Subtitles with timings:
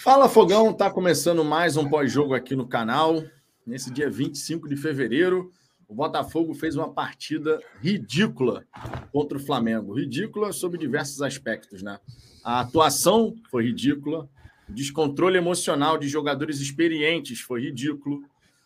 [0.00, 3.20] Fala Fogão, tá começando mais um pós-jogo aqui no canal.
[3.66, 5.50] Nesse dia 25 de fevereiro,
[5.88, 8.64] o Botafogo fez uma partida ridícula
[9.10, 9.92] contra o Flamengo.
[9.92, 11.98] Ridícula sob diversos aspectos, né?
[12.44, 14.30] A atuação foi ridícula,
[14.68, 18.22] o descontrole emocional de jogadores experientes foi ridículo,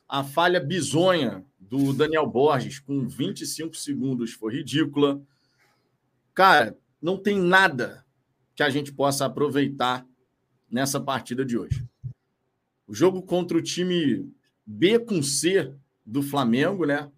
[0.06, 5.18] a falha bizonha do Daniel Borges com 25 segundos foi ridícula.
[6.34, 8.04] Cara, não tem nada
[8.54, 10.06] que a gente possa aproveitar
[10.72, 11.86] nessa partida de hoje.
[12.88, 14.32] O jogo contra o time
[14.64, 17.12] B com C do Flamengo, né?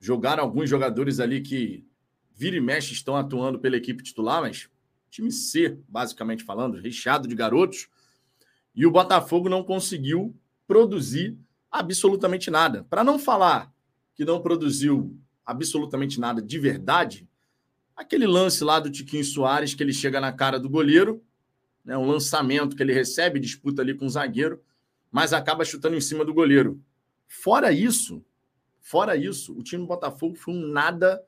[0.00, 1.86] Jogaram alguns jogadores ali que
[2.34, 4.68] vira e mexe estão atuando pela equipe titular, mas
[5.08, 7.88] time C, basicamente falando, recheado de garotos.
[8.74, 10.34] E o Botafogo não conseguiu
[10.66, 11.38] produzir
[11.70, 12.84] absolutamente nada.
[12.90, 13.72] Para não falar
[14.14, 17.28] que não produziu absolutamente nada de verdade,
[17.94, 21.22] aquele lance lá do Tiquinho Soares que ele chega na cara do goleiro
[21.84, 24.62] né, um lançamento que ele recebe, disputa ali com o zagueiro,
[25.10, 26.80] mas acaba chutando em cima do goleiro.
[27.26, 28.24] Fora isso,
[28.80, 31.22] fora isso, o time do Botafogo foi um nada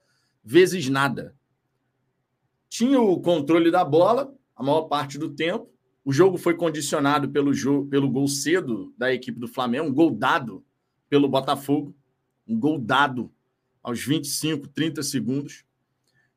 [0.44, 1.34] vezes nada.
[2.68, 5.70] Tinha o controle da bola a maior parte do tempo.
[6.04, 10.10] O jogo foi condicionado pelo, jogo, pelo gol cedo da equipe do Flamengo, um gol
[10.10, 10.64] dado
[11.08, 11.94] pelo Botafogo,
[12.46, 13.30] um gol dado
[13.82, 15.64] aos 25, 30 segundos.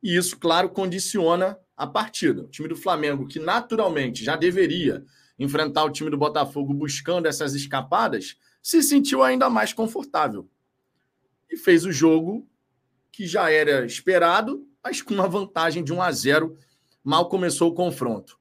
[0.04, 2.44] E isso, claro, condiciona a partida.
[2.44, 5.04] O time do Flamengo, que naturalmente já deveria
[5.38, 10.50] enfrentar o time do Botafogo buscando essas escapadas, se sentiu ainda mais confortável.
[11.50, 12.48] E fez o jogo
[13.12, 16.58] que já era esperado, mas com uma vantagem de 1 a 0.
[17.04, 18.40] Mal começou o confronto.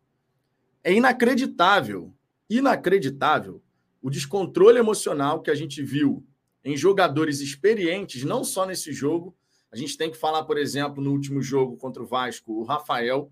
[0.82, 2.14] É inacreditável,
[2.48, 3.62] inacreditável
[4.00, 6.26] o descontrole emocional que a gente viu
[6.62, 9.34] em jogadores experientes, não só nesse jogo,
[9.74, 13.28] a gente tem que falar, por exemplo, no último jogo contra o Vasco, o Rafael.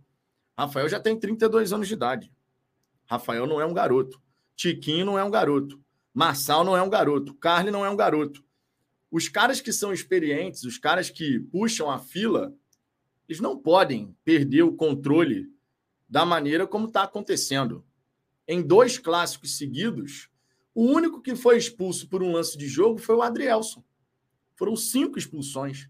[0.58, 2.32] Rafael já tem 32 anos de idade.
[3.06, 4.20] Rafael não é um garoto.
[4.56, 5.80] Tiquinho não é um garoto.
[6.12, 7.32] Marçal não é um garoto.
[7.34, 8.44] Carly não é um garoto.
[9.08, 12.52] Os caras que são experientes, os caras que puxam a fila,
[13.28, 15.48] eles não podem perder o controle
[16.08, 17.86] da maneira como está acontecendo.
[18.48, 20.28] Em dois clássicos seguidos,
[20.74, 23.84] o único que foi expulso por um lance de jogo foi o Adrielson.
[24.56, 25.88] Foram cinco expulsões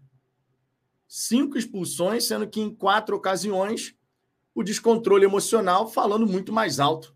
[1.07, 3.95] cinco expulsões, sendo que em quatro ocasiões
[4.55, 7.15] o descontrole emocional falando muito mais alto.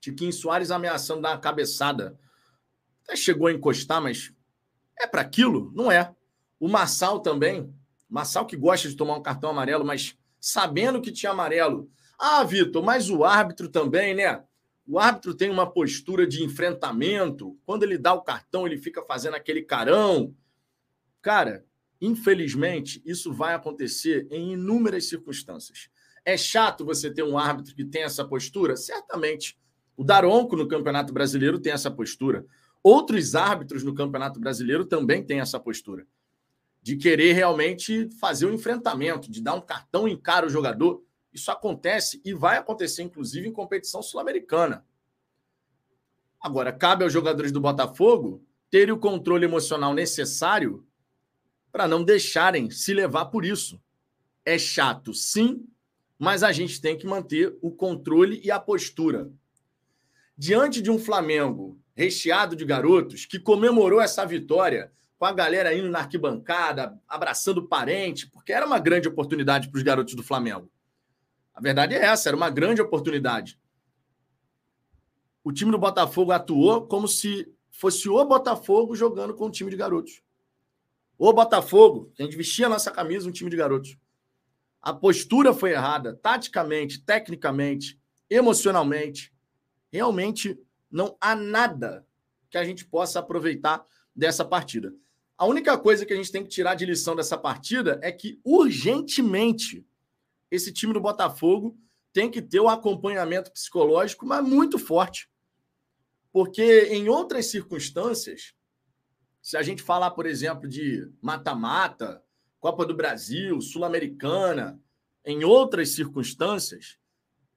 [0.00, 2.18] Tiquinho Soares ameaçando dar uma cabeçada.
[3.04, 4.32] Até chegou a encostar, mas
[4.98, 5.72] é para aquilo?
[5.74, 6.14] Não é.
[6.58, 7.72] O Massal também.
[8.08, 11.90] Massal que gosta de tomar um cartão amarelo, mas sabendo que tinha amarelo.
[12.18, 14.44] Ah, Vitor, mas o árbitro também, né?
[14.86, 17.58] O árbitro tem uma postura de enfrentamento.
[17.64, 20.34] Quando ele dá o cartão, ele fica fazendo aquele carão.
[21.22, 21.64] Cara,
[22.04, 25.88] Infelizmente, isso vai acontecer em inúmeras circunstâncias.
[26.22, 28.76] É chato você ter um árbitro que tem essa postura?
[28.76, 29.58] Certamente.
[29.96, 32.44] O Daronco no Campeonato Brasileiro tem essa postura.
[32.82, 36.06] Outros árbitros no Campeonato Brasileiro também têm essa postura.
[36.82, 41.02] De querer realmente fazer o um enfrentamento, de dar um cartão em cara ao jogador.
[41.32, 44.84] Isso acontece e vai acontecer, inclusive, em competição sul-americana.
[46.38, 50.86] Agora, cabe aos jogadores do Botafogo terem o controle emocional necessário
[51.74, 53.82] para não deixarem se levar por isso.
[54.44, 55.66] É chato, sim,
[56.16, 59.28] mas a gente tem que manter o controle e a postura.
[60.38, 65.88] Diante de um Flamengo recheado de garotos que comemorou essa vitória com a galera indo
[65.88, 70.70] na arquibancada, abraçando parente, porque era uma grande oportunidade para os garotos do Flamengo.
[71.52, 73.58] A verdade é essa, era uma grande oportunidade.
[75.42, 79.76] O time do Botafogo atuou como se fosse o Botafogo jogando com o time de
[79.76, 80.23] garotos.
[81.16, 83.96] O Botafogo, a gente vestia a nossa camisa, um time de garotos.
[84.82, 87.98] A postura foi errada, taticamente, tecnicamente,
[88.28, 89.32] emocionalmente.
[89.92, 90.58] Realmente
[90.90, 92.06] não há nada
[92.50, 94.94] que a gente possa aproveitar dessa partida.
[95.36, 98.40] A única coisa que a gente tem que tirar de lição dessa partida é que,
[98.44, 99.84] urgentemente,
[100.50, 101.76] esse time do Botafogo
[102.12, 105.28] tem que ter um acompanhamento psicológico, mas muito forte.
[106.32, 108.54] Porque em outras circunstâncias,
[109.44, 112.24] se a gente falar, por exemplo, de mata-mata,
[112.58, 114.80] Copa do Brasil, Sul-Americana,
[115.22, 116.96] em outras circunstâncias,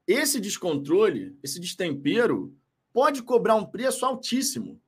[0.06, 2.54] esse descontrole, esse destempero,
[2.92, 4.82] pode cobrar um preço altíssimo.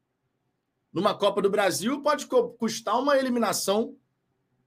[0.91, 3.95] Numa Copa do Brasil, pode custar uma eliminação,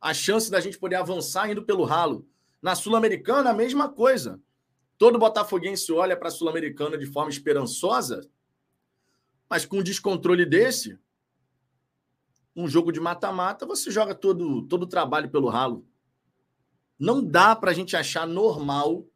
[0.01, 2.27] a chance da gente poder avançar indo pelo ralo.
[2.63, 4.41] Na Sul-Americana, a mesma coisa.
[4.97, 8.27] Todo botafoguense olha para a Sul-Americana de forma esperançosa,
[9.51, 10.99] mas com um descontrole desse,
[12.55, 15.87] um jogo de mata-mata, você joga todo, todo o trabalho pelo ralo.
[16.99, 19.07] Não dá para a gente achar normal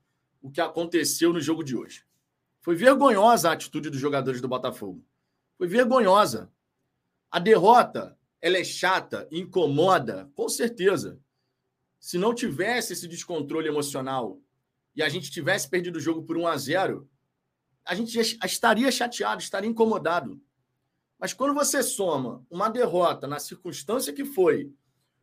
[0.41, 2.05] o que aconteceu no jogo de hoje.
[2.61, 5.05] Foi vergonhosa a atitude dos jogadores do Botafogo.
[5.57, 6.51] Foi vergonhosa.
[7.31, 11.21] A derrota, ela é chata, incomoda, com certeza.
[11.99, 14.41] Se não tivesse esse descontrole emocional
[14.95, 17.09] e a gente tivesse perdido o jogo por 1 a 0,
[17.85, 20.41] a gente estaria chateado, estaria incomodado.
[21.19, 24.73] Mas quando você soma uma derrota na circunstância que foi,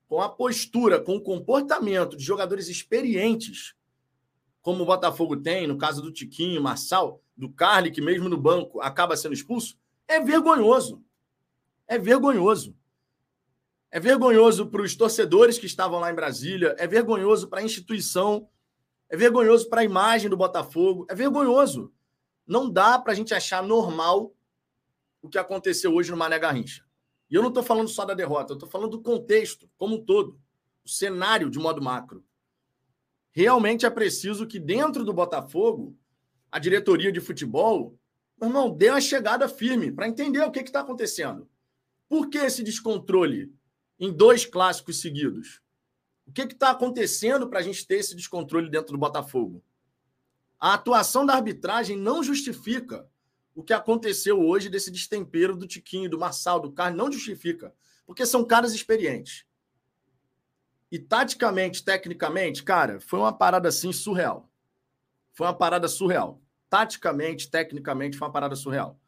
[0.08, 3.76] com a postura, com o comportamento de jogadores experientes,
[4.62, 8.80] como o Botafogo tem, no caso do Tiquinho, Marçal, do Carly, que mesmo no banco
[8.80, 11.04] acaba sendo expulso, é vergonhoso.
[11.88, 12.76] É vergonhoso.
[13.92, 18.48] É vergonhoso para os torcedores que estavam lá em Brasília, é vergonhoso para a instituição,
[19.10, 21.94] é vergonhoso para a imagem do Botafogo, é vergonhoso.
[22.48, 24.34] Não dá para a gente achar normal
[25.24, 26.86] o que aconteceu hoje no Mané Garrincha.
[27.32, 30.06] E eu não estou falando só da derrota, eu estou falando do contexto como um
[30.06, 30.38] todo,
[30.86, 32.24] o cenário de modo macro.
[33.32, 35.98] Realmente é preciso que dentro do Botafogo,
[36.52, 37.98] a diretoria de futebol,
[38.40, 41.50] meu irmão, dê uma chegada firme para entender o que está acontecendo.
[42.10, 43.52] Por que esse descontrole
[43.98, 45.62] em dois clássicos seguidos?
[46.28, 49.64] O que está acontecendo para a gente ter esse descontrole dentro do Botafogo?
[50.60, 53.10] A atuação da arbitragem não justifica
[53.56, 57.74] o que aconteceu hoje desse destempero do Tiquinho, do Marçal, do Carlos, não justifica.
[58.06, 59.46] Porque são caras experientes.
[60.92, 64.50] E taticamente, tecnicamente, cara, foi uma parada assim surreal.
[65.34, 66.42] Foi uma parada surreal.
[66.70, 69.00] Taticamente, tecnicamente, foi uma parada surreal.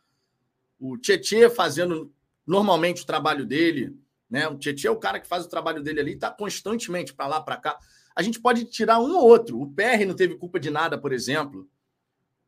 [0.79, 2.13] O Tietê fazendo
[2.45, 3.97] normalmente o trabalho dele,
[4.29, 4.47] né?
[4.47, 7.41] O Tietê é o cara que faz o trabalho dele ali, está constantemente para lá,
[7.41, 7.77] para cá.
[8.15, 9.61] A gente pode tirar um ou outro.
[9.61, 11.69] O PR não teve culpa de nada, por exemplo.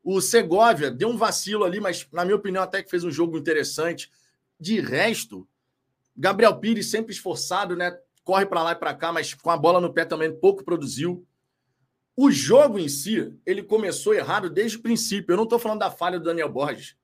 [0.10, 3.38] O Segovia deu um vacilo ali, mas, na minha opinião, até que fez um jogo
[3.38, 4.10] interessante.
[4.58, 5.46] De resto,
[6.16, 7.92] Gabriel Pires sempre esforçado, né?
[8.24, 11.28] Corre para lá e para cá, mas com a bola no pé também pouco produziu.
[12.16, 15.34] O jogo em si, ele começou errado desde o princípio.
[15.34, 16.96] Eu não estou falando da falha do Daniel Borges.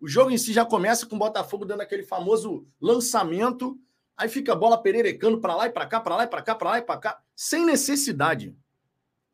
[0.00, 3.78] O jogo em si já começa com o Botafogo dando aquele famoso lançamento,
[4.16, 6.54] aí fica a bola pererecando para lá e para cá, para lá e para cá,
[6.54, 8.56] para lá e para cá, sem necessidade.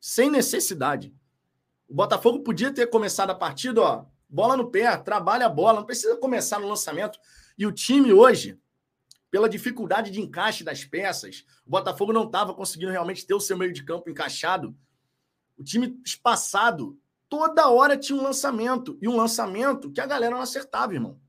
[0.01, 1.15] Sem necessidade.
[1.87, 5.85] O Botafogo podia ter começado a partida, ó, bola no pé, trabalha a bola, não
[5.85, 7.19] precisa começar no lançamento.
[7.57, 8.59] E o time hoje,
[9.29, 13.57] pela dificuldade de encaixe das peças, o Botafogo não estava conseguindo realmente ter o seu
[13.57, 14.75] meio de campo encaixado.
[15.57, 16.99] O time espaçado,
[17.29, 18.97] toda hora tinha um lançamento.
[19.01, 21.19] E um lançamento que a galera não acertava, irmão.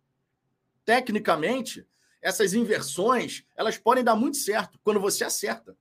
[0.84, 1.86] Tecnicamente,
[2.22, 5.76] essas inversões, elas podem dar muito certo quando você acerta.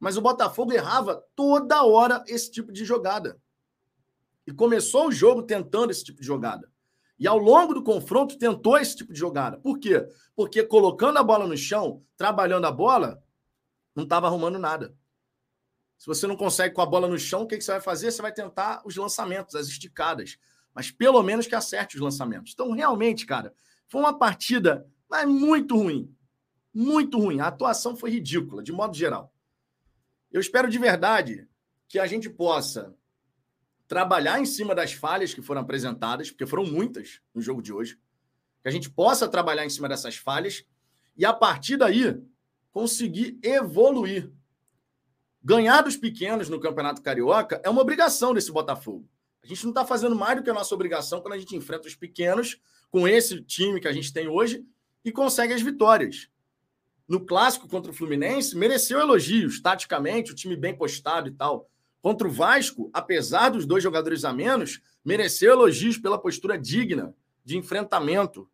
[0.00, 3.40] Mas o Botafogo errava toda hora esse tipo de jogada.
[4.46, 6.70] E começou o jogo tentando esse tipo de jogada.
[7.18, 9.58] E ao longo do confronto tentou esse tipo de jogada.
[9.58, 10.06] Por quê?
[10.34, 13.22] Porque colocando a bola no chão, trabalhando a bola,
[13.94, 14.94] não estava arrumando nada.
[15.96, 18.10] Se você não consegue com a bola no chão, o que, que você vai fazer?
[18.10, 20.36] Você vai tentar os lançamentos, as esticadas.
[20.74, 22.52] Mas pelo menos que acerte os lançamentos.
[22.52, 23.54] Então, realmente, cara,
[23.88, 26.12] foi uma partida mas muito ruim.
[26.72, 27.38] Muito ruim.
[27.38, 29.32] A atuação foi ridícula, de modo geral.
[30.30, 31.48] Eu espero de verdade
[31.88, 32.92] que a gente possa
[33.86, 37.98] trabalhar em cima das falhas que foram apresentadas, porque foram muitas no jogo de hoje,
[38.62, 40.64] que a gente possa trabalhar em cima dessas falhas
[41.16, 42.20] e, a partir daí,
[42.72, 44.32] conseguir evoluir.
[45.42, 49.06] Ganhar dos pequenos no Campeonato Carioca é uma obrigação desse Botafogo.
[49.42, 51.86] A gente não está fazendo mais do que a nossa obrigação quando a gente enfrenta
[51.86, 52.58] os pequenos
[52.90, 54.64] com esse time que a gente tem hoje
[55.04, 56.30] e consegue as vitórias.
[57.06, 61.68] No clássico contra o Fluminense, mereceu elogios, taticamente, o time bem postado e tal.
[62.04, 67.56] Contra o Vasco, apesar dos dois jogadores a menos, mereceu elogios pela postura digna de
[67.56, 68.46] enfrentamento.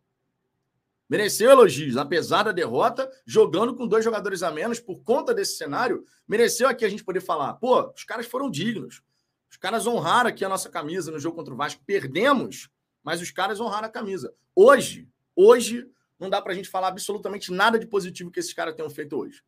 [1.09, 6.05] Mereceu elogios, apesar da derrota, jogando com dois jogadores a menos, por conta desse cenário,
[6.29, 9.03] mereceu aqui a gente poder falar: pô, os caras foram dignos.
[9.51, 11.83] Os caras honraram aqui a nossa camisa no jogo contra o Vasco.
[11.85, 12.71] Perdemos,
[13.03, 14.33] mas os caras honraram a camisa.
[14.55, 15.91] Hoje, hoje,
[16.21, 19.17] não dá para a gente falar absolutamente nada de positivo que esses caras tenham feito
[19.17, 19.43] hoje.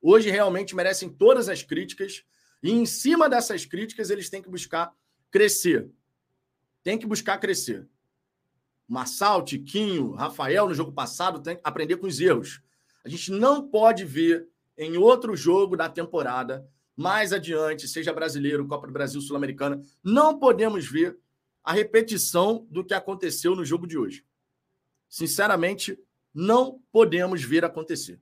[0.00, 2.24] Hoje realmente merecem todas as críticas
[2.62, 4.94] e em cima dessas críticas, eles têm que buscar
[5.30, 5.90] crescer.
[6.82, 7.88] Tem que buscar crescer.
[8.86, 12.62] Massal, Tiquinho, Rafael, no jogo passado, tem que aprender com os erros.
[13.04, 18.86] A gente não pode ver em outro jogo da temporada, mais adiante, seja brasileiro, Copa
[18.86, 21.18] do Brasil, Sul-Americana, não podemos ver
[21.64, 24.24] a repetição do que aconteceu no jogo de hoje.
[25.08, 25.98] Sinceramente,
[26.34, 28.20] não podemos ver acontecer.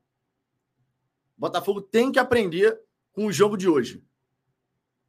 [1.37, 2.81] Botafogo tem que aprender
[3.13, 4.03] com o jogo de hoje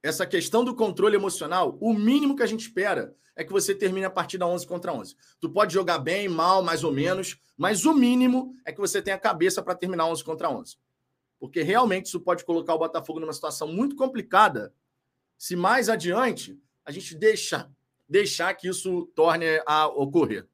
[0.04, 4.06] essa questão do controle emocional, o mínimo que a gente espera é que você termine
[4.06, 5.16] a partida 11 contra 11.
[5.40, 9.18] Tu pode jogar bem, mal, mais ou menos, mas o mínimo é que você tenha
[9.18, 10.78] cabeça para terminar 11 contra 11.
[11.40, 14.74] Porque realmente isso pode colocar o Botafogo numa situação muito complicada
[15.38, 17.72] se mais adiante a gente deixa
[18.08, 20.46] deixar que isso torne a ocorrer.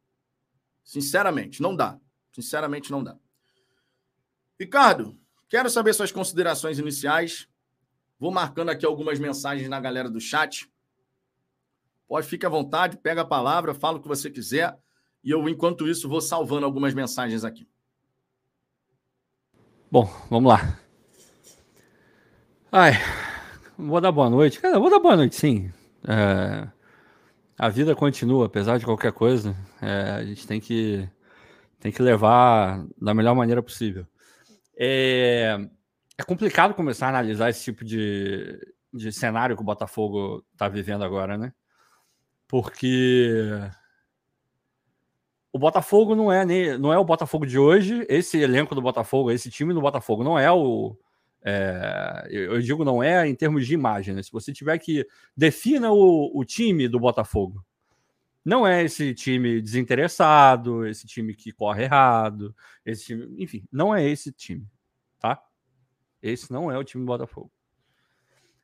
[0.84, 2.00] Sinceramente, não dá.
[2.32, 3.18] Sinceramente, não dá.
[4.60, 7.50] Ricardo, quero saber suas considerações iniciais.
[8.20, 10.70] Vou marcando aqui algumas mensagens na galera do chat.
[12.08, 14.78] Pode, fique à vontade, pega a palavra, fala o que você quiser.
[15.24, 17.68] E eu, enquanto isso, vou salvando algumas mensagens aqui.
[19.92, 20.80] Bom, vamos lá.
[22.72, 22.94] Ai,
[23.78, 24.60] vou dar boa noite.
[24.60, 25.72] Cara, vou dar boa noite, sim.
[26.08, 26.68] É,
[27.58, 29.56] a vida continua, apesar de qualquer coisa.
[29.82, 31.08] É, a gente tem que,
[31.80, 34.06] tem que levar da melhor maneira possível.
[34.78, 35.58] É,
[36.18, 38.60] é complicado começar a analisar esse tipo de,
[38.94, 41.54] de cenário que o Botafogo está vivendo agora, né?
[42.48, 43.30] Porque
[45.52, 46.46] o Botafogo não é,
[46.78, 48.06] não é o Botafogo de hoje.
[48.10, 50.98] Esse elenco do Botafogo, esse time do Botafogo não é o,
[51.44, 54.24] é, eu digo não é em termos de imagem, né?
[54.24, 57.64] Se você tiver que defina o, o time do Botafogo,
[58.44, 62.56] não é esse time desinteressado, esse time que corre errado,
[62.86, 64.66] esse time, enfim, não é esse time,
[65.20, 65.42] tá?
[66.30, 67.52] Esse não é o time do Botafogo.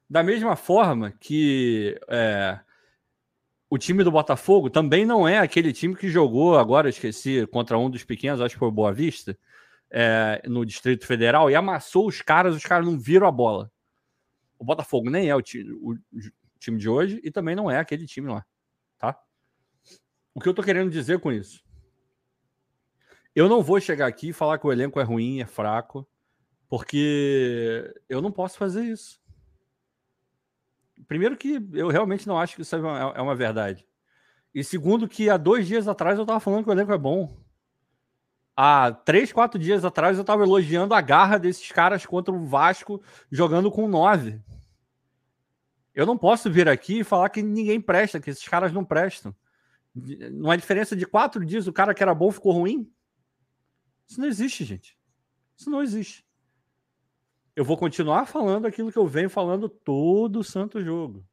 [0.10, 2.60] Da mesma forma que é,
[3.70, 7.89] o time do Botafogo também não é aquele time que jogou agora, esqueci, contra um
[7.89, 9.38] dos pequenos, acho que foi Boa Vista,
[9.89, 13.72] é, no Distrito Federal e amassou os caras, os caras não viram a bola.
[14.60, 15.96] O Botafogo nem é o, ti, o,
[16.60, 18.46] time de hoje e também não é aquele time lá,
[18.98, 19.20] tá?
[20.34, 21.63] O que eu tô querendo dizer com isso?
[23.36, 26.08] Eu não vou chegar aqui e falar que o elenco é ruim, é fraco,
[26.73, 29.21] porque eu não posso fazer isso.
[31.07, 33.87] Primeiro que eu realmente não acho que isso é uma, é uma verdade.
[34.51, 37.31] E segundo que há dois dias atrás eu tava falando que o elenco é bom
[38.57, 42.99] há três, quatro dias atrás eu estava elogiando a garra desses caras contra o Vasco
[43.29, 44.41] jogando com nove.
[45.93, 49.35] Eu não posso vir aqui e falar que ninguém presta, que esses caras não prestam.
[49.93, 52.91] Numa diferença de quatro dias, o cara que era bom ficou ruim.
[54.09, 54.97] Isso não existe, gente.
[55.55, 56.22] Isso não existe.
[57.55, 61.24] Eu vou continuar falando aquilo que eu venho falando todo santo jogo.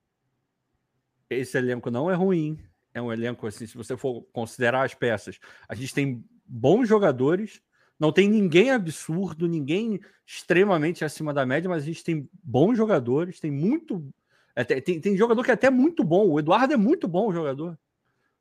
[1.30, 2.58] Esse elenco não é ruim.
[2.92, 7.62] É um elenco assim, se você for considerar as peças, a gente tem bons jogadores.
[7.98, 13.38] Não tem ninguém absurdo, ninguém extremamente acima da média, mas a gente tem bons jogadores,
[13.38, 14.04] tem muito.
[14.56, 16.28] É, tem, tem jogador que é até muito bom.
[16.28, 17.78] O Eduardo é muito bom jogador.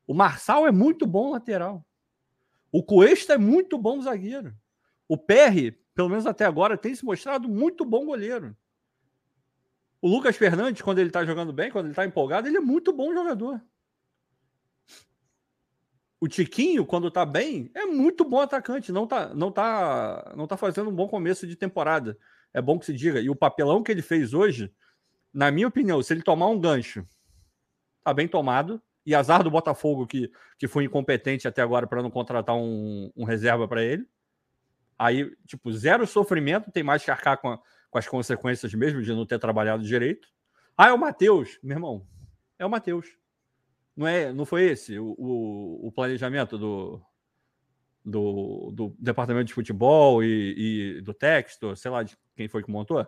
[0.06, 1.84] O Marçal é muito bom lateral.
[2.72, 4.54] O Cuesta é muito bom zagueiro.
[5.08, 8.56] O Perry, pelo menos até agora, tem se mostrado muito bom goleiro.
[10.00, 12.92] O Lucas Fernandes, quando ele tá jogando bem, quando ele tá empolgado, ele é muito
[12.92, 13.60] bom jogador
[16.20, 18.92] o Tiquinho, quando tá bem, é muito bom atacante.
[18.92, 22.16] Não tá, não tá, não tá fazendo um bom começo de temporada.
[22.52, 23.20] É bom que se diga.
[23.20, 24.70] E o papelão que ele fez hoje,
[25.32, 27.06] na minha opinião, se ele tomar um gancho,
[28.04, 28.82] tá bem tomado.
[29.06, 33.24] E azar do Botafogo que, que foi incompetente até agora para não contratar um, um
[33.24, 34.06] reserva para ele.
[35.00, 39.10] Aí, tipo, zero sofrimento, tem mais que arcar com, a, com as consequências mesmo de
[39.14, 40.28] não ter trabalhado direito.
[40.76, 42.06] Ah, é o Matheus, meu irmão.
[42.58, 43.06] É o Matheus.
[43.96, 47.02] Não, é, não foi esse o, o, o planejamento do,
[48.04, 52.70] do, do, departamento de futebol e, e, do texto, sei lá de quem foi que
[52.70, 53.00] montou?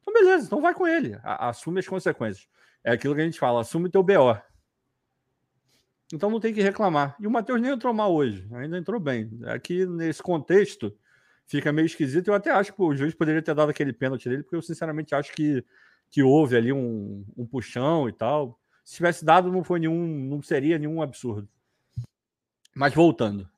[0.00, 2.48] Então, beleza, então vai com ele, assume as consequências.
[2.84, 4.40] É aquilo que a gente fala, assume teu BO.
[6.14, 7.16] Então não tem que reclamar.
[7.18, 9.28] E o Matheus nem entrou mal hoje, ainda entrou bem.
[9.46, 10.96] Aqui nesse contexto
[11.50, 12.28] fica meio esquisito.
[12.28, 15.14] Eu até acho que o juiz poderia ter dado aquele pênalti dele, porque eu sinceramente
[15.16, 15.64] acho que,
[16.08, 18.58] que houve ali um, um puxão e tal.
[18.84, 21.48] Se tivesse dado, não foi nenhum, não seria nenhum absurdo.
[22.74, 23.48] Mas voltando.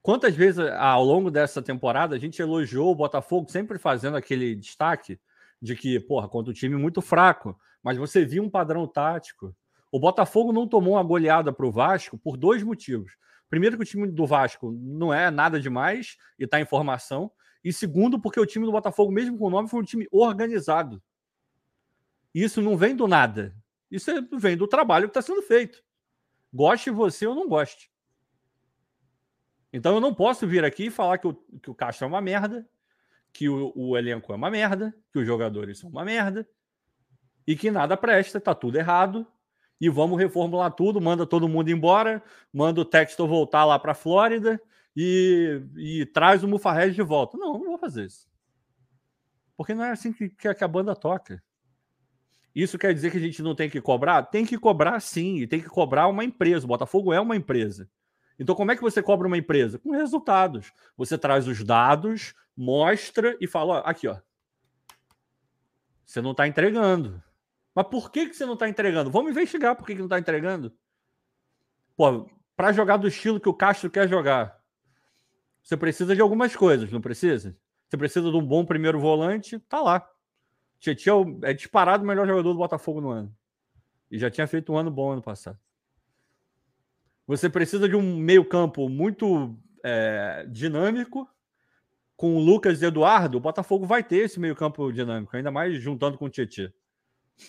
[0.00, 5.20] Quantas vezes ao longo dessa temporada a gente elogiou o Botafogo, sempre fazendo aquele destaque
[5.60, 9.54] de que, porra, contra um time muito fraco, mas você viu um padrão tático.
[9.92, 13.12] O Botafogo não tomou uma goleada para o Vasco por dois motivos.
[13.48, 17.30] Primeiro, que o time do Vasco não é nada demais e está em formação.
[17.62, 21.02] E segundo, porque o time do Botafogo, mesmo com o nome, foi um time organizado.
[22.34, 23.56] Isso não vem do nada.
[23.90, 25.82] Isso é, vem do trabalho que está sendo feito.
[26.52, 27.90] Goste você ou não goste.
[29.72, 32.20] Então eu não posso vir aqui e falar que o, que o Castro é uma
[32.20, 32.68] merda,
[33.32, 36.48] que o, o elenco é uma merda, que os jogadores são uma merda,
[37.46, 39.26] e que nada presta, tá tudo errado,
[39.80, 43.94] e vamos reformular tudo, manda todo mundo embora, manda o Textor voltar lá para a
[43.94, 44.60] Flórida
[44.96, 47.36] e, e, traz o Mufarrez de volta.
[47.36, 48.28] Não, não vou fazer isso.
[49.56, 51.42] Porque não é assim que, que a banda toca.
[52.54, 54.22] Isso quer dizer que a gente não tem que cobrar?
[54.22, 56.64] Tem que cobrar sim, e tem que cobrar uma empresa.
[56.64, 57.90] O Botafogo é uma empresa.
[58.38, 59.78] Então, como é que você cobra uma empresa?
[59.78, 60.72] Com resultados.
[60.96, 64.18] Você traz os dados, mostra e fala: ó, aqui, ó.
[66.04, 67.20] Você não está entregando.
[67.74, 69.10] Mas por que, que você não está entregando?
[69.10, 70.72] Vamos investigar por que, que não está entregando.
[71.96, 74.60] Pô, para jogar do estilo que o Castro quer jogar,
[75.62, 77.56] você precisa de algumas coisas, não precisa?
[77.88, 80.08] Você precisa de um bom primeiro volante, tá lá.
[80.78, 83.34] Tietchan é, é disparado o melhor jogador do Botafogo no ano.
[84.10, 85.58] E já tinha feito um ano bom ano passado.
[87.26, 91.28] Você precisa de um meio-campo muito é, dinâmico.
[92.16, 96.16] Com o Lucas e Eduardo, o Botafogo vai ter esse meio-campo dinâmico, ainda mais juntando
[96.16, 96.72] com o Tietchan.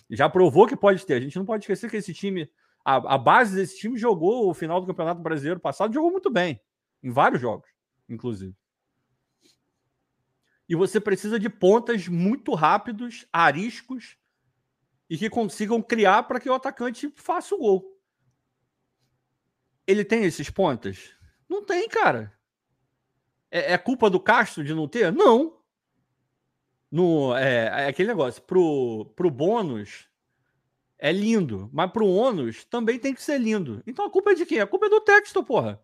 [0.10, 1.16] Já provou que pode ter.
[1.16, 2.50] A gente não pode esquecer que esse time,
[2.84, 6.60] a, a base desse time jogou o final do Campeonato Brasileiro passado, jogou muito bem,
[7.04, 7.70] em vários jogos,
[8.10, 8.56] inclusive.
[10.68, 14.18] E você precisa de pontas muito rápidos, ariscos
[15.10, 17.96] e que consigam criar para que o atacante faça o gol.
[19.86, 21.16] Ele tem esses pontas?
[21.48, 22.34] Não tem, cara.
[23.52, 25.14] É, é culpa do Castro de não ter?
[25.14, 25.60] Não.
[26.96, 28.42] No, é, é aquele negócio.
[28.42, 30.08] Pro, pro bônus
[30.98, 33.84] é lindo, mas pro ônus também tem que ser lindo.
[33.86, 34.62] Então a culpa é de quem?
[34.62, 35.78] A culpa é do texto, porra.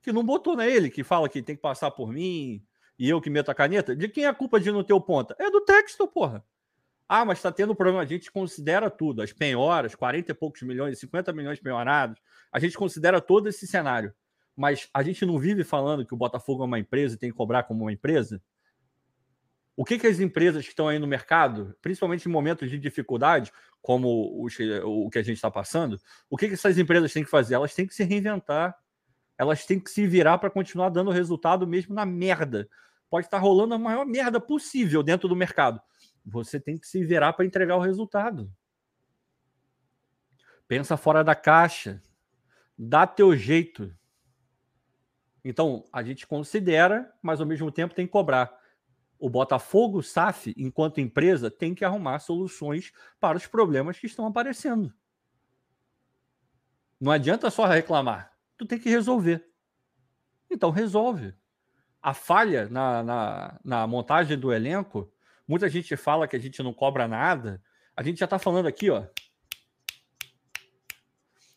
[0.00, 2.64] Que não botou nele, que fala que tem que passar por mim
[2.96, 3.96] e eu que meto a caneta.
[3.96, 5.34] De quem é a culpa de não ter o ponta?
[5.36, 6.44] É do texto, porra.
[7.08, 8.00] Ah, mas está tendo problema.
[8.00, 12.22] A gente considera tudo, as penhoras, 40 e poucos milhões, 50 milhões penhorados.
[12.52, 14.14] A gente considera todo esse cenário.
[14.56, 17.36] Mas a gente não vive falando que o Botafogo é uma empresa e tem que
[17.36, 18.40] cobrar como uma empresa?
[19.76, 23.52] O que, que as empresas que estão aí no mercado, principalmente em momentos de dificuldade,
[23.82, 24.46] como o,
[24.84, 25.98] o que a gente está passando,
[26.30, 27.54] o que, que essas empresas têm que fazer?
[27.54, 28.76] Elas têm que se reinventar.
[29.36, 32.68] Elas têm que se virar para continuar dando resultado mesmo na merda.
[33.10, 35.80] Pode estar rolando a maior merda possível dentro do mercado
[36.24, 38.50] você tem que se virar para entregar o resultado.
[40.66, 42.02] Pensa fora da caixa.
[42.76, 43.94] Dá teu jeito.
[45.44, 48.58] Então, a gente considera, mas ao mesmo tempo tem que cobrar.
[49.24, 54.92] O Botafogo SAF, enquanto empresa, tem que arrumar soluções para os problemas que estão aparecendo.
[57.00, 58.36] Não adianta só reclamar.
[58.58, 59.48] Tu tem que resolver.
[60.50, 61.34] Então, resolve.
[62.02, 65.10] A falha na, na, na montagem do elenco
[65.46, 67.62] Muita gente fala que a gente não cobra nada.
[67.96, 69.06] A gente já está falando aqui, ó.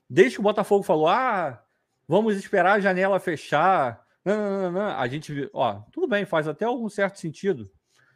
[0.09, 1.61] Desde que o Botafogo falou, ah,
[2.07, 4.06] vamos esperar a janela fechar.
[4.27, 4.87] Não, não, não.
[4.97, 7.71] A gente, ó, tudo bem, faz até algum certo sentido.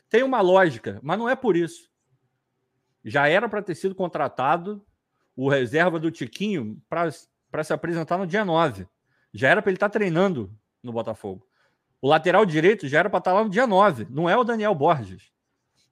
[0.09, 1.89] Tem uma lógica, mas não é por isso.
[3.05, 4.85] Já era para ter sido contratado
[5.37, 7.09] o reserva do Tiquinho para
[7.63, 8.85] se apresentar no dia 9.
[9.33, 11.47] Já era para ele estar tá treinando no Botafogo.
[12.01, 14.07] O lateral direito já era para estar tá lá no dia 9.
[14.09, 15.31] Não é o Daniel Borges.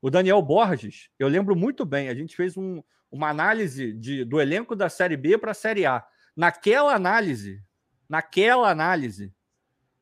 [0.01, 4.41] O Daniel Borges, eu lembro muito bem, a gente fez um, uma análise de, do
[4.41, 6.05] elenco da Série B para a Série A.
[6.35, 7.63] Naquela análise,
[8.09, 9.33] naquela análise,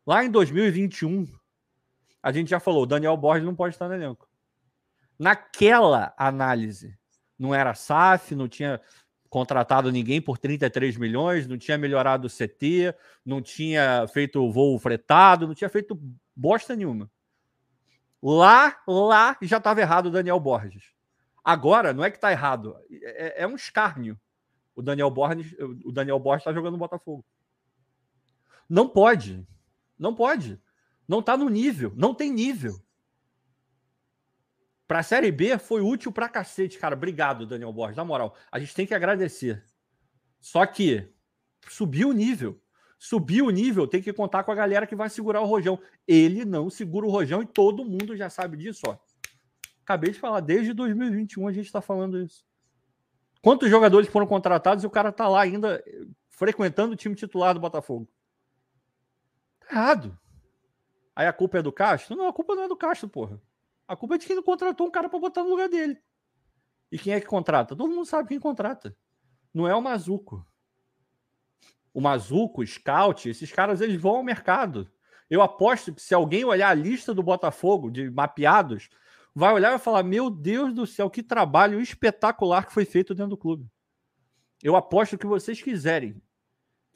[0.08, 1.28] lá em 2021,
[2.24, 4.28] a gente já falou, Daniel Borges não pode estar no elenco.
[5.20, 6.98] Naquela análise,
[7.38, 8.82] não era SAF, não tinha
[9.30, 15.46] contratado ninguém por 33 milhões, não tinha melhorado o CT, não tinha feito voo fretado,
[15.46, 16.00] não tinha feito
[16.36, 17.12] bosta nenhuma.
[18.24, 20.92] Lá, lá já estava errado o Daniel Borges.
[21.44, 24.20] Agora, não é que está errado, é, é, um escárnio.
[24.76, 27.26] O Daniel Borges, o Daniel Borges está jogando no Botafogo.
[28.70, 29.46] Não pode.
[29.98, 30.62] Não pode.
[31.08, 31.94] Não está no nível.
[31.96, 32.82] Não tem nível.
[34.88, 36.96] Para a Série B foi útil para cacete, cara.
[36.96, 37.98] Obrigado, Daniel Borges.
[37.98, 39.66] Na moral, a gente tem que agradecer.
[40.40, 41.12] Só que
[41.68, 42.62] subiu o nível
[42.98, 45.80] subir o nível, tem que contar com a galera que vai segurar o Rojão.
[46.08, 48.98] Ele não segura o Rojão e todo mundo já sabe disso, ó.
[49.84, 52.46] Acabei de falar, desde 2021 a gente está falando isso.
[53.42, 55.82] Quantos jogadores foram contratados e o cara tá lá ainda
[56.30, 58.10] frequentando o time titular do Botafogo?
[59.70, 60.18] Errado.
[61.16, 62.16] Aí a culpa é do Castro?
[62.16, 63.42] Não, a culpa não é do Castro, porra.
[63.88, 66.02] A culpa é de quem não contratou um cara para botar no lugar dele.
[66.92, 67.76] E quem é que contrata?
[67.76, 68.96] Todo mundo sabe quem contrata.
[69.54, 70.46] Não é o Mazuco
[71.98, 74.88] o Mazuco, o Scout, esses caras eles vão ao mercado.
[75.28, 78.88] Eu aposto que se alguém olhar a lista do Botafogo de mapeados,
[79.34, 83.16] vai olhar e vai falar: Meu Deus do céu, que trabalho espetacular que foi feito
[83.16, 83.68] dentro do clube.
[84.62, 86.22] Eu aposto que vocês quiserem.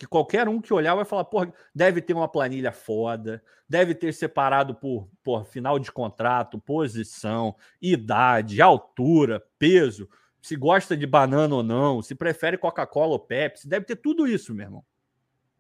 [0.01, 4.11] Que qualquer um que olhar vai falar: Porra, deve ter uma planilha foda, deve ter
[4.11, 10.09] separado por, por final de contrato, posição, idade, altura, peso,
[10.41, 14.55] se gosta de banana ou não, se prefere Coca-Cola ou Pepsi, deve ter tudo isso,
[14.55, 14.85] meu irmão.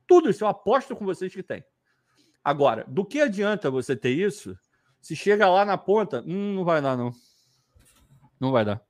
[0.07, 1.63] Tudo isso, eu aposto com vocês que tem.
[2.43, 4.57] Agora, do que adianta você ter isso
[4.99, 6.23] se chega lá na ponta?
[6.25, 7.11] Hum, não vai dar, não.
[8.39, 8.81] Não vai dar.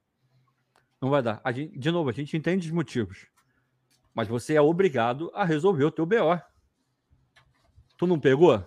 [1.02, 1.42] Não vai dar.
[1.44, 3.30] A gente, de novo, a gente entende os motivos.
[4.14, 6.42] Mas você é obrigado a resolver o teu BO.
[7.98, 8.64] Tu não pegou?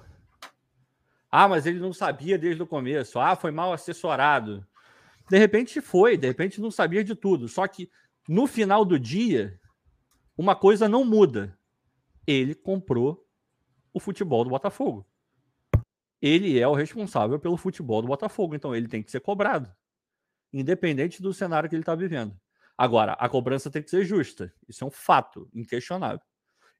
[1.30, 3.18] Ah, mas ele não sabia desde o começo.
[3.18, 4.66] Ah, foi mal assessorado.
[5.28, 7.48] De repente foi, de repente não sabia de tudo.
[7.48, 7.90] Só que
[8.28, 9.60] no final do dia,
[10.36, 11.58] uma coisa não muda
[12.26, 13.26] Ele comprou
[13.92, 15.06] o futebol do Botafogo.
[16.20, 19.70] Ele é o responsável pelo futebol do Botafogo, então ele tem que ser cobrado,
[20.52, 22.34] independente do cenário que ele está vivendo.
[22.76, 24.52] Agora, a cobrança tem que ser justa.
[24.68, 26.20] Isso é um fato inquestionável.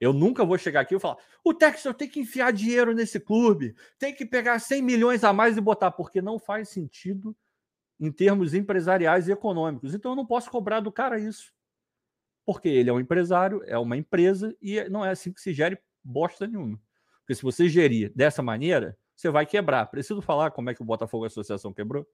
[0.00, 3.74] Eu nunca vou chegar aqui e falar: o Texas tem que enfiar dinheiro nesse clube,
[3.98, 7.37] tem que pegar 100 milhões a mais e botar, porque não faz sentido
[7.98, 9.94] em termos empresariais e econômicos.
[9.94, 11.52] Então eu não posso cobrar do cara isso.
[12.44, 15.78] Porque ele é um empresário, é uma empresa e não é assim que se gere
[16.02, 16.78] bosta nenhuma.
[17.20, 19.87] Porque se você gerir dessa maneira, você vai quebrar.
[19.87, 22.07] Preciso falar como é que o Botafogo Associação quebrou?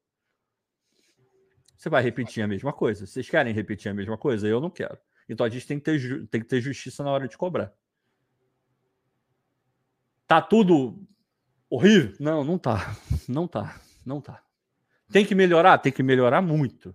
[1.80, 3.06] Você vai repetir a mesma coisa.
[3.06, 4.46] Vocês querem repetir a mesma coisa?
[4.46, 4.98] Eu não quero.
[5.26, 7.72] Então a gente tem que ter, tem que ter justiça na hora de cobrar.
[10.26, 11.02] Tá tudo
[11.70, 12.14] horrível?
[12.20, 12.94] Não, não tá.
[13.26, 13.80] Não tá.
[14.04, 14.42] Não tá.
[15.10, 15.78] Tem que melhorar?
[15.78, 16.94] Tem que melhorar muito.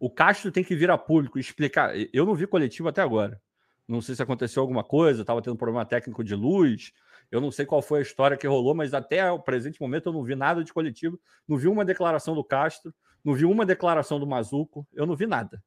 [0.00, 1.92] O Castro tem que vir a público explicar.
[2.10, 3.38] Eu não vi coletivo até agora.
[3.86, 6.90] Não sei se aconteceu alguma coisa, estava tendo problema técnico de luz.
[7.30, 10.12] Eu não sei qual foi a história que rolou, mas até o presente momento eu
[10.14, 11.20] não vi nada de coletivo.
[11.46, 12.94] Não vi uma declaração do Castro,
[13.26, 15.60] não vi uma declaração do Mazuco, eu não vi nada.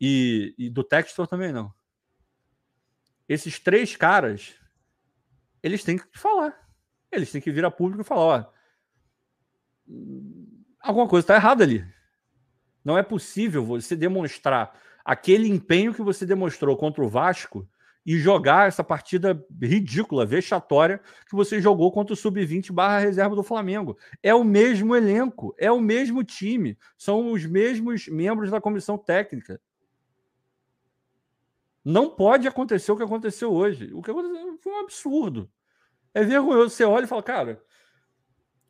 [0.00, 1.74] E, e do Textor também não.
[3.28, 4.54] Esses três caras,
[5.64, 6.56] eles têm que falar.
[7.10, 8.52] Eles têm que vir a público e falar:
[9.88, 9.96] ó,
[10.78, 11.84] alguma coisa está errada ali.
[12.84, 14.72] Não é possível você demonstrar
[15.04, 17.68] aquele empenho que você demonstrou contra o Vasco
[18.04, 23.42] e jogar essa partida ridícula, vexatória, que você jogou contra o Sub-20 barra reserva do
[23.42, 23.96] Flamengo.
[24.22, 29.60] É o mesmo elenco, é o mesmo time, são os mesmos membros da comissão técnica.
[31.84, 33.92] Não pode acontecer o que aconteceu hoje.
[33.92, 35.50] O que aconteceu foi um absurdo.
[36.14, 36.70] É vergonhoso.
[36.70, 37.62] Você olha e fala, cara,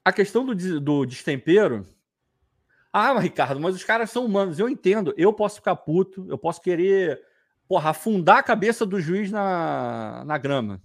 [0.03, 1.87] a questão do, do destempero
[2.93, 4.59] ah, Ricardo, mas os caras são humanos.
[4.59, 5.15] Eu entendo.
[5.17, 7.23] Eu posso ficar puto, eu posso querer
[7.73, 10.83] porra, afundar a cabeça do juiz na, na grama.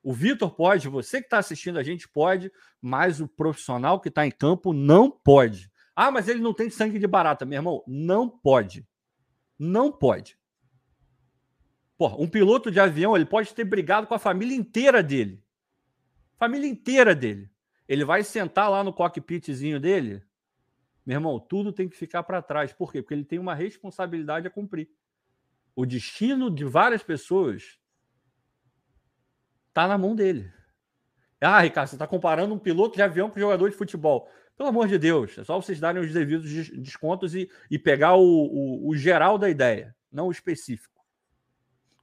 [0.00, 4.24] O Vitor pode, você que está assistindo a gente pode, mas o profissional que está
[4.24, 5.68] em campo não pode.
[5.96, 7.82] Ah, mas ele não tem sangue de barata, meu irmão.
[7.88, 8.86] Não pode.
[9.58, 10.38] Não pode.
[11.96, 15.42] Porra, um piloto de avião, ele pode ter brigado com a família inteira dele.
[16.36, 17.50] Família inteira dele.
[17.88, 20.22] Ele vai sentar lá no cockpitzinho dele,
[21.04, 22.72] meu irmão, tudo tem que ficar para trás.
[22.72, 23.02] Por quê?
[23.02, 24.88] Porque ele tem uma responsabilidade a cumprir.
[25.78, 27.78] O destino de várias pessoas
[29.68, 30.52] está na mão dele.
[31.40, 34.28] Ah, Ricardo, você está comparando um piloto de avião com um jogador de futebol.
[34.56, 38.24] Pelo amor de Deus, é só vocês darem os devidos descontos e, e pegar o,
[38.24, 41.00] o, o geral da ideia, não o específico.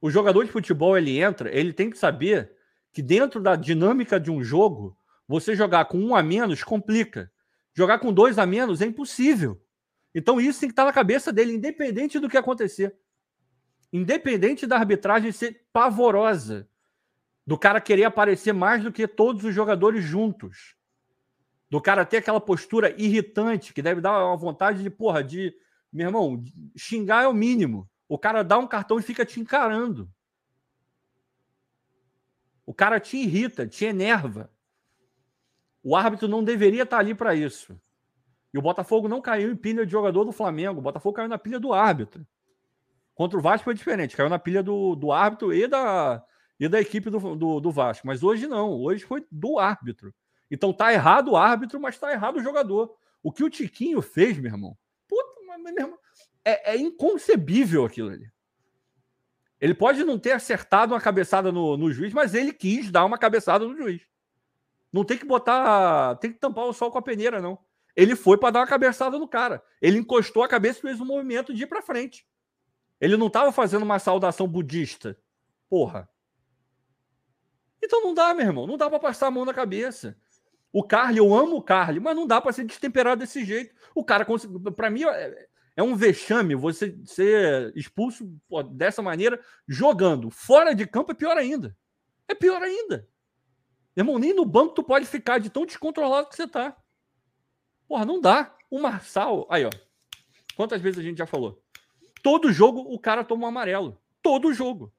[0.00, 2.56] O jogador de futebol, ele entra, ele tem que saber
[2.94, 7.30] que dentro da dinâmica de um jogo, você jogar com um a menos complica.
[7.74, 9.62] Jogar com dois a menos é impossível.
[10.14, 12.96] Então isso tem que estar na cabeça dele, independente do que acontecer.
[13.92, 16.68] Independente da arbitragem ser pavorosa,
[17.46, 20.76] do cara querer aparecer mais do que todos os jogadores juntos,
[21.70, 25.54] do cara ter aquela postura irritante que deve dar uma vontade de, porra, de,
[25.92, 26.42] meu irmão,
[26.76, 27.88] xingar é o mínimo.
[28.08, 30.10] O cara dá um cartão e fica te encarando.
[32.64, 34.50] O cara te irrita, te enerva.
[35.82, 37.80] O árbitro não deveria estar ali para isso.
[38.52, 40.80] E o Botafogo não caiu em pilha de jogador do Flamengo.
[40.80, 42.26] O Botafogo caiu na pilha do árbitro.
[43.16, 44.14] Contra o Vasco foi diferente.
[44.14, 46.22] Caiu na pilha do, do árbitro e da,
[46.60, 48.06] e da equipe do, do, do Vasco.
[48.06, 48.70] Mas hoje não.
[48.70, 50.14] Hoje foi do árbitro.
[50.50, 52.94] Então tá errado o árbitro, mas tá errado o jogador.
[53.22, 54.76] O que o Tiquinho fez, meu irmão,
[55.08, 55.98] puta, meu irmão,
[56.44, 58.30] é, é inconcebível aquilo ali.
[59.58, 63.16] Ele pode não ter acertado uma cabeçada no, no juiz, mas ele quis dar uma
[63.16, 64.02] cabeçada no juiz.
[64.92, 66.16] Não tem que botar.
[66.16, 67.58] Tem que tampar o sol com a peneira, não.
[67.96, 69.62] Ele foi para dar uma cabeçada no cara.
[69.80, 72.26] Ele encostou a cabeça e fez um movimento de ir para frente.
[73.00, 75.18] Ele não estava fazendo uma saudação budista.
[75.68, 76.08] Porra.
[77.82, 78.66] Então não dá, meu irmão.
[78.66, 80.16] Não dá para passar a mão na cabeça.
[80.72, 83.74] O Carly, eu amo o Carly, mas não dá para ser destemperado desse jeito.
[83.94, 84.26] O cara,
[84.76, 88.30] para mim, é, é um vexame você ser expulso
[88.72, 90.30] dessa maneira jogando.
[90.30, 91.76] Fora de campo é pior ainda.
[92.28, 93.08] É pior ainda.
[93.96, 96.76] Irmão, nem no banco tu pode ficar de tão descontrolado que você tá.
[97.88, 98.54] Porra, não dá.
[98.70, 99.46] O Marçal.
[99.50, 99.70] Aí, ó.
[100.56, 101.62] Quantas vezes a gente já falou?
[102.26, 104.02] Todo jogo o cara toma um amarelo.
[104.20, 104.92] Todo jogo.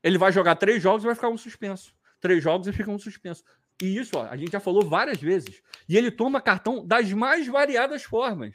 [0.00, 1.92] Ele vai jogar três jogos e vai ficar um suspenso.
[2.20, 3.42] Três jogos e fica um suspenso.
[3.82, 5.60] E isso, ó, a gente já falou várias vezes.
[5.88, 8.54] E ele toma cartão das mais variadas formas.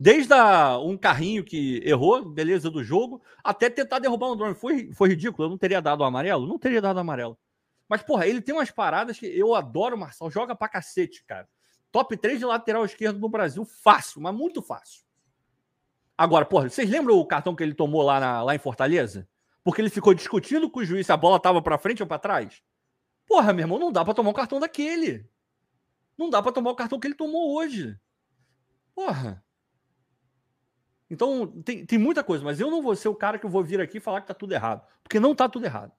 [0.00, 4.54] Desde a, um carrinho que errou, beleza, do jogo, até tentar derrubar um drone.
[4.54, 5.44] Foi, foi ridículo.
[5.44, 6.46] Eu não teria dado o amarelo?
[6.46, 7.38] Não teria dado amarelo.
[7.86, 10.30] Mas, porra, ele tem umas paradas que eu adoro, Marçal.
[10.30, 11.46] Joga pra cacete, cara.
[11.90, 15.11] Top 3 de lateral esquerdo no Brasil, fácil, mas muito fácil.
[16.16, 19.28] Agora, porra, vocês lembram o cartão que ele tomou lá, na, lá em Fortaleza?
[19.64, 22.18] porque ele ficou discutindo com o juiz se a bola estava para frente ou para
[22.18, 22.62] trás.
[23.26, 25.28] Porra, meu irmão, não dá para tomar o cartão daquele.
[26.18, 27.98] Não dá para tomar o cartão que ele tomou hoje.
[28.94, 29.42] Porra.
[31.08, 33.62] Então, tem, tem muita coisa, mas eu não vou ser o cara que eu vou
[33.62, 34.86] vir aqui falar que tá tudo errado.
[35.02, 35.92] Porque não tá tudo errado.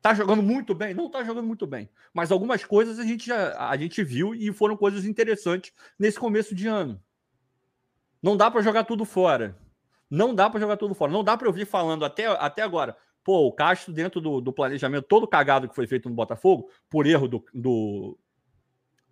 [0.00, 0.94] Tá jogando muito bem?
[0.94, 1.90] Não tá jogando muito bem.
[2.12, 6.54] Mas algumas coisas a gente já a gente viu e foram coisas interessantes nesse começo
[6.54, 7.02] de ano.
[8.24, 9.54] Não dá para jogar tudo fora.
[10.10, 11.12] Não dá para jogar tudo fora.
[11.12, 12.96] Não dá para eu vir falando até, até agora.
[13.22, 17.06] Pô, o Castro, dentro do, do, planejamento todo cagado que foi feito no Botafogo, por
[17.06, 18.18] erro do, do,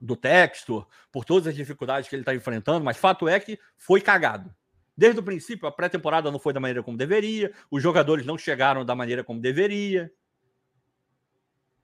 [0.00, 4.00] do texto, por todas as dificuldades que ele está enfrentando, mas fato é que foi
[4.00, 4.50] cagado.
[4.96, 8.82] Desde o princípio, a pré-temporada não foi da maneira como deveria, os jogadores não chegaram
[8.82, 10.10] da maneira como deveria.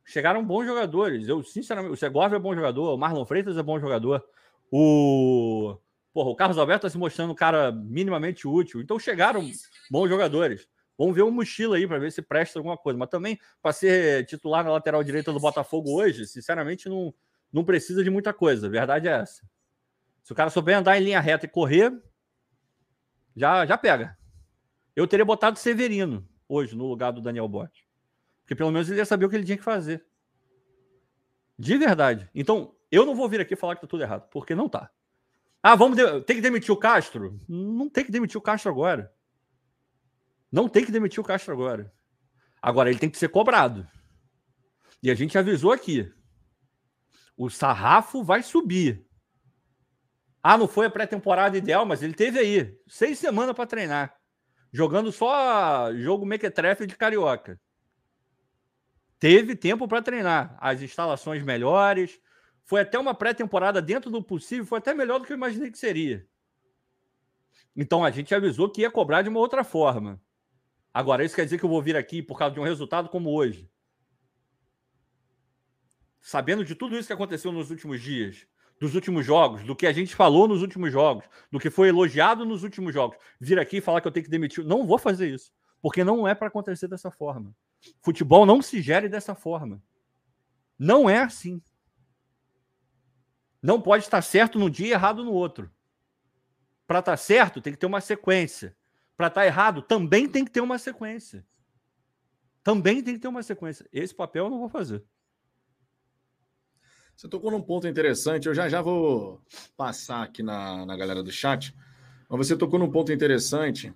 [0.03, 1.29] Chegaram bons jogadores.
[1.29, 4.25] Eu, sinceramente, o Segovia é bom jogador, o Marlon Freitas é bom jogador.
[4.71, 5.77] O,
[6.12, 8.81] porra, o Carlos Alberto está se mostrando um cara minimamente útil.
[8.81, 9.49] Então chegaram
[9.90, 10.66] bons jogadores.
[10.97, 12.99] Vamos ver o mochila aí para ver se presta alguma coisa.
[12.99, 17.14] Mas também, para ser titular na lateral direita do Botafogo hoje, sinceramente, não,
[17.53, 18.66] não precisa de muita coisa.
[18.66, 19.49] A verdade é essa.
[20.25, 21.92] Se o cara souber andar em linha reta e correr,
[23.37, 24.18] já, já pega.
[24.97, 27.87] Eu teria botado Severino hoje no lugar do Daniel Botti.
[28.42, 30.05] Porque pelo menos ele ia saber o que ele tinha que fazer.
[31.57, 32.29] De verdade.
[32.35, 34.90] Então, eu não vou vir aqui falar que tá tudo errado, porque não tá.
[35.62, 36.21] Ah, vamos de...
[36.23, 37.40] tem que demitir o Castro?
[37.49, 39.12] Não tem que demitir o Castro agora.
[40.51, 41.92] Não tem que demitir o Castro agora.
[42.62, 43.87] Agora ele tem que ser cobrado.
[45.03, 46.12] E a gente avisou aqui.
[47.37, 49.07] O sarrafo vai subir.
[50.42, 54.16] Ah, não foi a pré-temporada ideal, mas ele teve aí seis semanas para treinar,
[54.73, 57.61] jogando só jogo mequetrefe de carioca.
[59.18, 62.21] Teve tempo para treinar, as instalações melhores,
[62.69, 65.79] foi até uma pré-temporada dentro do possível, foi até melhor do que eu imaginei que
[65.79, 66.29] seria.
[67.75, 70.21] Então a gente avisou que ia cobrar de uma outra forma.
[70.93, 73.31] Agora, isso quer dizer que eu vou vir aqui por causa de um resultado como
[73.31, 73.71] hoje.
[76.21, 78.47] Sabendo de tudo isso que aconteceu nos últimos dias,
[78.79, 82.45] dos últimos jogos, do que a gente falou nos últimos jogos, do que foi elogiado
[82.45, 84.63] nos últimos jogos, vir aqui e falar que eu tenho que demitir.
[84.63, 85.51] Não vou fazer isso,
[85.81, 87.57] porque não é para acontecer dessa forma.
[88.03, 89.83] Futebol não se gere dessa forma.
[90.79, 91.63] Não é assim.
[93.62, 95.71] Não pode estar certo num dia e errado no outro.
[96.87, 98.77] Para estar certo, tem que ter uma sequência.
[99.16, 101.44] Para estar errado, também tem que ter uma sequência.
[102.62, 103.88] Também tem que ter uma sequência.
[103.92, 105.05] Esse papel eu não vou fazer.
[107.18, 109.42] Você tocou num ponto interessante, eu já já vou
[109.77, 111.75] passar aqui na, na galera do chat,
[112.29, 113.92] mas você tocou num ponto interessante,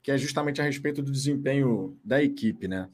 [0.00, 2.88] que é justamente a respeito do desempenho da equipe, né?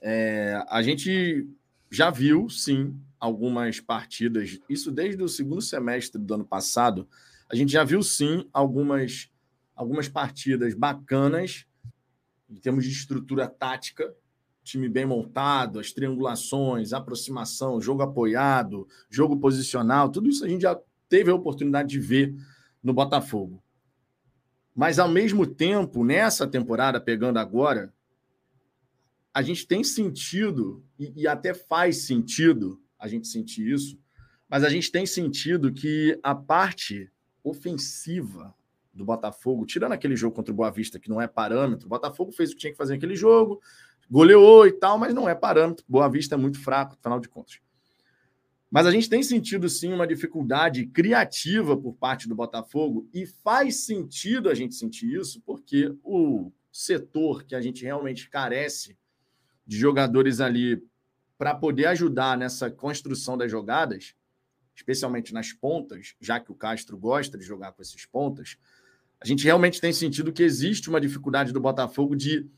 [0.00, 1.48] É, a gente
[1.88, 7.06] já viu, sim, algumas partidas, isso desde o segundo semestre do ano passado,
[7.48, 9.30] a gente já viu, sim, algumas,
[9.76, 11.64] algumas partidas bacanas,
[12.50, 14.12] em termos de estrutura tática,
[14.64, 20.76] time bem montado, as triangulações, aproximação, jogo apoiado, jogo posicional, tudo isso a gente já
[21.08, 22.34] teve a oportunidade de ver
[22.82, 23.62] no Botafogo.
[24.74, 27.94] Mas ao mesmo tempo, nessa temporada, pegando agora,
[29.32, 33.98] a gente tem sentido, e, e até faz sentido a gente sentir isso,
[34.48, 37.10] mas a gente tem sentido que a parte
[37.42, 38.54] ofensiva
[38.94, 42.30] do Botafogo, tirando aquele jogo contra o Boa Vista, que não é parâmetro, o Botafogo
[42.30, 43.60] fez o que tinha que fazer naquele jogo,
[44.08, 45.84] goleou e tal, mas não é parâmetro.
[45.88, 47.58] Boa Vista é muito fraco, afinal de contas.
[48.70, 53.84] Mas a gente tem sentido sim uma dificuldade criativa por parte do Botafogo e faz
[53.84, 58.96] sentido a gente sentir isso porque o setor que a gente realmente carece
[59.66, 60.80] de jogadores ali
[61.42, 64.14] para poder ajudar nessa construção das jogadas,
[64.76, 68.56] especialmente nas pontas, já que o Castro gosta de jogar com esses pontas,
[69.20, 72.48] a gente realmente tem sentido que existe uma dificuldade do Botafogo de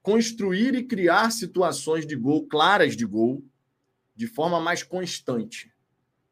[0.00, 3.44] construir e criar situações de gol claras de gol
[4.14, 5.74] de forma mais constante.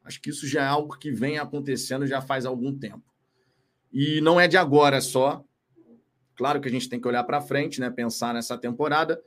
[0.05, 3.13] Acho que isso já é algo que vem acontecendo já faz algum tempo.
[3.93, 5.45] E não é de agora só.
[6.37, 9.21] Claro que a gente tem que olhar para frente, né, pensar nessa temporada,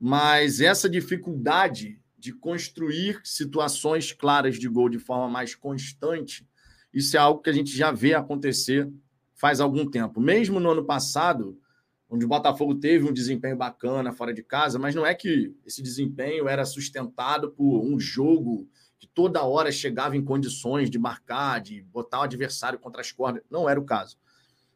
[0.00, 6.48] mas essa dificuldade de construir situações claras de gol de forma mais constante,
[6.90, 8.90] isso é algo que a gente já vê acontecer
[9.34, 10.22] faz algum tempo.
[10.22, 11.60] Mesmo no ano passado,
[12.08, 15.82] onde o Botafogo teve um desempenho bacana fora de casa, mas não é que esse
[15.82, 18.66] desempenho era sustentado por um jogo
[18.98, 23.42] que toda hora chegava em condições de marcar, de botar o adversário contra as cordas.
[23.50, 24.16] Não era o caso.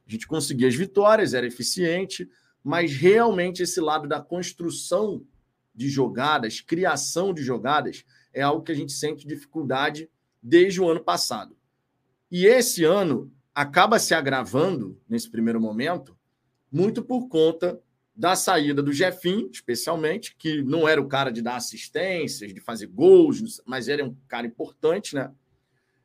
[0.06, 2.28] A gente conseguia as vitórias, era eficiente,
[2.62, 5.24] mas realmente esse lado da construção
[5.78, 10.10] de jogadas, criação de jogadas, é algo que a gente sente dificuldade
[10.42, 11.56] desde o ano passado.
[12.28, 16.18] E esse ano acaba se agravando nesse primeiro momento
[16.70, 17.80] muito por conta
[18.14, 22.88] da saída do Jefinho, especialmente, que não era o cara de dar assistências, de fazer
[22.88, 25.30] gols, mas era um cara importante, né?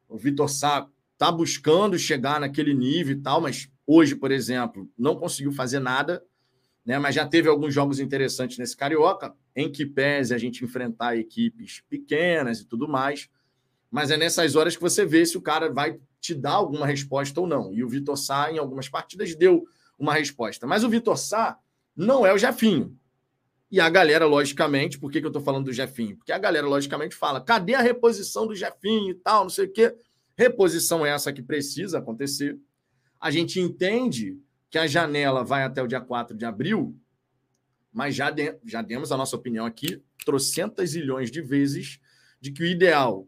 [0.08, 5.16] O Vitor Sá tá buscando chegar naquele nível e tal, mas hoje, por exemplo, não
[5.16, 6.24] conseguiu fazer nada,
[6.86, 7.00] né?
[7.00, 11.82] Mas já teve alguns jogos interessantes nesse Carioca, em que pese a gente enfrentar equipes
[11.89, 13.30] pequenas e tudo mais.
[13.92, 17.39] Mas é nessas horas que você vê se o cara vai te dar alguma resposta
[17.39, 17.74] ou não.
[17.74, 19.66] E o Vitor Sá, em algumas partidas, deu
[20.00, 20.66] uma resposta.
[20.66, 21.60] Mas o Vitor Sá
[21.96, 22.98] não é o Jefinho.
[23.70, 26.16] E a galera, logicamente, por que, que eu estou falando do Jefinho?
[26.18, 29.72] Porque a galera, logicamente, fala: cadê a reposição do Jefinho e tal, não sei o
[29.72, 29.96] quê.
[30.36, 32.58] Reposição é essa que precisa acontecer.
[33.20, 34.38] A gente entende
[34.70, 36.96] que a janela vai até o dia 4 de abril,
[37.94, 42.00] mas já, de, já demos a nossa opinião aqui, trocentas zilhões de vezes,
[42.42, 43.28] de que o ideal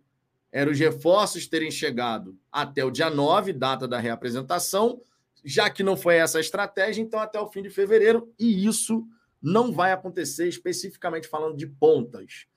[0.51, 5.01] era os reforços terem chegado até o dia 9, data da reapresentação,
[5.43, 9.08] já que não foi essa a estratégia, então até o fim de fevereiro, e isso
[9.41, 12.47] não vai acontecer, especificamente falando de pontas.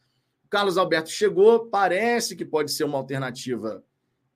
[0.45, 3.85] O Carlos Alberto chegou, parece que pode ser uma alternativa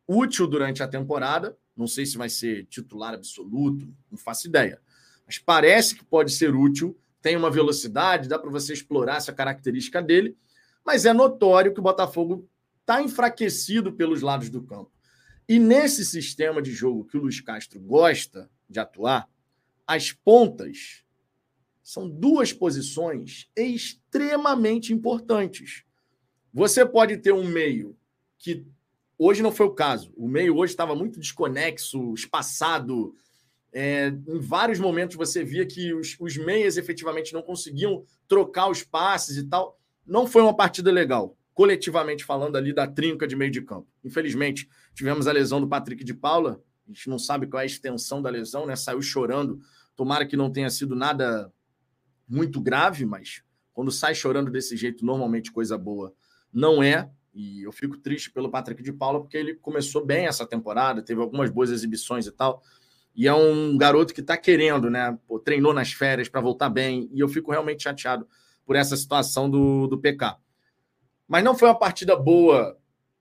[0.07, 1.57] útil durante a temporada.
[1.75, 4.79] Não sei se vai ser titular absoluto, não faço ideia.
[5.27, 10.03] Mas parece que pode ser útil, tem uma velocidade, dá para você explorar essa característica
[10.03, 10.37] dele.
[10.85, 12.49] Mas é notório que o Botafogo
[12.81, 14.91] está enfraquecido pelos lados do campo.
[15.49, 19.29] E nesse sistema de jogo que o Luiz Castro gosta de atuar,
[19.87, 21.05] as pontas
[21.83, 25.85] são duas posições extremamente importantes.
[26.53, 27.97] Você pode ter um meio
[28.39, 28.67] que
[29.17, 30.13] hoje não foi o caso.
[30.17, 33.15] O meio hoje estava muito desconexo, espaçado.
[33.73, 38.83] É, em vários momentos você via que os, os meias efetivamente não conseguiam trocar os
[38.83, 39.79] passes e tal.
[40.07, 43.87] Não foi uma partida legal coletivamente falando ali da trinca de meio de campo.
[44.03, 47.67] Infelizmente, tivemos a lesão do Patrick de Paula, a gente não sabe qual é a
[47.67, 48.75] extensão da lesão, né?
[48.75, 49.61] Saiu chorando.
[49.95, 51.53] Tomara que não tenha sido nada
[52.29, 56.15] muito grave, mas quando sai chorando desse jeito, normalmente coisa boa
[56.53, 57.11] não é.
[57.35, 61.21] E eu fico triste pelo Patrick de Paula, porque ele começou bem essa temporada, teve
[61.21, 62.63] algumas boas exibições e tal.
[63.15, 65.19] E é um garoto que está querendo, né?
[65.27, 67.11] Pô, treinou nas férias para voltar bem.
[67.13, 68.27] E eu fico realmente chateado
[68.65, 70.37] por essa situação do, do PK.
[71.29, 72.79] Mas não foi uma partida boa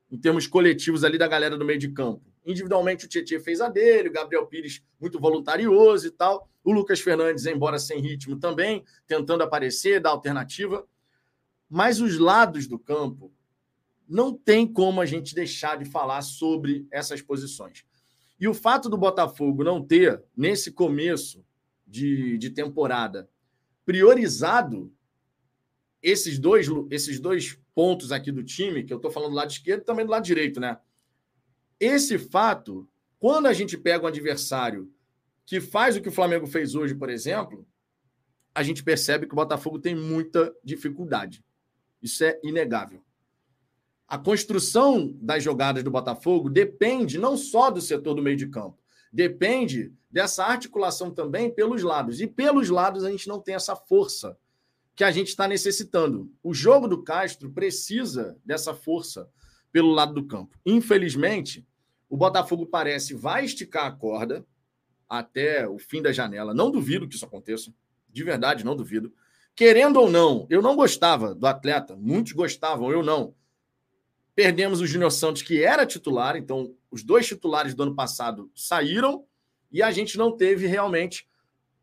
[0.10, 2.22] em termos coletivos ali da galera do meio de campo.
[2.46, 6.50] Individualmente o Tietchan fez a dele, o Gabriel Pires muito voluntarioso e tal.
[6.64, 10.86] O Lucas Fernandes, embora sem ritmo também, tentando aparecer, dar alternativa.
[11.70, 13.32] Mas os lados do campo
[14.08, 17.86] não tem como a gente deixar de falar sobre essas posições.
[18.42, 21.46] E o fato do Botafogo não ter, nesse começo
[21.86, 23.30] de, de temporada,
[23.86, 24.92] priorizado
[26.02, 29.82] esses dois, esses dois pontos aqui do time, que eu estou falando do lado esquerdo
[29.82, 30.80] e também do lado direito, né?
[31.80, 34.92] Esse fato, quando a gente pega um adversário
[35.46, 37.64] que faz o que o Flamengo fez hoje, por exemplo,
[38.56, 41.46] a gente percebe que o Botafogo tem muita dificuldade.
[42.02, 43.04] Isso é inegável.
[44.12, 48.78] A construção das jogadas do Botafogo depende não só do setor do meio de campo,
[49.10, 52.20] depende dessa articulação também pelos lados.
[52.20, 54.38] E pelos lados a gente não tem essa força
[54.98, 56.30] que a gente está necessitando.
[56.44, 59.30] O jogo do Castro precisa dessa força
[59.72, 60.60] pelo lado do campo.
[60.66, 61.66] Infelizmente,
[62.10, 64.46] o Botafogo parece vai esticar a corda
[65.08, 66.54] até o fim da janela.
[66.54, 67.74] Não duvido que isso aconteça.
[68.10, 69.14] De verdade, não duvido.
[69.56, 73.34] Querendo ou não, eu não gostava do atleta, muitos gostavam, eu não.
[74.42, 79.24] Perdemos o Júnior Santos, que era titular, então os dois titulares do ano passado saíram
[79.72, 81.28] e a gente não teve realmente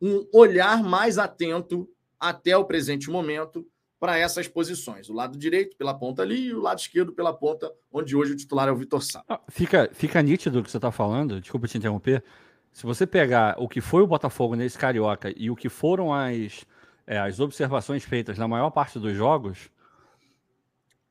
[0.02, 3.64] um olhar mais atento até o presente momento
[4.00, 5.08] para essas posições.
[5.08, 8.36] O lado direito pela ponta ali e o lado esquerdo pela ponta, onde hoje o
[8.36, 9.22] titular é o Vitor Sá.
[9.28, 12.24] Ah, fica, fica nítido o que você está falando, desculpa te interromper.
[12.72, 16.66] Se você pegar o que foi o Botafogo nesse Carioca e o que foram as,
[17.06, 19.70] é, as observações feitas na maior parte dos jogos,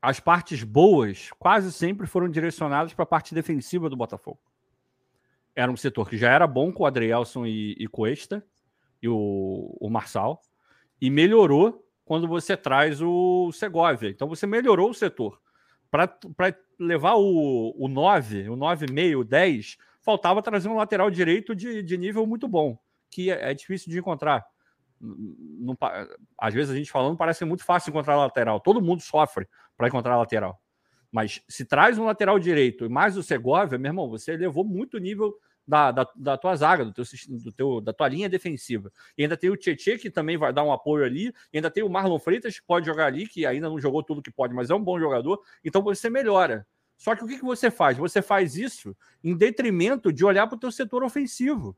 [0.00, 4.40] as partes boas quase sempre foram direcionadas para a parte defensiva do Botafogo.
[5.54, 8.44] Era um setor que já era bom com o Adrielson e, e Cuesta
[9.02, 10.40] e o, o Marçal
[11.00, 14.08] e melhorou quando você traz o Segovia.
[14.08, 15.40] Então você melhorou o setor.
[15.90, 16.16] Para
[16.78, 21.98] levar o, o 9, o 9,5, o 10, faltava trazer um lateral direito de, de
[21.98, 22.78] nível muito bom,
[23.10, 24.44] que é, é difícil de encontrar.
[25.00, 25.76] Não,
[26.36, 28.60] às vezes a gente falando parece muito fácil encontrar lateral.
[28.60, 29.46] Todo mundo sofre
[29.76, 30.60] para encontrar lateral.
[31.10, 34.98] Mas se traz um lateral direito e mais o Segovia, meu irmão, você levou muito
[34.98, 35.34] nível
[35.66, 38.90] da, da, da, tua zaga, do teu, do teu, da tua linha defensiva.
[39.16, 41.28] E ainda tem o Tietchan, que também vai dar um apoio ali.
[41.52, 44.22] E ainda tem o Marlon Freitas, que pode jogar ali, que ainda não jogou tudo
[44.22, 45.42] que pode, mas é um bom jogador.
[45.62, 46.66] Então você melhora.
[46.96, 47.98] Só que o que, que você faz?
[47.98, 51.76] Você faz isso em detrimento de olhar para o teu setor ofensivo.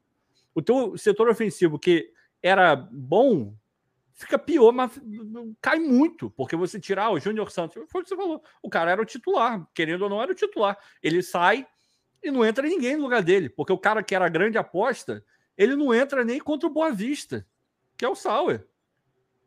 [0.54, 2.12] O teu setor ofensivo, que
[2.42, 3.54] era bom
[4.20, 5.00] fica pior, mas
[5.62, 8.68] cai muito, porque você tirar ah, o Júnior Santos, foi o que você falou, o
[8.68, 10.76] cara era o titular, querendo ou não, era o titular.
[11.02, 11.66] Ele sai
[12.22, 15.24] e não entra ninguém no lugar dele, porque o cara que era a grande aposta,
[15.56, 17.46] ele não entra nem contra o Boa Vista,
[17.96, 18.66] que é o Sauer.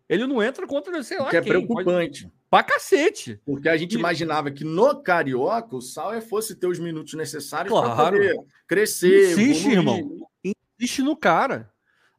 [0.09, 2.23] Ele não entra contra, sei lá, que é preocupante.
[2.23, 2.43] Pode...
[2.49, 3.39] Pra cacete.
[3.45, 3.99] Porque a gente e...
[3.99, 7.95] imaginava que no Carioca o Sauer fosse ter os minutos necessários claro.
[7.95, 8.35] para poder
[8.67, 9.31] crescer.
[9.31, 9.77] Insiste, evoluir.
[9.77, 10.29] irmão.
[10.79, 11.72] Insiste no cara.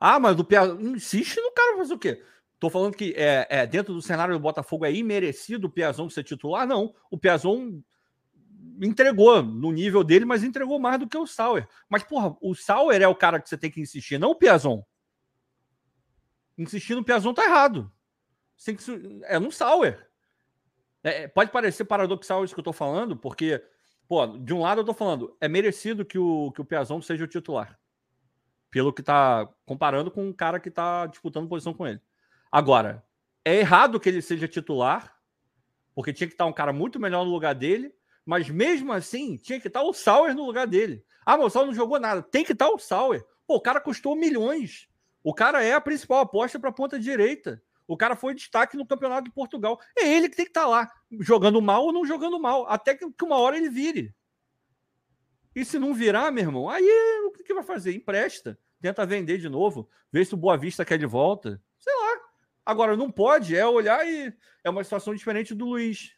[0.07, 0.79] Ah, mas o Piazon.
[0.81, 2.23] Insiste no cara fazer o quê?
[2.61, 6.23] Tô falando que é, é, dentro do cenário do Botafogo é imerecido o Piazon ser
[6.23, 6.67] titular?
[6.67, 6.95] Não.
[7.11, 7.81] O Piazon
[8.83, 11.67] entregou no nível dele, mas entregou mais do que o Sauer.
[11.89, 14.85] Mas, porra, o Sauer é o cara que você tem que insistir, não o Piazon.
[16.59, 17.91] Insistir no Piazon tá errado.
[18.59, 19.25] Você tem que...
[19.25, 20.07] É no Sauer.
[21.03, 23.65] É, é, pode parecer paradoxal isso que eu tô falando, porque,
[24.07, 27.25] pô, de um lado eu tô falando, é merecido que o, que o Piazon seja
[27.25, 27.81] o titular.
[28.75, 32.01] Pelo que tá comparando com um cara que tá disputando posição com ele.
[32.51, 33.05] Agora,
[33.45, 35.17] é errado que ele seja titular,
[35.95, 37.95] porque tinha que estar um cara muito melhor no lugar dele,
[38.27, 41.05] mas mesmo assim, tinha que estar o Sauer no lugar dele.
[41.25, 42.21] Ah, mas o Sauer não jogou nada.
[42.21, 43.25] Tem que estar o Sauer.
[43.47, 44.89] Pô, o cara custou milhões.
[45.23, 47.63] O cara é a principal aposta para a ponta direita.
[47.87, 49.79] O cara foi destaque no Campeonato de Portugal.
[49.97, 52.97] É ele que tem que estar tá lá, jogando mal ou não jogando mal, até
[52.97, 54.13] que uma hora ele vire.
[55.55, 56.85] E se não virar, meu irmão, aí
[57.27, 57.95] o que vai fazer?
[57.95, 61.59] Empresta, tenta vender de novo, vê se o Boa Vista quer de volta.
[61.79, 62.21] Sei lá.
[62.67, 64.31] Agora, não pode, é olhar e.
[64.63, 66.15] É uma situação diferente do Luiz.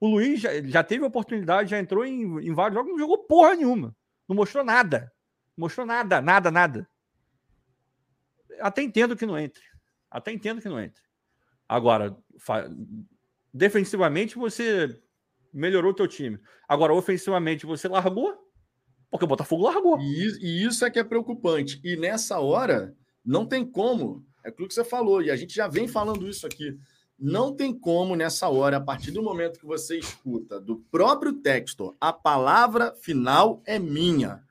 [0.00, 3.54] O Luiz já, já teve oportunidade, já entrou em, em vários jogos, não jogou porra
[3.54, 3.94] nenhuma.
[4.26, 5.12] Não mostrou nada.
[5.54, 6.88] Não mostrou nada, nada, nada.
[8.60, 9.62] Até entendo que não entre.
[10.10, 11.02] Até entendo que não entre.
[11.68, 12.16] Agora,
[13.52, 15.02] defensivamente você
[15.52, 16.40] melhorou o teu time.
[16.66, 18.43] Agora, ofensivamente você largou,
[19.14, 20.00] porque o Botafogo largou.
[20.00, 21.80] E, e isso é que é preocupante.
[21.84, 24.26] E nessa hora, não tem como.
[24.42, 26.76] É aquilo que você falou, e a gente já vem falando isso aqui.
[27.16, 31.96] Não tem como nessa hora, a partir do momento que você escuta do próprio texto,
[32.00, 34.42] a palavra final é minha.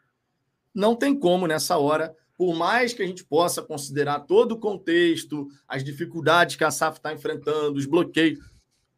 [0.74, 5.50] Não tem como nessa hora por mais que a gente possa considerar todo o contexto,
[5.68, 8.40] as dificuldades que a SAF está enfrentando, os bloqueios,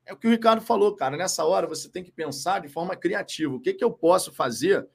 [0.05, 1.17] é o que o Ricardo falou, cara.
[1.17, 3.55] Nessa hora você tem que pensar de forma criativa.
[3.55, 4.87] O que, que eu posso fazer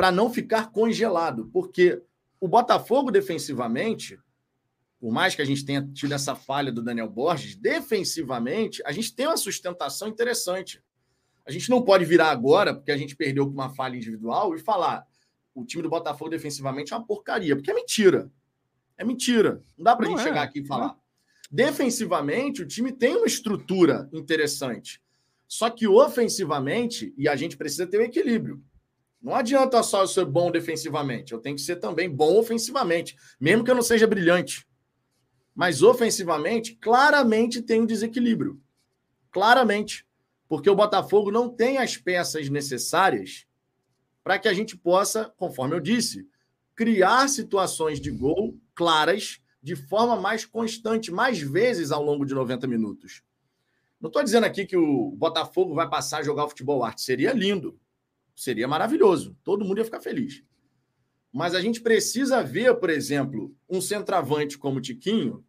[0.00, 1.50] para não ficar congelado?
[1.52, 2.02] Porque
[2.40, 4.18] o Botafogo, defensivamente,
[4.98, 9.14] por mais que a gente tenha tido essa falha do Daniel Borges, defensivamente, a gente
[9.14, 10.82] tem uma sustentação interessante.
[11.44, 14.58] A gente não pode virar agora, porque a gente perdeu com uma falha individual, e
[14.58, 15.06] falar:
[15.54, 18.32] o time do Botafogo defensivamente é uma porcaria, porque é mentira.
[18.96, 19.60] É mentira.
[19.76, 20.96] Não dá para a gente é, chegar aqui e falar.
[21.50, 24.98] Defensivamente, o time tem uma estrutura interessante.
[25.46, 28.64] Só que ofensivamente, e a gente precisa ter um equilíbrio.
[29.22, 33.62] Não adianta só eu ser bom defensivamente, eu tenho que ser também bom ofensivamente, mesmo
[33.62, 34.66] que eu não seja brilhante.
[35.54, 38.60] Mas ofensivamente, claramente tem um desequilíbrio.
[39.30, 40.06] Claramente.
[40.48, 43.46] Porque o Botafogo não tem as peças necessárias
[44.24, 46.26] para que a gente possa, conforme eu disse,
[46.74, 52.66] criar situações de gol claras de forma mais constante, mais vezes ao longo de 90
[52.66, 53.22] minutos.
[54.00, 57.02] Não estou dizendo aqui que o Botafogo vai passar a jogar futebol arte.
[57.02, 57.78] Seria lindo.
[58.40, 59.36] Seria maravilhoso.
[59.44, 60.42] Todo mundo ia ficar feliz.
[61.30, 65.44] Mas a gente precisa ver, por exemplo, um centroavante como o Tiquinho,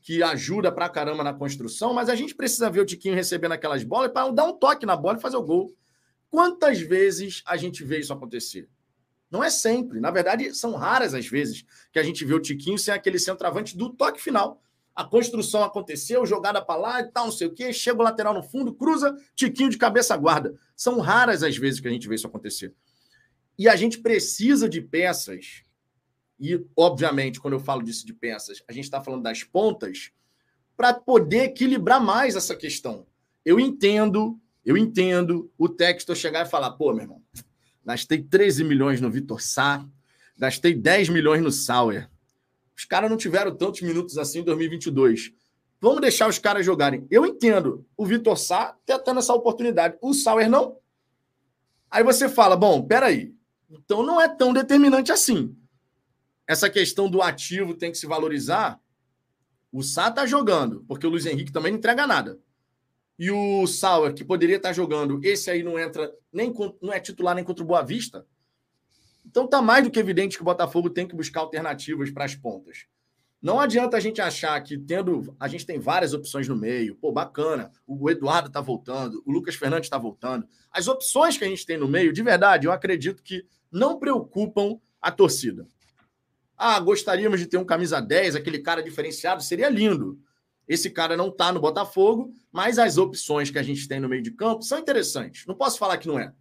[0.00, 3.84] que ajuda pra caramba na construção, mas a gente precisa ver o Tiquinho recebendo aquelas
[3.84, 5.72] bolas para dar um toque na bola e fazer o gol.
[6.28, 8.68] Quantas vezes a gente vê isso acontecer?
[9.30, 10.00] Não é sempre.
[10.00, 13.76] Na verdade, são raras as vezes que a gente vê o Tiquinho sem aquele centroavante
[13.76, 14.60] do toque final.
[14.94, 17.72] A construção aconteceu, jogada para lá e tal, não sei o quê.
[17.72, 20.54] Chega o lateral no fundo, cruza, Tiquinho de cabeça guarda.
[20.76, 22.74] São raras as vezes que a gente vê isso acontecer.
[23.58, 25.62] E a gente precisa de peças.
[26.38, 30.10] E, obviamente, quando eu falo disso de peças, a gente está falando das pontas
[30.76, 33.06] para poder equilibrar mais essa questão.
[33.44, 37.22] Eu entendo eu entendo o texto chegar e falar, pô, meu irmão,
[37.84, 39.84] gastei 13 milhões no Vitor Sá,
[40.38, 42.08] gastei 10 milhões no Sauer.
[42.82, 45.32] Os caras não tiveram tantos minutos assim em 2022.
[45.80, 47.06] Vamos deixar os caras jogarem.
[47.08, 49.96] Eu entendo o Vitor Sá tendo essa oportunidade.
[50.02, 50.76] O Sauer não.
[51.88, 53.32] Aí você fala, bom, peraí.
[53.70, 55.56] Então não é tão determinante assim.
[56.44, 58.80] Essa questão do ativo tem que se valorizar.
[59.70, 62.40] O Sá tá jogando, porque o Luiz Henrique também não entrega nada
[63.16, 67.36] e o Sauer, que poderia estar jogando, esse aí não entra, nem não é titular
[67.36, 68.26] nem contra o Boa Vista.
[69.24, 72.34] Então tá mais do que evidente que o Botafogo tem que buscar alternativas para as
[72.34, 72.86] pontas.
[73.42, 75.34] Não adianta a gente achar que tendo.
[75.38, 76.94] A gente tem várias opções no meio.
[76.94, 77.72] Pô, bacana.
[77.84, 80.46] O Eduardo tá voltando, o Lucas Fernandes está voltando.
[80.70, 84.78] As opções que a gente tem no meio, de verdade, eu acredito que não preocupam
[85.00, 85.66] a torcida.
[86.56, 90.20] Ah, gostaríamos de ter um camisa 10, aquele cara diferenciado, seria lindo.
[90.68, 94.22] Esse cara não está no Botafogo, mas as opções que a gente tem no meio
[94.22, 95.44] de campo são interessantes.
[95.46, 96.32] Não posso falar que não é.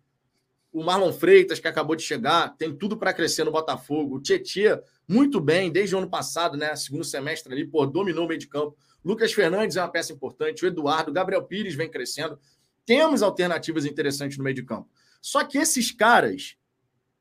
[0.72, 4.16] O Marlon Freitas, que acabou de chegar, tem tudo para crescer no Botafogo.
[4.16, 6.74] O Tietchan, muito bem, desde o ano passado, né?
[6.78, 8.78] Segundo semestre ali, pô, dominou o meio de campo.
[9.04, 10.64] Lucas Fernandes é uma peça importante.
[10.64, 12.40] O Eduardo, Gabriel Pires vem crescendo.
[12.86, 14.90] Temos alternativas interessantes no meio de campo.
[15.22, 16.56] Só que esses caras,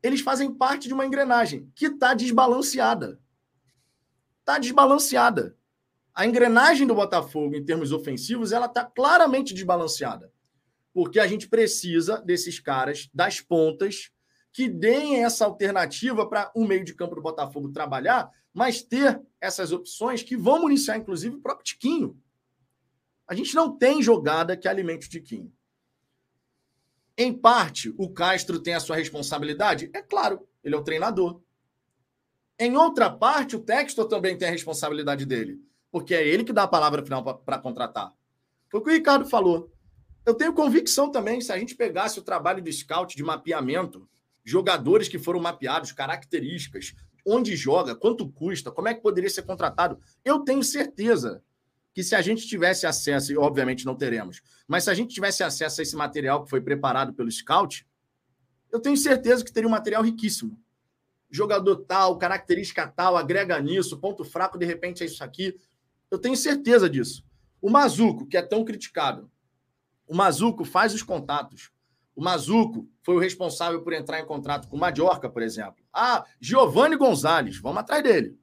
[0.01, 3.19] eles fazem parte de uma engrenagem que está desbalanceada.
[4.39, 5.57] Está desbalanceada.
[6.15, 10.31] A engrenagem do Botafogo, em termos ofensivos, ela está claramente desbalanceada
[10.93, 14.11] porque a gente precisa desses caras das pontas
[14.53, 19.71] que deem essa alternativa para o meio de campo do Botafogo trabalhar, mas ter essas
[19.71, 22.21] opções que vão municiar, inclusive, o próprio Tiquinho.
[23.27, 25.53] A gente não tem jogada que alimente o Tiquinho.
[27.17, 29.91] Em parte, o Castro tem a sua responsabilidade?
[29.95, 31.41] É claro, ele é o treinador.
[32.59, 35.61] Em outra parte, o Textor também tem a responsabilidade dele,
[35.91, 38.13] porque é ele que dá a palavra final para contratar.
[38.69, 39.71] Foi o que o Ricardo falou.
[40.25, 44.09] Eu tenho convicção também, se a gente pegasse o trabalho de scout, de mapeamento,
[44.45, 46.95] jogadores que foram mapeados, características,
[47.27, 51.43] onde joga, quanto custa, como é que poderia ser contratado, eu tenho certeza
[51.93, 55.43] que se a gente tivesse acesso, e obviamente não teremos, mas se a gente tivesse
[55.43, 57.87] acesso a esse material que foi preparado pelo scout,
[58.71, 60.59] eu tenho certeza que teria um material riquíssimo.
[61.29, 65.57] Jogador tal, característica tal, agrega nisso, ponto fraco, de repente é isso aqui.
[66.11, 67.25] Eu tenho certeza disso.
[67.61, 69.31] O Mazuco, que é tão criticado,
[70.11, 71.71] o Mazuco faz os contatos.
[72.17, 75.85] O Mazuco foi o responsável por entrar em contrato com o Mallorca, por exemplo.
[75.93, 78.37] Ah, Giovanni Gonzalez, vamos atrás dele.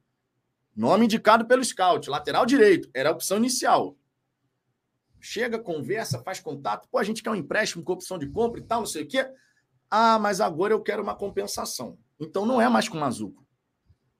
[0.74, 3.98] Nome indicado pelo scout, lateral direito, era a opção inicial.
[5.20, 6.88] Chega, conversa, faz contato.
[6.90, 9.06] Pô, a gente quer um empréstimo com opção de compra e tal, não sei o
[9.06, 9.30] quê.
[9.90, 11.98] Ah, mas agora eu quero uma compensação.
[12.18, 13.46] Então não é mais com o Mazuco.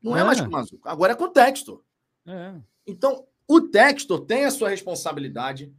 [0.03, 0.87] Não é, é mais com o Mazuco.
[0.87, 1.83] Agora é com o Textor.
[2.27, 2.61] É.
[2.87, 5.73] Então, o Textor tem a sua responsabilidade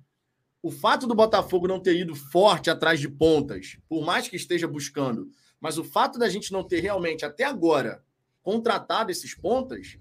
[0.62, 4.68] o fato do Botafogo não ter ido forte atrás de pontas, por mais que esteja
[4.68, 5.30] buscando,
[5.60, 8.04] mas o fato da gente não ter realmente, até agora,
[8.42, 9.98] contratado esses pontas,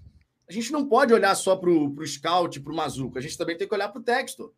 [0.47, 3.57] a gente não pode olhar só para o scout, para o Mazuco, a gente também
[3.57, 4.53] tem que olhar para o texto.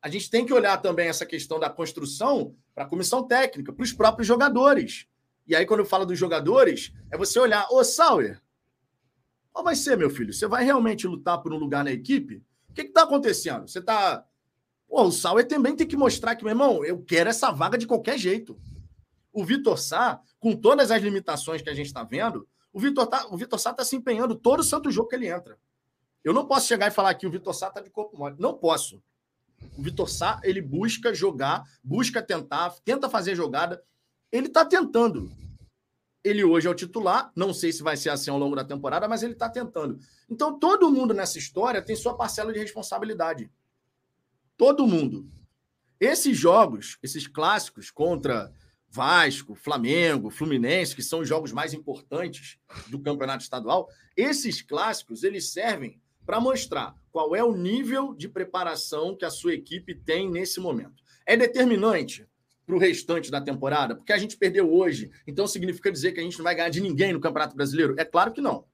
[0.00, 3.82] A gente tem que olhar também essa questão da construção para a comissão técnica, para
[3.82, 5.06] os próprios jogadores.
[5.46, 8.40] E aí, quando eu falo dos jogadores, é você olhar, ô Sauer,
[9.52, 10.32] qual vai ser, meu filho?
[10.32, 12.44] Você vai realmente lutar por um lugar na equipe?
[12.68, 13.66] O que está acontecendo?
[13.66, 14.24] Você está
[14.88, 17.86] Pô, o Sauer também tem que mostrar que, meu irmão, eu quero essa vaga de
[17.86, 18.58] qualquer jeito.
[19.32, 23.26] O Vitor Sá, com todas as limitações que a gente está vendo, o Vitor, tá,
[23.30, 25.58] o Vitor Sá está se empenhando todo santo jogo que ele entra.
[26.22, 28.36] Eu não posso chegar e falar que o Vitor Sá está de corpo mole.
[28.38, 29.02] Não posso.
[29.76, 33.82] O Vitor Sá, ele busca jogar, busca tentar, tenta fazer jogada.
[34.30, 35.30] Ele está tentando.
[36.24, 39.06] Ele hoje é o titular, não sei se vai ser assim ao longo da temporada,
[39.06, 39.98] mas ele está tentando.
[40.28, 43.48] Então, todo mundo nessa história tem sua parcela de responsabilidade.
[44.56, 45.30] Todo mundo.
[46.00, 48.52] Esses jogos, esses clássicos contra
[48.88, 55.52] Vasco, Flamengo, Fluminense, que são os jogos mais importantes do campeonato estadual, esses clássicos eles
[55.52, 60.58] servem para mostrar qual é o nível de preparação que a sua equipe tem nesse
[60.58, 61.02] momento.
[61.26, 62.26] É determinante
[62.64, 66.22] para o restante da temporada, porque a gente perdeu hoje, então significa dizer que a
[66.22, 67.94] gente não vai ganhar de ninguém no Campeonato Brasileiro?
[67.98, 68.64] É claro que não.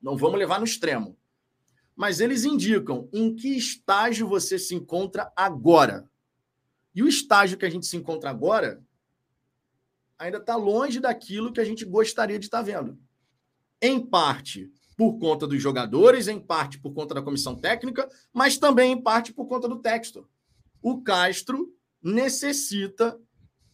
[0.00, 1.18] Não vamos levar no extremo
[1.94, 6.08] mas eles indicam em que estágio você se encontra agora.
[6.94, 8.82] E o estágio que a gente se encontra agora
[10.18, 12.98] ainda está longe daquilo que a gente gostaria de estar tá vendo.
[13.80, 18.92] Em parte por conta dos jogadores, em parte por conta da comissão técnica, mas também
[18.92, 20.28] em parte por conta do texto.
[20.80, 23.18] O Castro necessita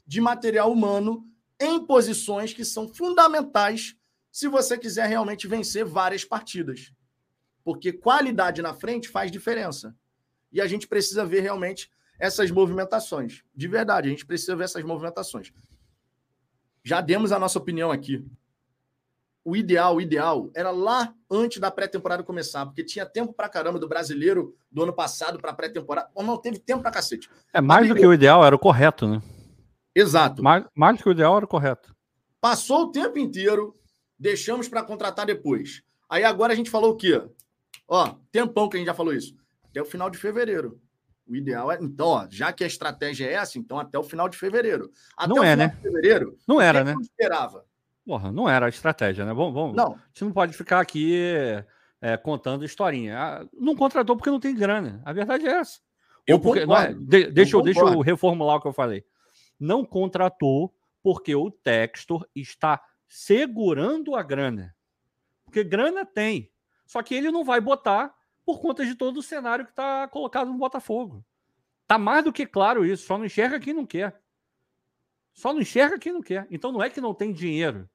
[0.07, 1.27] de material humano
[1.59, 3.95] em posições que são fundamentais
[4.33, 6.93] se você quiser realmente vencer várias partidas.
[7.65, 9.95] Porque qualidade na frente faz diferença.
[10.53, 13.43] E a gente precisa ver realmente essas movimentações.
[13.55, 15.53] De verdade, a gente precisa ver essas movimentações.
[16.83, 18.25] Já demos a nossa opinião aqui.
[19.43, 23.79] O ideal, o ideal era lá antes da pré-temporada começar, porque tinha tempo pra caramba
[23.79, 26.11] do brasileiro do ano passado para pré-temporada.
[26.15, 27.31] Ou não teve tempo pra cacete.
[27.53, 29.23] É mais do que o ideal, era o correto, né?
[29.95, 30.43] Exato.
[30.43, 31.95] Mais, mais do que o ideal era o correto.
[32.41, 33.75] Passou o tempo inteiro,
[34.19, 35.83] deixamos para contratar depois.
[36.09, 37.23] Aí agora a gente falou o quê?
[37.91, 39.37] Ó, tempão que a gente já falou isso.
[39.65, 40.81] Até o final de fevereiro.
[41.27, 41.79] O ideal é.
[41.83, 44.93] Então, ó, já que a estratégia é essa, então até o final de fevereiro.
[45.17, 45.75] Até não o é, final né?
[45.75, 46.39] de fevereiro.
[46.47, 46.95] Não era, né?
[47.01, 47.65] esperava.
[48.07, 49.35] Porra, não era a estratégia, né?
[49.35, 49.77] Vamos, vamos.
[49.77, 49.95] Não.
[49.95, 51.17] A gente não pode ficar aqui
[52.01, 53.19] é, contando historinha.
[53.19, 55.03] Ah, não contratou porque não tem grana.
[55.05, 55.81] A verdade é essa.
[56.27, 59.05] Eu Ou porque, é, de, deixa, eu, deixa eu reformular o que eu falei.
[59.59, 60.73] Não contratou
[61.03, 64.75] porque o Textor está segurando a grana.
[65.45, 66.51] Porque grana tem.
[66.91, 68.13] Só que ele não vai botar
[68.45, 71.25] por conta de todo o cenário que está colocado no Botafogo.
[71.87, 74.21] Tá mais do que claro isso, só não enxerga quem não quer.
[75.33, 76.49] Só não enxerga quem não quer.
[76.51, 77.89] Então não é que não tem dinheiro.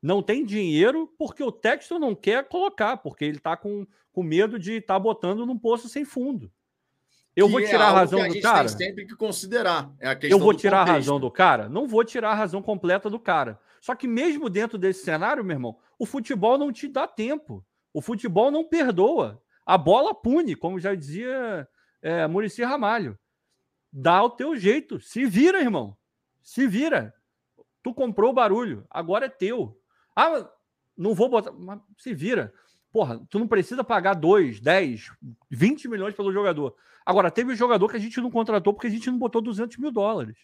[0.00, 4.58] Não tem dinheiro porque o texto não quer colocar, porque ele está com, com medo
[4.58, 6.50] de estar tá botando num poço sem fundo.
[7.36, 8.68] Eu que vou é tirar é a razão a do cara.
[8.70, 9.92] Tem sempre que considerar.
[10.00, 10.90] É eu vou tirar contexto.
[10.90, 11.68] a razão do cara?
[11.68, 13.60] Não vou tirar a razão completa do cara.
[13.78, 17.62] Só que mesmo dentro desse cenário, meu irmão, o futebol não te dá tempo.
[17.92, 19.42] O futebol não perdoa.
[19.64, 21.68] A bola pune, como já dizia
[22.00, 23.18] é, Murici Ramalho
[23.92, 24.98] dá o teu jeito.
[25.00, 25.96] Se vira, irmão.
[26.40, 27.14] Se vira.
[27.82, 29.78] Tu comprou o barulho, agora é teu.
[30.16, 30.48] Ah,
[30.96, 31.52] não vou botar.
[31.52, 32.54] Mas se vira.
[32.90, 35.10] Porra, tu não precisa pagar 2, 10,
[35.50, 36.76] 20 milhões pelo jogador.
[37.04, 39.76] Agora, teve um jogador que a gente não contratou porque a gente não botou 200
[39.78, 40.38] mil dólares.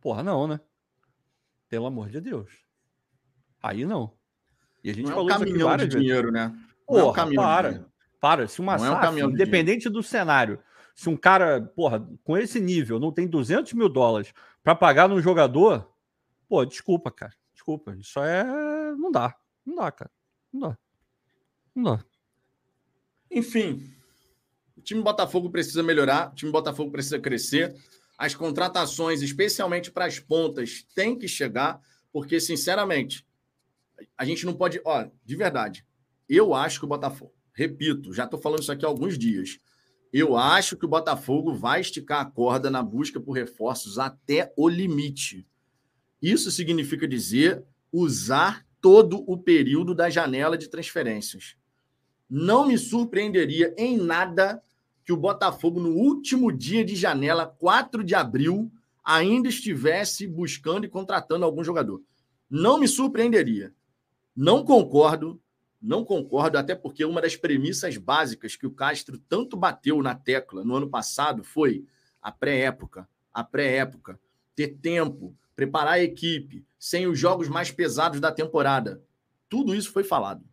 [0.00, 0.60] Porra, não, né?
[1.68, 2.64] Pelo amor de Deus.
[3.62, 4.12] Aí não.
[4.82, 6.54] E a gente não falou é um caminhão de dinheiro, né?
[6.86, 7.88] Porra, não é um caminhão para.
[8.20, 10.58] Para, se uma não SAF, é um independente do cenário,
[10.92, 14.34] se um cara, porra, com esse nível não tem 200 mil dólares
[14.64, 15.88] para pagar num jogador,
[16.48, 17.32] pô, desculpa, cara.
[17.54, 17.94] Desculpa.
[17.96, 18.44] Isso é.
[18.96, 19.36] Não dá.
[19.64, 20.10] Não dá, cara.
[20.52, 20.78] Não dá.
[21.74, 22.04] Não dá.
[23.30, 23.94] Enfim,
[24.76, 27.76] o time Botafogo precisa melhorar, o time Botafogo precisa crescer.
[28.16, 31.80] As contratações, especialmente para as pontas, têm que chegar,
[32.12, 33.24] porque, sinceramente,
[34.16, 34.80] a gente não pode.
[34.84, 35.84] Ó, de verdade,
[36.28, 39.58] eu acho que o Botafogo repito, já estou falando isso aqui há alguns dias.
[40.12, 44.68] Eu acho que o Botafogo vai esticar a corda na busca por reforços até o
[44.68, 45.44] limite.
[46.22, 51.56] Isso significa dizer usar todo o período da janela de transferências.
[52.30, 54.62] Não me surpreenderia em nada
[55.04, 58.70] que o Botafogo, no último dia de janela, 4 de abril,
[59.02, 62.00] ainda estivesse buscando e contratando algum jogador.
[62.48, 63.74] Não me surpreenderia.
[64.38, 65.40] Não concordo
[65.80, 70.64] não concordo, até porque uma das premissas básicas que o Castro tanto bateu na tecla
[70.64, 71.84] no ano passado foi
[72.20, 73.08] a pré-época.
[73.32, 74.18] A pré-época.
[74.56, 79.00] Ter tempo, preparar a equipe, sem os jogos mais pesados da temporada.
[79.48, 80.44] Tudo isso foi falado.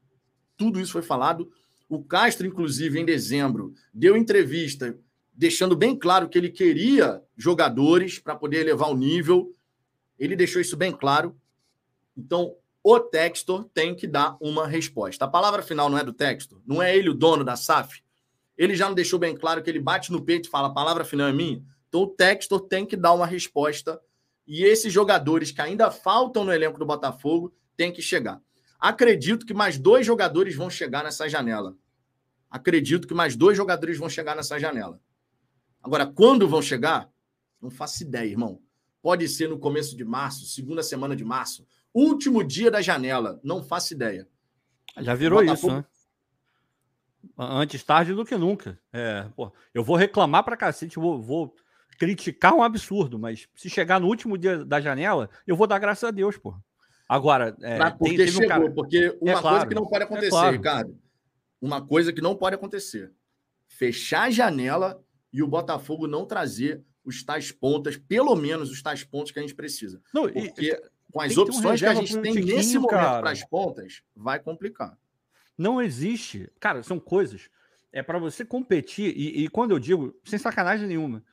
[0.55, 1.51] Tudo isso foi falado.
[1.89, 4.97] O Castro, inclusive, em dezembro, deu entrevista
[5.33, 9.51] deixando bem claro que ele queria jogadores para poder elevar o nível.
[10.19, 11.35] Ele deixou isso bem claro.
[12.15, 12.55] Então,
[12.87, 15.25] o Textor tem que dar uma resposta.
[15.25, 18.03] A palavra final não é do Textor, não é ele o dono da SAF.
[18.55, 21.03] Ele já não deixou bem claro que ele bate no peito e fala: a palavra
[21.03, 21.63] final é minha.
[21.89, 23.99] Então o Textor tem que dar uma resposta.
[24.45, 28.39] E esses jogadores que ainda faltam no elenco do Botafogo têm que chegar.
[28.79, 31.75] Acredito que mais dois jogadores vão chegar nessa janela.
[32.51, 35.01] Acredito que mais dois jogadores vão chegar nessa janela.
[35.81, 37.09] Agora, quando vão chegar?
[37.59, 38.61] Não faço ideia, irmão.
[39.01, 41.65] Pode ser no começo de março, segunda semana de março,
[41.95, 44.27] Último dia da janela, não faço ideia.
[44.99, 45.67] Já virou Botafogo...
[45.67, 45.85] isso, né?
[47.37, 48.77] Antes tarde do que nunca.
[48.91, 51.55] É, pô, eu vou reclamar pra cacete, vou, vou
[51.97, 56.03] criticar um absurdo, mas se chegar no último dia da janela, eu vou dar graças
[56.03, 56.53] a Deus, pô.
[57.07, 58.71] Agora, é, pra, porque tem, chegou, um cara...
[58.71, 60.51] porque uma é claro, coisa que não pode é acontecer, é claro.
[60.57, 60.99] Ricardo,
[61.61, 63.13] uma coisa que não pode acontecer,
[63.69, 69.03] fechar a janela e o Botafogo não trazer os tais pontas, pelo menos os tais
[69.03, 70.01] pontos que a gente precisa.
[70.13, 74.01] Não, porque e, com as opções que a gente tem nesse momento para as pontas,
[74.13, 74.97] vai complicar.
[75.57, 76.51] Não existe.
[76.59, 77.49] Cara, são coisas.
[77.89, 81.23] É para você competir, e, e, quando eu digo, sem sacanagem nenhuma,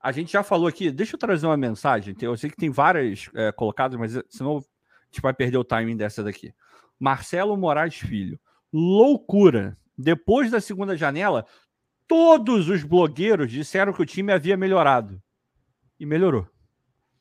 [0.00, 2.16] a gente já falou aqui, deixa eu trazer uma mensagem.
[2.22, 4.62] Eu sei que tem várias é, colocadas, mas senão a
[5.10, 6.54] gente vai perder o timing dessa daqui.
[6.98, 8.40] Marcelo Moraes Filho.
[8.72, 9.76] Loucura.
[9.94, 11.44] Depois da segunda janela,
[12.06, 15.22] todos os blogueiros disseram que o time havia melhorado.
[16.00, 16.48] E melhorou.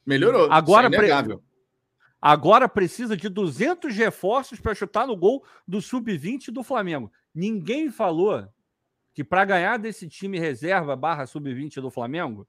[0.05, 0.49] Melhorou.
[0.49, 1.46] Agora, é
[2.21, 7.11] Agora precisa de 200 reforços para chutar no gol do sub-20 do Flamengo.
[7.33, 8.47] Ninguém falou
[9.13, 12.47] que para ganhar desse time reserva barra sub-20 do Flamengo,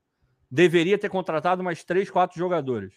[0.51, 2.95] deveria ter contratado mais 3, 4 jogadores.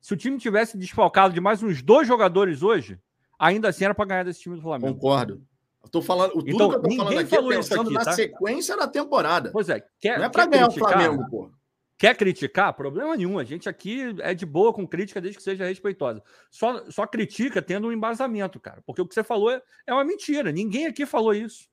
[0.00, 2.98] Se o time tivesse desfalcado de mais uns dois jogadores hoje,
[3.38, 4.94] ainda assim era para ganhar desse time do Flamengo.
[4.94, 5.42] Concordo.
[5.90, 8.12] Tô falando, tudo então, que eu tô falando aqui é pensando aqui, na tá?
[8.12, 9.50] sequência da temporada.
[9.50, 11.50] Pois é, quer, não é para ganhar criticar, o Flamengo, pô.
[11.98, 12.72] Quer criticar?
[12.74, 13.40] Problema nenhum.
[13.40, 16.22] A gente aqui é de boa com crítica desde que seja respeitosa.
[16.48, 18.80] Só, só critica tendo um embasamento, cara.
[18.86, 20.52] Porque o que você falou é, é uma mentira.
[20.52, 21.68] Ninguém aqui falou isso.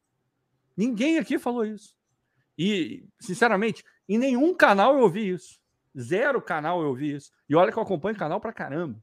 [0.76, 1.95] Ninguém aqui falou isso.
[2.57, 5.59] E, sinceramente, em nenhum canal eu ouvi isso.
[5.97, 7.32] Zero canal eu ouvi isso.
[7.47, 8.99] E olha que eu acompanho o canal pra caramba.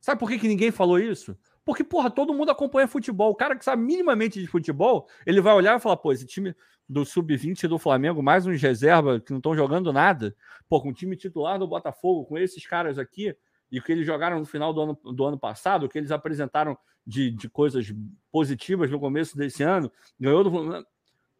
[0.00, 1.36] Sabe por que, que ninguém falou isso?
[1.64, 3.30] Porque, porra, todo mundo acompanha futebol.
[3.30, 6.54] O cara que sabe minimamente de futebol, ele vai olhar e falar, pô, esse time
[6.88, 10.36] do sub-20 do Flamengo, mais uns reserva que não estão jogando nada.
[10.68, 13.34] Pô, com o time titular do Botafogo, com esses caras aqui,
[13.70, 16.10] e o que eles jogaram no final do ano, do ano passado, o que eles
[16.10, 17.92] apresentaram de, de coisas
[18.30, 19.90] positivas no começo desse ano,
[20.20, 20.86] ganhou do.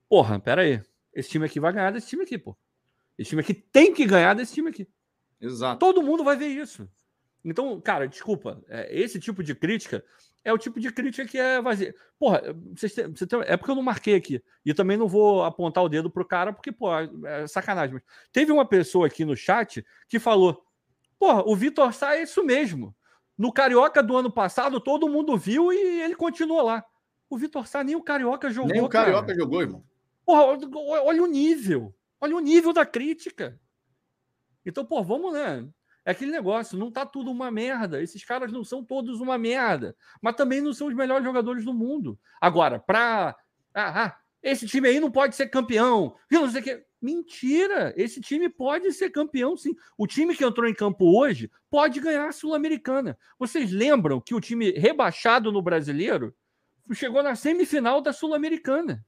[0.08, 0.82] Porra, pera aí.
[1.14, 2.56] Esse time aqui vai ganhar desse time aqui, pô.
[3.16, 4.88] Esse time aqui tem que ganhar desse time aqui.
[5.40, 5.78] Exato.
[5.78, 6.88] Todo mundo vai ver isso.
[7.44, 8.62] Então, cara, desculpa.
[8.68, 10.04] É, esse tipo de crítica
[10.42, 11.94] é o tipo de crítica que é vazia.
[12.18, 12.42] Porra,
[12.74, 14.42] vocês têm, você tem, é porque eu não marquei aqui.
[14.64, 17.94] E também não vou apontar o dedo pro cara, porque, pô, é sacanagem.
[17.94, 20.64] Mas teve uma pessoa aqui no chat que falou:
[21.18, 22.94] Porra, o Vitor Sá é isso mesmo.
[23.36, 26.84] No Carioca do ano passado, todo mundo viu e ele continua lá.
[27.28, 28.70] O Vitor Sá nem o Carioca jogou.
[28.70, 29.38] Nem o Carioca cara.
[29.38, 29.84] jogou, irmão.
[30.24, 30.42] Porra,
[31.02, 31.94] olha o nível.
[32.20, 33.58] Olha o nível da crítica.
[34.64, 35.66] Então, pô, vamos, né?
[36.04, 38.02] É aquele negócio, não tá tudo uma merda.
[38.02, 41.72] Esses caras não são todos uma merda, mas também não são os melhores jogadores do
[41.72, 42.18] mundo.
[42.40, 43.34] Agora, pra.
[43.74, 46.14] Ah, ah esse time aí não pode ser campeão.
[46.30, 46.84] Não sei o que.
[47.00, 47.92] Mentira!
[47.96, 49.74] Esse time pode ser campeão, sim.
[49.96, 53.18] O time que entrou em campo hoje pode ganhar a Sul-Americana.
[53.38, 56.34] Vocês lembram que o time rebaixado no brasileiro
[56.92, 59.04] chegou na semifinal da Sul-Americana?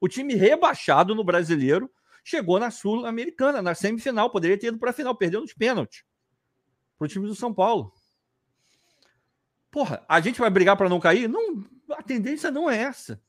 [0.00, 1.90] O time rebaixado no brasileiro
[2.26, 6.02] chegou na Sul-Americana, na semifinal, poderia ter ido para a final, perdeu nos pênaltis
[6.98, 7.92] para o time do São Paulo.
[9.70, 11.28] Porra, a gente vai brigar para não cair?
[11.28, 13.22] Não, a tendência não é essa.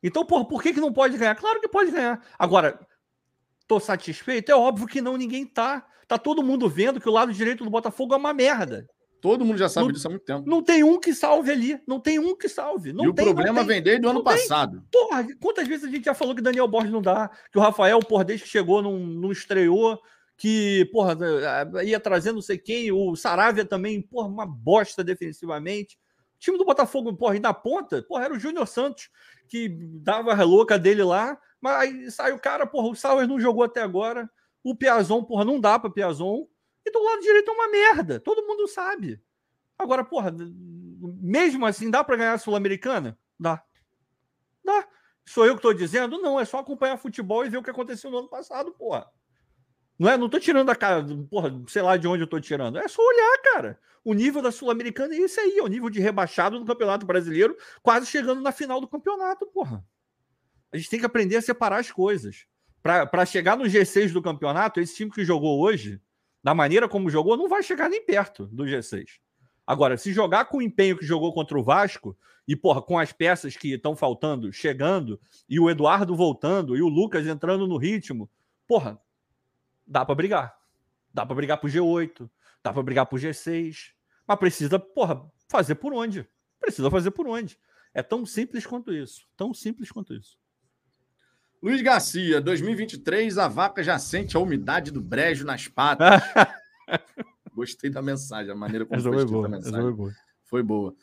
[0.00, 1.34] Então, porra, por que, que não pode ganhar?
[1.34, 2.24] Claro que pode ganhar.
[2.38, 2.78] Agora,
[3.66, 4.52] tô satisfeito?
[4.52, 5.84] É óbvio que não, ninguém tá.
[6.06, 8.88] Tá todo mundo vendo que o lado direito do Botafogo é uma merda.
[9.24, 10.46] Todo mundo já sabe não, disso há muito tempo.
[10.46, 11.80] Não tem um que salve ali.
[11.88, 12.92] Não tem um que salve.
[12.92, 14.34] Não e tem, o problema vem desde o ano tem.
[14.34, 14.84] passado.
[14.92, 18.00] Porra, quantas vezes a gente já falou que Daniel Borges não dá, que o Rafael,
[18.00, 19.98] por desde que chegou, não, não estreou,
[20.36, 21.16] que, porra,
[21.82, 25.96] ia trazendo não sei quem, o Saravia também, porra, uma bosta defensivamente.
[26.36, 29.08] O time do Botafogo, porra, e na ponta, porra, era o Júnior Santos,
[29.48, 33.40] que dava a louca dele lá, mas aí sai o cara, porra, o Sauer não
[33.40, 34.28] jogou até agora,
[34.62, 36.46] o Piazon, porra, não dá pra Piazon,
[36.84, 38.20] e do lado direito é uma merda.
[38.20, 39.20] Todo mundo sabe.
[39.78, 40.34] Agora, porra,
[41.20, 43.18] mesmo assim, dá para ganhar a Sul-Americana?
[43.38, 43.62] Dá.
[44.64, 44.86] Dá.
[45.26, 46.20] Sou eu que estou dizendo?
[46.20, 49.06] Não, é só acompanhar futebol e ver o que aconteceu no ano passado, porra.
[49.98, 50.16] Não é?
[50.16, 52.78] Não tô tirando a cara, porra, sei lá de onde eu tô tirando.
[52.78, 53.78] É só olhar, cara.
[54.04, 57.56] O nível da Sul-Americana é isso aí, é o nível de rebaixado do Campeonato Brasileiro,
[57.82, 59.82] quase chegando na final do campeonato, porra.
[60.70, 62.46] A gente tem que aprender a separar as coisas.
[62.82, 66.02] Para chegar no G6 do campeonato, esse time que jogou hoje,
[66.44, 69.18] da maneira como jogou, não vai chegar nem perto do G6.
[69.66, 72.14] Agora, se jogar com o empenho que jogou contra o Vasco,
[72.46, 75.18] e porra, com as peças que estão faltando, chegando,
[75.48, 78.30] e o Eduardo voltando, e o Lucas entrando no ritmo,
[78.68, 79.00] porra,
[79.86, 80.54] dá para brigar.
[81.14, 82.28] Dá para brigar pro G8,
[82.62, 83.92] dá para brigar pro G6.
[84.28, 86.28] Mas precisa, porra, fazer por onde?
[86.60, 87.58] Precisa fazer por onde?
[87.94, 89.26] É tão simples quanto isso.
[89.34, 90.38] Tão simples quanto isso.
[91.64, 96.20] Luiz Garcia, 2023, a vaca já sente a umidade do brejo nas patas.
[97.56, 99.80] Gostei da mensagem, a maneira como foi boa, a mensagem.
[99.80, 100.12] Foi boa.
[100.44, 100.94] foi boa.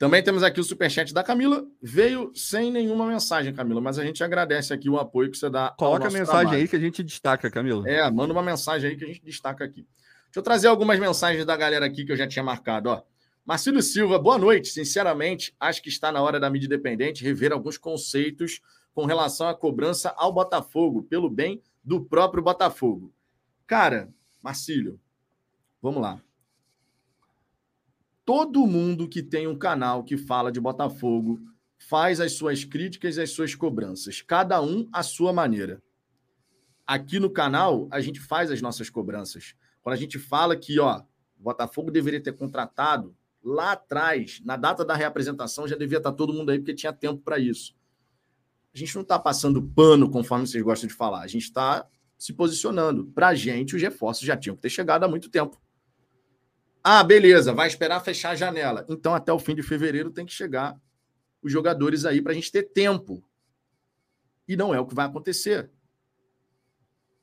[0.00, 1.64] Também temos aqui o superchat da Camila.
[1.80, 5.72] Veio sem nenhuma mensagem, Camila, mas a gente agradece aqui o apoio que você dá.
[5.78, 6.58] Coloca a mensagem trabalho.
[6.58, 7.88] aí que a gente destaca, Camila.
[7.88, 9.86] É, manda uma mensagem aí que a gente destaca aqui.
[10.24, 12.88] Deixa eu trazer algumas mensagens da galera aqui que eu já tinha marcado.
[12.88, 13.02] Ó.
[13.46, 14.66] Marcílio Silva, boa noite.
[14.66, 18.60] Sinceramente, acho que está na hora da mídia independente rever alguns conceitos
[18.94, 23.12] com relação à cobrança ao Botafogo, pelo bem do próprio Botafogo.
[23.66, 24.12] Cara,
[24.42, 25.00] Marcílio,
[25.82, 26.22] Vamos lá.
[28.24, 31.40] Todo mundo que tem um canal que fala de Botafogo
[31.76, 35.82] faz as suas críticas e as suas cobranças, cada um à sua maneira.
[36.86, 39.56] Aqui no canal, a gente faz as nossas cobranças.
[39.82, 41.02] Quando a gente fala que, ó,
[41.36, 46.32] o Botafogo deveria ter contratado lá atrás, na data da reapresentação, já devia estar todo
[46.32, 47.74] mundo aí, porque tinha tempo para isso.
[48.74, 51.20] A gente não está passando pano, conforme vocês gostam de falar.
[51.20, 53.06] A gente está se posicionando.
[53.06, 55.60] Para a gente, os reforços já tinham que ter chegado há muito tempo.
[56.82, 58.84] Ah, beleza, vai esperar fechar a janela.
[58.88, 60.80] Então, até o fim de fevereiro tem que chegar
[61.42, 63.22] os jogadores aí para a gente ter tempo.
[64.48, 65.70] E não é o que vai acontecer.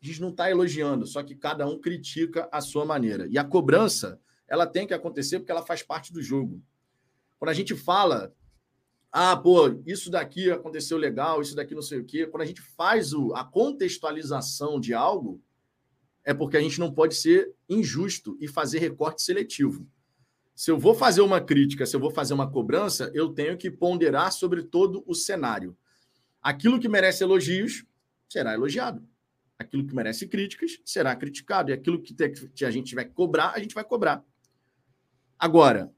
[0.01, 3.27] A gente não está elogiando, só que cada um critica a sua maneira.
[3.29, 6.63] E a cobrança, ela tem que acontecer porque ela faz parte do jogo.
[7.37, 8.33] Quando a gente fala,
[9.11, 12.61] ah, pô, isso daqui aconteceu legal, isso daqui não sei o quê, quando a gente
[12.61, 15.41] faz o, a contextualização de algo,
[16.23, 19.87] é porque a gente não pode ser injusto e fazer recorte seletivo.
[20.53, 23.71] Se eu vou fazer uma crítica, se eu vou fazer uma cobrança, eu tenho que
[23.71, 25.75] ponderar sobre todo o cenário.
[26.41, 27.85] Aquilo que merece elogios
[28.27, 29.07] será elogiado.
[29.57, 31.71] Aquilo que merece críticas será criticado.
[31.71, 34.23] E aquilo que a gente vai cobrar, a gente vai cobrar.
[35.37, 35.91] Agora,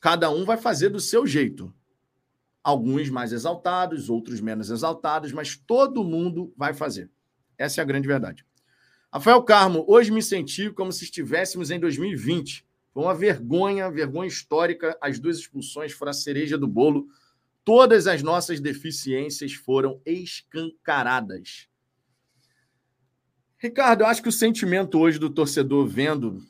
[0.00, 1.72] cada um vai fazer do seu jeito.
[2.68, 7.10] Alguns mais exaltados, outros menos exaltados, mas todo mundo vai fazer.
[7.56, 8.44] Essa é a grande verdade.
[9.10, 12.66] Rafael Carmo, hoje me senti como se estivéssemos em 2020.
[12.92, 14.94] Foi uma vergonha, vergonha histórica.
[15.00, 17.06] As duas expulsões foram a cereja do bolo.
[17.64, 21.70] Todas as nossas deficiências foram escancaradas.
[23.56, 26.42] Ricardo, eu acho que o sentimento hoje do torcedor vendo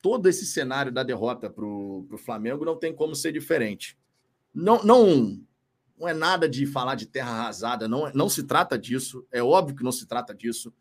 [0.00, 3.97] todo esse cenário da derrota para o Flamengo não tem como ser diferente.
[4.60, 5.40] Não, não,
[5.96, 9.24] não é nada de falar de terra arrasada, não, não se trata disso.
[9.30, 10.74] É óbvio que não se trata disso.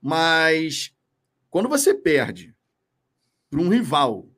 [0.00, 0.94] Mas
[1.50, 2.54] quando você perde
[3.50, 4.30] para um rival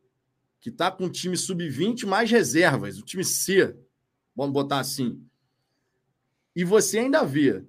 [0.61, 3.77] que está com um time sub-20 mais reservas, o time C,
[4.35, 5.23] vamos botar assim,
[6.57, 7.63] e você ainda vê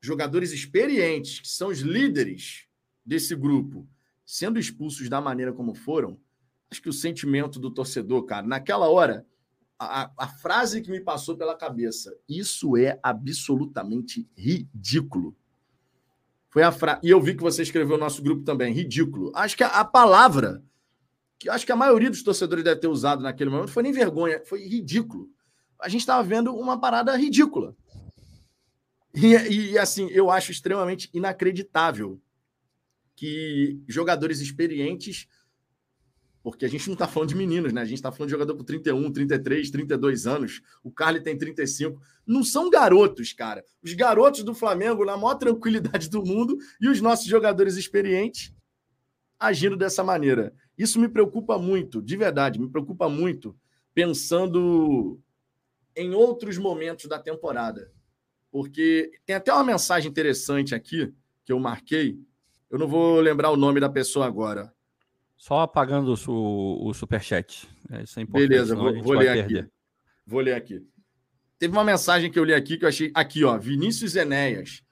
[0.00, 2.66] jogadores experientes, que são os líderes
[3.06, 3.88] desse grupo,
[4.26, 6.18] sendo expulsos da maneira como foram,
[6.68, 9.24] acho que o sentimento do torcedor, cara, naquela hora,
[9.78, 15.36] a, a frase que me passou pela cabeça, isso é absolutamente ridículo.
[16.50, 17.00] Foi a frase.
[17.02, 19.30] E eu vi que você escreveu no nosso grupo também, ridículo.
[19.34, 20.62] Acho que a, a palavra
[21.38, 24.42] que acho que a maioria dos torcedores deve ter usado naquele momento foi nem vergonha,
[24.44, 25.30] foi ridículo.
[25.80, 27.76] A gente estava vendo uma parada ridícula.
[29.14, 29.34] E,
[29.72, 32.20] e, assim, eu acho extremamente inacreditável
[33.14, 35.28] que jogadores experientes,
[36.42, 37.80] porque a gente não está falando de meninos, né?
[37.80, 40.60] A gente está falando de jogador com 31, 33, 32 anos.
[40.82, 42.00] O Carly tem 35.
[42.26, 43.64] Não são garotos, cara.
[43.82, 48.54] Os garotos do Flamengo, na maior tranquilidade do mundo, e os nossos jogadores experientes
[49.38, 50.52] agindo dessa maneira.
[50.76, 53.56] Isso me preocupa muito, de verdade, me preocupa muito,
[53.94, 55.20] pensando
[55.94, 57.92] em outros momentos da temporada
[58.50, 61.12] porque tem até uma mensagem interessante aqui
[61.44, 62.18] que eu marquei.
[62.70, 64.72] Eu não vou lembrar o nome da pessoa agora.
[65.38, 67.66] Só apagando o, o superchat.
[67.90, 68.48] É, isso é importante.
[68.48, 69.58] Beleza, vou, vou ler perder.
[69.60, 69.70] aqui.
[70.26, 70.86] Vou ler aqui.
[71.58, 73.10] Teve uma mensagem que eu li aqui que eu achei.
[73.14, 73.56] Aqui, ó.
[73.56, 74.82] Vinícius Enéas.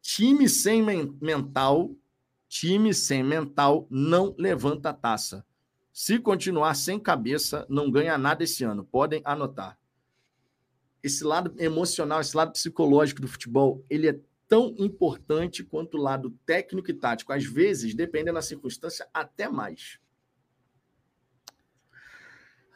[0.00, 0.82] Time sem
[1.20, 1.90] mental,
[2.48, 5.44] time sem mental não levanta a taça.
[5.92, 8.84] Se continuar sem cabeça, não ganha nada esse ano.
[8.84, 9.76] Podem anotar
[11.06, 16.30] esse lado emocional, esse lado psicológico do futebol, ele é tão importante quanto o lado
[16.44, 17.32] técnico e tático.
[17.32, 19.98] Às vezes, dependendo da circunstância, até mais.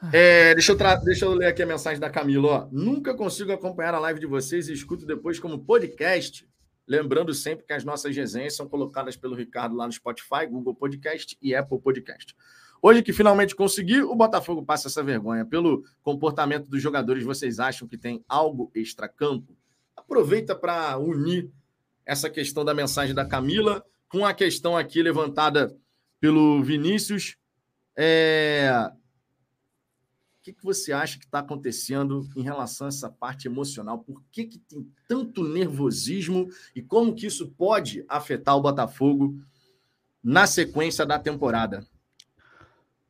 [0.02, 0.10] Ah.
[0.12, 2.48] É, deixa, eu deixa eu ler aqui a mensagem da Camila.
[2.48, 2.68] Ó.
[2.72, 6.48] Nunca consigo acompanhar a live de vocês e escuto depois como podcast.
[6.88, 11.36] Lembrando sempre que as nossas resenhas são colocadas pelo Ricardo lá no Spotify, Google Podcast
[11.40, 12.34] e Apple Podcast.
[12.82, 15.44] Hoje que finalmente conseguiu, o Botafogo passa essa vergonha.
[15.44, 19.54] Pelo comportamento dos jogadores, vocês acham que tem algo extra-campo?
[19.94, 21.50] Aproveita para unir
[22.04, 25.74] essa questão da mensagem da Camila com a questão aqui levantada
[26.20, 27.36] pelo Vinícius.
[27.96, 28.90] É...
[30.38, 33.98] O que, que você acha que está acontecendo em relação a essa parte emocional?
[33.98, 39.38] Por que, que tem tanto nervosismo e como que isso pode afetar o Botafogo
[40.22, 41.86] na sequência da temporada?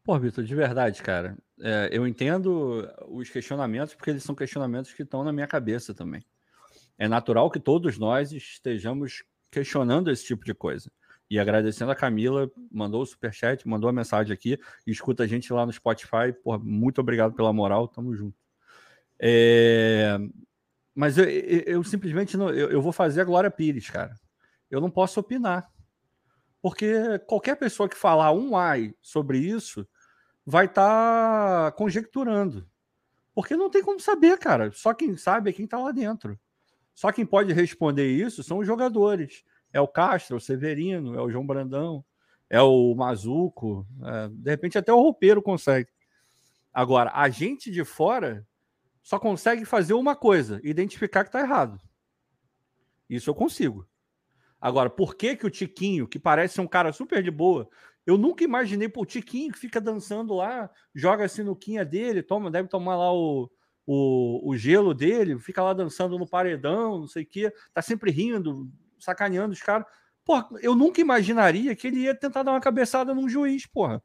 [0.03, 5.03] Pô, Vitor, de verdade, cara, é, eu entendo os questionamentos, porque eles são questionamentos que
[5.03, 6.25] estão na minha cabeça também.
[7.01, 10.93] É natural que todos nós estejamos questionando esse tipo de coisa.
[11.31, 15.65] E agradecendo a Camila, mandou o superchat, mandou a mensagem aqui, escuta a gente lá
[15.65, 16.31] no Spotify.
[16.45, 18.37] Pô, muito obrigado pela moral, tamo junto.
[19.19, 20.19] É...
[20.95, 22.51] Mas eu, eu, eu simplesmente não.
[22.51, 24.15] Eu, eu vou fazer a Glória Pires, cara.
[24.71, 25.73] Eu não posso opinar.
[26.61, 29.89] Porque qualquer pessoa que falar um ai sobre isso
[30.45, 32.69] vai estar tá conjecturando.
[33.35, 34.71] Porque não tem como saber, cara.
[34.73, 36.39] Só quem sabe é quem está lá dentro.
[37.01, 39.43] Só quem pode responder isso são os jogadores.
[39.73, 42.05] É o Castro, é o Severino, é o João Brandão,
[42.51, 43.87] é o Mazuco.
[44.05, 45.89] É, de repente até o roupeiro consegue.
[46.75, 48.47] Agora, a gente de fora
[49.03, 51.81] só consegue fazer uma coisa: identificar que está errado.
[53.09, 53.89] Isso eu consigo.
[54.61, 57.67] Agora, por que, que o Tiquinho, que parece um cara super de boa,
[58.05, 62.51] eu nunca imaginei, pô, o Tiquinho que fica dançando lá, joga a sinuquinha dele, toma,
[62.51, 63.51] deve tomar lá o,
[63.87, 68.11] o, o gelo dele, fica lá dançando no paredão, não sei o quê, tá sempre
[68.11, 69.87] rindo, sacaneando os caras.
[70.25, 74.03] Pô, eu nunca imaginaria que ele ia tentar dar uma cabeçada num juiz, porra.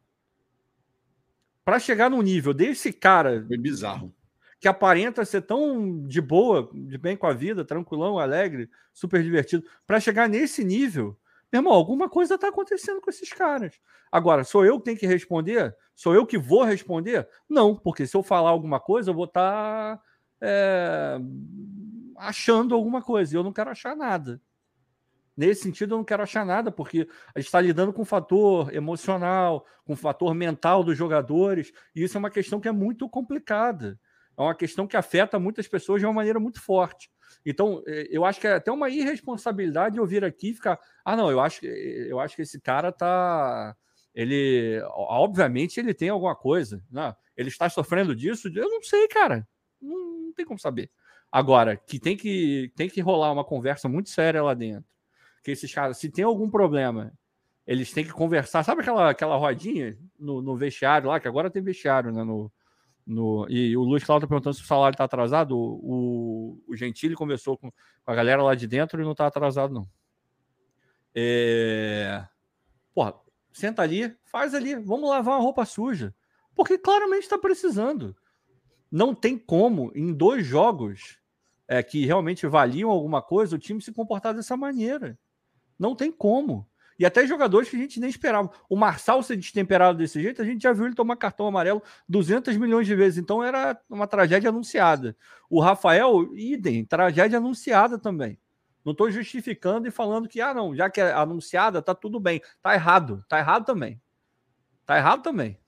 [1.63, 3.45] Para chegar no nível desse cara.
[3.59, 4.13] Bizarro.
[4.59, 9.63] Que aparenta ser tão de boa, de bem com a vida, tranquilão, alegre, super divertido.
[9.85, 11.17] Para chegar nesse nível,
[11.51, 13.79] meu irmão, alguma coisa está acontecendo com esses caras.
[14.11, 15.75] Agora, sou eu que tenho que responder?
[15.95, 17.27] Sou eu que vou responder?
[17.49, 20.03] Não, porque se eu falar alguma coisa, eu vou estar tá,
[20.41, 21.17] é,
[22.17, 23.33] achando alguma coisa.
[23.33, 24.41] E eu não quero achar nada.
[25.37, 28.73] Nesse sentido, eu não quero achar nada, porque a gente está lidando com o fator
[28.73, 33.09] emocional, com o fator mental dos jogadores, e isso é uma questão que é muito
[33.09, 33.99] complicada.
[34.37, 37.09] É uma questão que afeta muitas pessoas de uma maneira muito forte.
[37.45, 40.79] Então, é, eu acho que é até uma irresponsabilidade eu vir aqui e ficar.
[41.03, 43.75] Ah, não, eu acho, eu acho que esse cara tá,
[44.15, 46.81] Ele, obviamente, ele tem alguma coisa.
[46.89, 47.13] Né?
[47.35, 48.47] Ele está sofrendo disso?
[48.47, 49.45] Eu não sei, cara.
[49.81, 50.89] Não, não tem como saber.
[51.29, 54.85] Agora, que tem que tem que rolar uma conversa muito séria lá dentro.
[55.43, 57.11] Que esses caras, se tem algum problema,
[57.67, 58.63] eles têm que conversar.
[58.63, 62.23] Sabe aquela, aquela rodinha no, no vestiário lá, que agora tem vestiário, né?
[62.23, 62.49] No,
[63.05, 65.57] no, e o Luiz Cláudio tá perguntando se o salário está atrasado.
[65.57, 69.73] O, o, Gentili conversou com, com, a galera lá de dentro e não está atrasado,
[69.73, 69.87] não.
[71.13, 72.25] É...
[72.93, 73.13] Porra,
[73.55, 76.13] senta ali, faz ali, vamos lavar uma roupa suja.
[76.53, 78.15] Porque claramente está precisando.
[78.91, 81.17] Não tem como, em dois jogos
[81.67, 85.17] é, que realmente valiam alguma coisa, o time se comportar dessa maneira.
[85.79, 86.67] Não tem como.
[86.99, 88.49] E até jogadores que a gente nem esperava.
[88.69, 92.55] O Marçal ser destemperado desse jeito, a gente já viu ele tomar cartão amarelo 200
[92.57, 93.17] milhões de vezes.
[93.17, 95.15] Então era uma tragédia anunciada.
[95.49, 98.37] O Rafael, idem, tragédia anunciada também.
[98.85, 102.39] Não estou justificando e falando que, ah, não, já que é anunciada, tá tudo bem.
[102.61, 103.25] Tá errado.
[103.27, 103.99] Tá errado também.
[104.85, 105.59] Tá errado também.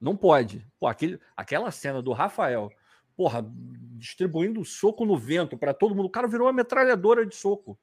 [0.00, 0.66] Não pode.
[0.80, 2.70] Pô, aquele, aquela cena do Rafael,
[3.14, 3.46] porra,
[3.98, 6.06] distribuindo soco no vento para todo mundo.
[6.06, 7.78] O cara virou uma metralhadora de soco.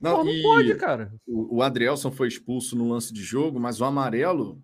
[0.00, 1.12] Não, Pô, não pode, cara.
[1.26, 4.62] O, o Adrielson foi expulso no lance de jogo, mas o amarelo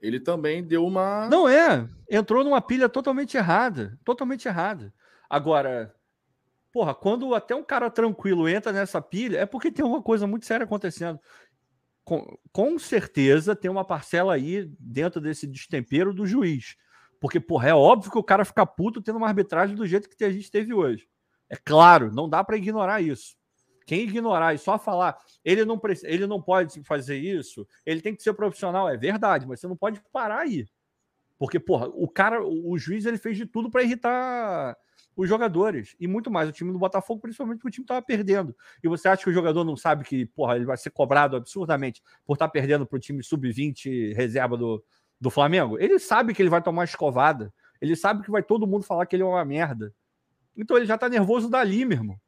[0.00, 1.28] ele também deu uma.
[1.28, 1.88] Não é.
[2.10, 3.98] Entrou numa pilha totalmente errada.
[4.04, 4.92] Totalmente errada.
[5.28, 5.94] Agora,
[6.76, 10.44] porra, quando até um cara tranquilo entra nessa pilha, é porque tem uma coisa muito
[10.44, 11.18] séria acontecendo.
[12.04, 16.76] Com, com certeza tem uma parcela aí dentro desse destempero do juiz.
[17.18, 20.22] Porque, porra, é óbvio que o cara fica puto tendo uma arbitragem do jeito que
[20.22, 21.08] a gente teve hoje.
[21.48, 23.36] É claro, não dá para ignorar isso.
[23.86, 28.22] Quem ignorar e só falar, ele não, ele não pode fazer isso, ele tem que
[28.22, 30.66] ser profissional, é verdade, mas você não pode parar aí.
[31.38, 34.76] Porque, porra, o cara, o juiz, ele fez de tudo para irritar
[35.16, 36.48] os jogadores e muito mais.
[36.48, 38.54] O time do Botafogo, principalmente porque o time estava perdendo.
[38.84, 42.02] E você acha que o jogador não sabe que, porra, ele vai ser cobrado absurdamente
[42.24, 44.84] por estar tá perdendo para o time sub-20 reserva do,
[45.18, 45.78] do Flamengo?
[45.78, 47.52] Ele sabe que ele vai tomar escovada.
[47.80, 49.94] Ele sabe que vai todo mundo falar que ele é uma merda.
[50.54, 52.20] Então ele já tá nervoso dali, meu irmão.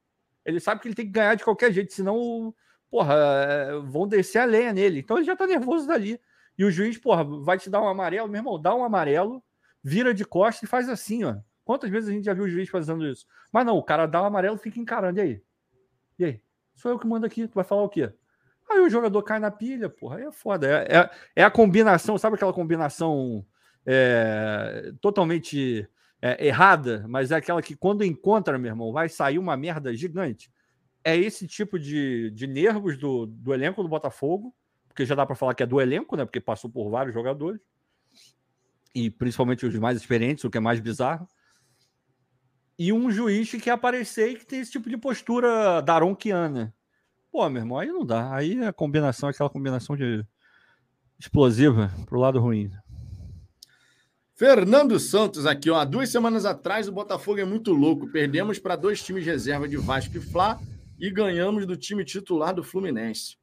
[0.45, 2.55] Ele sabe que ele tem que ganhar de qualquer jeito, senão,
[2.91, 5.01] porra, é, vão descer a lenha nele.
[5.01, 6.19] Então ele já tá nervoso dali.
[6.57, 9.43] E o juiz, porra, vai te dar um amarelo, meu irmão, dá um amarelo,
[9.83, 11.37] vira de costas e faz assim, ó.
[11.69, 13.27] Quantas vezes a gente já viu o juiz fazendo isso?
[13.53, 15.19] Mas não, o cara dá o amarelo fica encarando.
[15.19, 15.43] E aí?
[16.19, 16.43] E aí?
[16.75, 18.11] Sou eu que mando aqui, tu vai falar o quê?
[18.71, 20.67] Aí o jogador cai na pilha, porra, aí é foda.
[20.67, 23.45] É, é, é a combinação, sabe aquela combinação
[23.85, 25.87] é, totalmente
[26.23, 30.51] é, errada, mas é aquela que quando encontra, meu irmão, vai sair uma merda gigante.
[31.05, 34.55] É esse tipo de, de nervos do, do elenco do Botafogo,
[34.89, 36.25] porque já dá para falar que é do elenco, né?
[36.25, 37.61] Porque passou por vários jogadores,
[38.95, 41.29] e principalmente os mais experientes, o que é mais bizarro.
[42.79, 46.73] E um juiz que aparecer e que tem esse tipo de postura daronquiana.
[47.31, 48.35] Pô, meu irmão, aí não dá.
[48.35, 50.25] Aí a combinação, aquela combinação de
[51.19, 52.71] explosiva pro lado ruim.
[54.35, 55.85] Fernando Santos aqui, ó.
[55.85, 58.07] Duas semanas atrás o Botafogo é muito louco.
[58.13, 60.61] Perdemos para dois times de reserva de Vasco e Fla
[60.97, 63.37] e ganhamos do time titular do Fluminense.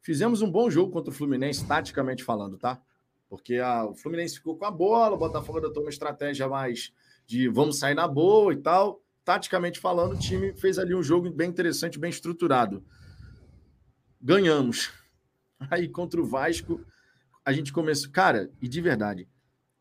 [0.00, 2.80] Fizemos um bom jogo contra o Fluminense, taticamente falando, tá?
[3.28, 6.92] Porque a, o Fluminense ficou com a bola, o Botafogo adotou uma estratégia mais
[7.26, 9.02] de vamos sair na boa e tal.
[9.24, 12.84] Taticamente falando, o time fez ali um jogo bem interessante, bem estruturado.
[14.20, 14.90] Ganhamos.
[15.70, 16.84] Aí contra o Vasco,
[17.44, 18.10] a gente começou.
[18.10, 19.28] Cara, e de verdade,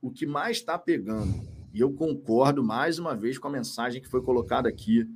[0.02, 1.34] o que mais está pegando,
[1.74, 5.08] e eu concordo mais uma vez com a mensagem que foi colocada aqui,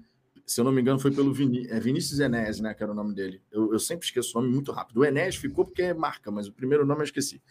[0.46, 2.74] se eu não me engano, foi pelo Viní é Vinícius Enéas, né?
[2.74, 3.42] Que era o nome dele.
[3.52, 5.00] Eu, eu sempre esqueço o nome muito rápido.
[5.00, 7.42] O Enéas ficou porque é marca, mas o primeiro nome eu esqueci.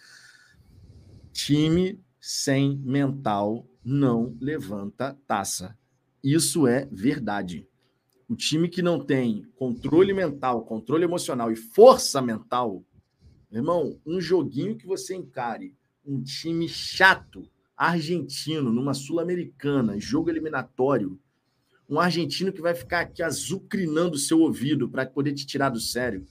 [1.33, 5.77] Time sem mental não levanta taça.
[6.23, 7.69] Isso é verdade.
[8.29, 12.83] O time que não tem controle mental, controle emocional e força mental,
[13.53, 21.19] irmão, um joguinho que você encare um time chato, argentino, numa Sul-Americana, jogo eliminatório,
[21.89, 25.81] um argentino que vai ficar aqui azucrinando o seu ouvido para poder te tirar do
[25.81, 26.27] sério.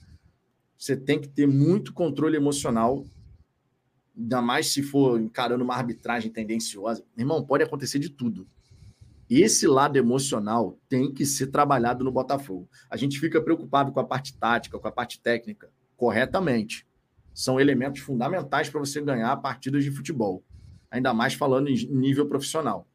[0.76, 3.06] Você tem que ter muito controle emocional,
[4.16, 7.04] ainda mais se for encarando uma arbitragem tendenciosa.
[7.16, 8.46] Irmão, pode acontecer de tudo.
[9.28, 12.68] Esse lado emocional tem que ser trabalhado no Botafogo.
[12.90, 16.86] A gente fica preocupado com a parte tática, com a parte técnica, corretamente
[17.34, 20.44] são elementos fundamentais para você ganhar partidas de futebol,
[20.88, 22.88] ainda mais falando em nível profissional.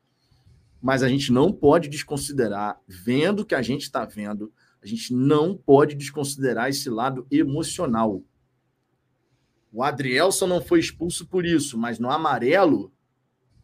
[0.81, 5.13] Mas a gente não pode desconsiderar, vendo o que a gente está vendo, a gente
[5.13, 8.23] não pode desconsiderar esse lado emocional.
[9.71, 12.91] O Adrielson não foi expulso por isso, mas no amarelo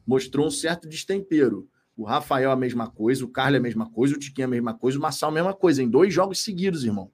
[0.06, 1.68] mostrou um certo destempero.
[1.98, 4.98] O Rafael a mesma coisa, o Carlos a mesma coisa, o Tiquinho a mesma coisa,
[4.98, 7.12] o Marçal a mesma coisa, em dois jogos seguidos, irmão.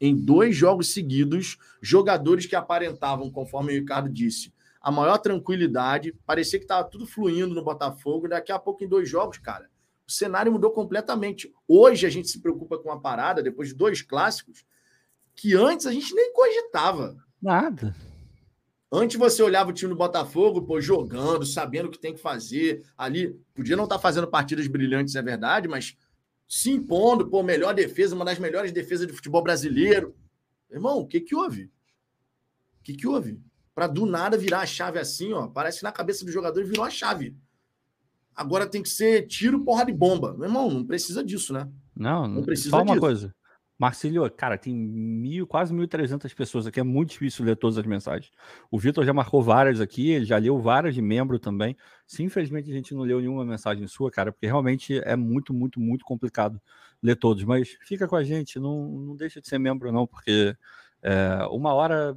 [0.00, 6.58] em dois jogos seguidos, jogadores que aparentavam, conforme o Ricardo disse, a maior tranquilidade, parecia
[6.58, 9.70] que estava tudo fluindo no Botafogo, daqui a pouco em dois jogos, cara,
[10.06, 11.50] o cenário mudou completamente.
[11.66, 14.64] Hoje a gente se preocupa com uma parada, depois de dois clássicos,
[15.34, 17.16] que antes a gente nem cogitava.
[17.40, 17.94] Nada.
[18.96, 22.84] Antes você olhava o time do Botafogo, pô, jogando, sabendo o que tem que fazer
[22.96, 23.36] ali.
[23.52, 25.96] Podia não estar tá fazendo partidas brilhantes, é verdade, mas
[26.46, 30.14] se impondo, pô, melhor defesa, uma das melhores defesas de futebol brasileiro.
[30.70, 31.64] Irmão, o que que houve?
[32.78, 33.40] O que que houve?
[33.74, 36.84] Para do nada virar a chave assim, ó, parece que na cabeça do jogador virou
[36.84, 37.36] a chave.
[38.32, 40.34] Agora tem que ser tiro, porra de bomba.
[40.34, 41.68] Meu irmão, não precisa disso, né?
[41.96, 43.00] Não, não precisa só uma disso.
[43.00, 43.34] coisa.
[43.84, 48.30] Marcílio, cara, tem mil, quase 1.300 pessoas aqui, é muito difícil ler todas as mensagens.
[48.70, 51.76] O Vitor já marcou várias aqui, ele já leu várias de membro também.
[52.06, 55.78] Se infelizmente a gente não leu nenhuma mensagem sua, cara, porque realmente é muito, muito,
[55.78, 56.58] muito complicado
[57.02, 57.44] ler todos.
[57.44, 60.56] Mas fica com a gente, não, não deixa de ser membro, não, porque
[61.02, 62.16] é, uma hora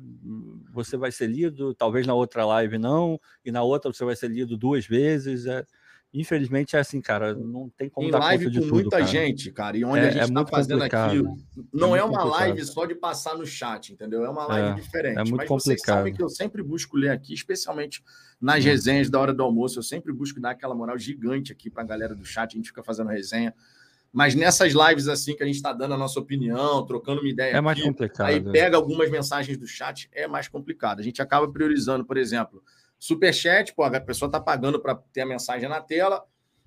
[0.72, 4.30] você vai ser lido, talvez na outra live não, e na outra você vai ser
[4.30, 5.46] lido duas vezes.
[5.46, 5.66] É,
[6.14, 9.06] Infelizmente é assim, cara, não tem como em dar live conta com muita cara.
[9.06, 11.38] gente, cara, e onde é, a gente está é tá fazendo aquilo,
[11.74, 12.40] não é, é uma complicado.
[12.40, 14.24] live só de passar no chat, entendeu?
[14.24, 15.18] É uma live é, diferente.
[15.18, 15.64] É muito Mas complicado.
[15.64, 18.02] vocês sabem que eu sempre busco ler aqui, especialmente
[18.40, 18.68] nas hum.
[18.68, 21.86] resenhas da hora do almoço, eu sempre busco dar aquela moral gigante aqui para a
[21.86, 23.54] galera do chat, a gente fica fazendo resenha.
[24.12, 27.58] Mas nessas lives assim que a gente está dando a nossa opinião, trocando uma ideia,
[27.58, 28.28] é mais complicado.
[28.28, 31.02] Aí pega algumas mensagens do chat, é mais complicado.
[31.02, 32.64] A gente acaba priorizando, por exemplo,
[33.00, 36.24] Superchat, pô, a pessoa está pagando para ter a mensagem na tela,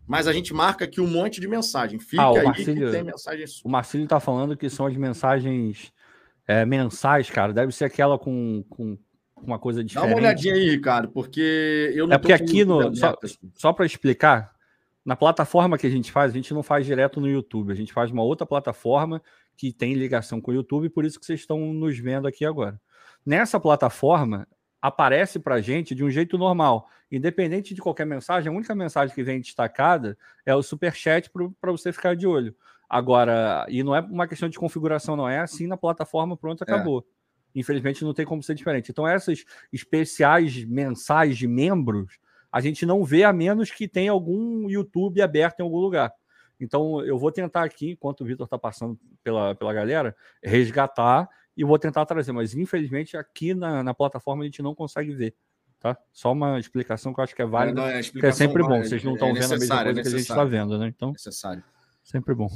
[0.07, 1.99] mas a gente marca aqui um monte de mensagem.
[1.99, 5.93] Fica ah, aí Marcílio, que tem mensagem O Marcílio está falando que são as mensagens
[6.47, 7.53] é, mensais, cara.
[7.53, 8.99] Deve ser aquela com, com
[9.43, 10.09] uma coisa diferente.
[10.09, 12.95] Dá uma olhadinha aí, Ricardo, porque eu não É porque aqui no.
[12.95, 13.17] Só,
[13.55, 14.53] só para explicar,
[15.05, 17.93] na plataforma que a gente faz, a gente não faz direto no YouTube, a gente
[17.93, 19.23] faz uma outra plataforma
[19.57, 22.81] que tem ligação com o YouTube, por isso que vocês estão nos vendo aqui agora.
[23.25, 24.47] Nessa plataforma,
[24.81, 26.89] aparece para a gente de um jeito normal.
[27.11, 30.17] Independente de qualquer mensagem, a única mensagem que vem destacada
[30.47, 32.55] é o super chat para você ficar de olho.
[32.89, 36.65] Agora, e não é uma questão de configuração, não é assim na plataforma, pronto, é.
[36.65, 37.01] acabou.
[37.55, 37.61] É.
[37.61, 38.91] Infelizmente não tem como ser diferente.
[38.91, 42.19] Então, essas especiais mensais de membros,
[42.51, 46.13] a gente não vê a menos que tenha algum YouTube aberto em algum lugar.
[46.61, 51.65] Então, eu vou tentar aqui, enquanto o Vitor está passando pela, pela galera, resgatar e
[51.65, 55.35] vou tentar trazer, mas infelizmente aqui na, na plataforma a gente não consegue ver.
[55.81, 55.97] Tá?
[56.13, 58.83] Só uma explicação que eu acho que é válida, é, que é sempre bom.
[58.83, 60.89] Vocês não estão é vendo a mesma coisa é que a gente está vendo, né?
[60.89, 61.65] Então, necessário.
[62.05, 62.51] sempre bom.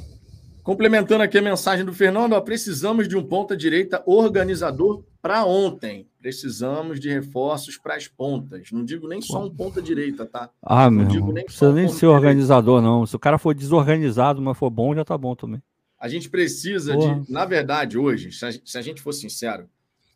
[0.61, 6.07] Complementando aqui a mensagem do Fernando, ó, precisamos de um ponta-direita organizador para ontem.
[6.19, 8.71] Precisamos de reforços para as pontas.
[8.71, 10.49] Não digo nem só um ponta-direita, tá?
[10.63, 13.05] Ah, não meu digo nem precisa nem ser organizador, não.
[13.05, 15.61] Se o cara for desorganizado, mas for bom, já tá bom também.
[16.05, 17.19] A gente precisa Porra.
[17.21, 19.67] de, na verdade, hoje, se a, se a gente for sincero,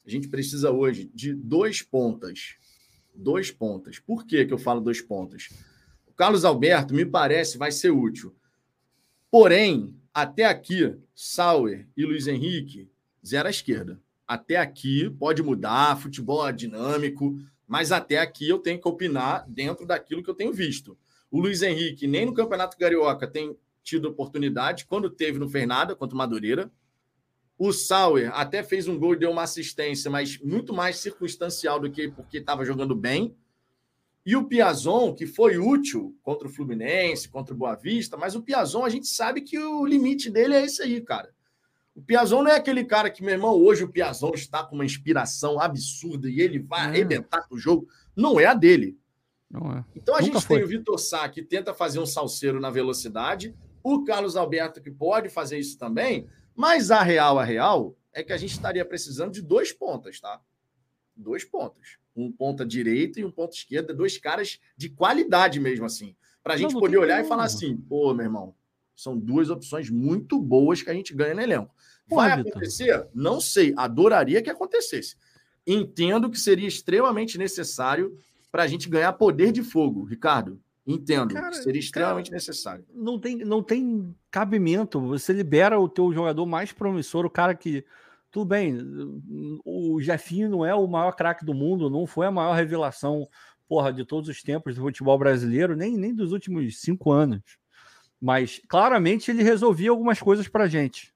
[0.06, 2.58] a gente precisa hoje de dois pontas.
[3.12, 3.98] Dois pontas.
[3.98, 5.50] Por que, que eu falo dois pontas?
[6.06, 8.36] O Carlos Alberto, me parece, vai ser útil.
[9.32, 12.88] Porém, até aqui, Sauer e Luiz Henrique,
[13.26, 14.00] zero à esquerda.
[14.28, 17.36] Até aqui pode mudar, futebol é dinâmico,
[17.68, 20.96] mas até aqui eu tenho que opinar dentro daquilo que eu tenho visto.
[21.32, 23.58] O Luiz Henrique, nem no Campeonato Carioca, tem
[23.90, 24.86] tido oportunidade.
[24.86, 26.72] Quando teve, não fez nada contra o Madureira.
[27.58, 31.92] O Sauer até fez um gol e deu uma assistência, mas muito mais circunstancial do
[31.92, 33.36] que porque estava jogando bem.
[34.26, 38.42] E o Piazon, que foi útil contra o Fluminense, contra o Boa Vista, mas o
[38.42, 41.34] Piazon, a gente sabe que o limite dele é esse aí, cara.
[41.96, 44.86] O Piazon não é aquele cara que, meu irmão, hoje o Piazon está com uma
[44.86, 46.84] inspiração absurda e ele vai é.
[46.84, 47.88] arrebentar com o jogo.
[48.16, 48.98] Não é a dele.
[49.54, 49.84] É.
[49.96, 50.58] Então a Nunca gente foi.
[50.58, 54.92] tem o Vitor Sá, que tenta fazer um salseiro na velocidade, o Carlos Alberto, que
[54.92, 59.32] pode fazer isso também, mas a real, a real, é que a gente estaria precisando
[59.32, 60.42] de dois pontas, tá?
[61.16, 61.98] Dois pontas.
[62.16, 66.16] Um ponta direita e um ponta esquerda, dois caras de qualidade mesmo, assim.
[66.44, 68.56] Para a gente não, poder olhar e falar assim, pô, meu irmão,
[68.96, 71.74] são duas opções muito boas que a gente ganha no elenco.
[72.10, 73.08] Vai acontecer?
[73.14, 73.74] Não sei.
[73.78, 75.16] Adoraria que acontecesse.
[75.66, 78.18] Entendo que seria extremamente necessário
[78.52, 80.60] para a gente ganhar poder de fogo, Ricardo.
[80.90, 82.86] Entendo, cara, seria extremamente cara, necessário.
[82.92, 85.00] Não tem, não tem cabimento.
[85.02, 87.86] Você libera o teu jogador mais promissor, o cara que.
[88.32, 88.78] Tudo bem,
[89.66, 93.28] o Jefinho não é o maior craque do mundo, não foi a maior revelação
[93.68, 97.42] porra, de todos os tempos do futebol brasileiro, nem, nem dos últimos cinco anos.
[98.20, 101.14] Mas claramente ele resolvia algumas coisas pra gente.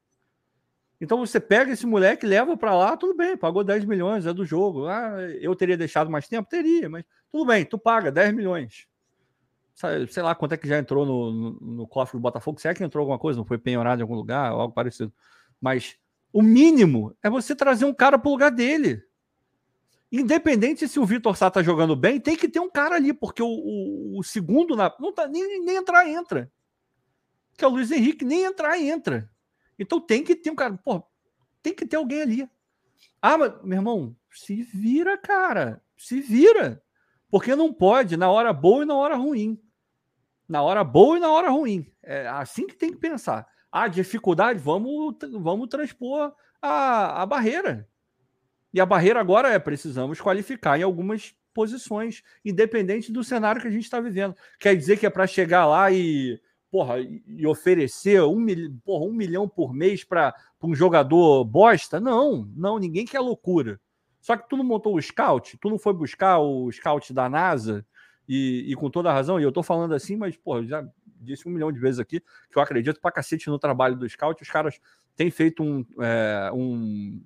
[1.02, 4.46] Então você pega esse moleque, leva para lá, tudo bem, pagou 10 milhões, é do
[4.46, 4.88] jogo.
[4.88, 6.50] Ah, eu teria deixado mais tempo?
[6.50, 8.88] Teria, mas tudo bem, tu paga 10 milhões
[9.74, 12.74] sei lá quanto é que já entrou no, no, no, cofre do Botafogo, se é
[12.74, 15.12] que entrou alguma coisa, não foi penhorado em algum lugar, algo parecido.
[15.60, 15.98] Mas
[16.32, 19.04] O mínimo é você trazer um cara para o lugar dele.
[20.12, 23.42] Independente se o Vitor Sá tá jogando bem, tem que ter um cara ali, porque
[23.42, 26.52] o, o, o segundo na, não tá nem, nem entrar entra.
[27.58, 29.30] Que é o Luiz Henrique, nem entrar entra.
[29.78, 31.04] Então tem que ter um cara, pô,
[31.62, 32.50] tem que ter alguém ali.
[33.22, 35.82] Ah, mas, meu irmão, se vira, cara.
[35.98, 36.84] Se vira.
[37.30, 39.60] Porque não pode na hora boa e na hora ruim.
[40.48, 41.92] Na hora boa e na hora ruim.
[42.02, 43.48] É assim que tem que pensar.
[43.72, 47.88] Ah, dificuldade, vamos, vamos transpor a, a barreira.
[48.74, 53.72] E a barreira agora é precisamos qualificar em algumas posições, independente do cenário que a
[53.72, 54.36] gente está vivendo.
[54.60, 56.40] Quer dizer que é para chegar lá e,
[56.72, 62.00] porra, e oferecer um, mil, porra, um milhão por mês para um jogador bosta?
[62.00, 63.80] Não, não, ninguém quer loucura.
[64.20, 67.86] Só que tu não montou o scout, tu não foi buscar o scout da NASA,
[68.28, 71.48] e, e com toda a razão, e eu tô falando assim, mas, pô, já disse
[71.48, 72.20] um milhão de vezes aqui
[72.52, 74.80] que eu acredito pra cacete no trabalho do scout, os caras
[75.16, 77.22] têm feito um, é, um,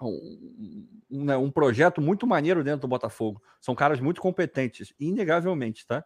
[0.00, 3.42] um, um, né, um, projeto muito maneiro dentro do Botafogo.
[3.60, 6.04] São caras muito competentes, inegavelmente, tá?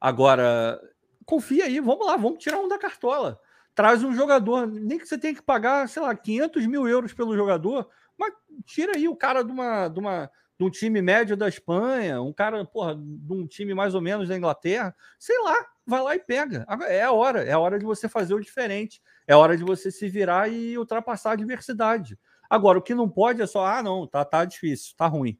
[0.00, 0.80] Agora,
[1.24, 3.40] confia aí, vamos lá, vamos tirar um da cartola.
[3.74, 7.36] Traz um jogador, nem que você tenha que pagar, sei lá, 500 mil euros pelo
[7.36, 7.88] jogador,
[8.18, 8.32] mas
[8.64, 12.32] tira aí o cara de uma, de uma de um time médio da Espanha, um
[12.32, 15.54] cara, porra, de um time mais ou menos da Inglaterra, sei lá,
[15.86, 16.66] vai lá e pega.
[16.88, 19.62] É a hora, é a hora de você fazer o diferente, é a hora de
[19.62, 22.18] você se virar e ultrapassar a diversidade.
[22.48, 25.38] Agora, o que não pode é só, ah, não, tá, tá difícil, tá ruim.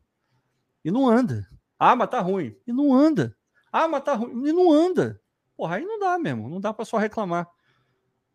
[0.84, 1.48] E não anda.
[1.78, 2.54] Ah, mas tá ruim.
[2.66, 3.36] E não anda.
[3.72, 4.46] Ah, mas tá ruim.
[4.46, 5.20] E não anda.
[5.56, 7.48] Porra, aí não dá mesmo, não dá para só reclamar.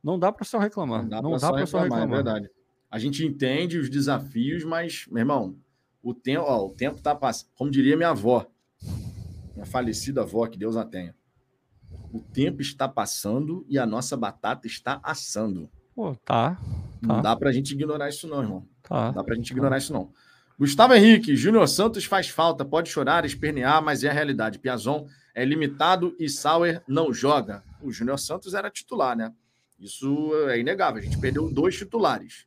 [0.03, 1.03] Não dá para só reclamar.
[1.03, 2.49] Não dá para só, só, reclamar, é verdade.
[2.89, 5.55] A gente entende os desafios, mas, meu irmão,
[6.03, 7.49] o tempo, ó, o tempo tá passando.
[7.55, 8.45] Como diria minha avó,
[9.53, 11.15] minha falecida avó, que Deus a tenha.
[12.11, 15.69] O tempo está passando e a nossa batata está assando.
[15.95, 16.55] Pô, tá.
[16.55, 16.59] tá.
[17.01, 18.67] Não dá pra gente ignorar isso, não, irmão.
[18.83, 19.07] Tá.
[19.07, 19.77] Não dá pra gente ignorar tá.
[19.77, 20.11] isso, não.
[20.59, 24.59] Gustavo Henrique, Júnior Santos faz falta, pode chorar, espernear, mas é a realidade.
[24.59, 27.63] Piazon é limitado e Sauer não joga.
[27.81, 29.33] O Júnior Santos era titular, né?
[29.79, 31.01] Isso é inegável.
[31.01, 32.45] A gente perdeu dois titulares.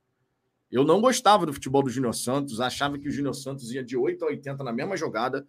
[0.71, 3.97] Eu não gostava do futebol do Júnior Santos, achava que o Júnior Santos ia de
[3.97, 5.47] 8 a 80 na mesma jogada.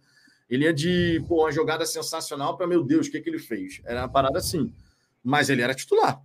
[0.48, 3.80] Ele ia de pô, uma jogada sensacional para, meu Deus, o que, que ele fez?
[3.84, 4.72] Era uma parada assim.
[5.22, 6.22] Mas ele era titular.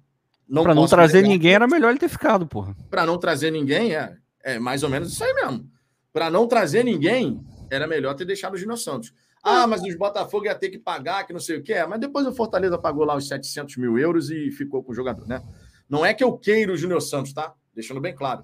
[0.48, 2.76] Para não trazer ninguém, era melhor ele ter ficado, porra.
[2.90, 5.68] Para não trazer ninguém, é, é mais ou menos isso aí mesmo.
[6.12, 9.14] Para não trazer ninguém, era melhor ter deixado o Júnior Santos.
[9.42, 11.88] Ah, mas os Botafogo ia ter que pagar, que não sei o que é.
[11.88, 15.28] Mas depois o Fortaleza pagou lá os 700 mil euros e ficou com o jogador,
[15.28, 15.42] né?
[15.90, 17.54] Não é que eu queira o Júnior Santos, tá?
[17.74, 18.44] Deixando bem claro.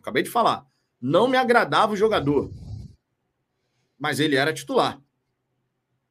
[0.00, 0.66] Acabei de falar.
[1.00, 2.50] Não me agradava o jogador.
[3.98, 5.00] Mas ele era titular.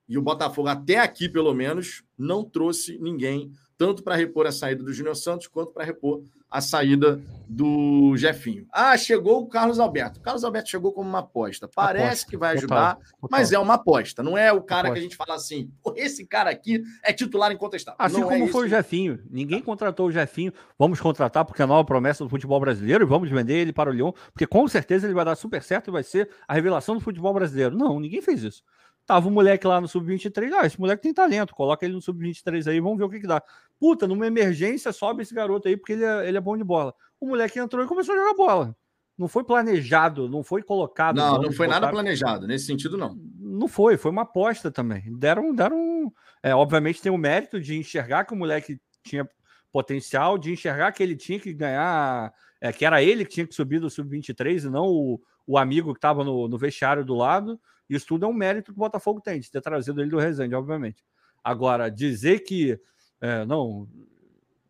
[0.08, 4.84] E o Botafogo, até aqui, pelo menos, não trouxe ninguém, tanto para repor a saída
[4.84, 8.68] do Júnior Santos, quanto para repor a saída do Jefinho.
[8.74, 10.20] Ah, chegou o Carlos Alberto.
[10.20, 11.66] O Carlos Alberto chegou como uma aposta.
[11.74, 12.30] Parece aposta.
[12.30, 13.30] que vai ajudar, total, total.
[13.32, 14.22] mas é uma aposta.
[14.22, 14.94] Não é o cara aposta.
[14.96, 17.96] que a gente fala assim, esse cara aqui é titular incontestável.
[17.98, 19.18] Assim não como é foi o Jefinho.
[19.30, 20.52] Ninguém contratou o Jefinho.
[20.78, 23.90] Vamos contratar porque é a nova promessa do futebol brasileiro e vamos vender ele para
[23.90, 26.96] o Lyon, porque com certeza ele vai dar super certo e vai ser a revelação
[26.96, 27.78] do futebol brasileiro.
[27.78, 28.62] Não, ninguém fez isso.
[29.10, 32.68] Tava o moleque lá no Sub-23, ah, esse moleque tem talento, coloca ele no Sub-23
[32.68, 33.42] aí, vamos ver o que, que dá.
[33.80, 36.94] Puta, numa emergência, sobe esse garoto aí, porque ele é, ele é bom de bola.
[37.20, 38.76] O moleque entrou e começou a jogar bola.
[39.18, 41.16] Não foi planejado, não foi colocado.
[41.16, 43.20] Não, não foi nada planejado, nesse sentido, não.
[43.40, 45.02] Não foi, foi uma aposta também.
[45.18, 46.14] Deram, deram.
[46.44, 49.28] É, obviamente tem o mérito de enxergar que o moleque tinha
[49.72, 52.32] potencial, de enxergar que ele tinha que ganhar,
[52.62, 55.94] é, que era ele que tinha que subir do Sub-23 e não o, o amigo
[55.94, 57.60] que estava no, no vestiário do lado.
[57.90, 60.54] Isso tudo é um mérito que o Botafogo tem, de ter trazido ele do Resende,
[60.54, 61.04] obviamente.
[61.44, 62.80] Agora, dizer que
[63.22, 63.88] é, não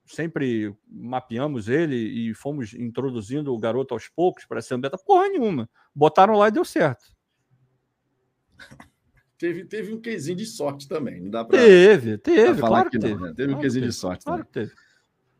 [0.05, 5.29] sempre mapeamos ele e fomos introduzindo o garoto aos poucos para ser um beta, porra
[5.29, 5.69] nenhuma.
[5.93, 7.05] Botaram lá e deu certo.
[9.37, 11.57] Teve, teve um quesinho de sorte também, não dá para.
[11.57, 13.13] Teve, teve, claro que, teve.
[13.13, 13.33] Não, né?
[13.33, 14.67] Teve claro um quesinho de sorte claro também.
[14.67, 14.81] Que teve.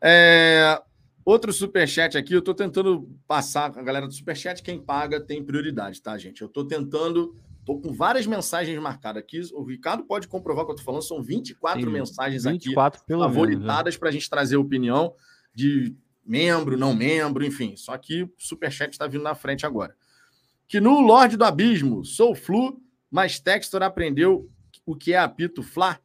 [0.01, 0.81] É,
[1.25, 6.01] outro superchat aqui, eu estou tentando passar a galera do superchat, quem paga tem prioridade,
[6.01, 6.41] tá, gente?
[6.41, 9.41] Eu estou tentando Estou com várias mensagens marcadas aqui.
[9.53, 11.03] O Ricardo pode comprovar o que eu estou falando.
[11.03, 15.13] São 24 Sim, mensagens 24 aqui favoritadas para a gente trazer opinião
[15.53, 15.95] de
[16.25, 17.75] membro, não membro, enfim.
[17.75, 19.95] Só que o Superchat está vindo na frente agora.
[20.67, 24.49] Que no Lorde do Abismo, sou Flu, mas Textor aprendeu
[24.85, 25.99] o que é apito Fla.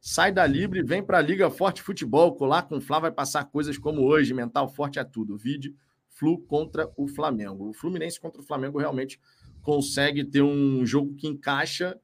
[0.00, 2.34] Sai da Libre, vem para a Liga Forte Futebol.
[2.34, 4.34] Colar com o Fla vai passar coisas como hoje.
[4.34, 5.36] Mental forte é tudo.
[5.36, 5.74] Vídeo
[6.08, 7.68] Flu contra o Flamengo.
[7.68, 9.20] O Fluminense contra o Flamengo realmente
[9.68, 12.00] consegue ter um jogo que encaixa,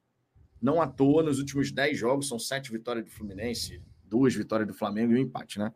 [0.60, 4.74] não à toa, nos últimos 10 jogos, são sete vitórias do Fluminense, duas vitórias do
[4.74, 5.72] Flamengo e um empate, né?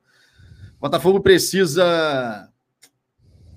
[0.78, 2.52] Botafogo precisa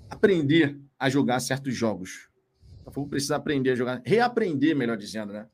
[0.08, 2.30] aprender a jogar certos jogos.
[2.72, 5.46] O Botafogo precisa aprender a jogar, reaprender, melhor dizendo, né?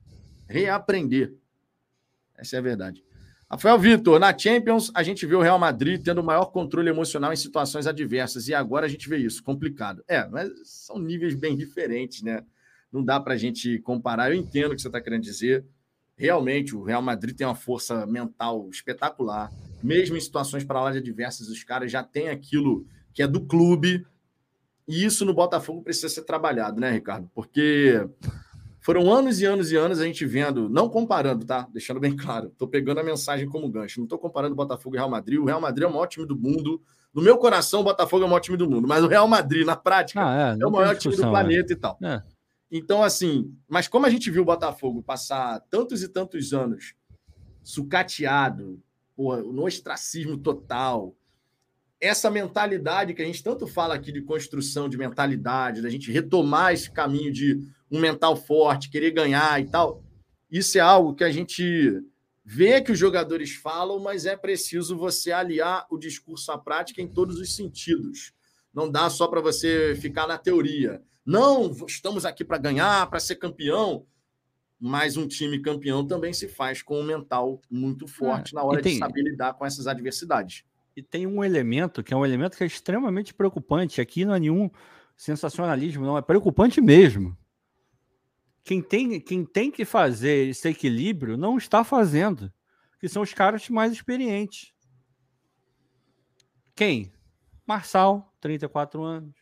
[0.47, 1.35] Reaprender.
[2.37, 3.03] Essa é a verdade.
[3.51, 7.35] Rafael Vitor, na Champions, a gente vê o Real Madrid tendo maior controle emocional em
[7.35, 10.01] situações adversas, e agora a gente vê isso, complicado.
[10.07, 12.41] É, mas são níveis bem diferentes, né?
[12.91, 14.31] Não dá para a gente comparar.
[14.31, 15.65] Eu entendo o que você está querendo dizer.
[16.15, 19.51] Realmente, o Real Madrid tem uma força mental espetacular.
[19.81, 23.41] Mesmo em situações para lá de adversas, os caras já têm aquilo que é do
[23.41, 24.05] clube.
[24.87, 27.29] E isso no Botafogo precisa ser trabalhado, né, Ricardo?
[27.33, 28.05] Porque
[28.81, 31.67] foram anos e anos e anos a gente vendo, não comparando, tá?
[31.71, 32.47] Deixando bem claro.
[32.47, 33.99] Estou pegando a mensagem como gancho.
[33.99, 35.39] Não estou comparando Botafogo e Real Madrid.
[35.39, 36.81] O Real Madrid é o maior time do mundo.
[37.13, 38.87] No meu coração, o Botafogo é o maior time do mundo.
[38.87, 41.75] Mas o Real Madrid, na prática, ah, é, é, o maior time do planeta é.
[41.75, 41.97] e tal.
[42.01, 42.23] É.
[42.71, 46.93] Então, assim, mas como a gente viu o Botafogo passar tantos e tantos anos
[47.63, 48.81] sucateado,
[49.15, 51.15] porra, no ostracismo total,
[51.99, 56.73] essa mentalidade que a gente tanto fala aqui de construção de mentalidade, da gente retomar
[56.73, 57.59] esse caminho de
[57.91, 60.03] um mental forte, querer ganhar e tal.
[60.49, 62.01] Isso é algo que a gente
[62.45, 67.07] vê que os jogadores falam, mas é preciso você aliar o discurso à prática em
[67.07, 68.31] todos os sentidos.
[68.73, 71.01] Não dá só para você ficar na teoria.
[71.29, 74.05] Não, estamos aqui para ganhar, para ser campeão.
[74.79, 78.81] Mas um time campeão também se faz com um mental muito forte é, na hora
[78.81, 80.63] tem, de saber lidar com essas adversidades.
[80.95, 83.99] E tem um elemento que é um elemento que é extremamente preocupante.
[83.99, 84.71] Aqui não é nenhum
[85.17, 86.17] sensacionalismo, não.
[86.17, 87.37] É preocupante mesmo
[88.69, 92.53] quem tem, quem tem que fazer esse equilíbrio não está fazendo,
[92.99, 94.71] que são os caras mais experientes.
[96.75, 97.11] Quem?
[97.65, 99.38] Marçal, 34 anos.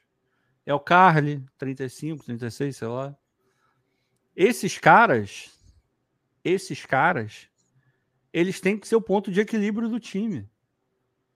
[0.67, 3.17] É o Carly, 35, 36, sei lá.
[4.35, 5.49] Esses caras,
[6.43, 7.49] esses caras,
[8.31, 10.47] eles têm que ser o ponto de equilíbrio do time.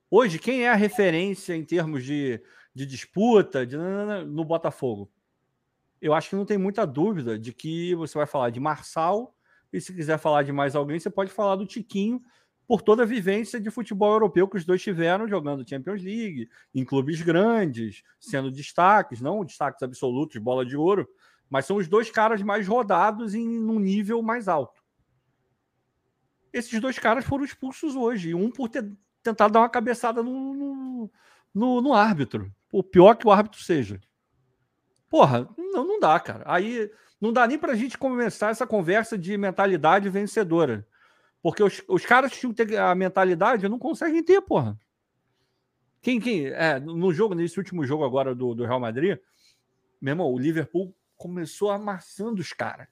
[0.08, 2.40] Hoje, quem é a referência em termos de,
[2.72, 5.10] de disputa de, no Botafogo?
[6.02, 9.36] eu acho que não tem muita dúvida de que você vai falar de Marçal,
[9.72, 12.20] e se quiser falar de mais alguém, você pode falar do Tiquinho,
[12.72, 16.82] por toda a vivência de futebol europeu que os dois tiveram jogando Champions League, em
[16.86, 21.06] clubes grandes, sendo destaques, não destaques absolutos, bola de ouro,
[21.50, 24.82] mas são os dois caras mais rodados em um nível mais alto.
[26.50, 28.90] Esses dois caras foram expulsos hoje, um por ter
[29.22, 31.10] tentado dar uma cabeçada no, no,
[31.54, 34.00] no, no árbitro, o pior que o árbitro seja.
[35.10, 36.42] Porra, não, não dá, cara.
[36.46, 36.90] Aí
[37.20, 40.88] não dá nem pra gente começar essa conversa de mentalidade vencedora.
[41.42, 44.78] Porque os, os caras que ter a mentalidade não conseguem ter, porra.
[46.00, 49.18] Quem, quem, é, no jogo, nesse último jogo agora do, do Real Madrid,
[50.00, 52.88] meu irmão, o Liverpool começou amassando os caras.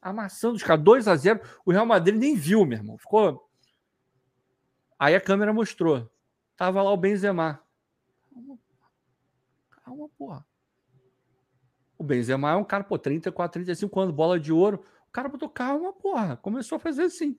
[0.00, 0.84] Amassando os caras.
[0.84, 2.96] 2 a 0 O Real Madrid nem viu, meu irmão.
[2.96, 3.48] Ficou.
[4.98, 6.10] Aí a câmera mostrou.
[6.56, 7.62] Tava lá o Benzema.
[8.32, 8.58] Calma,
[9.84, 10.46] calma porra.
[11.98, 14.82] O Benzema é um cara, pô, 34, 35 anos, bola de ouro.
[15.08, 16.36] O cara botou calma, porra.
[16.36, 17.36] Começou a fazer assim.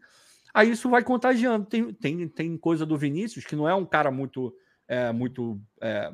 [0.53, 1.65] Aí isso vai contagiando.
[1.65, 4.55] Tem, tem, tem coisa do Vinícius, que não é um cara muito,
[4.88, 6.13] é, muito é,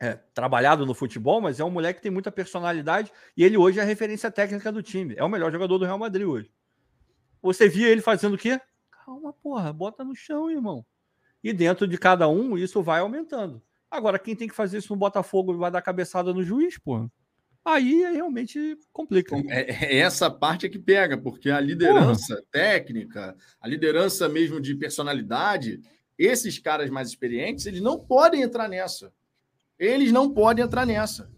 [0.00, 3.78] é, trabalhado no futebol, mas é um moleque que tem muita personalidade e ele hoje
[3.78, 5.14] é a referência técnica do time.
[5.16, 6.50] É o melhor jogador do Real Madrid hoje.
[7.40, 8.60] Você via ele fazendo o quê?
[8.90, 10.84] Calma, porra, bota no chão, irmão.
[11.42, 13.60] E dentro de cada um, isso vai aumentando.
[13.90, 17.10] Agora, quem tem que fazer isso no Botafogo vai dar cabeçada no juiz, porra
[17.64, 19.36] aí realmente complica.
[19.48, 22.46] É, é, essa parte é que pega, porque a liderança Porra.
[22.50, 25.80] técnica, a liderança mesmo de personalidade,
[26.18, 29.12] esses caras mais experientes, eles não podem entrar nessa.
[29.78, 31.30] Eles não podem entrar nessa.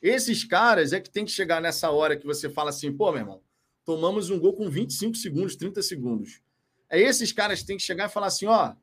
[0.00, 3.20] Esses caras é que tem que chegar nessa hora que você fala assim, pô, meu
[3.20, 3.42] irmão,
[3.84, 6.40] tomamos um gol com 25 segundos, 30 segundos.
[6.88, 8.74] É esses caras que tem que chegar e falar assim, ó,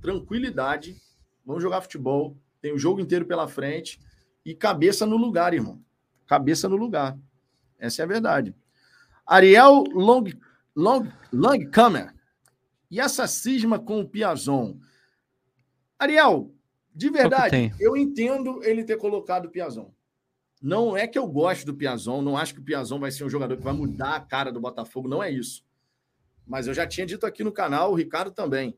[0.00, 0.96] tranquilidade,
[1.44, 3.98] vamos jogar futebol, tem o jogo inteiro pela frente,
[4.44, 5.82] e cabeça no lugar, irmão.
[6.26, 7.18] Cabeça no lugar.
[7.78, 8.54] Essa é a verdade.
[9.26, 10.24] Ariel Long,
[10.74, 12.14] Long, Langkammer.
[12.90, 14.78] E essa cisma com o Piazon.
[15.98, 16.54] Ariel,
[16.94, 19.92] de verdade, eu entendo ele ter colocado o Piazon.
[20.60, 23.30] Não é que eu gosto do Piazon, não acho que o Piazon vai ser um
[23.30, 25.64] jogador que vai mudar a cara do Botafogo, não é isso.
[26.46, 28.76] Mas eu já tinha dito aqui no canal, o Ricardo também.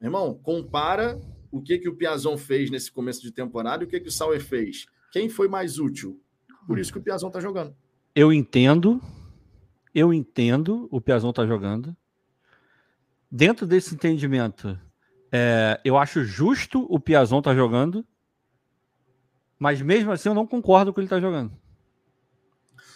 [0.00, 1.18] irmão, compara
[1.50, 4.12] o que, que o Piazon fez nesse começo de temporada e o que, que o
[4.12, 4.86] Sauer fez.
[5.12, 6.18] Quem foi mais útil?
[6.66, 7.76] Por isso que o Piazão tá jogando.
[8.14, 9.00] Eu entendo.
[9.94, 11.94] Eu entendo o Piazão tá jogando.
[13.30, 14.78] Dentro desse entendimento,
[15.30, 18.04] é, eu acho justo o Piazão tá jogando.
[19.58, 21.52] Mas mesmo assim eu não concordo com ele tá jogando.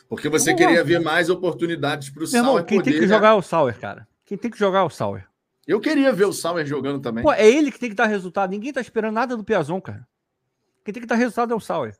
[0.08, 2.64] Porque você queria ver mais oportunidades para o Sauer.
[2.64, 4.08] Quem poder, tem que jogar é o Sauer, cara.
[4.24, 5.28] Quem tem que jogar é o Sauer.
[5.66, 7.22] Eu queria ver o Sauer jogando também.
[7.22, 8.50] Pô, é ele que tem que dar resultado.
[8.50, 10.06] Ninguém tá esperando nada do Piazon, cara.
[10.82, 11.94] Quem tem que dar resultado é o Sauer.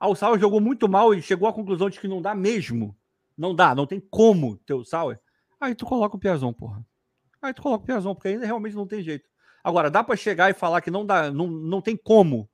[0.00, 2.96] Ah, o Sauer jogou muito mal e chegou à conclusão de que não dá mesmo.
[3.36, 5.20] Não dá, não tem como ter o Sauer.
[5.60, 6.82] Aí tu coloca o Piazon, porra.
[7.42, 9.28] Aí tu coloca o Piazon, porque ainda realmente não tem jeito.
[9.62, 12.48] Agora, dá para chegar e falar que não dá, não, não tem como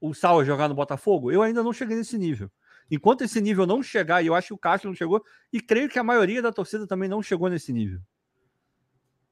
[0.00, 1.30] o Sauer jogar no Botafogo?
[1.30, 2.50] Eu ainda não cheguei nesse nível.
[2.90, 5.22] Enquanto esse nível não chegar, e eu acho que o Castro não chegou,
[5.52, 8.00] e creio que a maioria da torcida também não chegou nesse nível.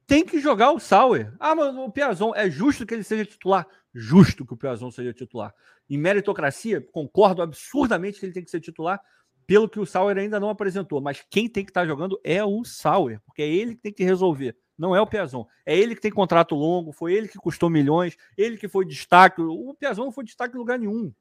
[0.07, 1.35] Tem que jogar o Sauer.
[1.39, 3.67] Ah, mas o Piazon, é justo que ele seja titular?
[3.93, 5.53] Justo que o Piazon seja titular.
[5.89, 9.01] Em meritocracia, concordo absurdamente que ele tem que ser titular,
[9.47, 11.01] pelo que o Sauer ainda não apresentou.
[11.01, 14.03] Mas quem tem que estar jogando é o Sauer, porque é ele que tem que
[14.03, 14.55] resolver.
[14.77, 15.45] Não é o Piazon.
[15.65, 19.41] É ele que tem contrato longo, foi ele que custou milhões, ele que foi destaque.
[19.41, 21.11] O Piazon não foi destaque em lugar nenhum.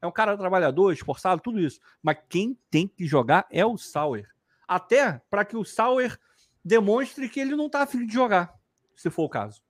[0.00, 1.80] É um cara trabalhador, esforçado, tudo isso.
[2.02, 4.28] Mas quem tem que jogar é o Sauer.
[4.68, 6.18] Até para que o Sauer
[6.64, 8.54] demonstre que ele não está afim de jogar,
[8.94, 9.60] se for o caso.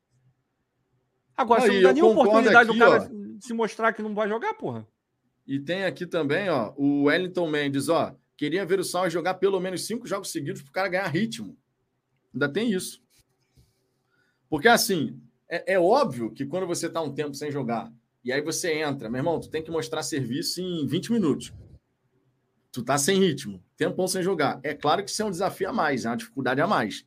[1.37, 4.15] Agora, Aí, você não dá nenhuma oportunidade aqui, do cara ó, se mostrar que não
[4.15, 4.87] vai jogar, porra.
[5.47, 8.15] E tem aqui também, ó, o Wellington Mendes, ó.
[8.37, 11.57] Queria ver o Sauer jogar pelo menos cinco jogos seguidos para o cara ganhar ritmo.
[12.33, 13.03] Ainda tem isso.
[14.49, 17.93] Porque, assim, é, é óbvio que quando você está um tempo sem jogar
[18.25, 21.53] e aí você entra, meu irmão, tu tem que mostrar serviço em 20 minutos.
[22.73, 24.59] Tu tá sem ritmo, tempão sem jogar.
[24.63, 27.05] É claro que isso é um desafio a mais, é uma dificuldade a mais.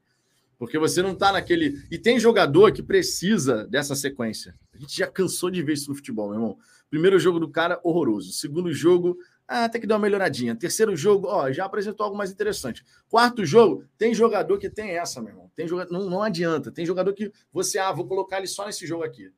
[0.58, 1.84] Porque você não tá naquele.
[1.92, 4.56] E tem jogador que precisa dessa sequência.
[4.74, 6.58] A gente já cansou de ver isso no futebol, meu irmão.
[6.90, 8.32] Primeiro jogo do cara, horroroso.
[8.32, 9.18] Segundo jogo,
[9.48, 10.56] ah, tem que dar uma melhoradinha.
[10.56, 12.84] Terceiro jogo, ó, já apresentou algo mais interessante.
[13.08, 15.52] Quarto jogo, tem jogador que tem essa, meu irmão.
[15.56, 16.72] Tem jogador, não, não adianta.
[16.72, 19.32] Tem jogador que você, ah, vou colocar ele só nesse jogo aqui.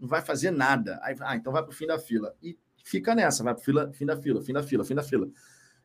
[0.00, 0.98] Não vai fazer nada.
[1.02, 2.34] Aí, ah, então vai para o fim da fila.
[2.42, 5.28] E fica nessa, vai para o fim da fila, fim da fila, fim da fila.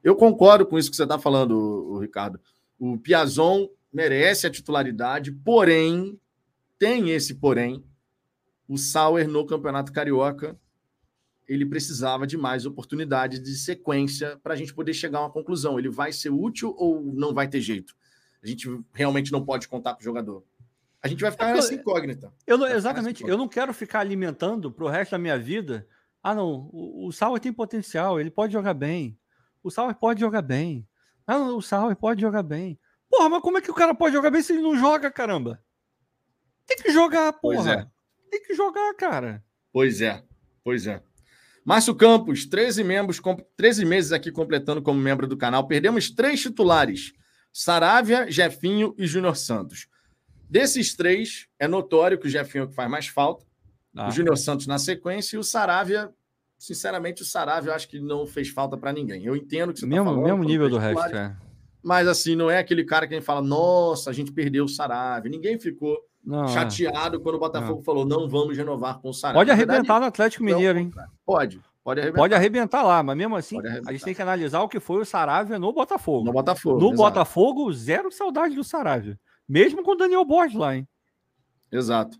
[0.04, 2.40] Eu concordo com isso que você está falando, o Ricardo.
[2.80, 3.68] O Piazon
[3.98, 6.20] merece a titularidade, porém,
[6.78, 7.84] tem esse porém.
[8.68, 10.56] O Sauer no Campeonato Carioca
[11.48, 15.80] ele precisava de mais oportunidades de sequência para a gente poder chegar a uma conclusão.
[15.80, 17.96] Ele vai ser útil ou não vai ter jeito?
[18.44, 20.44] A gente realmente não pode contar com o jogador.
[21.02, 22.32] A gente vai ficar é nessa incógnita.
[22.46, 23.24] Eu não, exatamente.
[23.26, 25.88] Eu não quero ficar alimentando para o resto da minha vida.
[26.22, 26.70] Ah, não.
[26.72, 28.20] O, o Sauer tem potencial.
[28.20, 29.18] Ele pode jogar bem.
[29.64, 30.86] O Sauer pode jogar bem.
[31.26, 32.78] Ah, não, o Sauer pode jogar bem.
[33.10, 35.62] Porra, mas como é que o cara pode jogar bem se ele não joga, caramba?
[36.66, 37.56] Tem que jogar, porra.
[37.56, 37.88] Pois é.
[38.30, 39.44] Tem que jogar, cara.
[39.72, 40.24] Pois é.
[40.64, 41.02] Pois é.
[41.64, 43.22] Márcio Campos, 13 membros,
[43.56, 45.68] 13 meses aqui completando como membro do canal.
[45.68, 47.14] Perdemos três titulares:
[47.52, 49.88] Saravia, Jefinho e Júnior Santos.
[50.50, 53.46] Desses três, é notório que o Jefinho é o que faz mais falta.
[53.96, 54.08] Ah.
[54.08, 56.10] O Júnior Santos na sequência e o Saravia,
[56.58, 59.26] sinceramente, o Saravia eu acho que não fez falta para ninguém.
[59.26, 60.26] Eu entendo que você tá mesmo, tá falando.
[60.26, 61.36] Mesmo nível do resto, é.
[61.88, 64.68] Mas assim, não é aquele cara que a gente fala, nossa, a gente perdeu o
[64.68, 65.32] Saravia.
[65.32, 66.48] Ninguém ficou não, é.
[66.50, 67.20] chateado é.
[67.22, 67.82] quando o Botafogo não.
[67.82, 69.40] falou não vamos renovar com o Saraiva.
[69.40, 70.92] Pode arrebentar verdade, no Atlético Mineiro, hein?
[71.26, 72.22] Pode, pode arrebentar.
[72.22, 75.06] Pode arrebentar lá, mas mesmo assim, a gente tem que analisar o que foi o
[75.06, 76.26] Saravia no Botafogo.
[76.26, 76.78] No Botafogo.
[76.78, 76.98] No exato.
[76.98, 79.18] Botafogo, zero saudade do Saravia.
[79.48, 80.86] Mesmo com o Daniel Borges lá, hein?
[81.72, 82.18] Exato.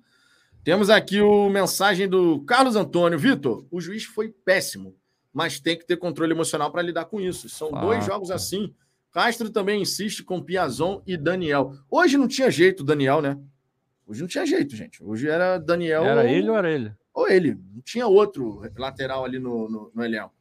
[0.64, 3.20] Temos aqui o mensagem do Carlos Antônio.
[3.20, 4.96] Vitor, o juiz foi péssimo,
[5.34, 7.50] mas tem que ter controle emocional para lidar com isso.
[7.50, 8.74] São ah, dois jogos assim.
[9.18, 11.74] Castro também insiste com Piazon e Daniel.
[11.90, 13.36] Hoje não tinha jeito, Daniel, né?
[14.06, 15.04] Hoje não tinha jeito, gente.
[15.04, 16.04] Hoje era Daniel.
[16.04, 16.28] Era ou...
[16.28, 16.94] ele ou era ele?
[17.16, 17.56] Ou ele.
[17.74, 20.36] Não tinha outro lateral ali no, no, no elenco.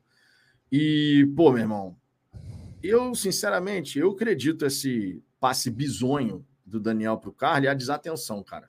[0.70, 1.96] E, pô, meu irmão,
[2.82, 8.42] eu, sinceramente, eu acredito esse passe bizonho do Daniel para o Carly é a desatenção,
[8.42, 8.68] cara.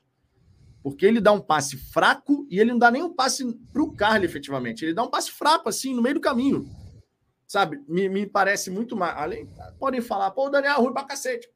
[0.81, 3.43] Porque ele dá um passe fraco e ele não dá nem um passe
[3.73, 4.85] para o Carly, efetivamente.
[4.85, 6.65] Ele dá um passe fraco, assim, no meio do caminho.
[7.47, 7.81] Sabe?
[7.87, 9.17] Me, me parece muito mais.
[9.17, 9.49] Além,
[9.79, 11.49] podem falar, pô, o Daniel é ruim pra cacete.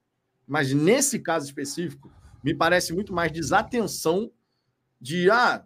[0.48, 2.10] Mas nesse caso específico,
[2.42, 4.32] me parece muito mais desatenção
[5.00, 5.64] de ah,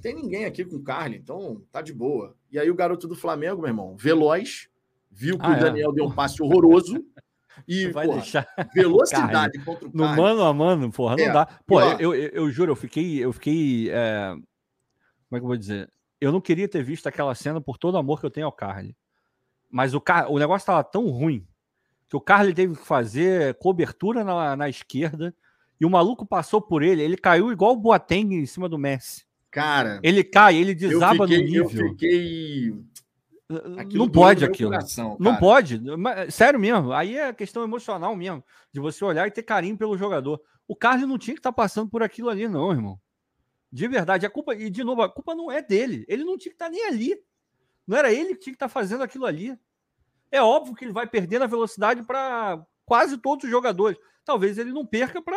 [0.00, 2.36] tem ninguém aqui com Carly, então tá de boa.
[2.50, 4.68] E aí o garoto do Flamengo, meu irmão, veloz,
[5.10, 5.60] viu que ah, o é?
[5.60, 5.94] Daniel é?
[5.94, 7.04] deu um passe horroroso.
[7.68, 11.32] E vai porra, deixar velocidade contra o No mano a mano, porra, não é.
[11.32, 11.46] dá.
[11.66, 13.24] Pô, eu, eu, eu, eu, juro, eu fiquei.
[13.24, 14.34] Eu fiquei é...
[15.28, 15.88] Como é que eu vou dizer?
[16.20, 18.52] Eu não queria ter visto aquela cena por todo o amor que eu tenho ao
[18.52, 18.96] Carly.
[19.72, 20.30] Mas o, Car...
[20.30, 21.44] o negócio tava tão ruim
[22.08, 25.34] que o Carly teve que fazer cobertura na, na esquerda
[25.80, 29.24] e o maluco passou por ele, ele caiu igual o Boateng em cima do Messi.
[29.50, 31.86] Cara, ele cai, ele desaba fiquei, no nível.
[31.86, 32.74] Eu fiquei
[33.92, 34.70] não pode aquilo.
[34.70, 35.80] Coração, não pode.
[36.30, 36.92] Sério mesmo.
[36.92, 38.42] Aí é questão emocional mesmo.
[38.72, 40.40] De você olhar e ter carinho pelo jogador.
[40.66, 42.98] O Carlos não tinha que estar tá passando por aquilo ali, não, irmão.
[43.70, 44.24] De verdade.
[44.24, 46.04] A culpa, e de novo, a culpa não é dele.
[46.08, 47.16] Ele não tinha que estar tá nem ali.
[47.92, 49.56] Não era ele que tinha que estar tá fazendo aquilo ali.
[50.30, 54.72] É óbvio que ele vai perdendo a velocidade para quase todos os jogadores talvez ele
[54.72, 55.36] não perca para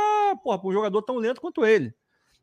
[0.64, 1.94] um jogador tão lento quanto ele.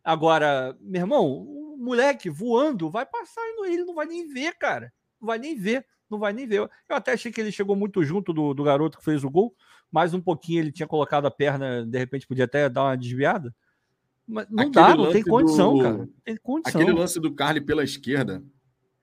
[0.05, 4.93] Agora, meu irmão, o moleque voando, vai passar e ele não vai nem ver, cara.
[5.21, 6.59] Não vai nem ver, não vai nem ver.
[6.59, 9.55] Eu até achei que ele chegou muito junto do, do garoto que fez o gol,
[9.91, 13.55] mais um pouquinho ele tinha colocado a perna, de repente podia até dar uma desviada.
[14.27, 15.83] Mas não Aquele dá, não tem condição, do...
[15.83, 16.09] cara.
[16.25, 16.81] Tem condição.
[16.81, 18.43] Aquele lance do Carly pela esquerda.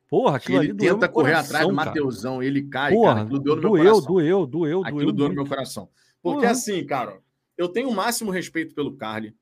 [0.09, 3.55] Porra, aquilo ele tenta correr coração, atrás do Mateusão, ele cai, Porra, cara, aquilo deu
[3.55, 4.07] no doeu, meu coração.
[4.07, 5.13] Doeu, doeu, aquilo doeu.
[5.13, 5.89] doeu no meu coração.
[6.21, 6.51] Porque Porra.
[6.51, 7.21] assim, cara,
[7.55, 9.35] eu tenho o máximo respeito pelo Carly.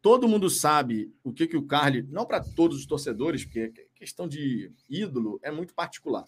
[0.00, 4.28] Todo mundo sabe o que, que o Carly, não para todos os torcedores, porque questão
[4.28, 6.24] de ídolo é muito particular.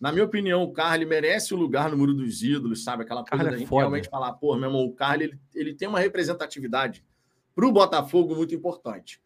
[0.00, 3.02] Na minha opinião, o Carly merece o lugar no muro dos ídolos, sabe?
[3.02, 5.88] Aquela coisa é da gente realmente falar, pô, meu irmão, o Carly ele, ele tem
[5.88, 7.04] uma representatividade
[7.54, 9.20] para o Botafogo muito importante.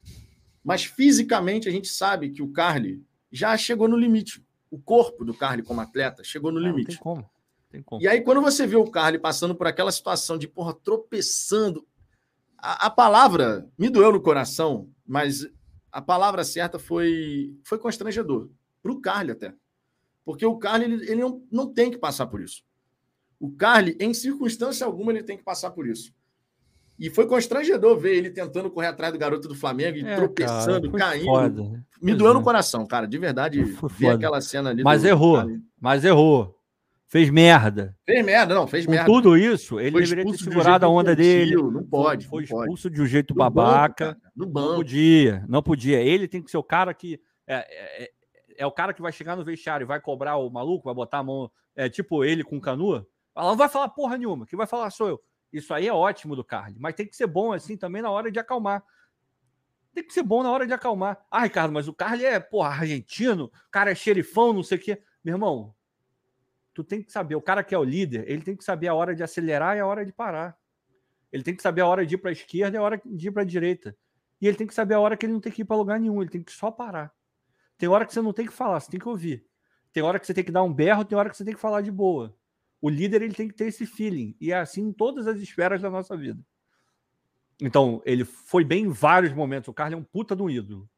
[0.63, 4.45] Mas fisicamente a gente sabe que o Carly já chegou no limite.
[4.71, 6.89] O corpo do Carly como atleta chegou no limite.
[6.89, 7.31] Não tem como.
[7.71, 8.03] Tem como.
[8.03, 11.87] E aí, quando você vê o Carly passando por aquela situação de, porra, tropeçando,
[12.57, 15.47] a, a, palavra me doeu no coração, mas
[15.93, 18.51] a palavra certa foi, foi constrangedor.
[18.83, 19.55] Para o Carly até.
[20.25, 22.63] Porque o Carly ele, ele não, não tem que passar por isso.
[23.39, 26.13] O Carly, em circunstância alguma, ele tem que passar por isso.
[26.99, 30.91] E foi constrangedor ver ele tentando correr atrás do garoto do Flamengo e é, tropeçando,
[30.91, 31.27] cara, caindo.
[31.27, 31.63] Foda.
[31.63, 31.83] Né?
[32.03, 32.35] Me doeu é.
[32.35, 33.07] no coração, cara.
[33.07, 33.63] De verdade,
[33.97, 34.83] ver aquela cena ali.
[34.83, 35.45] Mas errou.
[35.81, 36.59] Mas errou.
[37.07, 37.97] Fez merda.
[38.05, 39.07] Fez merda, não, fez Com merda.
[39.07, 41.57] tudo isso, ele foi deveria ter segurado a onda dele.
[41.57, 42.27] Não pode.
[42.27, 44.09] Foi, foi expulso de um jeito no babaca.
[44.09, 44.69] Banco, no banco.
[44.69, 46.03] Não podia, não podia.
[46.03, 47.19] Ele tem que ser o cara que.
[47.47, 48.11] É, é,
[48.59, 51.19] é o cara que vai chegar no vestiário e vai cobrar o maluco, vai botar
[51.19, 53.07] a mão, é tipo ele com canoa.
[53.35, 55.21] Ela não vai falar porra nenhuma, quem vai falar sou eu.
[55.53, 58.31] Isso aí é ótimo do Carly, mas tem que ser bom assim também na hora
[58.31, 58.85] de acalmar.
[59.95, 61.25] Tem que ser bom na hora de acalmar.
[61.31, 64.81] Ah, Ricardo, mas o Carly é, porra, argentino, o cara é xerifão, não sei o
[64.81, 65.03] quê.
[65.25, 65.75] Meu irmão,
[66.75, 68.95] tu tem que saber, o cara que é o líder, ele tem que saber a
[68.95, 70.57] hora de acelerar e a hora de parar.
[71.33, 73.29] Ele tem que saber a hora de ir para a esquerda e a hora de
[73.29, 73.97] ir para a direita.
[74.41, 75.99] E ele tem que saber a hora que ele não tem que ir para lugar
[75.99, 77.13] nenhum, ele tem que só parar.
[77.77, 79.45] Tem hora que você não tem que falar, você tem que ouvir.
[79.93, 81.61] Tem hora que você tem que dar um berro, tem hora que você tem que
[81.61, 82.37] falar de boa.
[82.81, 84.37] O líder ele tem que ter esse feeling.
[84.41, 86.41] E é assim em todas as esferas da nossa vida.
[87.61, 89.69] Então, ele foi bem em vários momentos.
[89.69, 90.89] O Carlos é um puta do ídolo.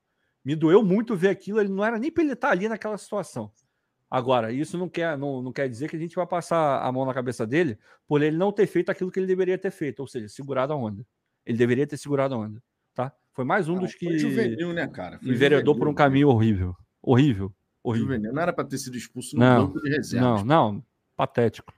[0.45, 1.61] Me doeu muito ver aquilo.
[1.61, 3.51] Ele não era nem para ele estar tá ali naquela situação.
[4.11, 7.07] Agora, isso não quer, não, não quer dizer que a gente vai passar a mão
[7.07, 7.79] na cabeça dele
[8.09, 10.77] por ele não ter feito aquilo que ele deveria ter feito, ou seja, segurado a
[10.77, 11.07] onda.
[11.47, 12.61] Ele deveria ter segurado a onda.
[12.93, 13.13] Tá?
[13.33, 14.07] Foi mais um dos que.
[14.07, 15.21] Foi juvenil, né, cara?
[15.21, 16.75] Foi enveredou por um caminho horrível.
[17.01, 17.55] Horrível.
[17.85, 18.09] Horrível.
[18.09, 18.33] Juvenil.
[18.33, 20.27] Não era para ter sido expulso no não, banco de reserva.
[20.27, 20.85] Não, não.
[21.21, 21.75] Patético.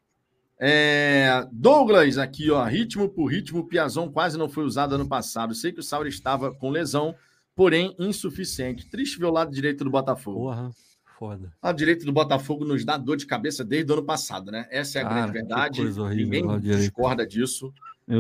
[0.57, 2.63] É, Douglas, aqui, ó.
[2.63, 5.53] Ritmo por ritmo, Piazon quase não foi usado ano passado.
[5.53, 7.13] Sei que o Sauro estava com lesão,
[7.53, 8.89] porém insuficiente.
[8.89, 10.39] Triste ver o lado direito do Botafogo.
[10.39, 10.71] Porra,
[11.19, 11.53] foda.
[11.61, 14.69] O lado direito do Botafogo nos dá dor de cabeça desde o ano passado, né?
[14.71, 15.81] Essa é a Cara, grande verdade.
[15.81, 17.75] Horrível, Ninguém discorda disso.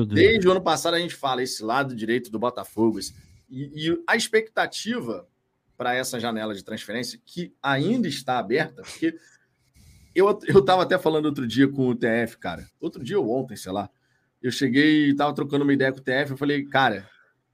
[0.08, 2.98] Desde o ano passado a gente fala esse lado direito do Botafogo.
[3.48, 5.24] E, e a expectativa
[5.76, 9.16] para essa janela de transferência, que ainda está aberta, porque
[10.14, 12.66] eu estava até falando outro dia com o TF, cara.
[12.80, 13.88] Outro dia ou ontem, sei lá.
[14.42, 16.32] Eu cheguei e estava trocando uma ideia com o TF.
[16.32, 17.08] Eu falei, cara,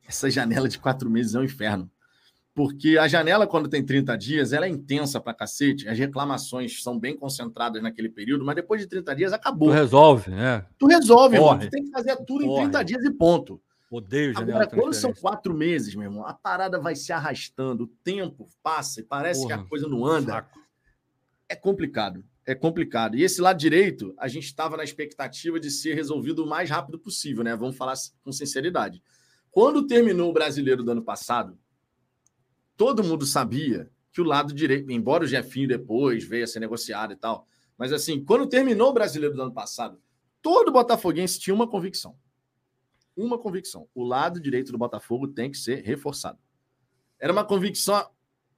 [0.07, 1.91] essa janela de quatro meses é um inferno.
[2.55, 5.89] Porque a janela, quando tem 30 dias, ela é intensa pra cacete.
[5.89, 9.69] As reclamações são bem concentradas naquele período, mas depois de 30 dias acabou.
[9.69, 10.67] Tu resolve, né?
[10.77, 11.57] Tu resolve, irmão.
[11.57, 12.65] Tu tem que fazer tudo Corre.
[12.65, 13.61] em 30 dias e ponto.
[13.91, 17.87] Odeio janela Agora, quando são quatro meses, meu irmão, a parada vai se arrastando, o
[17.87, 20.33] tempo passa e parece Porra, que a coisa não anda.
[20.33, 20.59] Saco.
[21.49, 22.25] É complicado.
[22.49, 23.15] É complicado.
[23.15, 26.99] E esse lado direito, a gente estava na expectativa de ser resolvido o mais rápido
[26.99, 27.55] possível, né?
[27.55, 27.93] Vamos falar
[28.23, 29.03] com sinceridade.
[29.51, 31.59] Quando terminou o brasileiro do ano passado,
[32.75, 37.13] todo mundo sabia que o lado direito, embora o Jefinho depois veio a ser negociado
[37.13, 37.47] e tal,
[37.77, 40.01] mas assim, quando terminou o brasileiro do ano passado,
[40.41, 42.17] todo botafoguense tinha uma convicção.
[43.15, 43.91] Uma convicção.
[43.95, 46.39] O lado direito do Botafogo tem que ser reforçado.
[47.21, 48.09] Era uma convicção,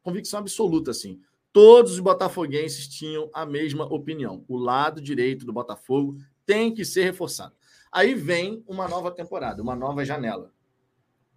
[0.01, 1.21] convicção absoluta, assim.
[1.53, 4.45] Todos os botafoguenses tinham a mesma opinião.
[4.47, 6.17] O lado direito do Botafogo
[6.47, 7.55] tem que ser reforçado.
[7.91, 10.53] Aí vem uma nova temporada, uma nova janela.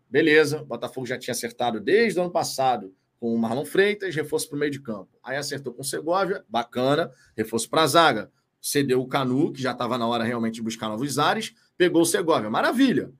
[0.07, 4.49] Beleza, o Botafogo já tinha acertado desde o ano passado com o Marlon Freitas, reforço
[4.49, 5.17] para o meio de campo.
[5.23, 8.31] Aí acertou com o Segovia, bacana, reforço para a zaga.
[8.61, 12.05] Cedeu o Canu, que já estava na hora realmente de buscar novos ares, pegou o
[12.05, 13.11] Segovia, maravilha.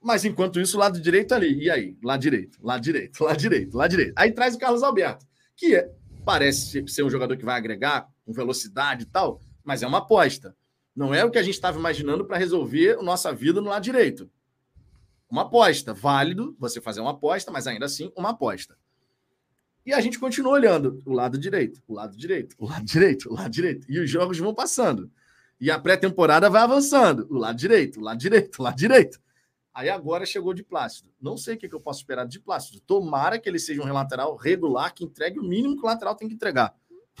[0.00, 1.64] Mas enquanto isso, lado direito ali.
[1.64, 1.96] E aí?
[2.04, 4.12] Lá direito, lá direito, lá direito, lá direito.
[4.14, 5.26] Aí traz o Carlos Alberto,
[5.56, 5.90] que é,
[6.24, 10.56] parece ser um jogador que vai agregar com velocidade e tal, mas é uma aposta.
[10.94, 13.82] Não é o que a gente estava imaginando para resolver a nossa vida no lado
[13.82, 14.30] direito.
[15.28, 18.76] Uma aposta, válido você fazer uma aposta, mas ainda assim uma aposta.
[19.84, 23.34] E a gente continua olhando o lado direito, o lado direito, o lado direito, o
[23.34, 23.86] lado direito.
[23.90, 25.10] E os jogos vão passando.
[25.60, 27.26] E a pré-temporada vai avançando.
[27.28, 29.20] O lado direito, o lado direito, o lado direito.
[29.74, 31.10] Aí agora chegou de Plácido.
[31.20, 32.80] Não sei o que, que eu posso esperar de Plácido.
[32.80, 36.28] Tomara que ele seja um lateral regular, que entregue o mínimo que o lateral tem
[36.28, 36.72] que entregar.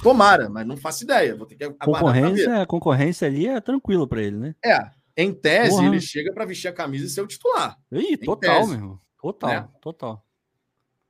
[0.02, 1.34] Tomara, mas não faço ideia.
[1.34, 4.54] Vou ter que concorrência, a concorrência ali é tranquilo para ele, né?
[4.64, 4.88] É.
[5.16, 5.86] Em tese, Porra.
[5.86, 7.78] ele chega para vestir a camisa e ser o titular.
[7.90, 9.00] Ih, total, tese, meu irmão.
[9.20, 9.68] Total, né?
[9.80, 10.24] total.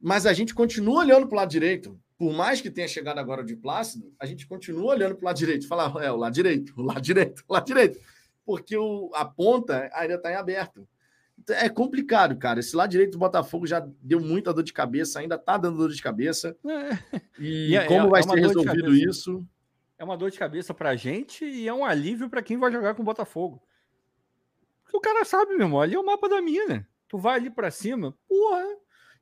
[0.00, 1.98] Mas a gente continua olhando para o lado direito.
[2.16, 5.36] Por mais que tenha chegado agora de Plácido, a gente continua olhando para o lado
[5.36, 5.66] direito.
[5.66, 7.98] Falar, é, o lado direito, o lado direito, o lado direito.
[8.44, 10.86] Porque o, a ponta ainda está em aberto.
[11.48, 12.60] É complicado, cara.
[12.60, 15.90] Esse lado direito do Botafogo já deu muita dor de cabeça, ainda tá dando dor
[15.90, 16.56] de cabeça.
[16.66, 17.20] É.
[17.38, 19.46] E, é, como é, vai ser resolvido isso?
[19.98, 22.94] É uma dor de cabeça pra gente e é um alívio para quem vai jogar
[22.94, 23.62] com o Botafogo.
[24.82, 26.86] Porque o cara sabe, meu irmão, ali é o mapa da mina.
[27.08, 28.64] Tu vai ali para cima, porra.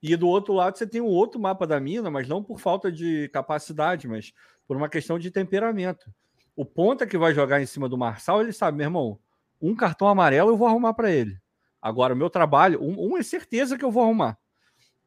[0.03, 2.91] E do outro lado você tem um outro mapa da mina, mas não por falta
[2.91, 4.33] de capacidade, mas
[4.67, 6.13] por uma questão de temperamento.
[6.57, 9.19] O ponta que vai jogar em cima do Marçal, ele sabe, meu irmão,
[9.61, 11.39] um cartão amarelo eu vou arrumar para ele.
[11.83, 14.39] Agora, o meu trabalho, um, um, é certeza que eu vou arrumar.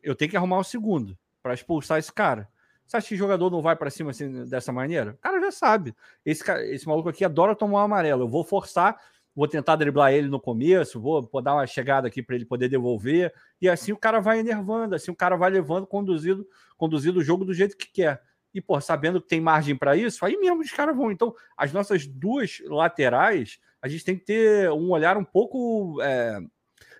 [0.04, 2.50] Eu tenho que arrumar o segundo para expulsar esse cara.
[2.86, 5.12] Você acha que jogador não vai para cima assim, dessa maneira?
[5.12, 5.96] O cara já sabe.
[6.26, 8.24] Esse, esse maluco aqui adora tomar um amarelo.
[8.24, 9.00] Eu vou forçar,
[9.34, 12.70] vou tentar driblar ele no começo, vou, vou dar uma chegada aqui para ele poder
[12.70, 13.34] devolver.
[13.60, 16.46] E assim o cara vai enervando, assim o cara vai levando, conduzido,
[16.78, 18.22] conduzido o jogo do jeito que quer.
[18.54, 21.12] E, pô, sabendo que tem margem para isso, aí mesmo os caras vão.
[21.12, 26.02] Então, as nossas duas laterais, a gente tem que ter um olhar um pouco.
[26.02, 26.40] É,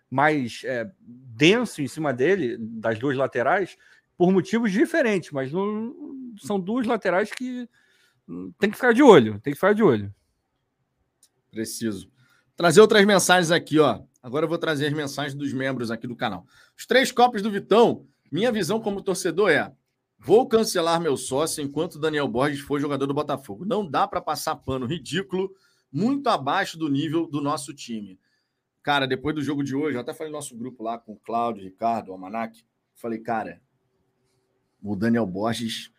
[0.10, 3.78] mais é, denso em cima dele, das duas laterais,
[4.18, 5.94] por motivos diferentes, mas não,
[6.38, 7.68] são duas laterais que
[8.28, 10.14] hum, tem que ficar de olho, tem que ficar de olho.
[11.52, 12.10] Preciso.
[12.56, 14.02] Trazer outras mensagens aqui, ó.
[14.22, 16.46] Agora eu vou trazer as mensagens dos membros aqui do canal.
[16.78, 18.08] Os três copos do Vitão.
[18.32, 19.72] Minha visão como torcedor é:
[20.18, 23.66] vou cancelar meu sócio enquanto Daniel Borges for jogador do Botafogo.
[23.66, 25.54] Não dá para passar pano ridículo,
[25.92, 28.20] muito abaixo do nível do nosso time.
[28.86, 31.20] Cara, depois do jogo de hoje, eu até falei no nosso grupo lá com o
[31.20, 32.64] Cláudio, Ricardo, o Almanac.
[32.94, 33.60] Falei, cara,
[34.80, 35.92] o Daniel Borges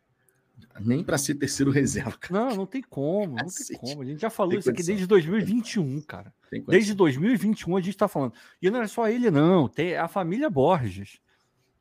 [0.78, 2.16] nem para ser terceiro reserva.
[2.16, 2.44] Cara.
[2.44, 4.02] Não, não tem como, não tem como.
[4.02, 6.32] A gente já falou tem isso aqui desde 2021, cara.
[6.68, 8.34] Desde 2021 a gente tá falando.
[8.62, 9.66] E não é só ele, não.
[9.66, 11.18] Tem a família Borges.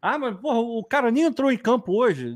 [0.01, 2.35] Ah, mas porra, o cara nem entrou em campo hoje,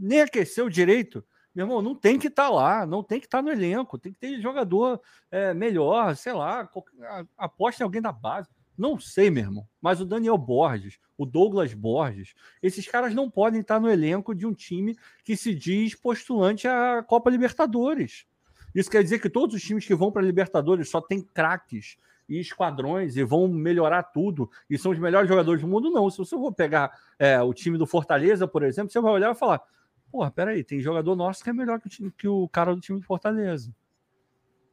[0.00, 1.24] nem aqueceu direito.
[1.54, 3.98] Meu irmão, não tem que estar tá lá, não tem que estar tá no elenco,
[3.98, 5.00] tem que ter jogador
[5.30, 6.68] é, melhor, sei lá,
[7.36, 8.48] aposta em alguém da base.
[8.76, 13.60] Não sei, meu irmão, mas o Daniel Borges, o Douglas Borges, esses caras não podem
[13.60, 18.24] estar tá no elenco de um time que se diz postulante à Copa Libertadores.
[18.72, 21.96] Isso quer dizer que todos os times que vão para a Libertadores só tem craques
[22.28, 26.08] e esquadrões e vão melhorar tudo e são os melhores jogadores do mundo, não.
[26.10, 29.38] Se você for pegar é, o time do Fortaleza, por exemplo, você vai olhar e
[29.38, 29.60] falar:
[30.10, 32.80] Porra, peraí, tem jogador nosso que é melhor que o, time, que o cara do
[32.80, 33.74] time de Fortaleza.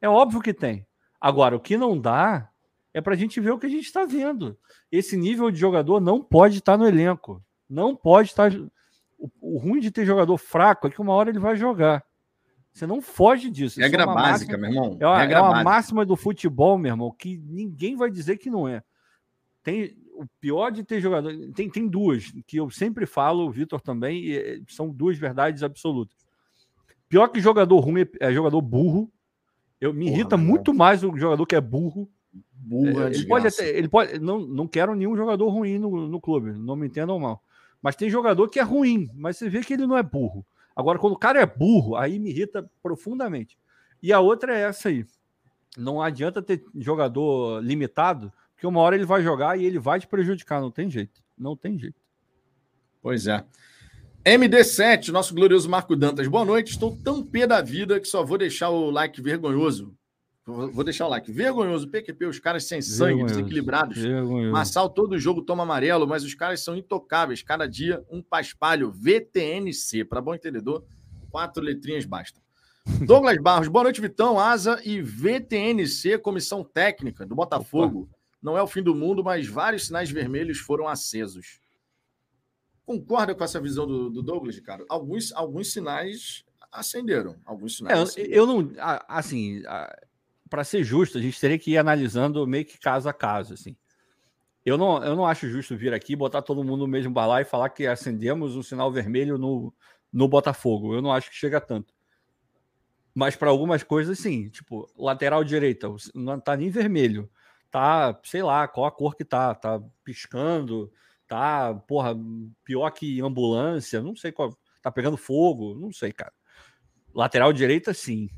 [0.00, 0.86] É óbvio que tem.
[1.20, 2.50] Agora, o que não dá
[2.94, 4.58] é para a gente ver o que a gente está vendo.
[4.90, 7.42] Esse nível de jogador não pode estar tá no elenco.
[7.68, 8.50] Não pode estar.
[8.50, 8.58] Tá...
[9.18, 12.04] O, o, ruim de ter jogador fraco é que uma hora ele vai jogar.
[12.72, 13.80] Você não foge disso.
[13.80, 14.96] Regra é básica, máxima, meu irmão.
[15.00, 18.68] É uma, é uma máxima do futebol, meu irmão, que ninguém vai dizer que não
[18.68, 18.82] é.
[19.62, 21.32] Tem, o pior de ter jogador.
[21.54, 25.62] Tem, tem duas que eu sempre falo, o Vitor também, e eh, são duas verdades
[25.62, 26.16] absolutas.
[27.08, 29.10] Pior que jogador ruim é, é jogador burro.
[29.80, 32.08] Eu, me Porra, irrita muito mais o jogador que é burro.
[32.52, 34.18] Burro é, ele pode até, ele pode.
[34.18, 37.42] Não, não quero nenhum jogador ruim no, no clube, não me entendam mal.
[37.80, 40.44] Mas tem jogador que é ruim, mas você vê que ele não é burro.
[40.74, 43.56] Agora, quando o cara é burro, aí me irrita profundamente.
[44.02, 45.06] E a outra é essa aí.
[45.76, 50.06] Não adianta ter jogador limitado porque uma hora ele vai jogar e ele vai te
[50.06, 51.22] prejudicar, não tem jeito.
[51.36, 52.00] Não tem jeito.
[53.02, 53.44] Pois é.
[54.24, 56.26] MD7, nosso glorioso Marco Dantas.
[56.26, 56.70] Boa noite.
[56.70, 59.94] Estou tão pé da vida que só vou deixar o like vergonhoso.
[60.46, 61.30] Vou deixar o like.
[61.30, 61.86] Vergonhoso.
[61.86, 63.34] PQP, os caras sem sangue, vergonhoso.
[63.34, 63.98] desequilibrados.
[63.98, 64.52] Vergonhoso.
[64.52, 67.42] Massal, todo jogo toma amarelo, mas os caras são intocáveis.
[67.42, 68.90] Cada dia um paspalho.
[68.90, 70.02] VTNC.
[70.06, 70.82] Para bom entendedor,
[71.30, 72.42] quatro letrinhas bastam.
[73.04, 78.08] Douglas Barros, boa noite, Vitão, Asa e VTNC, comissão técnica do Botafogo.
[78.10, 78.15] Opa
[78.46, 81.60] não é o fim do mundo, mas vários sinais vermelhos foram acesos.
[82.84, 84.84] Concorda com essa visão do, do Douglas, cara?
[84.88, 87.34] Alguns, alguns sinais acenderam.
[87.44, 87.98] Alguns sinais.
[87.98, 88.32] É, acenderam.
[88.32, 88.72] Eu não.
[89.08, 89.64] Assim,
[90.48, 93.76] para ser justo, a gente teria que ir analisando meio que caso a caso, assim.
[94.64, 97.46] Eu não, eu não acho justo vir aqui, botar todo mundo no mesmo balai e
[97.46, 99.74] falar que acendemos um sinal vermelho no,
[100.12, 100.94] no Botafogo.
[100.94, 101.92] Eu não acho que chega tanto.
[103.12, 104.48] Mas para algumas coisas, sim.
[104.50, 107.28] Tipo, lateral direita, não está nem vermelho
[107.70, 110.92] tá, sei lá, qual a cor que tá, tá piscando,
[111.26, 112.16] tá, porra,
[112.64, 116.32] pior que ambulância, não sei qual, tá pegando fogo, não sei, cara.
[117.14, 118.28] Lateral direita, sim.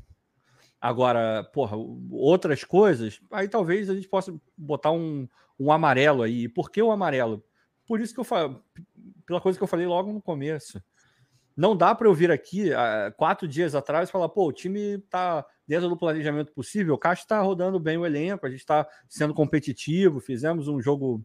[0.81, 1.75] Agora, porra,
[2.09, 5.27] outras coisas, aí talvez a gente possa botar um,
[5.59, 6.47] um amarelo aí.
[6.47, 7.43] Por que o amarelo?
[7.85, 8.63] Por isso que eu falo,
[9.25, 10.81] pela coisa que eu falei logo no começo.
[11.59, 15.45] Não dá para eu vir aqui uh, quatro dias atrás falar, pô, o time está
[15.67, 19.33] dentro do planejamento possível, o Caixa está rodando bem o elenco, a gente está sendo
[19.33, 21.21] competitivo, fizemos um jogo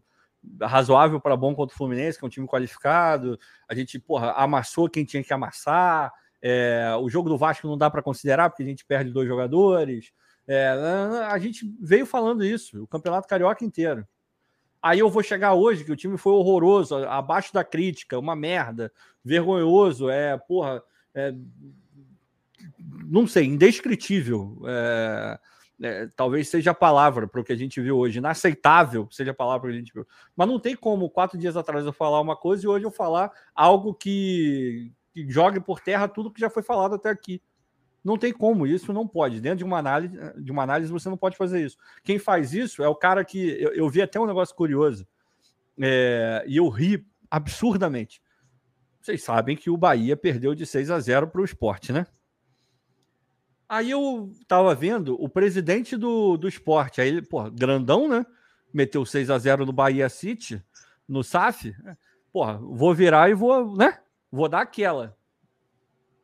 [0.61, 4.89] razoável para bom contra o Fluminense, que é um time qualificado, a gente, porra, amassou
[4.89, 8.65] quem tinha que amassar, é, o jogo do Vasco não dá para considerar, porque a
[8.65, 10.11] gente perde dois jogadores.
[10.45, 14.05] É, a gente veio falando isso, o Campeonato Carioca inteiro.
[14.85, 18.91] Aí eu vou chegar hoje que o time foi horroroso, abaixo da crítica, uma merda,
[19.23, 21.33] vergonhoso, é, porra, é,
[23.07, 24.61] não sei, indescritível.
[24.67, 25.39] É,
[25.81, 29.33] é, talvez seja a palavra para o que a gente viu hoje, inaceitável seja a
[29.33, 30.05] palavra que a gente viu.
[30.35, 33.31] Mas não tem como, quatro dias atrás, eu falar uma coisa e hoje eu falar
[33.55, 37.41] algo que, que jogue por terra tudo que já foi falado até aqui.
[38.05, 39.41] Não tem como, isso não pode.
[39.41, 41.75] Dentro de uma análise, de uma análise você não pode fazer isso.
[42.03, 43.59] Quem faz isso é o cara que.
[43.59, 45.07] Eu, eu vi até um negócio curioso.
[45.81, 48.21] É, e eu ri absurdamente.
[49.01, 52.05] Vocês sabem que o Bahia perdeu de 6 a 0 para o esporte, né?
[53.67, 58.23] Aí eu tava vendo o presidente do, do esporte, aí ele, pô, grandão, né?
[58.71, 60.63] Meteu 6 a 0 no Bahia City,
[61.07, 61.75] no SAF.
[62.31, 63.99] Porra, vou virar e vou, né?
[64.31, 65.17] Vou dar aquela.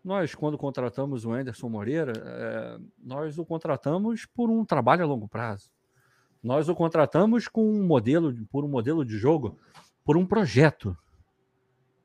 [0.03, 5.28] Nós, quando contratamos o Anderson Moreira, é, nós o contratamos por um trabalho a longo
[5.28, 5.69] prazo.
[6.44, 9.60] Nós o contratamos com um modelo, por um modelo de jogo,
[10.03, 10.98] por um projeto.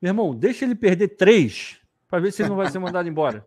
[0.01, 3.47] Meu irmão, deixa ele perder três para ver se ele não vai ser mandado embora.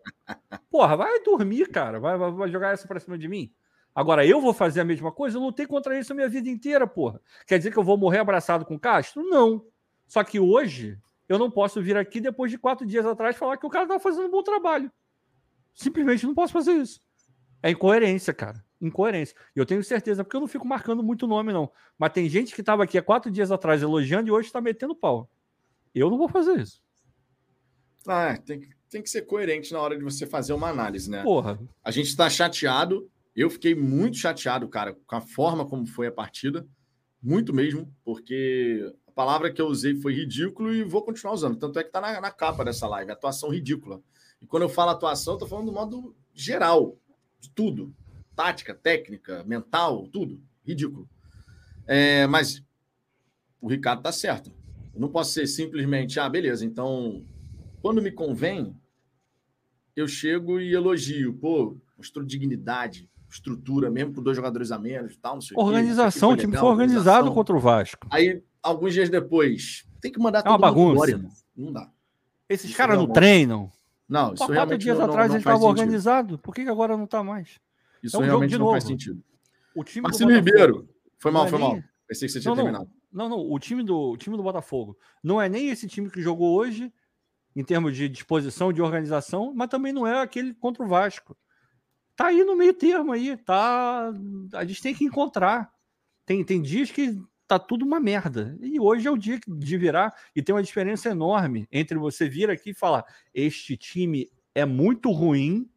[0.68, 2.00] Porra, vai dormir, cara.
[2.00, 3.52] Vai, vai, vai jogar essa para cima de mim.
[3.94, 5.36] Agora, eu vou fazer a mesma coisa?
[5.36, 7.20] Eu lutei contra isso a minha vida inteira, porra.
[7.46, 9.22] Quer dizer que eu vou morrer abraçado com Castro?
[9.22, 9.64] Não.
[10.06, 10.98] Só que hoje,
[11.30, 14.00] eu não posso vir aqui depois de quatro dias atrás falar que o cara tá
[14.00, 14.90] fazendo um bom trabalho.
[15.72, 17.00] Simplesmente não posso fazer isso.
[17.62, 18.64] É incoerência, cara.
[18.80, 19.36] Incoerência.
[19.54, 21.70] E eu tenho certeza, porque eu não fico marcando muito nome, não.
[21.96, 24.92] Mas tem gente que estava aqui há quatro dias atrás elogiando e hoje está metendo
[24.92, 25.30] pau.
[25.94, 26.82] Eu não vou fazer isso.
[28.08, 31.22] Ah, tem, tem que ser coerente na hora de você fazer uma análise, né?
[31.22, 31.60] Porra.
[31.84, 33.08] A gente está chateado.
[33.36, 36.66] Eu fiquei muito chateado, cara, com a forma como foi a partida.
[37.22, 41.58] Muito mesmo, porque a palavra que eu usei foi ridículo e vou continuar usando.
[41.58, 44.00] Tanto é que está na, na, capa dessa live, atuação ridícula.
[44.40, 46.96] E quando eu falo atuação, tô falando do modo geral,
[47.40, 47.92] de tudo.
[48.36, 50.40] Tática, técnica, mental, tudo.
[50.64, 51.08] Ridículo.
[51.86, 52.62] É, mas
[53.60, 54.52] o Ricardo tá certo.
[54.94, 57.24] Eu não posso ser simplesmente, ah, beleza, então,
[57.82, 58.76] quando me convém,
[59.96, 61.34] eu chego e elogio.
[61.34, 66.30] Pô, mostrou dignidade, estrutura, mesmo com dois jogadores a menos e tal, não sei Organização,
[66.30, 68.06] o time foi organizado contra o Vasco.
[68.10, 69.86] Aí alguns dias depois.
[70.00, 71.10] Tem que mandar é uma bagunça.
[71.10, 71.90] Embora, não dá.
[72.48, 73.70] Esses caras não treinam.
[74.08, 76.38] Não, isso Pô, quatro dias não, atrás não, ele estava organizado.
[76.38, 77.60] Por que, que agora não está mais?
[78.02, 78.72] Isso é um realmente não novo.
[78.72, 79.22] faz sentido.
[79.74, 80.88] O time Marcelo Ribeiro.
[81.18, 81.68] Foi mal, é foi nem...
[81.68, 81.84] mal.
[82.08, 82.90] Pensei que você tinha não, terminado.
[83.12, 83.38] Não, não.
[83.38, 86.92] O time, do, o time do Botafogo não é nem esse time que jogou hoje,
[87.54, 91.36] em termos de disposição, de organização, mas também não é aquele contra o Vasco.
[92.16, 93.36] Tá aí no meio termo aí.
[93.36, 94.12] Tá...
[94.54, 95.72] A gente tem que encontrar.
[96.26, 97.16] Tem, tem dias que
[97.50, 98.56] tá tudo uma merda.
[98.62, 102.48] E hoje é o dia de virar e tem uma diferença enorme entre você vir
[102.48, 103.04] aqui e falar:
[103.34, 105.68] este time é muito ruim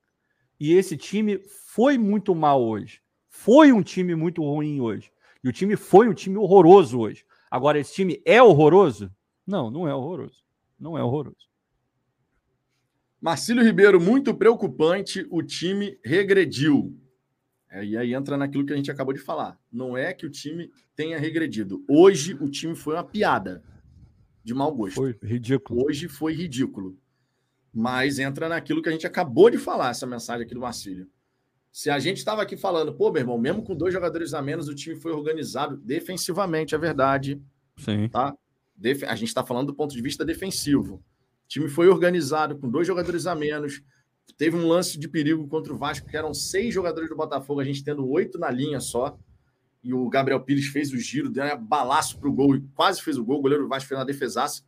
[0.60, 3.02] e esse time foi muito mal hoje.
[3.28, 5.12] Foi um time muito ruim hoje.
[5.44, 7.26] E o time foi um time horroroso hoje.
[7.50, 9.12] Agora, esse time é horroroso?
[9.46, 10.44] Não, não é horroroso.
[10.80, 11.50] Não é horroroso.
[13.20, 15.26] Marcílio Ribeiro, muito preocupante.
[15.32, 16.96] O time regrediu.
[17.74, 19.60] É, e aí entra naquilo que a gente acabou de falar.
[19.72, 21.84] Não é que o time tenha regredido.
[21.90, 23.64] Hoje o time foi uma piada
[24.44, 24.94] de mau gosto.
[24.94, 25.84] Foi ridículo.
[25.84, 26.96] Hoje foi ridículo.
[27.74, 31.10] Mas entra naquilo que a gente acabou de falar, essa mensagem aqui do Marcílio.
[31.72, 34.68] Se a gente estava aqui falando, pô, meu irmão, mesmo com dois jogadores a menos,
[34.68, 37.42] o time foi organizado defensivamente, é verdade.
[37.78, 38.08] Sim.
[38.08, 38.38] Tá?
[39.08, 40.98] A gente está falando do ponto de vista defensivo.
[40.98, 43.82] O time foi organizado com dois jogadores a menos,
[44.38, 47.64] Teve um lance de perigo contra o Vasco, que eram seis jogadores do Botafogo, a
[47.64, 49.18] gente tendo oito na linha só.
[49.84, 53.02] E o Gabriel Pires fez o giro, deu um balaço para o gol e quase
[53.02, 53.40] fez o gol.
[53.40, 54.64] O goleiro do Vasco fez uma defesaça.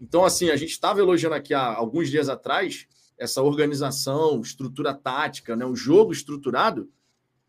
[0.00, 2.86] Então, assim, a gente estava elogiando aqui há alguns dias atrás
[3.18, 5.66] essa organização, estrutura tática, né?
[5.66, 6.88] um jogo estruturado.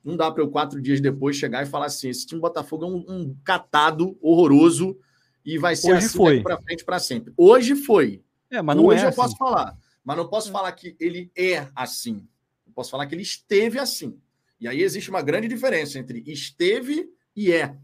[0.04, 2.88] Não dá para eu, quatro dias depois, chegar e falar assim: esse time Botafogo é
[2.88, 4.98] um, um catado horroroso
[5.46, 7.34] e vai ser Hoje assim para frente para sempre.
[7.38, 8.24] Hoje foi.
[8.50, 9.16] É, mas não Hoje é eu assim.
[9.16, 9.78] posso falar.
[10.10, 12.28] Mas não posso falar que ele é assim.
[12.66, 14.20] Eu posso falar que ele esteve assim.
[14.60, 17.78] E aí existe uma grande diferença entre esteve e é.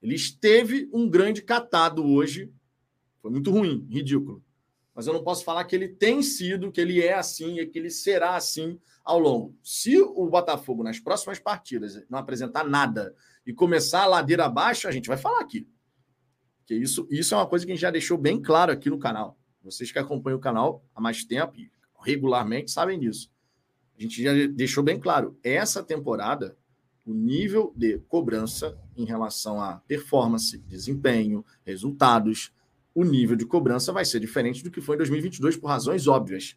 [0.00, 2.50] Ele esteve um grande catado hoje.
[3.20, 4.42] Foi muito ruim, ridículo.
[4.94, 7.78] mas eu não posso falar que ele tem sido, que ele é assim e que
[7.78, 9.54] ele será assim ao longo.
[9.62, 13.14] Se o Botafogo, nas próximas partidas, não apresentar nada
[13.46, 15.68] e começar a ladeira abaixo, a gente vai falar aqui.
[16.60, 18.98] Porque isso, isso é uma coisa que a gente já deixou bem claro aqui no
[18.98, 19.38] canal.
[19.66, 21.56] Vocês que acompanham o canal há mais tempo
[22.00, 23.32] regularmente sabem disso.
[23.98, 25.36] A gente já deixou bem claro.
[25.42, 26.56] Essa temporada,
[27.04, 32.52] o nível de cobrança em relação a performance, desempenho, resultados,
[32.94, 36.56] o nível de cobrança vai ser diferente do que foi em 2022 por razões óbvias.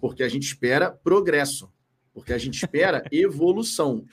[0.00, 1.72] Porque a gente espera progresso,
[2.12, 4.04] porque a gente espera evolução.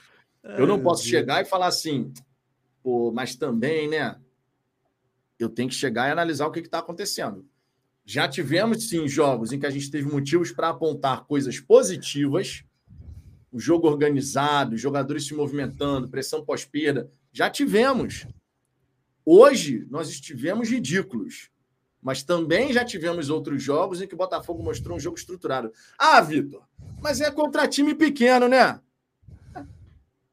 [0.44, 2.12] Eu não posso chegar e falar assim,
[2.84, 4.16] pô, mas também, né?
[5.40, 7.44] Eu tenho que chegar e analisar o que está acontecendo.
[8.04, 12.64] Já tivemos, sim, jogos em que a gente teve motivos para apontar coisas positivas,
[13.50, 17.10] o jogo organizado, jogadores se movimentando, pressão pós-perda.
[17.32, 18.26] Já tivemos.
[19.24, 21.50] Hoje, nós estivemos ridículos.
[22.02, 25.72] Mas também já tivemos outros jogos em que o Botafogo mostrou um jogo estruturado.
[25.96, 26.66] Ah, Vitor,
[27.00, 28.80] mas é contra time pequeno, né?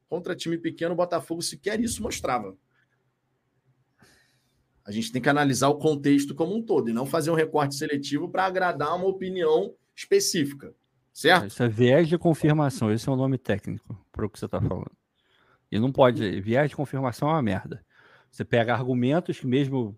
[0.10, 2.58] Contra time pequeno, o Botafogo sequer isso mostrava.
[4.90, 7.76] A gente tem que analisar o contexto como um todo e não fazer um recorte
[7.76, 10.74] seletivo para agradar uma opinião específica.
[11.14, 11.46] Certo?
[11.46, 12.92] Isso é viés de confirmação.
[12.92, 14.92] Esse é o nome técnico para o que você está falando.
[15.72, 16.42] E não pode.
[16.42, 17.86] Viés de confirmação é uma merda.
[18.32, 19.96] Você pega argumentos que, mesmo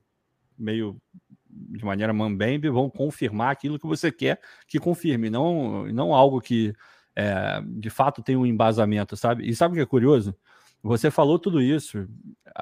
[0.59, 1.01] meio
[1.49, 6.73] de maneira mambembe, vão confirmar aquilo que você quer que confirme, não, não algo que
[7.15, 9.47] é, de fato tem um embasamento, sabe?
[9.47, 10.35] E sabe o que é curioso?
[10.83, 12.07] Você falou tudo isso,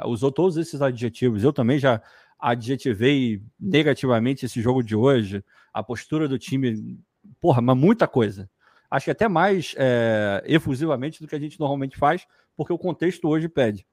[0.06, 1.44] usou todos esses adjetivos.
[1.44, 2.02] Eu também já
[2.38, 5.44] adjetivei negativamente esse jogo de hoje,
[5.74, 7.00] a postura do time,
[7.40, 8.50] porra, mas muita coisa.
[8.90, 12.26] Acho que até mais é, efusivamente do que a gente normalmente faz,
[12.58, 13.86] porque o contexto hoje pede.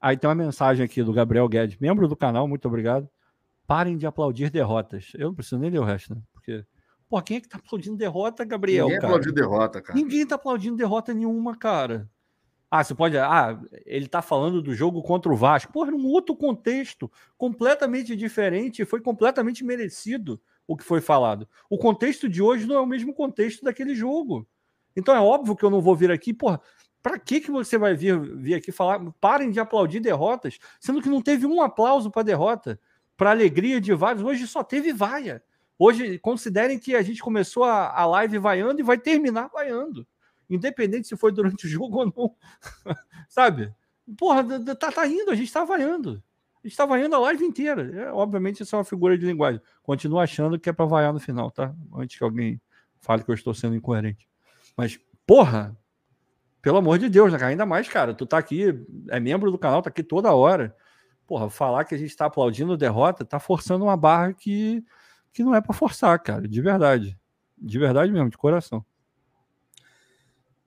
[0.00, 3.08] Aí tem uma mensagem aqui do Gabriel Guedes, membro do canal, muito obrigado.
[3.66, 5.12] Parem de aplaudir derrotas.
[5.14, 6.20] Eu não preciso nem ler o resto, né?
[6.32, 6.64] Porque,
[7.08, 8.86] pô, quem é que tá aplaudindo derrota, Gabriel?
[8.86, 9.12] Ninguém cara?
[9.12, 9.98] aplaudiu derrota, cara.
[9.98, 12.10] Ninguém tá aplaudindo derrota nenhuma, cara.
[12.74, 13.18] Ah, você pode.
[13.18, 15.70] Ah, ele tá falando do jogo contra o Vasco.
[15.70, 21.46] Porra, num outro contexto, completamente diferente, foi completamente merecido o que foi falado.
[21.68, 24.48] O contexto de hoje não é o mesmo contexto daquele jogo.
[24.96, 26.62] Então é óbvio que eu não vou vir aqui, porra.
[27.02, 28.98] Pra que, que você vai vir, vir aqui falar?
[29.20, 32.80] Parem de aplaudir derrotas, sendo que não teve um aplauso para derrota
[33.18, 35.42] para alegria de vários, hoje só teve vaia.
[35.78, 40.06] Hoje, considerem que a gente começou a, a live vaiando e vai terminar vaiando.
[40.54, 42.96] Independente se foi durante o jogo ou não.
[43.28, 43.74] Sabe?
[44.16, 44.44] Porra,
[44.76, 46.22] tá, tá indo, a gente tá vaiando.
[46.62, 47.90] A gente tá vaiando a live inteira.
[47.94, 49.60] É, obviamente, isso é uma figura de linguagem.
[49.82, 51.74] Continuo achando que é para vaiar no final, tá?
[51.94, 52.60] Antes que alguém
[53.00, 54.28] fale que eu estou sendo incoerente.
[54.76, 55.76] Mas, porra,
[56.60, 58.66] pelo amor de Deus, né, Ainda mais, cara, tu tá aqui,
[59.08, 60.74] é membro do canal, tá aqui toda hora
[61.32, 64.84] porra, falar que a gente está aplaudindo derrota, tá forçando uma barra que,
[65.32, 67.18] que não é para forçar, cara, de verdade.
[67.56, 68.84] De verdade mesmo, de coração.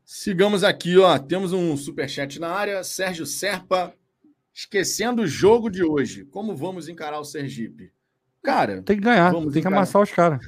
[0.05, 1.17] Sigamos aqui, ó.
[1.17, 2.83] Temos um super chat na área.
[2.83, 3.93] Sérgio Serpa,
[4.53, 6.25] esquecendo o jogo de hoje.
[6.25, 7.91] Como vamos encarar o Sergipe?
[8.43, 9.61] Cara, tem que ganhar, tem encarar.
[9.61, 10.47] que amassar os caras.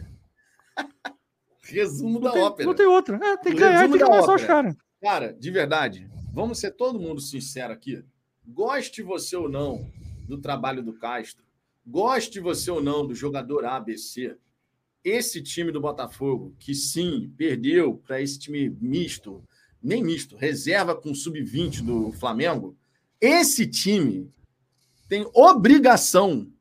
[1.63, 2.67] Resumo não da tem, ópera.
[2.67, 3.19] Não tem outra.
[3.21, 4.35] É, tem que ganhar e tem que amassar ópera.
[4.35, 4.75] os caras.
[5.01, 8.03] Cara, de verdade, vamos ser todo mundo sincero aqui.
[8.45, 9.91] Goste você ou não
[10.27, 11.43] do trabalho do Castro,
[11.85, 14.37] goste você ou não do jogador ABC,
[15.09, 19.41] esse time do Botafogo, que sim, perdeu para esse time misto,
[19.81, 22.77] nem misto, reserva com sub-20 do Flamengo,
[23.21, 24.29] esse time
[25.07, 26.51] tem obrigação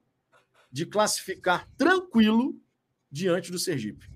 [0.70, 2.54] de classificar tranquilo
[3.10, 4.08] diante do Sergipe.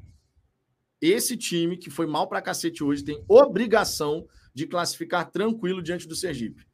[1.01, 6.15] Esse time que foi mal para cacete hoje tem obrigação de classificar tranquilo diante do
[6.15, 6.67] Sergipe.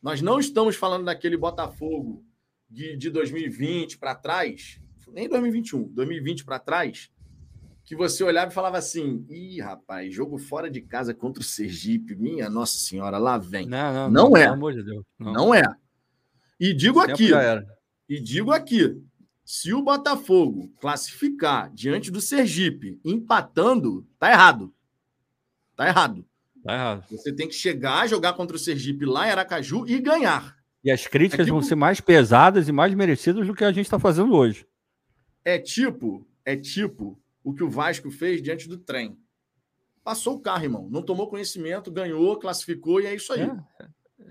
[0.00, 2.24] Nós não estamos falando daquele Botafogo
[2.70, 4.80] de, de 2020 para trás,
[5.14, 7.08] nem 2021, 2020 para trás,
[7.84, 12.16] que você olhava e falava assim: ih, rapaz, jogo fora de casa contra o Sergipe,
[12.16, 13.66] minha Nossa Senhora, lá vem.
[13.66, 14.42] Não, não, não, não é.
[14.42, 15.04] Pelo amor de Deus.
[15.18, 15.62] Não, não é.
[16.58, 17.30] E digo aqui,
[18.08, 19.00] e digo aqui,
[19.44, 24.74] se o Botafogo classificar diante do Sergipe empatando, tá errado.
[25.76, 26.24] Tá errado.
[26.64, 27.04] Tá errado.
[27.10, 30.56] Você tem que chegar, jogar contra o Sergipe lá em Aracaju e ganhar.
[30.82, 31.58] E as críticas é tipo...
[31.58, 34.66] vão ser mais pesadas e mais merecidas do que a gente está fazendo hoje.
[35.44, 39.18] É tipo, é tipo o que o Vasco fez diante do trem.
[40.02, 40.88] Passou o carro, irmão.
[40.90, 43.42] Não tomou conhecimento, ganhou, classificou e é isso aí.
[43.42, 43.86] É,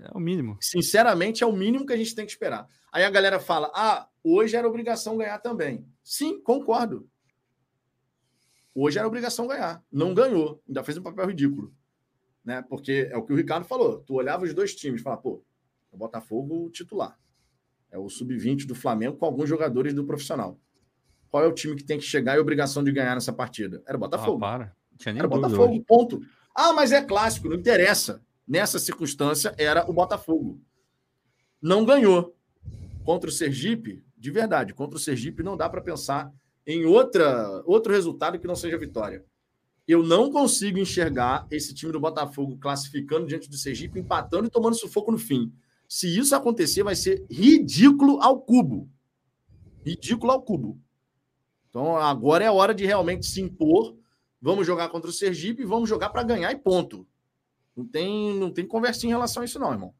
[0.06, 0.56] é o mínimo.
[0.60, 2.68] Sinceramente, é o mínimo que a gente tem que esperar.
[2.92, 5.86] Aí a galera fala: ah, hoje era obrigação ganhar também.
[6.02, 7.08] Sim, concordo.
[8.74, 9.84] Hoje era obrigação ganhar.
[9.90, 10.62] Não ganhou.
[10.66, 11.72] Ainda fez um papel ridículo
[12.44, 12.62] né?
[12.62, 14.00] Porque é o que o Ricardo falou.
[14.00, 15.42] Tu olhava os dois times e falava, pô,
[15.90, 17.18] é o Botafogo titular.
[17.90, 20.60] É o sub-20 do Flamengo com alguns jogadores do profissional.
[21.34, 23.82] Qual é o time que tem que chegar e obrigação de ganhar nessa partida?
[23.88, 24.36] Era o Botafogo.
[24.36, 24.76] Ah, para.
[24.96, 25.84] Tinha nem Era o Botafogo, hoje.
[25.84, 26.20] ponto.
[26.54, 28.22] Ah, mas é clássico, não interessa.
[28.46, 30.60] Nessa circunstância, era o Botafogo.
[31.60, 32.36] Não ganhou.
[33.02, 36.32] Contra o Sergipe, de verdade, contra o Sergipe não dá para pensar
[36.64, 39.24] em outra, outro resultado que não seja vitória.
[39.88, 44.76] Eu não consigo enxergar esse time do Botafogo classificando diante do Sergipe, empatando e tomando
[44.76, 45.52] sufoco no fim.
[45.88, 48.88] Se isso acontecer, vai ser ridículo ao cubo.
[49.84, 50.83] Ridículo ao cubo.
[51.74, 53.96] Então agora é a hora de realmente se impor.
[54.40, 57.04] Vamos jogar contra o Sergipe e vamos jogar para ganhar e ponto.
[57.76, 59.92] Não tem, não tem conversinha em relação a isso, não, irmão.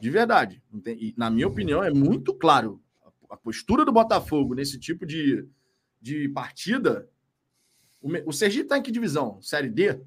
[0.00, 0.62] De verdade.
[0.82, 2.80] Tem, e, na minha opinião, é muito claro.
[3.04, 5.46] A, a postura do Botafogo nesse tipo de,
[6.00, 7.06] de partida.
[8.00, 9.38] O, o Sergipe está em que divisão?
[9.42, 10.00] Série D?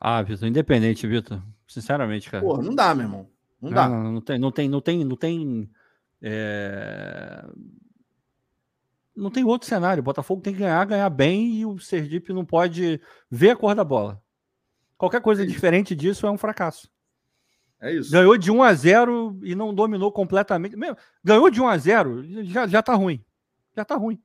[0.00, 1.40] Ah, Vitor, independente, Vitor.
[1.68, 2.42] Sinceramente, cara.
[2.42, 3.30] Pô, não dá, meu irmão.
[3.62, 3.88] Não, não dá.
[3.88, 5.70] Não, não, tem, não tem, não tem, não tem.
[6.20, 7.44] É
[9.16, 10.00] não tem outro cenário.
[10.00, 13.74] O Botafogo tem que ganhar, ganhar bem e o Sergipe não pode ver a cor
[13.74, 14.22] da bola.
[14.98, 16.90] Qualquer coisa é diferente disso é um fracasso.
[17.80, 18.10] É isso.
[18.10, 20.76] Ganhou de 1 a 0 e não dominou completamente.
[21.22, 23.24] Ganhou de 1 a 0 já, já tá ruim.
[23.74, 24.20] Já tá ruim.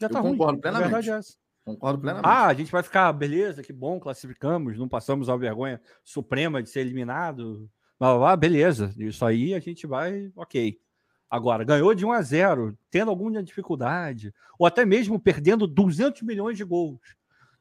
[0.00, 0.32] Já tá Eu ruim.
[0.32, 0.86] Concordo plenamente.
[0.86, 1.34] A verdade é essa.
[1.64, 2.28] Concordo plenamente.
[2.28, 6.70] Ah, a gente vai ficar, beleza, que bom, classificamos, não passamos a vergonha suprema de
[6.70, 7.68] ser eliminado.
[7.98, 10.78] Blá, blá, blá, beleza, isso aí a gente vai, ok.
[11.28, 16.56] Agora, ganhou de 1 a 0, tendo alguma dificuldade, ou até mesmo perdendo 200 milhões
[16.56, 17.00] de gols.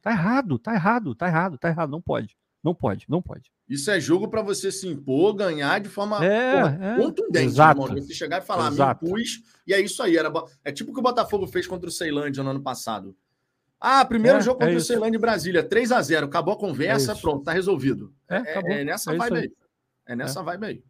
[0.02, 1.90] Tá errado, tá errado, tá errado, tá errado.
[1.90, 3.52] Não pode, não pode, não pode.
[3.68, 6.96] Isso é jogo para você se impor, ganhar de forma é, é.
[6.98, 7.82] contundente, Exato.
[7.82, 8.02] irmão.
[8.04, 9.04] Você chegar e falar, Exato.
[9.04, 10.16] me impus, e é isso aí.
[10.16, 10.32] Era...
[10.64, 13.16] É tipo o que o Botafogo fez contra o Ceilândia no ano passado.
[13.82, 14.88] Ah, primeiro É, jogo é contra o isso.
[14.88, 17.22] Ceilândia em Brasília, 3 a 0 acabou a conversa, isso.
[17.22, 18.14] pronto, tá resolvido.
[18.30, 19.52] É, É, é nessa É vibe aí.
[20.08, 20.84] É nessa vibe aí.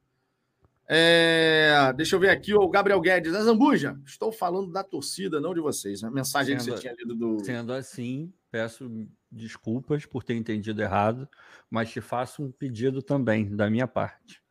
[0.88, 3.34] É, deixa eu ver aqui, o Gabriel Guedes.
[3.34, 6.04] Zambuja, estou falando da torcida, não de vocês.
[6.04, 7.44] A mensagem que Sendo- você tinha lido do.
[7.44, 8.90] Sendo assim, peço
[9.32, 11.28] desculpas por ter entendido errado,
[11.70, 14.42] mas te faço um pedido também da minha parte.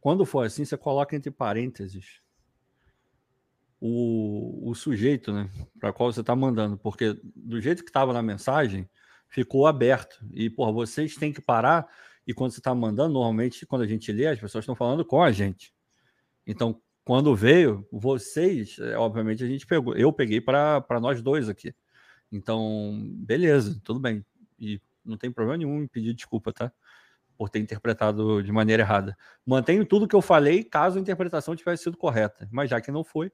[0.00, 2.20] Quando for assim, você coloca entre parênteses
[3.80, 5.48] o, o sujeito, né,
[5.78, 8.88] para qual você está mandando, porque do jeito que estava na mensagem,
[9.28, 10.18] ficou aberto.
[10.32, 11.86] E, por vocês têm que parar.
[12.28, 15.22] E quando você está mandando, normalmente, quando a gente lê, as pessoas estão falando com
[15.22, 15.72] a gente.
[16.46, 19.96] Então, quando veio, vocês, é, obviamente, a gente pegou.
[19.96, 21.74] Eu peguei para nós dois aqui.
[22.30, 24.22] Então, beleza, tudo bem.
[24.58, 26.70] E não tem problema nenhum em pedir desculpa, tá?
[27.34, 29.16] Por ter interpretado de maneira errada.
[29.46, 32.46] Mantenho tudo que eu falei, caso a interpretação tivesse sido correta.
[32.52, 33.32] Mas já que não foi,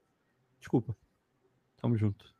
[0.60, 0.96] desculpa.
[1.78, 2.32] Tamo junto.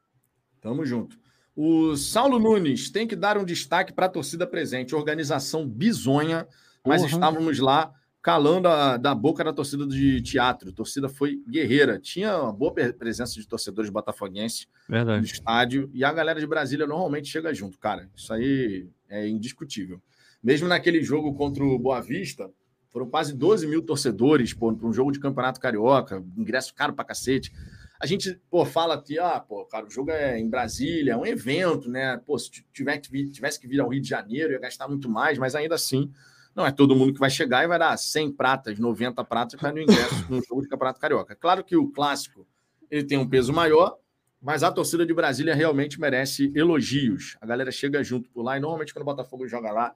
[0.61, 1.19] Tamo junto.
[1.57, 4.95] O Saulo Nunes tem que dar um destaque para a torcida presente.
[4.95, 6.49] Organização bizonha,
[6.85, 7.13] mas Porra.
[7.15, 10.71] estávamos lá calando a, da boca da torcida de teatro.
[10.71, 11.99] A torcida foi guerreira.
[12.01, 15.27] Tinha uma boa pre- presença de torcedores botafoguenses no Verdade.
[15.27, 15.91] estádio.
[15.93, 18.09] E a galera de Brasília normalmente chega junto, cara.
[18.17, 20.01] Isso aí é indiscutível.
[20.43, 22.51] Mesmo naquele jogo contra o Boa Vista,
[22.91, 27.53] foram quase 12 mil torcedores para um jogo de campeonato carioca, ingresso caro pra cacete.
[28.01, 31.25] A gente, pô, fala que, ah, pô, cara, o jogo é em Brasília, é um
[31.25, 32.21] evento, né?
[32.27, 35.09] Pô, se tiver que vir- tivesse que vir ao Rio de Janeiro, ia gastar muito
[35.09, 36.11] mais, mas ainda assim,
[36.55, 39.73] não é todo mundo que vai chegar e vai dar 100 pratas, 90 pratas para
[39.73, 41.35] no ingresso no jogo de campeonato carioca.
[41.35, 42.47] Claro que o clássico
[42.91, 43.97] ele tem um peso maior,
[44.43, 47.37] mas a torcida de Brasília realmente merece elogios.
[47.41, 49.95] A galera chega junto por lá e normalmente quando o Botafogo joga lá,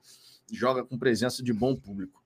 [0.51, 2.23] joga com presença de bom público.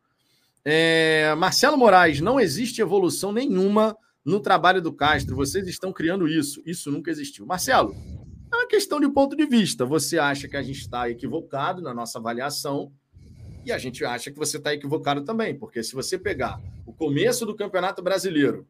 [0.64, 5.36] É, Marcelo Moraes, não existe evolução nenhuma no trabalho do Castro.
[5.36, 6.62] Vocês estão criando isso.
[6.66, 7.46] Isso nunca existiu.
[7.46, 7.96] Marcelo,
[8.52, 9.86] é uma questão de ponto de vista.
[9.86, 12.92] Você acha que a gente está equivocado na nossa avaliação
[13.66, 17.46] e a gente acha que você está equivocado também, porque se você pegar o começo
[17.46, 18.68] do Campeonato Brasileiro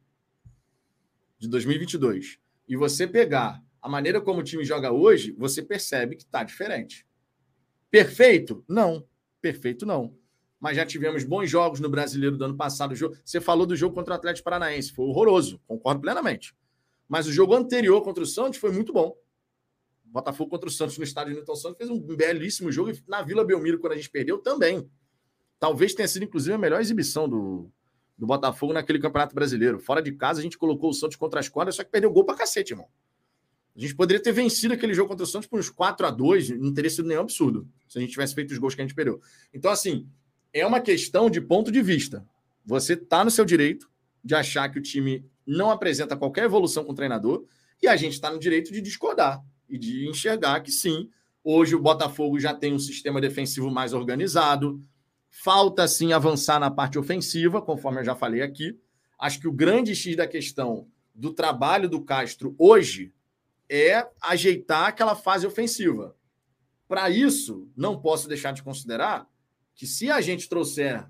[1.40, 6.24] de 2022 e você pegar a maneira como o time joga hoje, você percebe que
[6.24, 7.06] está diferente.
[7.90, 8.64] Perfeito?
[8.68, 9.06] Não.
[9.42, 10.16] Perfeito não.
[10.64, 12.94] Mas já tivemos bons jogos no Brasileiro do ano passado.
[12.94, 16.56] O Você falou do jogo contra o Atlético Paranaense, foi horroroso, concordo plenamente.
[17.06, 19.14] Mas o jogo anterior contra o Santos foi muito bom.
[20.06, 23.44] Botafogo contra o Santos no estádio Newton Santos fez um belíssimo jogo e na Vila
[23.44, 24.90] Belmiro, quando a gente perdeu, também.
[25.60, 27.70] Talvez tenha sido, inclusive, a melhor exibição do,
[28.18, 29.82] do Botafogo naquele Campeonato Brasileiro.
[29.82, 32.24] Fora de casa, a gente colocou o Santos contra as cordas, só que perdeu gol
[32.24, 32.88] pra cacete, irmão.
[33.76, 36.52] A gente poderia ter vencido aquele jogo contra o Santos por uns 4 a 2
[36.52, 38.96] não teria sido nenhum absurdo se a gente tivesse feito os gols que a gente
[38.96, 39.20] perdeu.
[39.54, 40.08] Então, assim,
[40.54, 42.26] é uma questão de ponto de vista.
[42.66, 43.90] Você está no seu direito
[44.24, 47.46] de achar que o time não apresenta qualquer evolução com o treinador,
[47.82, 51.10] e a gente está no direito de discordar e de enxergar que sim,
[51.44, 54.82] hoje o Botafogo já tem um sistema defensivo mais organizado,
[55.30, 58.80] falta sim avançar na parte ofensiva, conforme eu já falei aqui.
[59.20, 63.12] Acho que o grande X da questão do trabalho do Castro hoje
[63.68, 66.16] é ajeitar aquela fase ofensiva.
[66.88, 69.28] Para isso, não posso deixar de considerar
[69.76, 71.06] que se a gente trouxer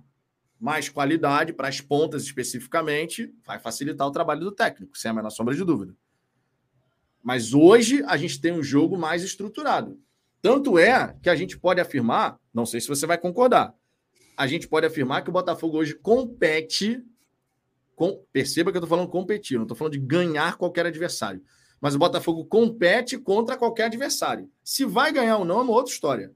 [0.59, 5.29] mais qualidade para as pontas especificamente, vai facilitar o trabalho do técnico, sem a menor
[5.29, 5.93] sombra de dúvida.
[7.21, 9.99] Mas hoje a gente tem um jogo mais estruturado.
[10.41, 13.73] Tanto é que a gente pode afirmar, não sei se você vai concordar,
[14.35, 17.03] a gente pode afirmar que o Botafogo hoje compete.
[17.95, 21.43] Com, perceba que eu estou falando competir, não estou falando de ganhar qualquer adversário.
[21.79, 24.49] Mas o Botafogo compete contra qualquer adversário.
[24.63, 26.33] Se vai ganhar ou não é uma outra história.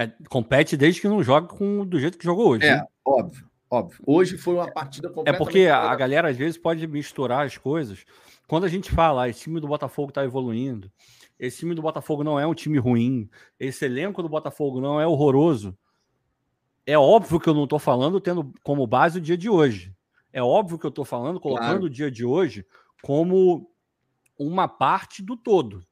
[0.00, 2.64] É, compete desde que não joga com, do jeito que jogou hoje.
[2.64, 2.86] É, né?
[3.04, 4.00] óbvio, óbvio.
[4.06, 5.34] Hoje foi uma partida completamente.
[5.34, 8.06] É porque a, galera às vezes pode misturar as coisas.
[8.48, 10.90] Quando a gente fala, ah, esse time do Botafogo está evoluindo,
[11.38, 13.28] esse time do Botafogo não é um time ruim,
[13.58, 15.76] esse elenco do Botafogo não é horroroso.
[16.86, 19.94] É óbvio que eu não estou falando tendo como base o dia de hoje.
[20.32, 21.84] É óbvio que eu estou falando colocando claro.
[21.84, 22.64] o dia de hoje
[23.02, 23.70] como
[24.38, 25.84] uma parte do todo.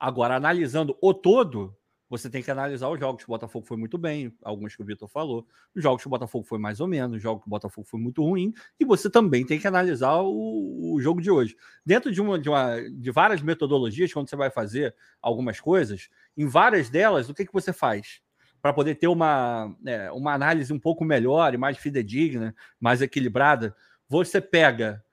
[0.00, 1.76] Agora, analisando o todo,
[2.08, 4.84] você tem que analisar os jogos que o Botafogo foi muito bem, alguns que o
[4.84, 7.50] Vitor falou, os jogos que o Botafogo foi mais ou menos, os jogos que o
[7.50, 11.56] Botafogo foi muito ruim, e você também tem que analisar o, o jogo de hoje.
[11.84, 16.46] Dentro de, uma, de, uma, de várias metodologias, quando você vai fazer algumas coisas, em
[16.46, 18.20] várias delas, o que, que você faz?
[18.62, 23.76] Para poder ter uma, é, uma análise um pouco melhor e mais fidedigna, mais equilibrada,
[24.08, 25.04] você pega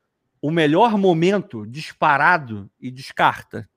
[0.41, 3.67] o melhor momento disparado e descarta.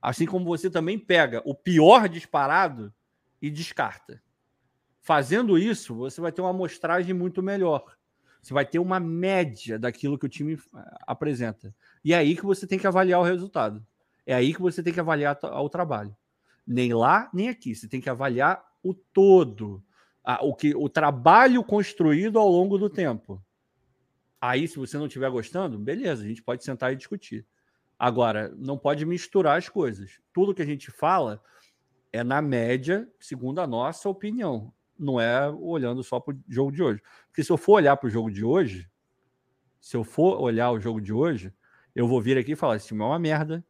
[0.00, 2.92] Assim como você também pega o pior disparado
[3.40, 4.22] e descarta.
[5.00, 7.96] Fazendo isso, você vai ter uma amostragem muito melhor.
[8.40, 11.74] Você vai ter uma média daquilo que o time eh, apresenta.
[12.02, 13.84] E é aí que você tem que avaliar o resultado.
[14.26, 16.16] É aí que você tem que avaliar o trabalho.
[16.66, 17.74] Nem lá, nem aqui.
[17.74, 19.82] Você tem que avaliar o todo.
[20.42, 23.42] O, que, o trabalho construído ao longo do tempo.
[24.40, 27.44] Aí, se você não estiver gostando, beleza, a gente pode sentar e discutir.
[28.00, 30.18] Agora, não pode misturar as coisas.
[30.32, 31.38] Tudo que a gente fala
[32.10, 34.72] é na média, segundo a nossa opinião.
[34.98, 37.02] Não é olhando só para o jogo de hoje.
[37.26, 38.90] Porque se eu for olhar para o jogo de hoje,
[39.78, 41.52] se eu for olhar o jogo de hoje,
[41.94, 43.62] eu vou vir aqui e falar: esse time é uma merda,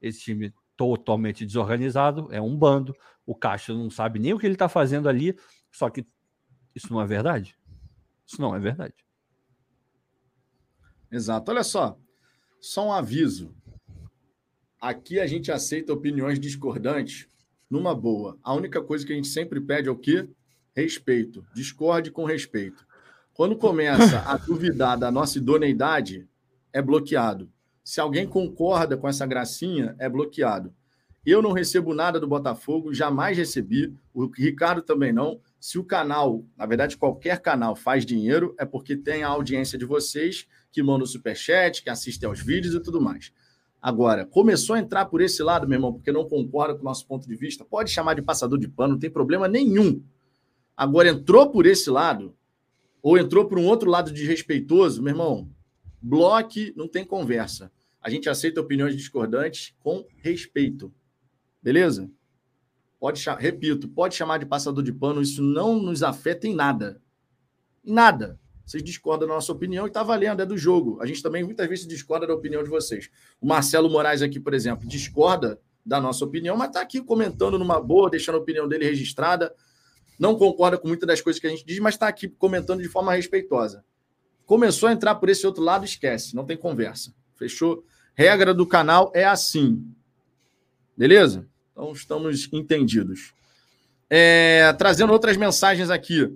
[0.00, 2.94] esse time totalmente desorganizado, é um bando,
[3.26, 5.36] o Caixa não sabe nem o que ele está fazendo ali,
[5.72, 6.06] só que
[6.76, 7.58] isso não é verdade.
[8.24, 9.04] Isso não é verdade.
[11.10, 11.50] Exato.
[11.50, 11.98] Olha só,
[12.60, 13.52] só um aviso.
[14.84, 17.26] Aqui a gente aceita opiniões discordantes
[17.70, 18.36] numa boa.
[18.42, 20.28] A única coisa que a gente sempre pede é o quê?
[20.76, 21.42] Respeito.
[21.54, 22.86] Discorde com respeito.
[23.32, 26.28] Quando começa a duvidar da nossa idoneidade,
[26.70, 27.50] é bloqueado.
[27.82, 30.70] Se alguém concorda com essa gracinha, é bloqueado.
[31.24, 33.96] Eu não recebo nada do Botafogo, jamais recebi.
[34.12, 35.40] O Ricardo também não.
[35.58, 39.86] Se o canal, na verdade, qualquer canal faz dinheiro, é porque tem a audiência de
[39.86, 43.32] vocês que manda o superchat, que assiste aos vídeos e tudo mais.
[43.84, 47.06] Agora, começou a entrar por esse lado, meu irmão, porque não concorda com o nosso
[47.06, 50.02] ponto de vista, pode chamar de passador de pano, não tem problema nenhum.
[50.74, 52.34] Agora, entrou por esse lado,
[53.02, 55.50] ou entrou por um outro lado desrespeitoso, meu irmão,
[56.00, 57.70] bloque, não tem conversa.
[58.00, 60.90] A gente aceita opiniões discordantes com respeito.
[61.62, 62.10] Beleza?
[62.98, 67.02] Pode, repito, pode chamar de passador de pano, isso não nos afeta em nada.
[67.84, 68.40] Nada.
[68.64, 70.98] Vocês discordam da nossa opinião e está valendo, é do jogo.
[71.00, 73.10] A gente também muitas vezes discorda da opinião de vocês.
[73.40, 77.80] O Marcelo Moraes aqui, por exemplo, discorda da nossa opinião, mas está aqui comentando numa
[77.80, 79.54] boa, deixando a opinião dele registrada.
[80.18, 82.88] Não concorda com muitas das coisas que a gente diz, mas está aqui comentando de
[82.88, 83.84] forma respeitosa.
[84.46, 87.14] Começou a entrar por esse outro lado, esquece, não tem conversa.
[87.34, 87.84] Fechou?
[88.14, 89.84] Regra do canal é assim.
[90.96, 91.46] Beleza?
[91.72, 93.34] Então estamos entendidos.
[94.08, 96.32] É, trazendo outras mensagens aqui.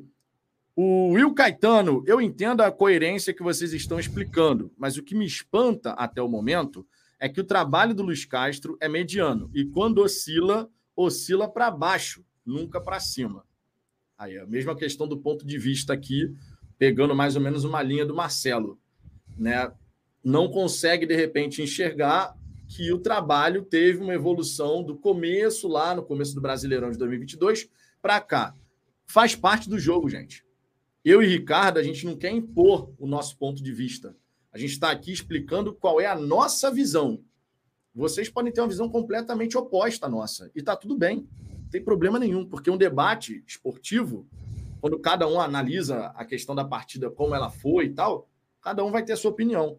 [0.80, 5.26] O Will Caetano, eu entendo a coerência que vocês estão explicando, mas o que me
[5.26, 6.86] espanta até o momento
[7.18, 12.24] é que o trabalho do Luiz Castro é mediano e quando oscila, oscila para baixo,
[12.46, 13.44] nunca para cima.
[14.16, 16.32] Aí a mesma questão do ponto de vista aqui,
[16.78, 18.78] pegando mais ou menos uma linha do Marcelo,
[19.36, 19.72] né?
[20.22, 22.36] Não consegue de repente enxergar
[22.68, 27.68] que o trabalho teve uma evolução do começo lá no começo do Brasileirão de 2022
[28.00, 28.55] para cá.
[29.09, 30.46] Faz parte do jogo, gente
[31.04, 34.16] eu e Ricardo, a gente não quer impor o nosso ponto de vista.
[34.52, 37.22] A gente está aqui explicando qual é a nossa visão.
[37.94, 40.50] Vocês podem ter uma visão completamente oposta à nossa.
[40.54, 41.28] E está tudo bem.
[41.62, 44.26] Não tem problema nenhum, porque um debate esportivo,
[44.80, 48.28] quando cada um analisa a questão da partida, como ela foi e tal,
[48.62, 49.78] cada um vai ter a sua opinião.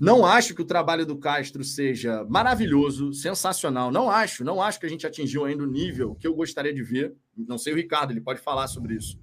[0.00, 3.90] Não acho que o trabalho do Castro seja maravilhoso, sensacional.
[3.90, 6.82] Não acho, não acho que a gente atingiu ainda o nível que eu gostaria de
[6.82, 7.16] ver.
[7.36, 9.18] Não sei o Ricardo, ele pode falar sobre isso.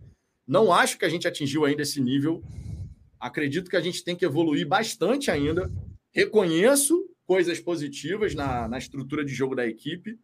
[0.47, 2.43] Não acho que a gente atingiu ainda esse nível.
[3.19, 5.71] Acredito que a gente tem que evoluir bastante ainda.
[6.11, 10.19] Reconheço coisas positivas na, na estrutura de jogo da equipe.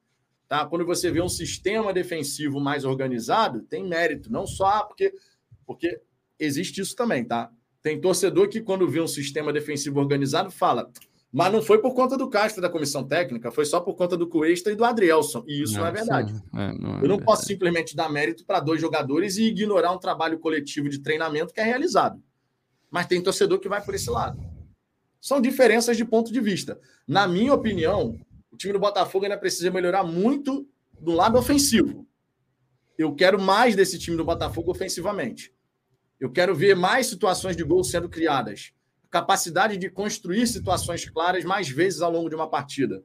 [0.47, 0.65] Tá?
[0.65, 5.13] Quando você vê um sistema defensivo mais organizado, tem mérito, não só porque,
[5.65, 6.01] porque
[6.37, 7.49] existe isso também, tá?
[7.81, 10.91] Tem torcedor que, quando vê um sistema defensivo organizado, fala.
[11.33, 14.27] Mas não foi por conta do Castro da comissão técnica, foi só por conta do
[14.27, 15.43] Cuesta e do Adrielson.
[15.47, 16.33] E isso não, não é verdade.
[16.53, 17.23] É, não é Eu não verdade.
[17.23, 21.61] posso simplesmente dar mérito para dois jogadores e ignorar um trabalho coletivo de treinamento que
[21.61, 22.21] é realizado.
[22.89, 24.43] Mas tem torcedor que vai por esse lado.
[25.21, 26.77] São diferenças de ponto de vista.
[27.07, 28.19] Na minha opinião,
[28.51, 30.67] o time do Botafogo ainda precisa melhorar muito
[30.99, 32.05] do lado ofensivo.
[32.97, 35.53] Eu quero mais desse time do Botafogo ofensivamente.
[36.19, 38.73] Eu quero ver mais situações de gol sendo criadas.
[39.11, 43.03] Capacidade de construir situações claras mais vezes ao longo de uma partida.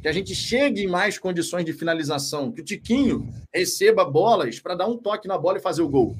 [0.00, 2.52] Que a gente chegue em mais condições de finalização.
[2.52, 6.16] Que o Tiquinho receba bolas para dar um toque na bola e fazer o gol.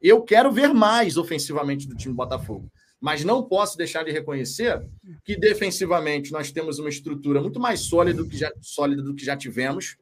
[0.00, 2.70] Eu quero ver mais ofensivamente do time do Botafogo.
[3.00, 4.86] Mas não posso deixar de reconhecer
[5.24, 9.24] que defensivamente nós temos uma estrutura muito mais sólida do que já, sólida do que
[9.24, 9.96] já tivemos.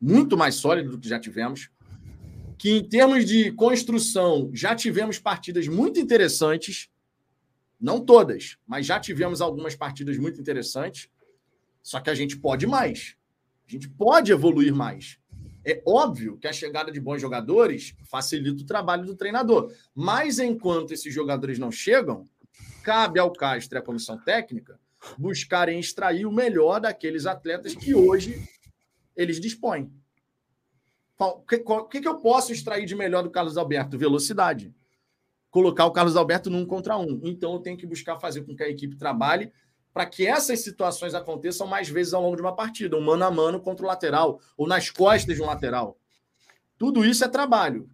[0.00, 1.70] Muito mais sólida do que já tivemos
[2.60, 6.90] que em termos de construção já tivemos partidas muito interessantes,
[7.80, 11.08] não todas, mas já tivemos algumas partidas muito interessantes.
[11.82, 13.16] Só que a gente pode mais.
[13.66, 15.18] A gente pode evoluir mais.
[15.64, 19.72] É óbvio que a chegada de bons jogadores facilita o trabalho do treinador.
[19.94, 22.28] Mas enquanto esses jogadores não chegam,
[22.82, 24.78] cabe ao Castro e à comissão técnica
[25.18, 28.46] buscarem extrair o melhor daqueles atletas que hoje
[29.16, 29.90] eles dispõem.
[31.18, 33.98] O que, que, eu posso extrair de melhor do Carlos Alberto?
[33.98, 34.74] Velocidade.
[35.50, 37.20] Colocar o Carlos Alberto num contra um.
[37.24, 39.52] Então eu tenho que buscar fazer com que a equipe trabalhe
[39.92, 43.30] para que essas situações aconteçam mais vezes ao longo de uma partida, um mano a
[43.30, 45.98] mano contra o lateral, ou nas costas de um lateral.
[46.78, 47.90] Tudo isso é trabalho.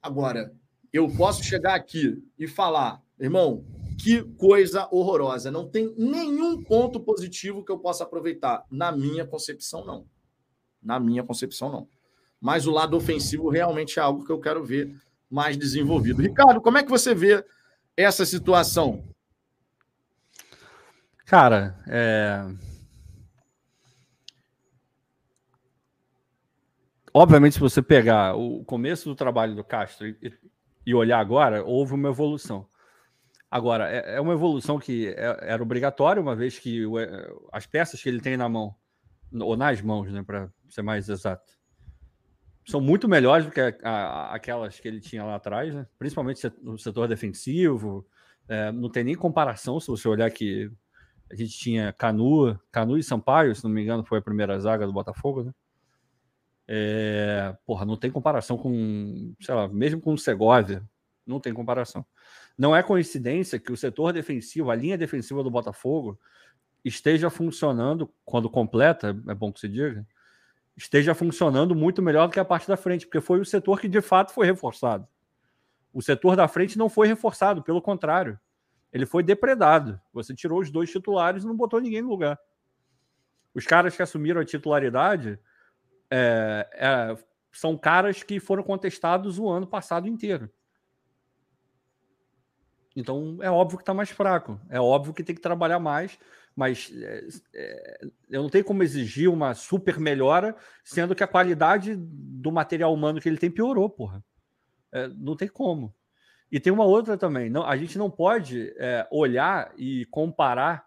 [0.00, 0.54] Agora,
[0.92, 3.64] eu posso chegar aqui e falar, irmão,
[4.00, 5.50] que coisa horrorosa.
[5.50, 8.64] Não tem nenhum ponto positivo que eu possa aproveitar.
[8.70, 10.06] Na minha concepção, não.
[10.80, 11.88] Na minha concepção, não
[12.40, 14.94] mas o lado ofensivo realmente é algo que eu quero ver
[15.30, 16.22] mais desenvolvido.
[16.22, 17.44] Ricardo, como é que você vê
[17.96, 19.04] essa situação?
[21.26, 22.42] Cara, é...
[27.12, 30.06] obviamente, se você pegar o começo do trabalho do Castro
[30.86, 32.66] e, olhar agora, houve uma evolução.
[33.50, 36.84] Agora, é, é uma evolução que é, era obrigatória, uma vez que
[37.52, 38.74] as peças que ele tem na mão,
[39.32, 41.57] ou nas mãos, né, para ser mais exato,
[42.68, 45.86] são muito melhores do que a, a, aquelas que ele tinha lá atrás, né?
[45.98, 48.06] principalmente no setor defensivo.
[48.46, 50.70] É, não tem nem comparação se você olhar que
[51.30, 54.86] a gente tinha Canu, Canu e Sampaio, se não me engano, foi a primeira zaga
[54.86, 55.52] do Botafogo, né?
[56.70, 60.82] É, porra, não tem comparação com, sei lá, mesmo com o Segovia,
[61.26, 62.04] não tem comparação.
[62.56, 66.18] Não é coincidência que o setor defensivo, a linha defensiva do Botafogo,
[66.84, 70.06] esteja funcionando quando completa, é bom que se diga,
[70.78, 73.88] esteja funcionando muito melhor do que a parte da frente, porque foi o setor que
[73.88, 75.06] de fato foi reforçado.
[75.92, 78.38] O setor da frente não foi reforçado, pelo contrário,
[78.92, 80.00] ele foi depredado.
[80.12, 82.38] Você tirou os dois titulares e não botou ninguém no lugar.
[83.52, 85.38] Os caras que assumiram a titularidade
[86.10, 87.18] é, é,
[87.50, 90.48] são caras que foram contestados o ano passado inteiro.
[92.94, 96.18] Então é óbvio que está mais fraco, é óbvio que tem que trabalhar mais
[96.58, 97.24] mas é,
[97.54, 102.92] é, eu não tenho como exigir uma super melhora, sendo que a qualidade do material
[102.92, 104.24] humano que ele tem piorou, porra.
[104.90, 105.94] É, não tem como.
[106.50, 107.48] E tem uma outra também.
[107.48, 110.84] Não, a gente não pode é, olhar e comparar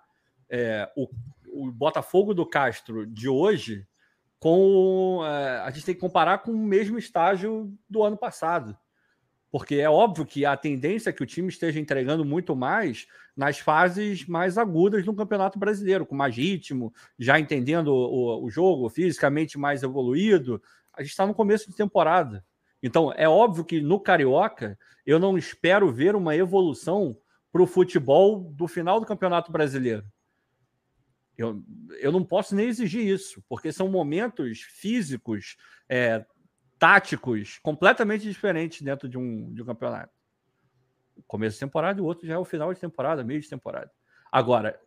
[0.50, 1.08] é, o,
[1.48, 3.88] o, Botafogo do Castro de hoje
[4.38, 5.22] com.
[5.24, 8.78] É, a gente tem que comparar com o mesmo estágio do ano passado.
[9.50, 13.60] Porque é óbvio que a tendência é que o time esteja entregando muito mais nas
[13.60, 19.58] fases mais agudas do Campeonato Brasileiro, com mais ritmo, já entendendo o, o jogo, fisicamente
[19.58, 20.62] mais evoluído.
[20.94, 22.46] A gente está no começo de temporada.
[22.84, 27.18] Então, é óbvio que no Carioca eu não espero ver uma evolução
[27.52, 30.06] para o futebol do final do Campeonato Brasileiro.
[31.38, 31.64] Eu,
[32.00, 35.58] eu não posso nem exigir isso, porque são momentos físicos,
[35.90, 36.26] é,
[36.78, 40.21] táticos completamente diferentes dentro de um, de um campeonato.
[41.28, 43.92] Começo de temporada e o outro já é o final de temporada, meio de temporada.
[44.32, 44.80] Agora,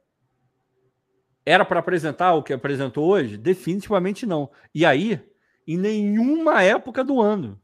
[1.44, 3.36] era para apresentar o que apresentou hoje?
[3.36, 4.50] Definitivamente não.
[4.74, 5.22] E aí,
[5.66, 7.60] em nenhuma época do ano.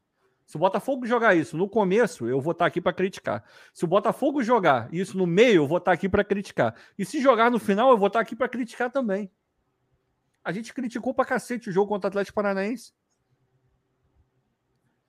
[0.47, 3.45] Se o Botafogo jogar isso no começo, eu vou estar aqui para criticar.
[3.73, 6.75] Se o Botafogo jogar isso no meio, eu vou estar aqui para criticar.
[6.99, 9.31] E se jogar no final, eu vou estar aqui para criticar também.
[10.43, 12.93] A gente criticou para cacete o jogo contra o Atlético Paranaense.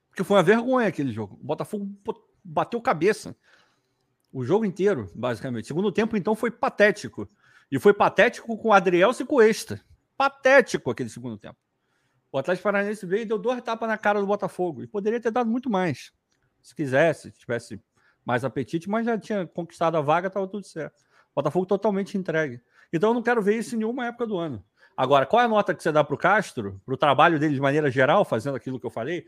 [0.10, 1.40] Porque foi uma vergonha aquele jogo.
[1.42, 1.90] O Botafogo
[2.44, 3.36] bateu cabeça.
[4.32, 5.68] O jogo inteiro, basicamente.
[5.68, 7.28] Segundo tempo, então, foi patético.
[7.72, 9.80] E foi patético com o Adriel e com o.
[10.18, 11.58] Patético aquele segundo tempo.
[12.32, 14.84] O Atlético Paranaense veio e deu duas tapas na cara do Botafogo.
[14.84, 16.14] E poderia ter dado muito mais.
[16.62, 17.82] Se quisesse, se tivesse
[18.26, 21.04] mais apetite, mas já tinha conquistado a vaga, estava tudo certo.
[21.36, 22.62] Botafogo totalmente entregue.
[22.94, 24.64] Então eu não quero ver isso em nenhuma época do ano.
[24.96, 27.56] Agora, qual é a nota que você dá para o Castro, para o trabalho dele
[27.56, 29.26] de maneira geral, fazendo aquilo que eu falei?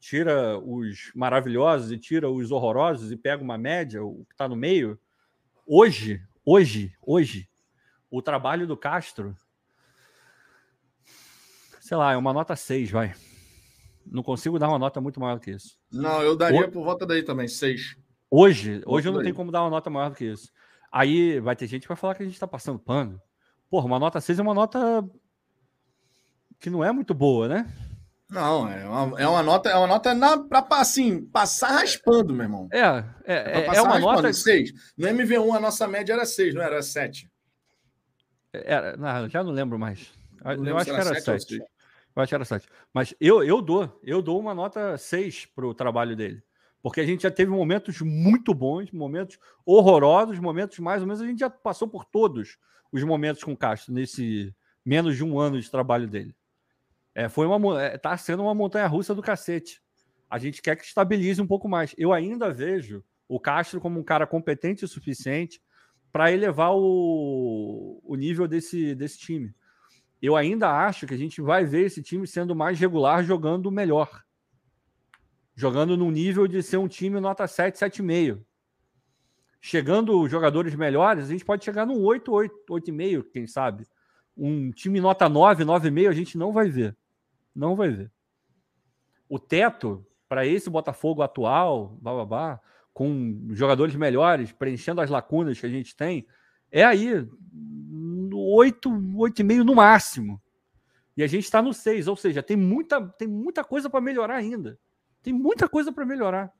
[0.00, 4.56] Tira os maravilhosos e tira os horrorosos e pega uma média, o que está no
[4.56, 4.98] meio.
[5.66, 7.48] Hoje, hoje, hoje,
[8.10, 9.36] o trabalho do Castro,
[11.78, 13.14] sei lá, é uma nota 6, vai.
[14.06, 15.78] Não consigo dar uma nota muito maior do que isso.
[15.92, 16.72] Não, eu daria o...
[16.72, 17.96] por volta daí também, 6.
[18.30, 20.50] Hoje, hoje eu não tenho como dar uma nota maior do que isso.
[20.90, 23.20] Aí vai ter gente que vai falar que a gente está passando pano.
[23.68, 25.08] Porra, uma nota 6 é uma nota
[26.58, 27.89] que não é muito boa, né?
[28.30, 30.14] Não, é uma, é uma nota, é uma nota
[30.48, 32.68] para assim, passar raspando, meu irmão.
[32.72, 34.00] É, é, é, é uma raspando.
[34.00, 34.72] nota 6.
[34.96, 37.28] No MV1 a nossa média era 6, não era 7.
[38.52, 40.12] Era, não, já não lembro mais.
[40.44, 41.58] Não eu acho que era 7.
[41.58, 42.68] Eu acho que era 7.
[42.92, 46.42] Mas eu, eu dou, eu dou uma nota 6 para o trabalho dele.
[46.82, 51.20] Porque a gente já teve momentos muito bons, momentos horrorosos, momentos mais ou menos.
[51.20, 52.56] A gente já passou por todos
[52.92, 54.54] os momentos com o Castro nesse
[54.84, 56.34] menos de um ano de trabalho dele.
[57.14, 59.82] É, foi uma, é, tá sendo uma montanha russa do cacete.
[60.28, 61.94] A gente quer que estabilize um pouco mais.
[61.98, 65.60] Eu ainda vejo o Castro como um cara competente o suficiente
[66.12, 69.54] para elevar o, o nível desse, desse time.
[70.22, 74.22] Eu ainda acho que a gente vai ver esse time sendo mais regular, jogando melhor
[75.60, 78.42] jogando no nível de ser um time nota 7, 7,5.
[79.60, 83.86] Chegando jogadores melhores, a gente pode chegar no 8, 8, 8,5, quem sabe.
[84.34, 86.96] Um time nota 9, 9,5 a gente não vai ver.
[87.54, 88.12] Não vai ver.
[89.28, 92.60] O teto para esse Botafogo atual, blá,
[92.92, 96.26] com jogadores melhores, preenchendo as lacunas que a gente tem,
[96.70, 100.40] é aí no 8, 8,5 no máximo.
[101.16, 104.36] E a gente está no 6, ou seja, tem muita, tem muita coisa para melhorar
[104.36, 104.78] ainda.
[105.22, 106.52] Tem muita coisa para melhorar.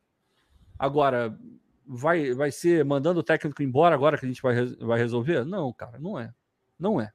[0.79, 1.39] Agora,
[1.87, 5.45] vai, vai ser mandando o técnico embora agora que a gente vai, vai resolver?
[5.45, 6.33] Não, cara, não é.
[6.79, 7.13] Não é.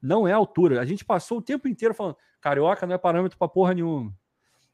[0.00, 0.80] Não é altura.
[0.80, 4.12] A gente passou o tempo inteiro falando: carioca não é parâmetro para porra nenhuma.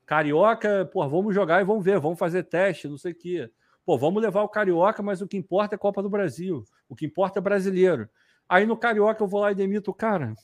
[0.07, 3.51] Carioca, pô, vamos jogar e vamos ver, vamos fazer teste, não sei o quê.
[3.87, 6.65] Pô, vamos levar o carioca, mas o que importa é Copa do Brasil.
[6.89, 8.09] O que importa é brasileiro.
[8.49, 10.35] Aí no carioca eu vou lá e demito o cara.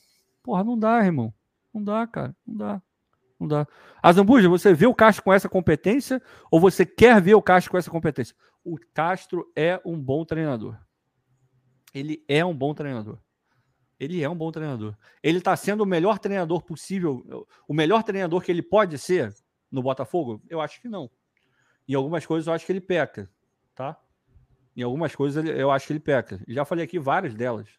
[0.43, 1.33] Porra, não dá, irmão.
[1.73, 2.35] Não dá, cara.
[2.45, 2.81] Não dá.
[3.39, 3.67] Não dá.
[4.01, 7.77] Azambuja, você vê o Castro com essa competência ou você quer ver o Castro com
[7.77, 8.35] essa competência?
[8.63, 10.77] O Castro é um bom treinador.
[11.93, 13.17] Ele é um bom treinador.
[14.01, 14.97] Ele é um bom treinador.
[15.21, 19.31] Ele está sendo o melhor treinador possível, o melhor treinador que ele pode ser
[19.69, 20.41] no Botafogo?
[20.49, 21.07] Eu acho que não.
[21.87, 23.29] Em algumas coisas eu acho que ele peca,
[23.75, 23.95] tá?
[24.75, 26.43] Em algumas coisas eu acho que ele peca.
[26.47, 27.69] Já falei aqui várias delas.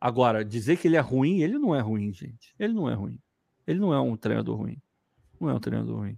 [0.00, 2.54] Agora, dizer que ele é ruim, ele não é ruim, gente.
[2.56, 3.18] Ele não é ruim.
[3.66, 4.80] Ele não é um treinador ruim.
[5.40, 6.16] Não é um treinador ruim.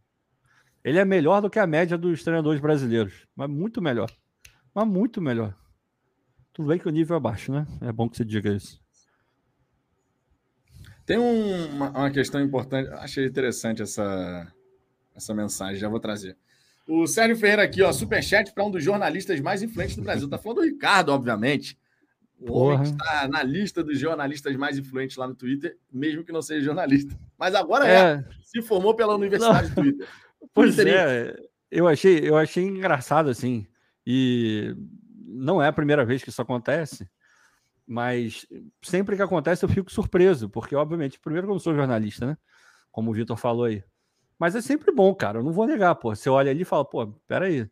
[0.84, 4.10] Ele é melhor do que a média dos treinadores brasileiros, mas muito melhor.
[4.74, 5.56] Mas muito melhor.
[6.52, 7.66] Tudo bem que o nível é baixo, né?
[7.80, 8.83] É bom que você diga isso.
[11.06, 14.50] Tem um, uma, uma, questão importante, achei interessante essa,
[15.14, 16.36] essa mensagem, já vou trazer.
[16.86, 20.28] O Sérgio Ferreira aqui, ó, superchat para um dos jornalistas mais influentes do Brasil.
[20.28, 21.78] Tá falando do Ricardo, obviamente.
[22.38, 22.74] O Porra.
[22.74, 26.66] homem está na lista dos jornalistas mais influentes lá no Twitter, mesmo que não seja
[26.66, 27.18] jornalista.
[27.38, 27.96] Mas agora é.
[27.96, 28.24] é.
[28.42, 30.08] Se formou pela Universidade do Twitter.
[30.52, 31.34] Pois é,
[31.70, 33.66] eu achei, eu achei engraçado assim.
[34.06, 34.76] E
[35.26, 37.08] não é a primeira vez que isso acontece,
[37.86, 38.46] mas
[38.82, 42.38] sempre que acontece eu fico surpreso, porque obviamente, primeiro que eu não sou jornalista, né?
[42.90, 43.82] Como o Vitor falou aí.
[44.38, 45.38] Mas é sempre bom, cara.
[45.38, 46.14] Eu não vou negar, pô.
[46.14, 47.68] Você olha ali e fala, pô, peraí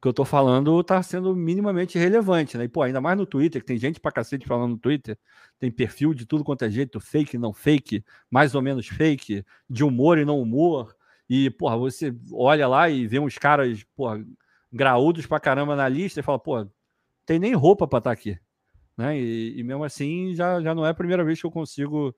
[0.00, 2.64] que eu tô falando tá sendo minimamente relevante, né?
[2.64, 5.18] E, pô, ainda mais no Twitter, que tem gente pra cacete falando no Twitter,
[5.58, 9.84] tem perfil de tudo quanto é jeito, fake, não fake, mais ou menos fake, de
[9.84, 10.96] humor e não humor.
[11.28, 14.24] E, porra, você olha lá e vê uns caras, porra,
[14.72, 16.66] graúdos pra caramba na lista e fala, pô,
[17.26, 18.38] tem nem roupa pra estar tá aqui.
[19.00, 19.18] Né?
[19.18, 22.14] E, e, mesmo assim, já, já não é a primeira vez que eu consigo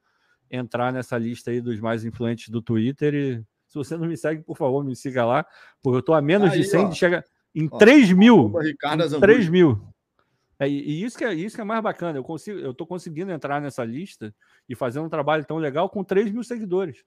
[0.51, 3.15] entrar nessa lista aí dos mais influentes do Twitter.
[3.15, 3.37] E
[3.69, 5.47] se você não me segue, por favor, me siga lá,
[5.81, 6.89] porque eu tô a menos aí, de 100 ó.
[6.89, 8.53] de chegar em Ó, 3 mil.
[9.17, 9.81] Em 3 mil.
[10.59, 12.19] É, e isso que, é, isso que é mais bacana.
[12.19, 14.35] Eu consigo, eu tô conseguindo entrar nessa lista
[14.69, 17.05] e fazer um trabalho tão legal com 3 mil seguidores.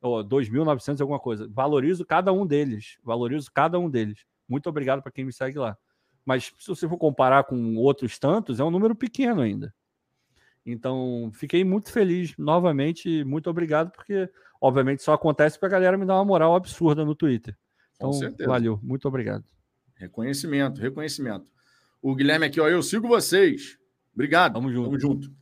[0.00, 1.48] Ou 2.900 alguma coisa.
[1.52, 2.96] Valorizo cada um deles.
[3.02, 4.24] Valorizo cada um deles.
[4.48, 5.76] Muito obrigado para quem me segue lá.
[6.26, 9.72] Mas se você for comparar com outros tantos, é um número pequeno ainda.
[10.66, 13.22] Então, fiquei muito feliz novamente.
[13.22, 14.28] Muito obrigado, porque,
[14.60, 17.56] obviamente, só acontece para a galera me dar uma moral absurda no Twitter.
[17.94, 18.10] Então,
[18.44, 18.80] valeu.
[18.82, 19.44] Muito obrigado.
[19.94, 21.46] Reconhecimento, reconhecimento.
[22.02, 23.78] O Guilherme aqui, ó, eu sigo vocês.
[24.12, 24.54] Obrigado.
[24.54, 24.86] Tamo junto.
[24.86, 25.32] Tamo junto.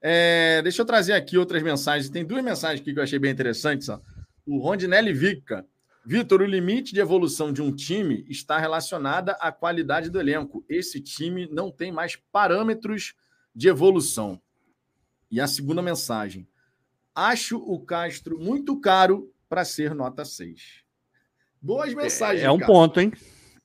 [0.00, 2.08] É, deixa eu trazer aqui outras mensagens.
[2.08, 3.88] Tem duas mensagens aqui que eu achei bem interessantes.
[3.90, 4.00] Ó.
[4.46, 5.66] O Rondinelli Vica.
[6.04, 10.64] Vitor, o limite de evolução de um time está relacionada à qualidade do elenco.
[10.68, 13.14] Esse time não tem mais parâmetros
[13.54, 14.40] de evolução.
[15.30, 16.48] E a segunda mensagem.
[17.14, 20.82] Acho o Castro muito caro para ser nota 6.
[21.60, 22.42] Boas mensagens.
[22.42, 23.12] É, é um ponto, hein?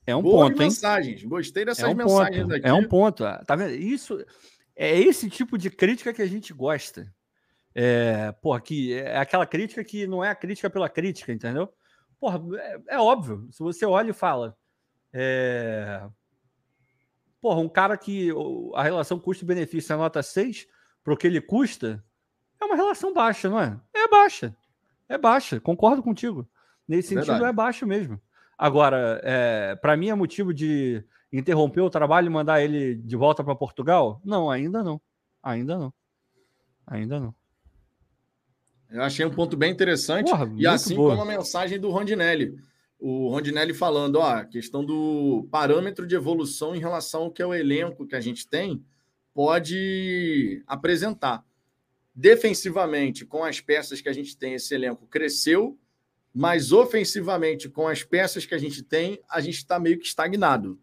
[0.05, 1.23] É um Boas ponto, mensagens.
[1.23, 1.27] hein?
[1.27, 2.55] Gostei dessas é um mensagens ponto.
[2.55, 2.68] aqui.
[2.68, 3.26] É um ponto.
[3.26, 3.73] Ah, Tá vendo?
[3.73, 4.23] Isso
[4.76, 7.11] é esse tipo de crítica que a gente gosta.
[7.73, 11.73] É, porra, que é aquela crítica que não é a crítica pela crítica, entendeu?
[12.19, 13.48] Porra, é, é óbvio.
[13.52, 14.57] Se você olha e fala,
[15.14, 16.07] é...
[17.41, 18.30] porra, um cara que
[18.76, 20.68] a relação custo-benefício é nota 6,
[21.03, 22.03] para o que ele custa,
[22.60, 23.80] é uma relação baixa, não é?
[23.94, 24.56] É baixa.
[25.07, 26.48] É baixa, concordo contigo.
[26.88, 27.49] Nesse sentido, Verdade.
[27.49, 28.19] é baixo mesmo.
[28.57, 33.44] Agora, é, para mim é motivo de interromper o trabalho e mandar ele de volta
[33.44, 34.22] para Portugal?
[34.23, 34.99] Não, ainda não.
[35.44, 35.94] Ainda não.
[36.85, 37.35] Ainda não.
[38.89, 40.30] Eu achei um ponto bem interessante.
[40.30, 41.15] Porra, e assim boa.
[41.15, 42.57] como a mensagem do Rondinelli.
[42.99, 47.45] O Rondinelli falando, ó, a questão do parâmetro de evolução em relação ao que é
[47.45, 48.84] o elenco que a gente tem,
[49.34, 51.45] pode apresentar.
[52.15, 55.77] Defensivamente, com as peças que a gente tem, esse elenco cresceu,
[56.34, 60.80] mas ofensivamente, com as peças que a gente tem, a gente está meio que estagnado.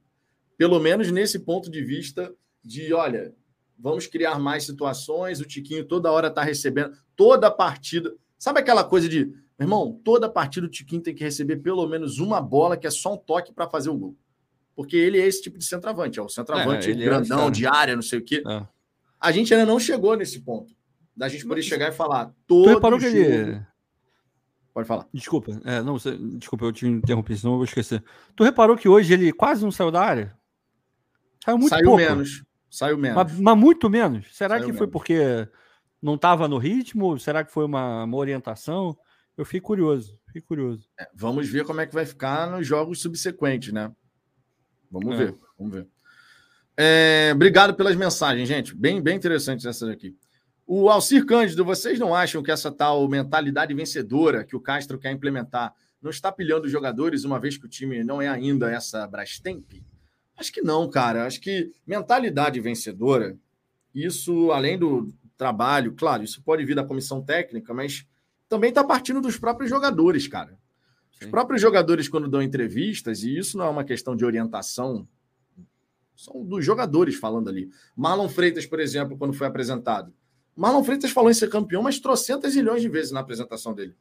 [0.56, 2.32] Pelo menos nesse ponto de vista
[2.62, 3.34] de, olha,
[3.76, 8.14] vamos criar mais situações, o Tiquinho toda hora está recebendo, toda partida.
[8.38, 12.18] Sabe aquela coisa de, meu irmão, toda partida o Tiquinho tem que receber pelo menos
[12.18, 14.16] uma bola que é só um toque para fazer o gol.
[14.76, 17.50] Porque ele é esse tipo de centroavante, é o centroavante É, é grandão, cara.
[17.50, 18.42] de área, não sei o quê.
[18.46, 18.66] É.
[19.20, 20.74] A gente ainda não chegou nesse ponto.
[21.16, 22.32] Da gente poder chegar e falar, Tu
[22.64, 23.62] todo reparou que ele.
[24.72, 25.06] Pode falar.
[25.14, 28.02] Desculpa, é, não, você- desculpa, eu te interrompi, senão eu vou esquecer.
[28.34, 30.36] Tu reparou que hoje ele quase não saiu da área?
[31.44, 31.98] Saiu muito Saiu pouco.
[32.02, 32.42] menos.
[32.68, 33.14] Saiu menos.
[33.22, 34.26] Mas, mas muito menos.
[34.36, 34.92] Será Saiu que foi menos.
[34.92, 35.48] porque
[36.04, 37.18] não estava no ritmo?
[37.18, 38.96] Será que foi uma, uma orientação?
[39.36, 40.18] Eu fiquei curioso.
[40.26, 40.86] Fiquei curioso.
[41.00, 43.90] É, vamos ver como é que vai ficar nos jogos subsequentes, né?
[44.90, 45.16] Vamos É.
[45.24, 45.88] ver, vamos ver.
[46.76, 48.74] É, obrigado pelas mensagens, gente.
[48.74, 50.14] Bem, bem interessantes essas aqui.
[50.66, 55.10] O Alcir Cândido, vocês não acham que essa tal mentalidade vencedora que o Castro quer
[55.12, 55.72] implementar
[56.02, 59.64] não está pilhando os jogadores, uma vez que o time não é ainda essa Brastemp?
[60.36, 61.26] Acho que não, cara.
[61.26, 63.38] Acho que mentalidade vencedora,
[63.94, 68.06] isso além do trabalho, claro, isso pode vir da comissão técnica, mas
[68.48, 70.58] também está partindo dos próprios jogadores, cara.
[71.12, 71.30] Os Sim.
[71.30, 75.08] próprios jogadores, quando dão entrevistas, e isso não é uma questão de orientação,
[76.16, 77.70] são dos jogadores falando ali.
[77.96, 80.12] Marlon Freitas, por exemplo, quando foi apresentado.
[80.56, 83.96] Marlon Freitas falou em ser campeão, mas trocentas milhões de vezes na apresentação dele.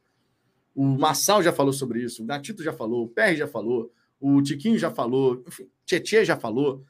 [0.76, 4.42] O Massal já falou sobre isso, o Gatito já falou, o Perry já falou, o
[4.42, 6.84] Tiquinho já falou, enfim, Tietê já falou.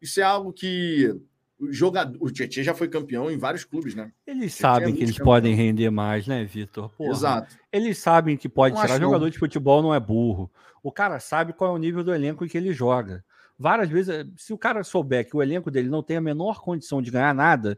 [0.00, 1.14] Isso é algo que
[1.60, 4.12] o jogador, o Tietê já foi campeão em vários clubes, né?
[4.26, 5.24] Eles Ele sabem é que eles campeão.
[5.24, 6.90] podem render mais, né, Vitor?
[7.00, 7.56] Exato.
[7.72, 8.94] Eles sabem que pode Não tirar.
[8.94, 9.08] acho, não.
[9.08, 10.50] Jogador de futebol não é burro.
[10.82, 13.24] O cara sabe qual é o nível do elenco em que ele joga.
[13.58, 17.02] Várias vezes, se o cara souber que o elenco dele não tem a menor condição
[17.02, 17.76] de ganhar nada,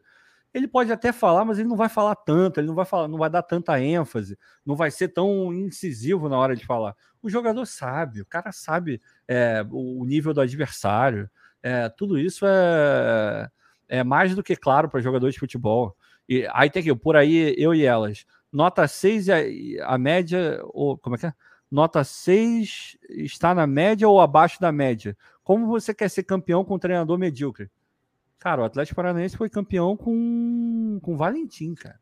[0.53, 3.17] ele pode até falar, mas ele não vai falar tanto, ele não vai falar, não
[3.19, 4.37] vai dar tanta ênfase,
[4.67, 6.95] não vai ser tão incisivo na hora de falar.
[7.23, 11.31] O jogador sabe, o cara sabe é, o o nível do adversário.
[11.63, 13.49] É, tudo isso é,
[13.91, 15.97] é mais do que claro para jogadores de futebol.
[16.29, 18.25] E aí tem que, por aí, eu e elas.
[18.53, 21.35] Nota 6 e a, a média, ou como é que é?
[21.71, 25.17] Nota 6 está na média ou abaixo da média?
[25.43, 27.69] Como você quer ser campeão com um treinador medíocre?
[28.39, 32.01] Cara, o Atlético Paranaense foi campeão com com Valentim, cara.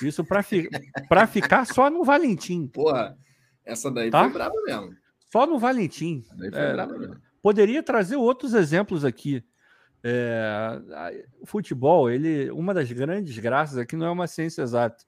[0.00, 0.68] Isso para fi,
[1.08, 2.66] pra ficar só no Valentim.
[2.68, 3.16] Porra,
[3.64, 4.24] essa daí Tá?
[4.24, 4.96] foi brava mesmo.
[5.30, 6.22] Só no Valentim.
[6.24, 7.16] Essa daí foi É, brava mesmo.
[7.42, 9.44] Poderia trazer outros exemplos aqui.
[10.04, 15.04] É, o futebol, ele, uma das grandes graças aqui não é uma ciência exata.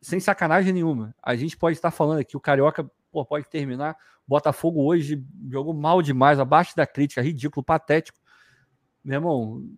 [0.00, 1.14] Sem sacanagem nenhuma.
[1.22, 3.96] A gente pode estar falando aqui, o Carioca pô, pode terminar.
[4.26, 8.18] Botafogo hoje jogou mal demais, abaixo da crítica, ridículo, patético.
[9.04, 9.68] Meu irmão,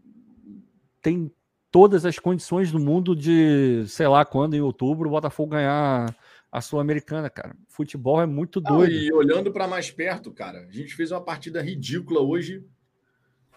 [1.01, 1.32] tem
[1.70, 6.15] todas as condições do mundo de, sei lá quando, em outubro, o Botafogo ganhar
[6.51, 7.57] a Sul-Americana, cara.
[7.66, 8.93] Futebol é muito doido.
[8.93, 12.62] e olhando para mais perto, cara, a gente fez uma partida ridícula hoje,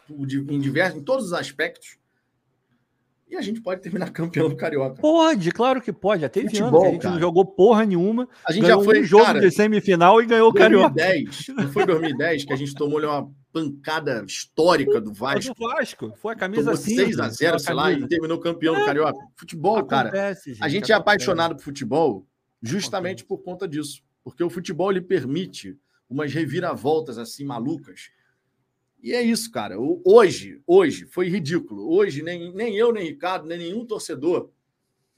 [0.10, 1.98] em, diversos, em todos os aspectos,
[3.28, 5.02] e a gente pode terminar campeão do Carioca.
[5.02, 6.22] Pode, claro que pode.
[6.22, 7.14] Já teve Futebol, ano que a gente cara.
[7.16, 8.30] não jogou porra nenhuma.
[8.46, 10.94] A gente já foi, um jogo cara, de semifinal e ganhou o Carioca.
[10.94, 15.54] 2010, não foi 2010 que a gente tomou uma pancada histórica do Foi Vasco?
[15.56, 16.14] do Vasco.
[16.18, 17.04] Foi a camisa Tomou cinza.
[17.06, 18.86] 6 a 0 Foi a sei lá, e terminou campeão do É.
[18.86, 19.18] Carioca.
[19.36, 20.94] Futebol, cara, Acontece, a gente é acontece.
[20.94, 22.28] apaixonado por futebol
[22.62, 24.04] justamente por conta disso.
[24.24, 25.78] Porque o futebol ele permite
[26.10, 28.10] umas reviravoltas assim malucas.
[29.06, 29.76] E é isso, cara.
[30.04, 31.94] Hoje, hoje, foi ridículo.
[31.94, 34.50] Hoje, nem, nem eu, nem Ricardo, nem nenhum torcedor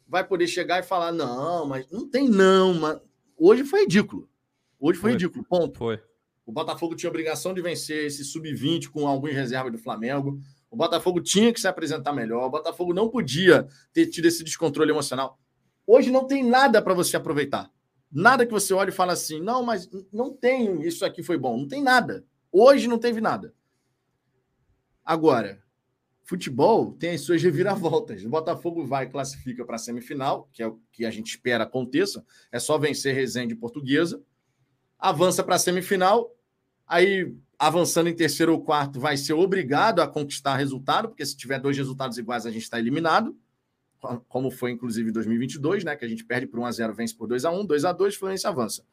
[0.06, 2.74] vai poder chegar e falar: não, mas não tem não.
[2.74, 3.00] Mas...
[3.38, 4.30] Hoje foi ridículo.
[4.78, 5.12] Hoje foi, foi.
[5.14, 5.78] ridículo, ponto.
[5.78, 6.02] Foi.
[6.46, 10.38] O Botafogo tinha obrigação de vencer esse sub-20 com alguns reservas do Flamengo.
[10.70, 12.46] O Botafogo tinha que se apresentar melhor.
[12.46, 15.40] O Botafogo não podia ter tido esse descontrole emocional.
[15.86, 17.72] Hoje não tem nada para você aproveitar.
[18.12, 21.58] Nada que você olhe e fale assim, não, mas não tem, isso aqui foi bom.
[21.58, 22.26] Não tem nada.
[22.52, 23.54] Hoje não teve nada.
[25.08, 25.64] Agora,
[26.26, 28.26] futebol tem as suas reviravoltas.
[28.26, 32.26] O Botafogo vai classifica para a semifinal, que é o que a gente espera aconteça.
[32.52, 34.22] É só vencer Resende Portuguesa.
[35.00, 36.36] Avança para a semifinal.
[36.86, 41.58] Aí, avançando em terceiro ou quarto, vai ser obrigado a conquistar resultado, porque se tiver
[41.62, 43.34] dois resultados iguais, a gente está eliminado
[44.28, 45.96] como foi inclusive em 2022, né?
[45.96, 48.84] Que a gente perde por 1x0, vence por 2x1, 2x2, Fluminense avança.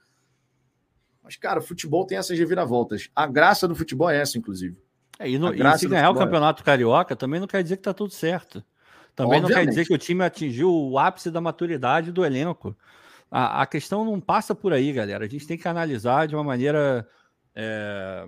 [1.22, 3.10] Mas, cara, futebol tem essas reviravoltas.
[3.16, 4.76] A graça do futebol é essa, inclusive.
[5.18, 6.64] É, e, no, e se ganhar o é Campeonato.
[6.64, 8.64] Carioca, também não quer dizer que tá tudo certo.
[9.14, 9.42] Também Obviamente.
[9.42, 12.76] não quer dizer que o time atingiu o ápice da maturidade do elenco.
[13.30, 15.24] A, a, questão não passa por aí, galera.
[15.24, 17.08] A gente tem que analisar de uma maneira
[17.54, 18.26] é,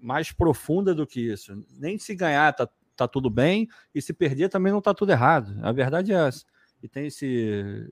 [0.00, 1.64] mais profunda do que isso.
[1.78, 5.56] Nem se ganhar tá, tá tudo bem, e se perder também não tá tudo errado.
[5.62, 6.44] A verdade é essa.
[6.82, 7.88] E tem esse.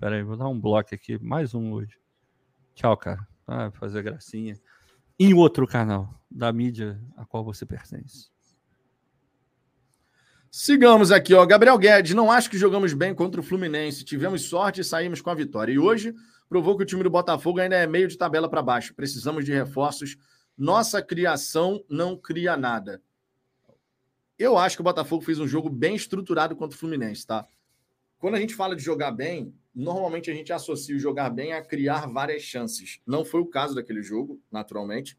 [0.00, 1.98] Peraí, vou dar um bloco aqui, mais um hoje.
[2.74, 3.26] Tchau, cara.
[3.46, 4.58] Ah, fazer gracinha.
[5.24, 8.28] Em outro canal da mídia a qual você pertence.
[10.50, 11.46] Sigamos aqui, ó.
[11.46, 14.02] Gabriel Guedes, não acho que jogamos bem contra o Fluminense.
[14.02, 15.72] Tivemos sorte e saímos com a vitória.
[15.72, 16.12] E hoje
[16.48, 18.96] provou que o time do Botafogo ainda é meio de tabela para baixo.
[18.96, 20.16] Precisamos de reforços.
[20.58, 23.00] Nossa criação não cria nada.
[24.36, 27.46] Eu acho que o Botafogo fez um jogo bem estruturado contra o Fluminense, tá?
[28.18, 31.62] Quando a gente fala de jogar bem, normalmente a gente associa o jogar bem a
[31.62, 33.00] criar várias chances.
[33.06, 35.16] Não foi o caso daquele jogo, naturalmente.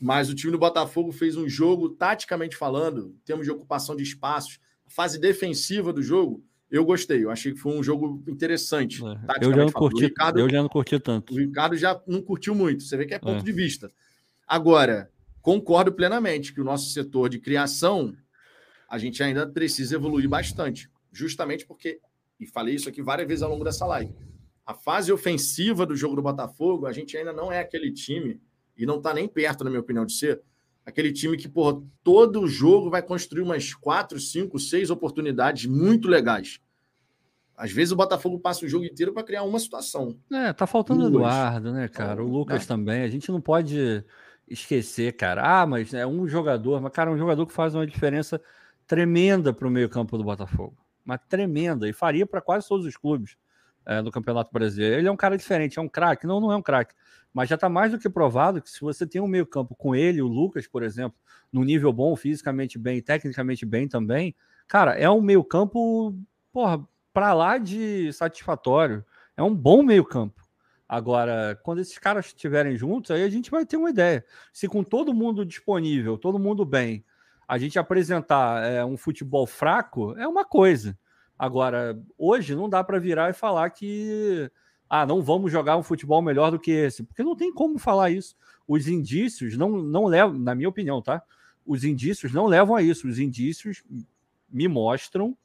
[0.00, 4.02] Mas o time do Botafogo fez um jogo, taticamente falando, em termos de ocupação de
[4.02, 7.24] espaços, a fase defensiva do jogo, eu gostei.
[7.24, 9.00] Eu achei que foi um jogo interessante.
[9.04, 11.32] É, eu, já não curti, Ricardo, eu já não curti tanto.
[11.32, 12.82] O Ricardo já não curtiu muito.
[12.82, 13.44] Você vê que é ponto é.
[13.44, 13.90] de vista.
[14.46, 15.10] Agora,
[15.40, 18.14] concordo plenamente que o nosso setor de criação
[18.88, 20.88] a gente ainda precisa evoluir bastante.
[21.12, 22.00] Justamente porque,
[22.38, 24.14] e falei isso aqui várias vezes ao longo dessa live,
[24.64, 28.40] a fase ofensiva do jogo do Botafogo, a gente ainda não é aquele time,
[28.76, 30.42] e não está nem perto, na minha opinião, de ser,
[30.84, 36.60] aquele time que, porra, todo jogo vai construir umas quatro, cinco, seis oportunidades muito legais.
[37.56, 40.18] Às vezes o Botafogo passa o jogo inteiro para criar uma situação.
[40.30, 42.22] É, tá faltando o Eduardo, né, cara?
[42.22, 42.66] O Lucas é.
[42.66, 43.02] também.
[43.02, 44.04] A gente não pode
[44.46, 45.42] esquecer, cara.
[45.42, 48.40] Ah, mas é um jogador, mas, cara, um jogador que faz uma diferença
[48.86, 50.76] tremenda para o meio-campo do Botafogo.
[51.06, 51.88] Uma tremenda.
[51.88, 53.36] E faria para quase todos os clubes
[53.86, 54.96] é, do Campeonato Brasileiro.
[54.96, 56.26] Ele é um cara diferente, é um craque.
[56.26, 56.92] Não, não é um craque.
[57.32, 60.20] Mas já está mais do que provado que se você tem um meio-campo com ele,
[60.20, 61.18] o Lucas, por exemplo,
[61.52, 64.34] no nível bom, fisicamente bem, tecnicamente bem também,
[64.66, 66.18] cara, é um meio-campo,
[66.52, 69.04] porra, para lá de satisfatório.
[69.36, 70.42] É um bom meio-campo.
[70.88, 74.24] Agora, quando esses caras estiverem juntos, aí a gente vai ter uma ideia.
[74.52, 77.04] Se com todo mundo disponível, todo mundo bem,
[77.46, 80.98] a gente apresentar é, um futebol fraco é uma coisa.
[81.38, 84.50] Agora, hoje não dá para virar e falar que
[84.88, 88.10] ah, não vamos jogar um futebol melhor do que esse, porque não tem como falar
[88.10, 88.36] isso.
[88.66, 91.22] Os indícios não, não levam, na minha opinião, tá?
[91.64, 93.06] Os indícios não levam a isso.
[93.06, 93.84] Os indícios
[94.48, 95.36] me mostram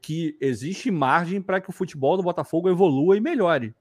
[0.00, 3.74] que existe margem para que o futebol do Botafogo evolua e melhore.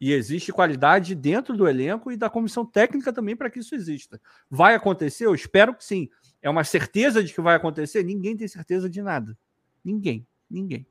[0.00, 4.20] E existe qualidade dentro do elenco e da comissão técnica também para que isso exista.
[4.50, 5.26] Vai acontecer?
[5.26, 6.08] Eu espero que sim
[6.42, 8.02] é uma certeza de que vai acontecer?
[8.02, 9.38] Ninguém tem certeza de nada.
[9.84, 10.26] Ninguém.
[10.50, 10.86] Ninguém.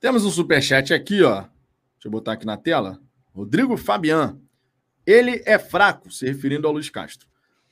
[0.00, 1.40] Temos um superchat aqui, ó.
[1.40, 3.00] Deixa eu botar aqui na tela.
[3.32, 4.40] Rodrigo Fabian.
[5.04, 7.26] Ele é fraco, se referindo ao Luiz Castro.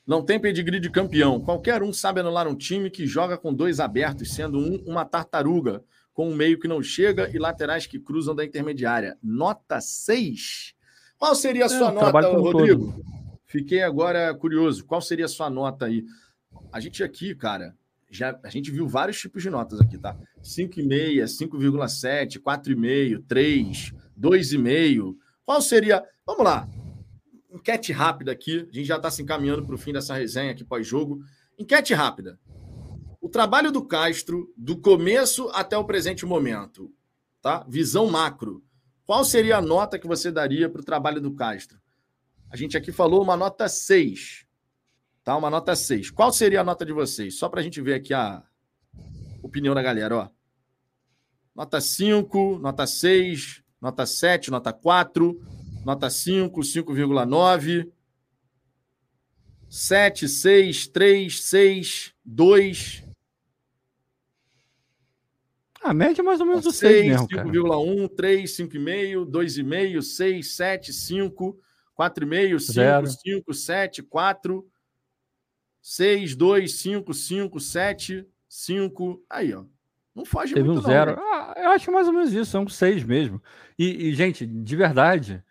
[0.07, 1.41] Não tem pedigree de campeão.
[1.41, 5.85] Qualquer um sabe anular um time que joga com dois abertos, sendo um uma tartaruga,
[6.13, 9.19] com um meio que não chega e laterais que cruzam da intermediária.
[9.23, 10.75] Nota 6.
[11.19, 12.93] Qual seria a sua é, nota, Rodrigo?
[12.93, 13.16] Todo.
[13.47, 14.85] Fiquei agora curioso.
[14.85, 16.05] Qual seria a sua nota aí?
[16.73, 17.77] A gente aqui, cara,
[18.11, 20.17] já a gente viu vários tipos de notas aqui, tá?
[20.43, 25.17] 5,5, 5,7, 4,5, 3, 2,5.
[25.45, 26.05] Qual seria?
[26.25, 26.69] Vamos lá.
[27.51, 28.67] Enquete rápida aqui.
[28.71, 31.21] A gente já está se encaminhando para o fim dessa resenha aqui pós-jogo.
[31.59, 32.39] Enquete rápida.
[33.21, 36.93] O trabalho do Castro, do começo até o presente momento,
[37.41, 37.65] tá?
[37.69, 38.63] Visão macro.
[39.05, 41.79] Qual seria a nota que você daria para o trabalho do Castro?
[42.51, 44.47] A gente aqui falou uma nota 6.
[45.25, 45.37] Tá?
[45.37, 46.11] Uma nota 6.
[46.11, 47.39] Qual seria a nota de vocês?
[47.39, 48.43] Só para a gente ver aqui a
[49.43, 50.29] opinião da galera, ó.
[51.55, 55.41] Nota 5, nota 6, nota 7, nota 4,
[55.85, 57.91] nota 5, 5,9.
[59.69, 63.05] 7, 6, 3, 6, 2.
[65.83, 70.57] A média é mais ou menos o 6, 6 mesmo, 5,1, 3, 5,5, 2,5, 6,
[70.57, 71.61] 7, 5,
[71.99, 74.67] 4,5, 5, 5, 7, 4,
[75.81, 79.25] 6, 2, 5, 5, 7, 5.
[79.31, 79.65] Aí, ó.
[80.15, 81.15] Não foge Teve muito, um zero.
[81.17, 83.43] Não, ah, eu acho mais ou menos isso, é um 6 mesmo.
[83.79, 85.45] E, e, gente, de verdade,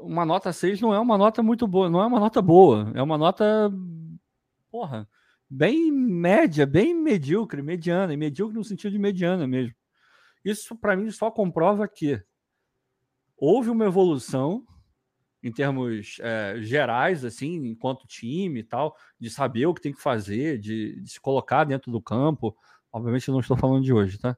[0.00, 3.00] uma nota 6 não é uma nota muito boa, não é uma nota boa, é
[3.00, 3.72] uma nota,
[4.68, 5.08] porra,
[5.48, 9.74] bem média, bem medíocre, mediana, e medíocre no sentido de mediana mesmo.
[10.44, 12.20] Isso, para mim, só comprova que
[13.36, 14.66] houve uma evolução
[15.44, 20.00] em termos é, gerais, assim, enquanto time e tal, de saber o que tem que
[20.00, 22.56] fazer, de, de se colocar dentro do campo.
[22.90, 24.34] Obviamente, não estou falando de hoje, tá?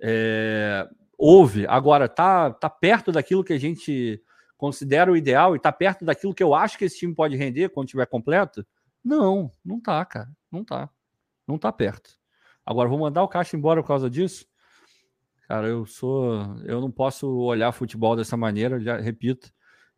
[0.00, 0.86] É,
[1.16, 4.20] houve, agora tá, tá perto daquilo que a gente
[4.56, 7.68] considera o ideal e tá perto daquilo que eu acho que esse time pode render
[7.68, 8.66] quando estiver completo?
[9.04, 10.28] Não, não tá, cara.
[10.50, 10.90] Não tá.
[11.46, 12.10] Não tá perto.
[12.64, 14.44] Agora, vou mandar o Caixa embora por causa disso?
[15.46, 16.34] Cara, eu sou.
[16.64, 19.54] Eu não posso olhar futebol dessa maneira, já repito.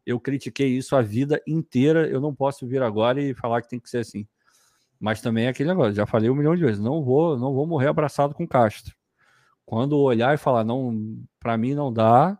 [0.08, 2.08] Eu critiquei isso a vida inteira.
[2.08, 4.26] Eu não posso vir agora e falar que tem que ser assim.
[4.98, 6.80] Mas também é aquele negócio, já falei um milhão de vezes.
[6.80, 8.96] Não vou, não vou morrer abraçado com Castro.
[9.66, 12.38] Quando olhar e falar, não, para mim não dá,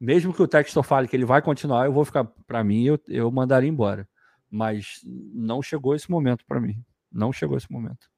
[0.00, 3.00] mesmo que o Textor fale que ele vai continuar, eu vou ficar, para mim, eu,
[3.08, 4.08] eu mandaria embora.
[4.48, 6.80] Mas não chegou esse momento para mim.
[7.10, 8.08] Não chegou esse momento.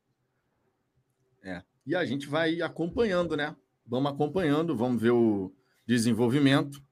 [1.43, 1.63] É.
[1.87, 3.57] E a gente vai acompanhando, né?
[3.87, 5.51] Vamos acompanhando, vamos ver o
[5.87, 6.83] desenvolvimento,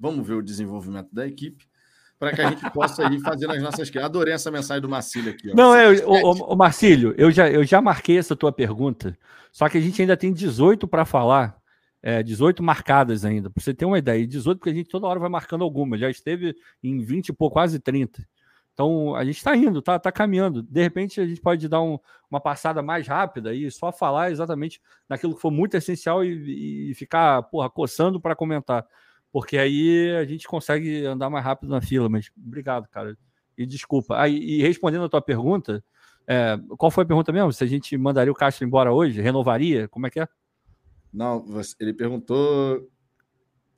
[0.00, 1.68] vamos ver o desenvolvimento da equipe,
[2.18, 3.94] para que a gente possa ir fazendo as nossas.
[3.96, 5.50] Adorei essa mensagem do Marcílio aqui.
[5.50, 5.54] Ó.
[5.54, 9.16] Não, é, o, o, o Marcílio, eu já, eu já marquei essa tua pergunta,
[9.52, 11.60] só que a gente ainda tem 18 para falar
[12.02, 14.26] é, 18 marcadas ainda, para você ter uma ideia.
[14.26, 17.78] 18, porque a gente toda hora vai marcando alguma, já esteve em 20 por quase
[17.78, 18.26] 30.
[18.72, 20.62] Então a gente está indo, tá, tá caminhando.
[20.62, 21.98] De repente a gente pode dar um,
[22.30, 26.94] uma passada mais rápida e só falar exatamente naquilo que for muito essencial e, e
[26.94, 28.86] ficar porra, coçando para comentar.
[29.32, 32.08] Porque aí a gente consegue andar mais rápido na fila.
[32.08, 33.16] Mas obrigado, cara.
[33.56, 34.20] E desculpa.
[34.20, 35.84] Aí, e respondendo a tua pergunta,
[36.26, 37.52] é, qual foi a pergunta mesmo?
[37.52, 39.20] Se a gente mandaria o Castro embora hoje?
[39.20, 39.88] Renovaria?
[39.88, 40.28] Como é que é?
[41.12, 41.44] Não,
[41.78, 42.88] ele perguntou: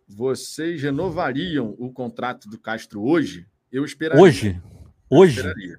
[0.07, 3.47] vocês renovariam o contrato do Castro hoje?
[3.70, 4.23] Eu esperaria.
[4.23, 4.62] Hoje?
[5.09, 5.41] Hoje?
[5.41, 5.78] Eu esperaria.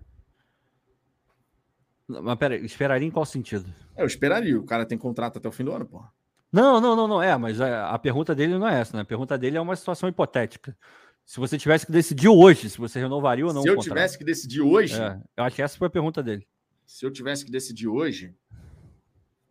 [2.08, 3.74] Mas peraí, esperaria em qual sentido?
[3.96, 4.60] Eu esperaria.
[4.60, 6.12] O cara tem contrato até o fim do ano, porra.
[6.54, 9.02] Não, não, não, não é, mas a, a pergunta dele não é essa, né?
[9.02, 10.78] A pergunta dele é uma situação hipotética.
[11.26, 13.64] Se você tivesse que decidir hoje, se você renovaria ou não.
[13.64, 15.02] Se eu tivesse que decidir hoje.
[15.02, 16.48] É, eu acho que essa foi a pergunta dele.
[16.86, 18.36] Se eu tivesse que decidir hoje.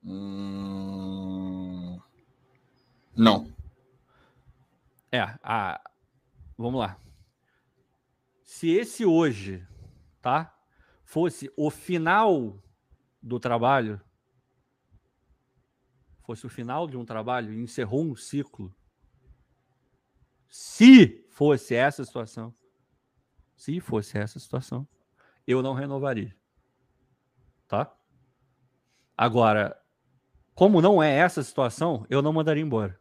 [0.04, 1.98] Hum...
[3.16, 3.52] Não.
[5.10, 5.80] É, a...
[6.56, 6.96] vamos lá.
[8.44, 9.66] Se esse hoje,
[10.20, 10.54] tá?
[11.04, 12.62] Fosse o final
[13.20, 14.00] do trabalho,
[16.32, 18.74] fosse o final de um trabalho, encerrou um ciclo.
[20.48, 22.54] Se fosse essa situação,
[23.54, 24.88] se fosse essa situação,
[25.46, 26.34] eu não renovaria.
[27.68, 27.94] Tá?
[29.16, 29.78] Agora,
[30.54, 32.98] como não é essa situação, eu não mandaria embora.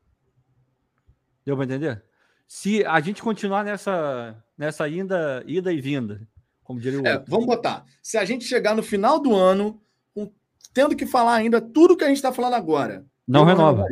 [1.45, 2.03] Deu para entender?
[2.45, 6.27] Se a gente continuar nessa, nessa ida, ida e vinda,
[6.63, 7.85] como diria o é, Vamos botar.
[8.03, 9.81] Se a gente chegar no final do ano,
[10.73, 13.05] tendo que falar ainda tudo que a gente está falando agora.
[13.27, 13.85] Não renova.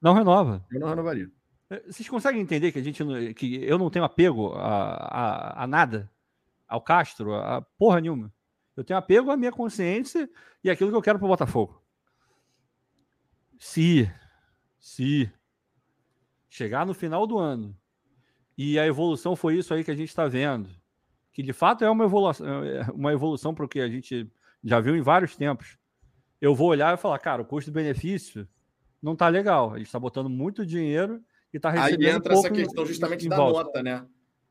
[0.00, 0.64] Não, renova.
[0.70, 1.30] Eu não renovaria.
[1.68, 3.02] É, vocês conseguem entender que a gente
[3.34, 6.10] que eu não tenho apego a, a, a nada,
[6.68, 8.32] ao Castro, a porra nenhuma.
[8.76, 10.28] Eu tenho apego à minha consciência
[10.62, 11.82] e aquilo que eu quero para o Botafogo.
[13.58, 14.10] Se,
[14.78, 15.32] se
[16.48, 17.76] chegar no final do ano
[18.56, 20.68] e a evolução foi isso aí que a gente está vendo,
[21.32, 24.30] que de fato é uma evolução, é uma evolução para o que a gente
[24.62, 25.78] já viu em vários tempos.
[26.40, 28.46] Eu vou olhar e falar, cara, o custo-benefício
[29.06, 29.72] não está legal.
[29.72, 31.22] A gente está botando muito dinheiro
[31.54, 32.08] e está recebendo.
[32.08, 34.04] Aí entra essa questão justamente da nota, né?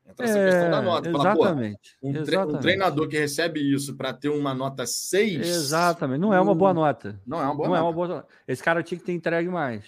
[0.08, 1.12] Entra essa é, questão da nota.
[1.12, 2.56] Fala, exatamente, um, exatamente.
[2.56, 5.46] um, treinador que recebe isso para ter uma nota 6.
[5.46, 7.20] Exatamente, não é uma boa nota.
[7.28, 7.84] Não é uma boa não nota.
[7.84, 8.28] É uma boa...
[8.48, 9.84] Esse cara tinha que ter entregue mais.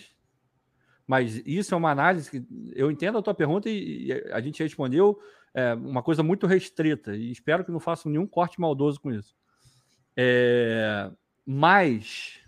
[1.06, 5.18] Mas isso é uma análise que eu entendo a tua pergunta e, a gente respondeu
[5.54, 9.34] é, uma coisa muito restrita e espero que não façam nenhum corte maldoso com isso.
[10.18, 11.10] É,
[11.46, 12.42] mas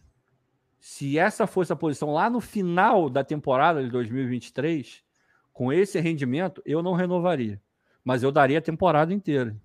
[0.90, 5.04] se essa fosse a posição lá no final da temporada de 2023,
[5.54, 7.62] com esse rendimento, eu não renovaria,
[8.04, 9.56] mas eu daria a temporada inteira.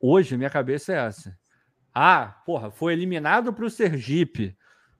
[0.00, 1.36] Hoje, minha cabeça é essa.
[1.92, 4.56] Ah, porra, foi eliminado para o Sergipe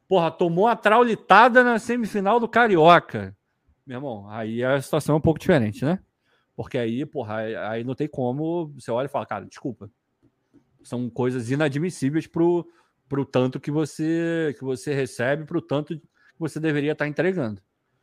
[0.09, 3.37] Porra, tomou a traulitada na semifinal do Carioca.
[3.87, 6.01] Meu irmão, aí a situação é um pouco diferente, né?
[6.57, 7.37] Porque aí, porra,
[7.71, 8.73] aí não tem como.
[8.75, 9.89] Você olha e fala, cara, desculpa.
[10.83, 12.67] São coisas inadmissíveis pro,
[13.09, 16.07] pro tanto que você que você recebe, pro tanto que
[16.39, 17.63] você deveria estar tá entregando.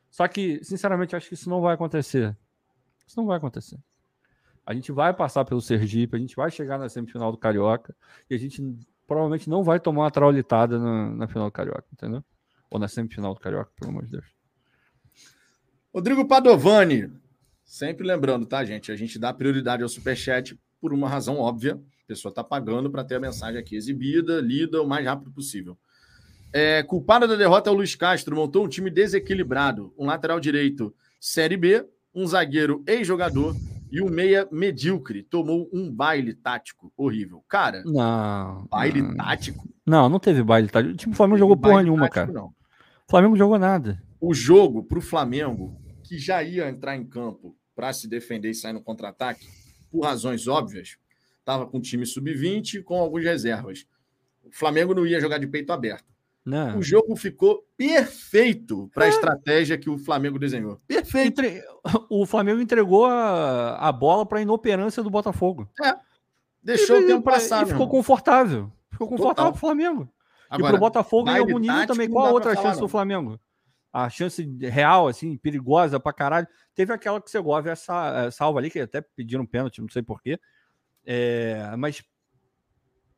[0.09, 2.35] Só que, sinceramente, acho que isso não vai acontecer.
[3.05, 3.77] Isso não vai acontecer.
[4.65, 7.95] A gente vai passar pelo Sergipe, a gente vai chegar na semifinal do Carioca
[8.29, 8.61] e a gente
[9.05, 12.23] provavelmente não vai tomar uma traulitada na, na final do Carioca, entendeu?
[12.71, 14.25] Ou na semifinal do Carioca, pelo amor de Deus.
[15.93, 17.11] Rodrigo Padovani,
[17.65, 18.91] Sempre lembrando, tá, gente?
[18.91, 21.81] A gente dá prioridade ao Superchat por uma razão óbvia.
[22.05, 25.75] A pessoa está pagando para ter a mensagem aqui exibida, lida o mais rápido possível.
[26.53, 29.91] É, culpado da derrota é o Luiz Castro, montou um time desequilibrado.
[29.97, 33.55] Um lateral direito Série B, um zagueiro ex-jogador
[33.91, 35.23] e um meia medíocre.
[35.23, 37.43] Tomou um baile tático horrível.
[37.49, 38.67] Cara, não.
[38.69, 39.15] Baile não.
[39.15, 39.67] tático?
[39.83, 40.93] Não, não teve baile tático.
[40.93, 42.31] O time do Flamengo jogou porra nenhuma, tático, cara.
[42.31, 42.47] Não.
[42.47, 43.99] O Flamengo jogou nada.
[44.21, 48.55] O jogo para o Flamengo que já ia entrar em campo para se defender e
[48.55, 49.45] sair no contra-ataque,
[49.91, 50.97] por razões óbvias,
[51.45, 53.85] estava com o time sub-20 com algumas reservas.
[54.43, 56.05] O Flamengo não ia jogar de peito aberto.
[56.43, 56.79] Não.
[56.79, 59.09] O jogo ficou perfeito para a é.
[59.09, 60.79] estratégia que o Flamengo desenhou.
[60.87, 61.41] Perfeito.
[61.41, 61.63] Entre...
[62.09, 65.69] O Flamengo entregou a, a bola para a inoperância do Botafogo.
[65.83, 65.95] É.
[66.61, 67.63] Deixou e, o tempo passar.
[67.63, 68.71] E ficou confortável.
[68.91, 70.09] Ficou confortável para o Flamengo.
[70.49, 72.09] Agora, e para o Botafogo em algum nível também.
[72.09, 73.39] Qual a outra chance do Flamengo?
[73.95, 76.45] a chance real, assim, perigosa pra caralho.
[76.75, 80.37] Teve aquela que o Segovia essa, salva ali, que até pediram pênalti, não sei porquê.
[81.05, 82.03] É, mas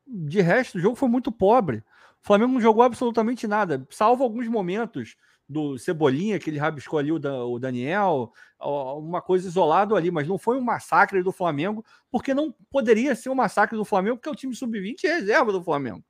[0.06, 1.78] de resto, o jogo foi muito pobre.
[2.22, 5.16] O Flamengo não jogou absolutamente nada, salvo alguns momentos
[5.48, 10.28] do Cebolinha, que ele rabiscou ali o, da, o Daniel, uma coisa isolada ali, mas
[10.28, 14.28] não foi um massacre do Flamengo, porque não poderia ser um massacre do Flamengo, porque
[14.28, 16.04] é o time sub-20 é reserva do Flamengo.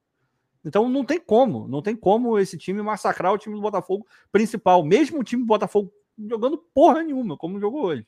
[0.64, 4.84] Então não tem como, não tem como esse time massacrar o time do Botafogo principal,
[4.84, 8.04] mesmo o time do Botafogo jogando porra nenhuma, como jogou hoje.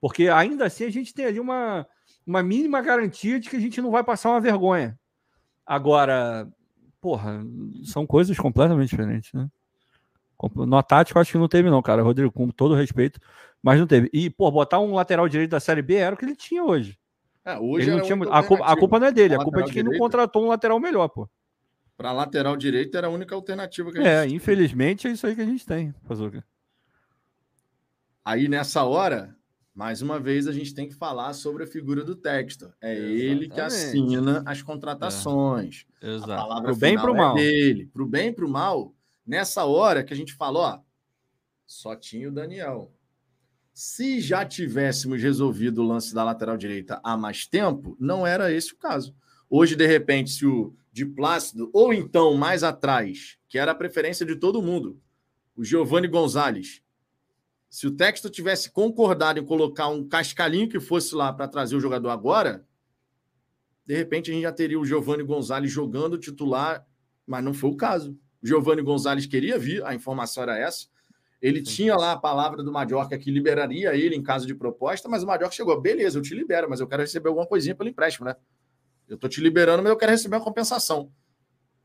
[0.00, 1.86] Porque ainda assim a gente tem ali uma,
[2.26, 4.98] uma mínima garantia de que a gente não vai passar uma vergonha.
[5.64, 6.48] Agora,
[7.00, 7.44] porra,
[7.84, 9.48] são coisas completamente diferentes, né?
[10.54, 12.02] No Atlético acho que não teve não, cara.
[12.02, 13.18] Rodrigo, com todo respeito,
[13.62, 14.10] mas não teve.
[14.12, 16.98] E, pô, botar um lateral direito da Série B era o que ele tinha hoje.
[17.44, 18.18] É, hoje ele não tinha...
[18.30, 20.48] a, culpa, a culpa não é dele, a culpa é de quem não contratou um
[20.48, 21.28] lateral melhor, pô.
[21.96, 25.26] Para lateral direito era a única alternativa que a é, gente É, infelizmente é isso
[25.26, 25.94] aí que a gente tem.
[26.04, 26.44] Fazer
[28.24, 29.35] Aí nessa hora,
[29.76, 32.72] mais uma vez a gente tem que falar sobre a figura do texto.
[32.80, 33.22] É Exatamente.
[33.22, 35.84] ele que assina as contratações.
[36.00, 36.14] É.
[36.14, 36.32] Exato.
[36.32, 37.34] A palavra pro bem e pro é mal.
[37.34, 37.86] dele.
[37.92, 38.94] Pro bem e pro mal,
[39.26, 40.80] nessa hora que a gente falou, ó,
[41.66, 42.90] só tinha o Daniel.
[43.74, 48.72] Se já tivéssemos resolvido o lance da lateral direita há mais tempo, não era esse
[48.72, 49.14] o caso.
[49.50, 54.24] Hoje, de repente, se o de Plácido, ou então mais atrás, que era a preferência
[54.24, 54.98] de todo mundo,
[55.54, 56.80] o Giovanni Gonzalez.
[57.76, 61.80] Se o texto tivesse concordado em colocar um cascalinho que fosse lá para trazer o
[61.80, 62.66] jogador agora,
[63.84, 66.86] de repente a gente já teria o Giovanni Gonzalez jogando titular,
[67.26, 68.18] mas não foi o caso.
[68.42, 70.86] O Giovanni Gonzalez queria vir, a informação era essa.
[71.38, 71.64] Ele Sim.
[71.64, 75.26] tinha lá a palavra do Majorca que liberaria ele em caso de proposta, mas o
[75.26, 78.36] Majorca chegou, beleza, eu te libero, mas eu quero receber alguma coisinha pelo empréstimo, né?
[79.06, 81.12] Eu estou te liberando, mas eu quero receber uma compensação.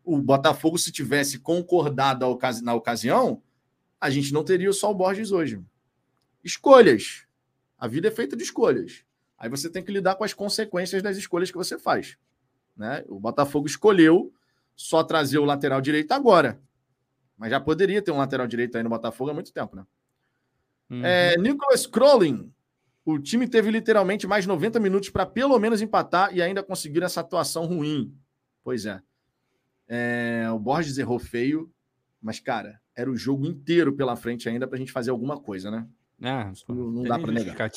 [0.06, 2.26] O Botafogo, se tivesse concordado
[2.64, 3.44] na ocasião,
[4.00, 5.62] a gente não teria o Borges hoje.
[6.44, 7.26] Escolhas.
[7.78, 9.04] A vida é feita de escolhas.
[9.38, 12.18] Aí você tem que lidar com as consequências das escolhas que você faz.
[12.76, 13.04] Né?
[13.08, 14.34] O Botafogo escolheu
[14.76, 16.62] só trazer o lateral direito agora.
[17.38, 19.86] Mas já poderia ter um lateral direito aí no Botafogo há muito tempo, né?
[20.90, 21.06] Uhum.
[21.06, 22.52] É, Nicholas Crowley
[23.04, 27.22] o time teve literalmente mais 90 minutos para pelo menos empatar e ainda conseguir essa
[27.22, 28.16] atuação ruim.
[28.64, 29.02] Pois é.
[29.88, 31.72] é o Borges errou feio,
[32.22, 35.72] mas, cara, era o jogo inteiro pela frente ainda para a gente fazer alguma coisa,
[35.72, 35.88] né?
[36.22, 37.72] Ah, não, não dá para negar.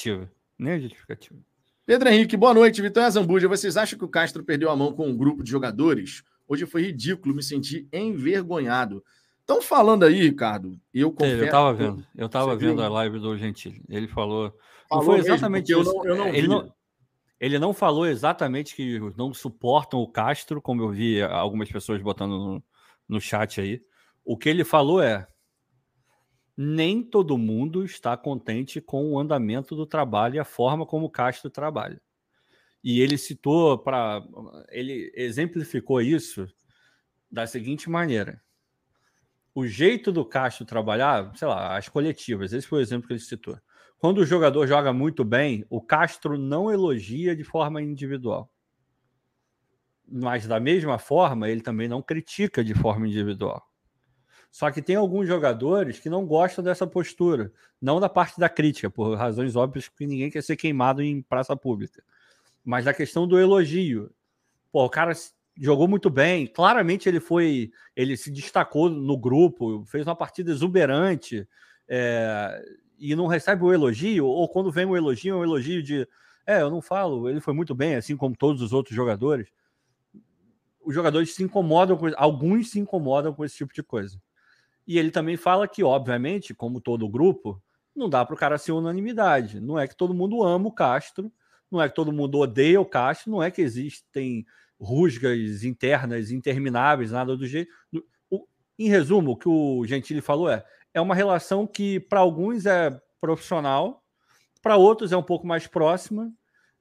[0.58, 1.40] Nem justificativa.
[1.86, 2.80] Pedro Henrique, boa noite.
[2.80, 6.22] Vitória Zambuja, vocês acham que o Castro perdeu a mão com um grupo de jogadores?
[6.46, 9.04] Hoje foi ridículo, me senti envergonhado.
[9.40, 11.36] Estão falando aí, Ricardo, eu confesso...
[11.36, 12.84] Eu estava vendo, eu estava vendo viu?
[12.84, 13.82] a live do Gentili.
[13.88, 14.54] Ele falou
[14.88, 16.06] Falou não foi exatamente mesmo, isso.
[16.06, 16.74] Eu não, eu não ele, não,
[17.40, 22.32] ele não falou exatamente que não suportam o Castro, como eu vi algumas pessoas botando
[22.32, 22.64] no,
[23.08, 23.82] no chat aí.
[24.24, 25.26] O que ele falou é:
[26.56, 31.10] nem todo mundo está contente com o andamento do trabalho e a forma como o
[31.10, 32.00] Castro trabalha.
[32.82, 34.22] E ele citou para.
[34.68, 36.46] Ele exemplificou isso
[37.30, 38.42] da seguinte maneira:
[39.54, 43.20] o jeito do Castro trabalhar, sei lá, as coletivas, esse foi o exemplo que ele
[43.20, 43.58] citou.
[43.98, 48.50] Quando o jogador joga muito bem, o Castro não elogia de forma individual.
[50.06, 53.66] Mas da mesma forma, ele também não critica de forma individual.
[54.54, 57.52] Só que tem alguns jogadores que não gostam dessa postura,
[57.82, 61.56] não da parte da crítica, por razões óbvias que ninguém quer ser queimado em praça
[61.56, 62.04] pública,
[62.64, 64.12] mas da questão do elogio.
[64.70, 65.12] Pô, o cara
[65.58, 71.48] jogou muito bem, claramente ele foi, ele se destacou no grupo, fez uma partida exuberante
[71.88, 72.64] é,
[72.96, 76.06] e não recebe o elogio, ou quando vem o elogio, é um elogio de,
[76.46, 79.48] é, eu não falo, ele foi muito bem, assim como todos os outros jogadores.
[80.80, 84.22] Os jogadores se incomodam com alguns se incomodam com esse tipo de coisa.
[84.86, 87.62] E ele também fala que, obviamente, como todo grupo,
[87.94, 89.60] não dá para o cara ser unanimidade.
[89.60, 91.32] Não é que todo mundo ama o Castro,
[91.70, 94.44] não é que todo mundo odeia o Castro, não é que existem
[94.78, 97.72] rusgas internas intermináveis, nada do jeito.
[98.78, 103.00] Em resumo, o que o Gentili falou é: é uma relação que para alguns é
[103.20, 104.04] profissional,
[104.60, 106.32] para outros é um pouco mais próxima,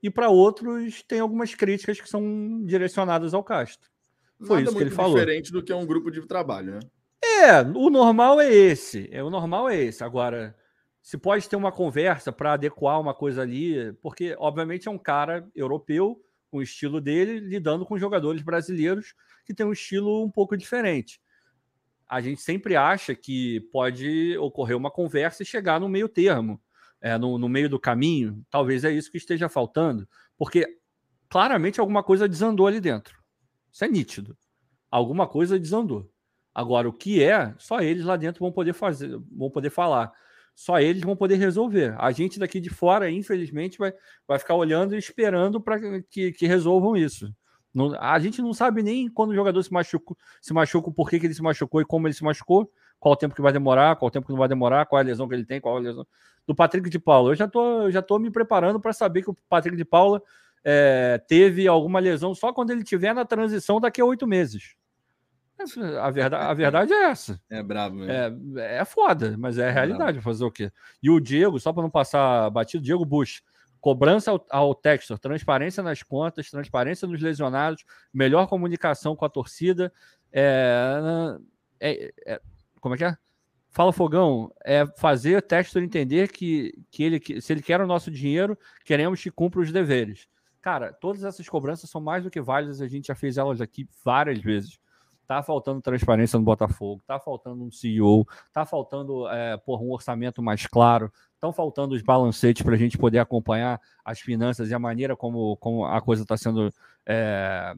[0.01, 3.89] e para outros tem algumas críticas que são direcionadas ao Castro.
[4.39, 5.17] Foi Nada isso que ele falou.
[5.17, 6.79] diferente do que é um grupo de trabalho, né?
[7.23, 9.09] É, o normal é esse.
[9.11, 10.03] É, o normal é esse.
[10.03, 10.55] Agora,
[11.01, 15.49] se pode ter uma conversa para adequar uma coisa ali, porque, obviamente, é um cara
[15.55, 16.21] europeu,
[16.53, 21.19] com o estilo dele, lidando com jogadores brasileiros que tem um estilo um pouco diferente.
[22.07, 26.61] A gente sempre acha que pode ocorrer uma conversa e chegar no meio termo,
[27.01, 28.45] é, no, no meio do caminho.
[28.51, 30.77] Talvez é isso que esteja faltando, porque
[31.27, 33.19] claramente alguma coisa desandou ali dentro.
[33.71, 34.37] Isso é nítido.
[34.91, 36.12] Alguma coisa desandou.
[36.53, 40.11] Agora, o que é, só eles lá dentro vão poder fazer, vão poder falar.
[40.55, 41.95] Só eles vão poder resolver.
[41.97, 43.91] A gente daqui de fora, infelizmente, vai,
[44.27, 47.33] vai ficar olhando e esperando para que, que resolvam isso.
[47.73, 51.19] Não, a gente não sabe nem quando o jogador se machucou, se machuca, por que,
[51.19, 53.95] que ele se machucou e como ele se machucou, qual o tempo que vai demorar,
[53.95, 55.79] qual o tempo que não vai demorar, qual a lesão que ele tem, qual a
[55.79, 56.05] lesão.
[56.45, 57.31] Do Patrick de Paula.
[57.31, 60.21] Eu já tô, já tô me preparando para saber que o Patrick de Paula
[60.63, 64.75] é, teve alguma lesão só quando ele tiver na transição daqui a oito meses.
[66.01, 67.39] A verdade, a verdade é essa.
[67.49, 68.59] É brabo mesmo.
[68.59, 70.21] É, é foda, mas é a é realidade.
[70.21, 70.71] fazer o quê?
[71.01, 73.41] E o Diego, só para não passar batido, Diego Bush.
[73.79, 77.83] Cobrança ao, ao Textor, transparência nas contas, transparência nos lesionados,
[78.13, 79.91] melhor comunicação com a torcida.
[80.31, 81.37] É,
[81.79, 82.41] é, é,
[82.79, 83.17] como é que é?
[83.69, 87.87] Fala Fogão, é fazer o Textor entender que, que ele, que, se ele quer o
[87.87, 90.27] nosso dinheiro, queremos que cumpra os deveres.
[90.61, 93.89] Cara, todas essas cobranças são mais do que válidas, a gente já fez elas aqui
[94.05, 94.79] várias vezes.
[95.25, 100.43] Tá faltando transparência no Botafogo, tá faltando um CEO, tá faltando é, por um orçamento
[100.43, 104.79] mais claro, estão faltando os balancetes para a gente poder acompanhar as finanças e a
[104.79, 106.69] maneira como, como a coisa está sendo
[107.05, 107.73] é,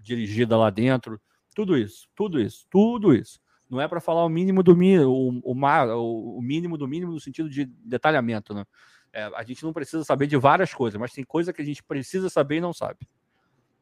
[0.00, 1.20] dirigida lá dentro.
[1.54, 3.38] Tudo isso, tudo isso, tudo isso.
[3.68, 7.20] Não é para falar o mínimo do mínimo, o, o, o, mínimo do mínimo no
[7.20, 8.64] sentido de detalhamento, né?
[9.12, 11.82] É, a gente não precisa saber de várias coisas, mas tem coisa que a gente
[11.82, 13.06] precisa saber e não sabe.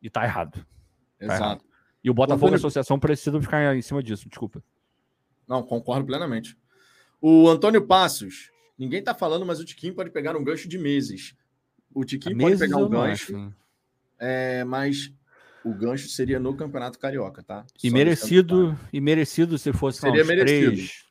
[0.03, 0.67] E tá errado.
[1.19, 1.43] Tá Exato.
[1.43, 1.76] Errado.
[2.07, 4.63] E o Botafogo e a Associação precisa ficar em cima disso, desculpa.
[5.49, 6.57] Não, concordo plenamente.
[7.21, 11.35] O Antônio Passos, ninguém tá falando, mas o Tiquinho pode pegar um gancho de meses.
[11.93, 13.53] O Tiquinho pode pegar um gancho,
[14.21, 15.13] é, mas
[15.65, 17.67] o gancho seria no Campeonato Carioca, tá?
[17.83, 20.77] E merecido, e merecido se fosse seria uns merecido.
[20.77, 21.05] três,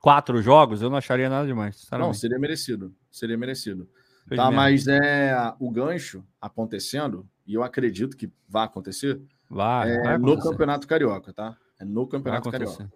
[0.00, 1.84] quatro jogos, eu não acharia nada demais.
[1.90, 3.90] Não, seria merecido, seria merecido.
[4.36, 10.18] tá, mas é o gancho acontecendo, e eu acredito que vai acontecer, Vai, é, vai
[10.18, 11.56] no Campeonato Carioca, tá?
[11.80, 12.90] É no Campeonato Carioca.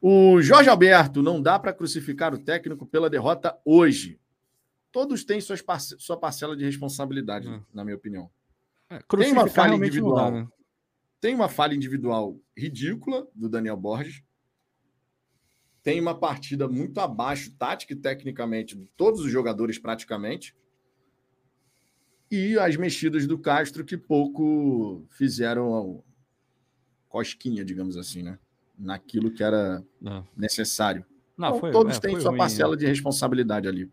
[0.00, 4.18] O Jorge Alberto, não dá para crucificar o técnico pela derrota hoje.
[4.90, 7.62] Todos têm suas parce sua parcela de responsabilidade, hum.
[7.72, 8.28] na minha opinião.
[8.90, 10.16] É, tem uma falha individual.
[10.16, 10.48] Dá, né?
[11.20, 14.22] Tem uma falha individual ridícula do Daniel Borges.
[15.82, 20.54] Tem uma partida muito abaixo, tática e tecnicamente, de todos os jogadores praticamente
[22.32, 26.02] e as mexidas do Castro que pouco fizeram
[27.06, 28.38] cosquinha, digamos assim, né?
[28.78, 30.26] Naquilo que era Não.
[30.34, 31.04] necessário.
[31.36, 32.78] Não, então, foi, todos é, têm sua ruim, parcela né?
[32.78, 33.90] de responsabilidade ali.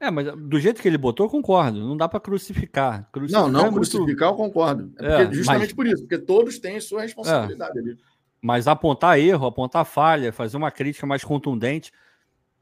[0.00, 1.78] É, mas do jeito que ele botou, eu concordo.
[1.78, 3.06] Não dá para crucificar.
[3.12, 3.42] crucificar.
[3.42, 4.42] Não, não é crucificar, muito...
[4.42, 4.94] eu concordo.
[4.98, 5.72] É é, justamente mas...
[5.74, 7.98] por isso, porque todos têm sua responsabilidade ali.
[8.40, 11.92] Mas apontar erro, apontar falha, fazer uma crítica mais contundente,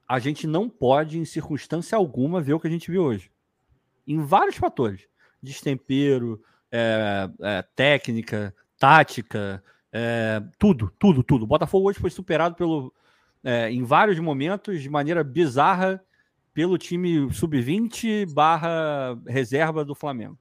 [0.09, 3.31] a gente não pode, em circunstância alguma, ver o que a gente viu hoje.
[4.05, 5.12] Em vários fatores
[5.43, 6.41] destempero,
[6.71, 9.63] é, é, técnica, tática,
[9.93, 11.45] é, tudo, tudo, tudo.
[11.45, 12.95] O Botafogo hoje foi superado pelo,
[13.45, 16.03] é, em vários momentos, de maneira bizarra,
[16.55, 20.39] pelo time sub-20 barra reserva do Flamengo.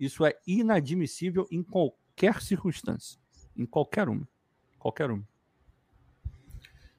[0.00, 3.18] Isso é inadmissível em qualquer circunstância.
[3.56, 4.26] Em qualquer uma.
[4.78, 5.22] Qualquer uma.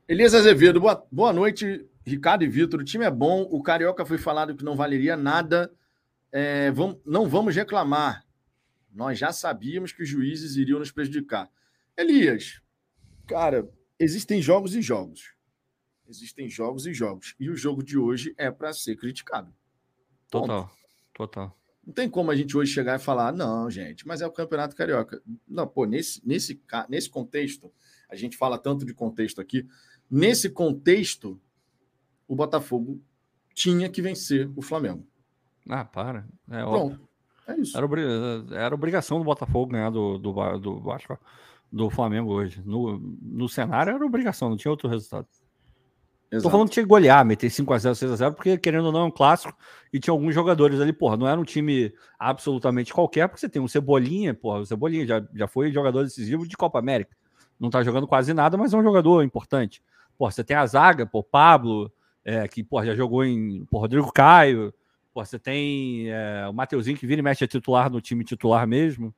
[0.08, 2.80] Elias Azevedo, boa, boa noite, Ricardo e Vitor.
[2.80, 3.42] O time é bom.
[3.50, 5.72] O Carioca foi falado que não valeria nada
[6.34, 8.26] é, vamos, não vamos reclamar.
[8.92, 11.50] Nós já sabíamos que os juízes iriam nos prejudicar.
[11.96, 12.60] Elias,
[13.28, 15.36] cara, existem jogos e jogos.
[16.10, 17.36] Existem jogos e jogos.
[17.40, 19.54] E o jogo de hoje é para ser criticado.
[20.30, 20.78] Total, Ponto.
[21.14, 21.60] total.
[21.86, 24.76] Não tem como a gente hoje chegar e falar, não, gente, mas é o Campeonato
[24.76, 25.22] Carioca.
[25.48, 27.72] Não, pô, nesse, nesse, nesse contexto,
[28.10, 29.68] a gente fala tanto de contexto aqui,
[30.10, 31.40] nesse contexto,
[32.28, 33.04] o Botafogo
[33.54, 35.06] tinha que vencer o Flamengo.
[35.70, 36.26] Ah, para.
[36.50, 37.00] É Pronto.
[37.48, 37.78] É isso.
[37.78, 37.88] Era,
[38.52, 41.00] era obrigação do Botafogo ganhar do, do, do, do,
[41.72, 42.62] do Flamengo hoje.
[42.66, 45.28] No, no cenário era obrigação, não tinha outro resultado.
[46.32, 46.44] Exato.
[46.44, 49.12] Tô falando que tinha que golear, meter 5x0, 6x0, porque querendo ou não é um
[49.12, 49.56] clássico
[49.92, 53.62] e tinha alguns jogadores ali, porra, não era um time absolutamente qualquer, porque você tem
[53.62, 57.16] um Cebolinha, porra, o Cebolinha já, já foi jogador decisivo de Copa América.
[57.60, 59.84] Não tá jogando quase nada, mas é um jogador importante.
[60.18, 61.92] Porra, você tem a zaga, pô, Pablo,
[62.26, 64.74] é, que porra, já jogou em porra, Rodrigo Caio,
[65.14, 68.68] porra, você tem é, o Mateuzinho que vira e mexe a titular no time titular
[68.68, 69.14] mesmo.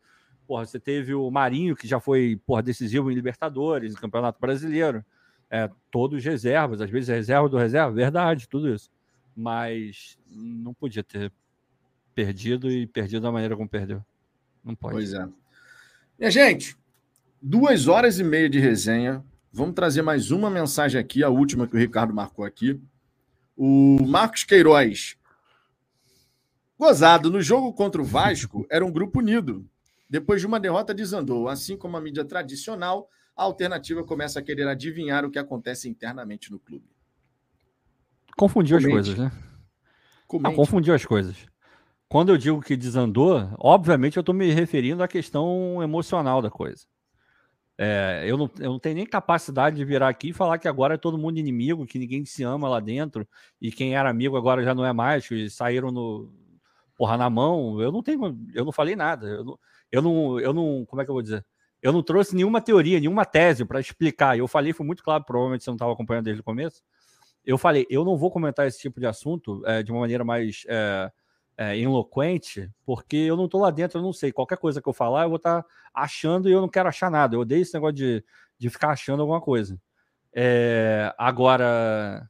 [0.47, 5.03] Porra, você teve o Marinho, que já foi porra, decisivo em Libertadores, no Campeonato Brasileiro
[5.49, 8.89] é, todos reservas, às vezes reserva do reserva, verdade, tudo isso.
[9.35, 11.31] Mas não podia ter
[12.13, 14.03] perdido e perdido da maneira como perdeu.
[14.63, 14.95] Não pode.
[14.95, 15.27] Pois é.
[16.17, 16.77] Minha gente,
[17.41, 19.23] duas horas e meia de resenha.
[19.51, 22.79] Vamos trazer mais uma mensagem aqui, a última que o Ricardo marcou aqui.
[23.55, 25.17] O Marcos Queiroz.
[26.77, 29.65] Gozado, no jogo contra o Vasco, era um grupo unido.
[30.09, 31.47] Depois de uma derrota, desandou.
[31.47, 36.51] Assim como a mídia tradicional, a alternativa começa a querer adivinhar o que acontece internamente
[36.51, 36.85] no clube.
[38.37, 38.97] Confundiu Comente.
[38.97, 39.31] as coisas, né?
[40.41, 41.35] Não, confundiu as coisas.
[42.09, 46.85] Quando eu digo que desandou, obviamente eu estou me referindo à questão emocional da coisa.
[47.77, 50.93] É, eu, não, eu não tenho nem capacidade de virar aqui e falar que agora
[50.93, 53.27] é todo mundo inimigo, que ninguém se ama lá dentro,
[53.61, 56.31] e quem era amigo agora já não é mais, que saíram no
[56.95, 57.81] porra na mão.
[57.81, 59.27] Eu não tenho, eu não falei nada.
[59.27, 59.59] Eu não,
[59.91, 61.45] eu não, eu não como é que eu vou dizer?
[61.85, 64.35] eu não trouxe nenhuma teoria, nenhuma tese para explicar.
[64.35, 66.81] Eu falei, foi muito claro, provavelmente você não estava acompanhando desde o começo.
[67.45, 70.63] Eu falei, eu não vou comentar esse tipo de assunto é, de uma maneira mais
[70.67, 71.11] é,
[71.55, 74.31] é, eloquente, porque eu não estou lá dentro, eu não sei.
[74.31, 77.11] Qualquer coisa que eu falar, eu vou estar tá achando e eu não quero achar
[77.11, 77.35] nada.
[77.35, 78.25] Eu odeio esse negócio de,
[78.57, 79.79] de ficar achando alguma coisa.
[81.19, 82.27] agora,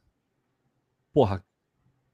[1.14, 1.42] porra,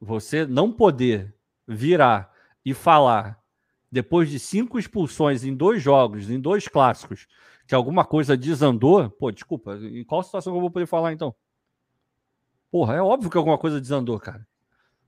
[0.01, 1.35] você não poder
[1.67, 2.32] virar
[2.65, 3.43] e falar
[3.91, 7.27] depois de cinco expulsões em dois jogos, em dois clássicos,
[7.67, 11.35] que alguma coisa desandou, pô, desculpa, em qual situação eu vou poder falar então?
[12.71, 14.47] Porra, é óbvio que alguma coisa desandou, cara.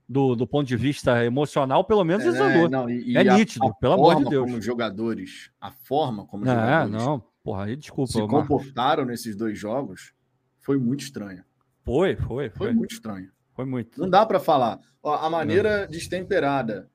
[0.07, 2.69] Do, do ponto de vista emocional, pelo menos é, desandou.
[2.69, 4.45] Não, e, é e nítido, a, a pelo amor de Deus.
[4.45, 8.11] como jogadores, a forma como não, jogadores não, porra, aí desculpa.
[8.11, 10.13] Se comportaram nesses dois jogos
[10.59, 11.43] foi muito estranha.
[11.83, 12.67] Foi, foi, foi.
[12.67, 13.31] Foi muito estranho.
[13.55, 13.99] Foi muito.
[13.99, 14.79] Não dá para falar.
[15.01, 15.87] Ó, a maneira não.
[15.87, 16.89] destemperada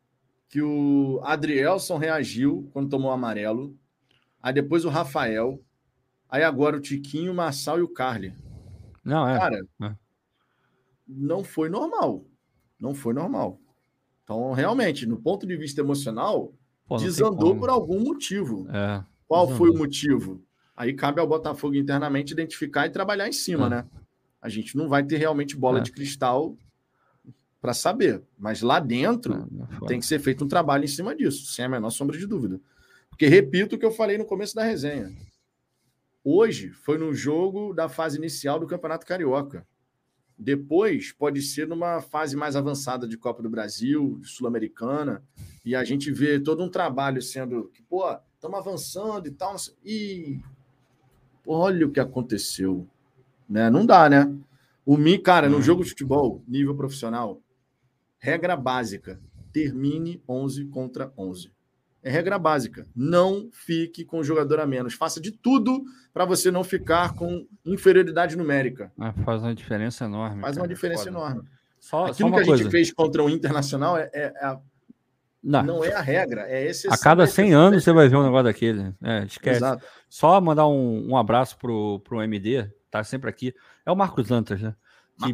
[0.50, 3.78] que o Adrielson reagiu quando tomou o amarelo.
[4.42, 5.62] Aí depois o Rafael.
[6.28, 8.34] Aí agora o Tiquinho, o Marçal e o Carly.
[9.04, 9.38] Não, é.
[9.38, 9.94] Cara, é.
[11.06, 12.24] não foi normal.
[12.80, 13.60] Não foi normal.
[14.24, 16.52] Então, realmente, no ponto de vista emocional,
[16.86, 18.66] Pô, desandou por algum motivo.
[18.70, 19.66] É, Qual desandou.
[19.66, 20.42] foi o motivo?
[20.76, 23.70] Aí cabe ao Botafogo internamente identificar e trabalhar em cima, é.
[23.70, 23.86] né?
[24.42, 25.82] A gente não vai ter realmente bola é.
[25.82, 26.56] de cristal
[27.60, 28.22] para saber.
[28.38, 29.48] Mas lá dentro
[29.86, 32.60] tem que ser feito um trabalho em cima disso, sem a menor sombra de dúvida.
[33.10, 35.12] Porque repito o que eu falei no começo da resenha.
[36.24, 39.66] Hoje foi no jogo da fase inicial do Campeonato Carioca.
[40.38, 45.22] Depois pode ser numa fase mais avançada de Copa do Brasil, Sul-Americana,
[45.64, 49.54] e a gente vê todo um trabalho sendo que, pô, estamos avançando e tal.
[49.84, 50.40] E
[51.46, 52.86] olha o que aconteceu.
[53.46, 53.68] Né?
[53.68, 54.34] Não dá, né?
[54.84, 57.40] O Mi, cara, no jogo de futebol, nível profissional,
[58.20, 59.18] Regra básica:
[59.52, 61.50] termine 11 contra 11.
[62.02, 62.86] É regra básica.
[62.94, 64.94] Não fique com o jogador a menos.
[64.94, 65.82] Faça de tudo
[66.14, 68.90] para você não ficar com inferioridade numérica.
[68.98, 70.40] Ah, faz uma diferença enorme.
[70.40, 70.62] Faz cara.
[70.62, 71.16] uma diferença Foda.
[71.16, 71.42] enorme.
[71.78, 72.62] Só, Aquilo só que a coisa.
[72.62, 74.58] gente fez contra o Internacional é, é, é a...
[75.42, 75.62] não.
[75.62, 75.84] não.
[75.84, 76.88] é a regra, é esse.
[76.88, 78.94] A cada 100 anos você vai ver um negócio daquele.
[79.02, 79.58] É, esquece.
[79.58, 79.84] Exato.
[80.08, 83.54] Só mandar um, um abraço pro, pro MD, tá sempre aqui.
[83.84, 84.74] É o Marcos Lantas, né?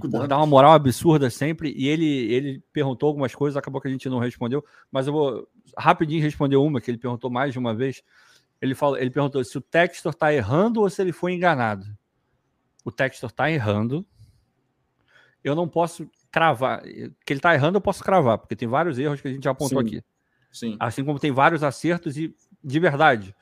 [0.00, 1.73] Que dá uma moral absurda sempre.
[1.76, 5.48] E ele, ele perguntou algumas coisas, acabou que a gente não respondeu, mas eu vou
[5.76, 8.02] rapidinho responder uma que ele perguntou mais de uma vez.
[8.60, 11.86] Ele, falou, ele perguntou se o Textor está errando ou se ele foi enganado.
[12.84, 14.06] O Textor está errando.
[15.42, 16.82] Eu não posso cravar.
[16.82, 19.50] Que ele está errando, eu posso cravar, porque tem vários erros que a gente já
[19.50, 19.86] apontou Sim.
[19.86, 20.05] aqui.
[20.52, 20.76] Sim.
[20.81, 22.34] Assim como tem vários acertos e,
[22.65, 23.34] de verdade,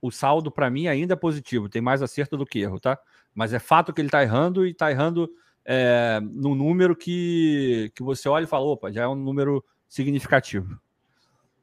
[0.00, 1.68] o saldo para mim ainda é positivo.
[1.68, 2.98] Tem mais acerto do que erro, tá?
[3.34, 5.30] Mas é fato que ele está errando e está errando
[5.64, 10.80] é, num número que, que você olha e fala, opa, já é um número significativo.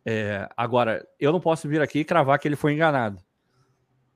[0.05, 3.21] É, agora, eu não posso vir aqui e cravar que ele foi enganado.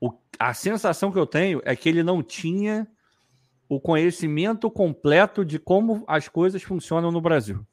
[0.00, 2.88] O, a sensação que eu tenho é que ele não tinha
[3.68, 7.66] o conhecimento completo de como as coisas funcionam no Brasil.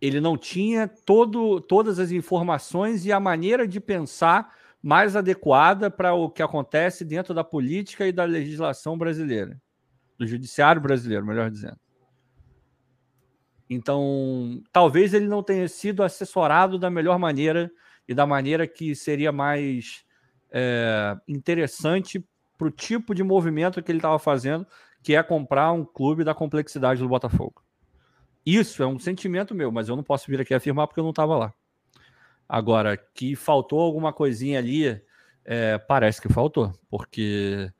[0.00, 6.12] Ele não tinha todo, todas as informações e a maneira de pensar mais adequada para
[6.12, 9.58] o que acontece dentro da política e da legislação brasileira,
[10.18, 11.78] do judiciário brasileiro, melhor dizendo.
[13.68, 17.70] Então, talvez ele não tenha sido assessorado da melhor maneira
[18.06, 20.04] e da maneira que seria mais
[20.52, 22.24] é, interessante
[22.56, 24.66] para o tipo de movimento que ele estava fazendo,
[25.02, 27.62] que é comprar um clube da complexidade do Botafogo.
[28.44, 31.10] Isso é um sentimento meu, mas eu não posso vir aqui afirmar porque eu não
[31.10, 31.54] estava lá.
[32.48, 35.00] Agora, que faltou alguma coisinha ali,
[35.44, 37.72] é, parece que faltou, porque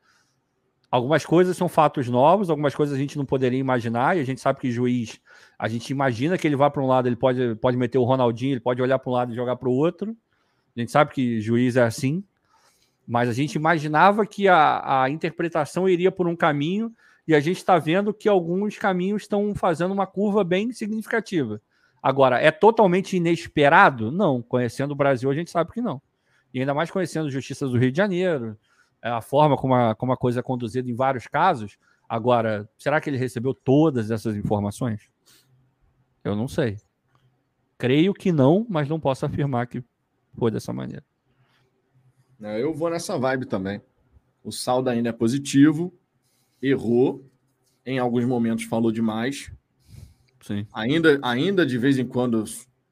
[0.95, 4.41] algumas coisas são fatos novos, algumas coisas a gente não poderia imaginar, e a gente
[4.41, 5.21] sabe que juiz,
[5.59, 8.53] a gente imagina que ele vá para um lado, ele pode, pode meter o Ronaldinho,
[8.53, 10.17] ele pode olhar para um lado e jogar para o outro.
[10.77, 12.23] A gente sabe que juiz é assim.
[13.05, 16.93] Mas a gente imaginava que a, a interpretação iria por um caminho
[17.27, 21.61] e a gente está vendo que alguns caminhos estão fazendo uma curva bem significativa.
[22.01, 24.13] Agora, é totalmente inesperado?
[24.13, 24.41] Não.
[24.41, 26.01] Conhecendo o Brasil, a gente sabe que não.
[26.53, 28.57] E ainda mais conhecendo Justiça do Rio de Janeiro,
[29.11, 31.77] a forma como a, como a coisa é conduzida em vários casos.
[32.09, 35.11] Agora, será que ele recebeu todas essas informações?
[36.23, 36.79] Eu não sei.
[37.77, 39.83] Creio que não, mas não posso afirmar que
[40.39, 41.05] foi dessa maneira.
[42.43, 43.81] É, eu vou nessa vibe também.
[44.43, 45.93] O saldo ainda é positivo,
[46.61, 47.25] errou,
[47.85, 49.53] em alguns momentos falou demais.
[50.41, 50.67] Sim.
[50.73, 52.45] Ainda, ainda de vez em quando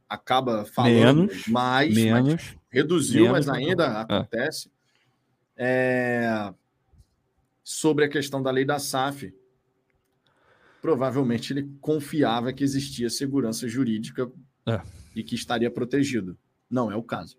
[0.09, 4.01] acaba falando menos, mais, menos, mas reduziu, menos, mas ainda é.
[4.01, 4.69] acontece.
[4.69, 4.82] É...
[7.63, 9.33] Sobre a questão da lei da SAF,
[10.81, 14.31] provavelmente ele confiava que existia segurança jurídica
[14.67, 14.81] é.
[15.15, 16.37] e que estaria protegido.
[16.69, 17.39] Não é o caso.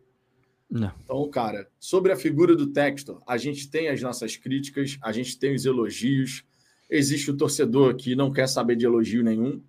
[0.70, 0.92] Não.
[1.04, 5.38] Então, cara, sobre a figura do Textor, a gente tem as nossas críticas, a gente
[5.38, 6.44] tem os elogios.
[6.90, 9.62] Existe o torcedor que não quer saber de elogio nenhum,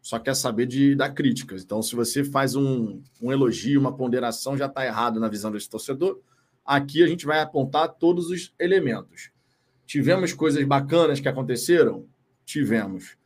[0.00, 1.62] só quer saber de dar críticas.
[1.62, 5.68] Então, se você faz um, um elogio, uma ponderação, já está errado na visão desse
[5.68, 6.20] torcedor.
[6.64, 9.30] Aqui a gente vai apontar todos os elementos.
[9.86, 12.06] Tivemos coisas bacanas que aconteceram?
[12.44, 13.16] Tivemos.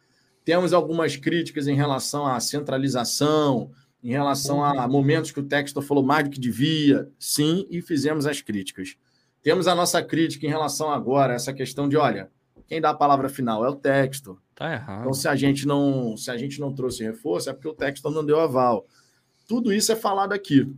[0.44, 3.70] Temos algumas críticas em relação à centralização,
[4.02, 8.26] em relação a momentos que o Textor falou mais do que devia, sim, e fizemos
[8.26, 8.96] as críticas.
[9.42, 12.30] Temos a nossa crítica em relação agora, essa questão de, olha,
[12.66, 14.38] quem dá a palavra final é o Textor.
[14.54, 15.00] Tá errado.
[15.00, 18.10] Então, se a gente não, se a gente não trouxe reforço, é porque o Textor
[18.10, 18.86] não deu aval.
[19.46, 20.72] Tudo isso é falado aqui.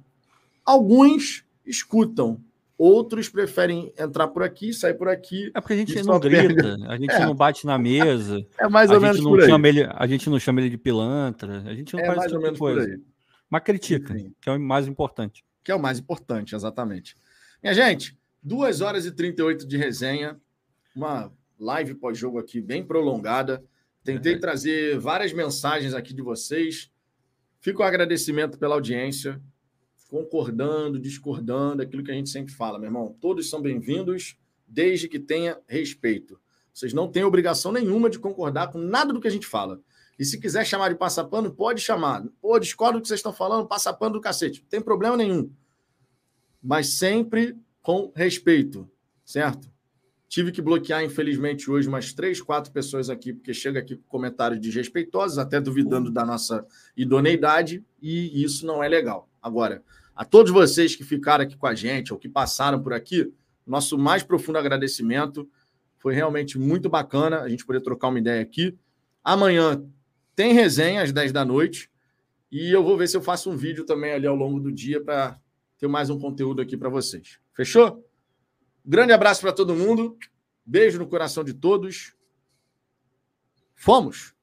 [0.65, 2.43] Alguns escutam,
[2.79, 5.51] outros preferem entrar por aqui, sair por aqui.
[5.53, 6.89] É porque a gente não grita, pega.
[6.89, 7.27] a gente é.
[7.27, 8.47] não bate na mesa.
[8.59, 9.51] É mais ou menos por aí.
[9.51, 12.39] Ele, a gente não chama ele de pilantra, a gente não é faz mais ou
[12.39, 12.81] tipo menos coisa.
[12.81, 13.01] por aí.
[13.51, 14.35] Mas critica, Enfim.
[14.41, 15.45] que é o mais importante.
[15.65, 17.17] Que é o mais importante, exatamente.
[17.63, 20.41] Minha gente, 2 horas e 38 de resenha,
[20.95, 23.63] uma live pós-jogo aqui bem prolongada.
[24.05, 24.39] Tentei é.
[24.39, 26.91] trazer várias mensagens aqui de vocês.
[27.61, 29.41] Fico o agradecimento pela audiência,
[30.09, 33.15] concordando, discordando, aquilo que a gente sempre fala, meu irmão.
[33.21, 36.41] Todos são bem-vindos, desde que tenha respeito.
[36.73, 39.81] Vocês não têm obrigação nenhuma de concordar com nada do que a gente fala.
[40.19, 42.25] E se quiser chamar de passapano, pode chamar.
[42.41, 44.63] Pô, discordo do que vocês estão falando, passapano do cacete.
[44.63, 45.53] Não tem problema nenhum.
[46.63, 48.91] Mas sempre com respeito,
[49.25, 49.71] certo?
[50.27, 54.61] Tive que bloquear, infelizmente, hoje umas três, quatro pessoas aqui, porque chega aqui com comentários
[54.61, 59.28] desrespeitosos, até duvidando da nossa idoneidade, e isso não é legal.
[59.43, 59.83] Agora,
[60.15, 63.33] a todos vocês que ficaram aqui com a gente, ou que passaram por aqui,
[63.69, 65.49] nosso mais profundo agradecimento.
[65.99, 68.77] Foi realmente muito bacana a gente poder trocar uma ideia aqui.
[69.23, 69.85] Amanhã
[70.35, 71.91] tem resenha às 10 da noite.
[72.51, 75.03] E eu vou ver se eu faço um vídeo também ali ao longo do dia
[75.03, 75.39] para
[75.77, 77.39] ter mais um conteúdo aqui para vocês.
[77.53, 78.05] Fechou?
[78.85, 80.17] Grande abraço para todo mundo.
[80.65, 82.15] Beijo no coração de todos.
[83.75, 84.38] Fomos!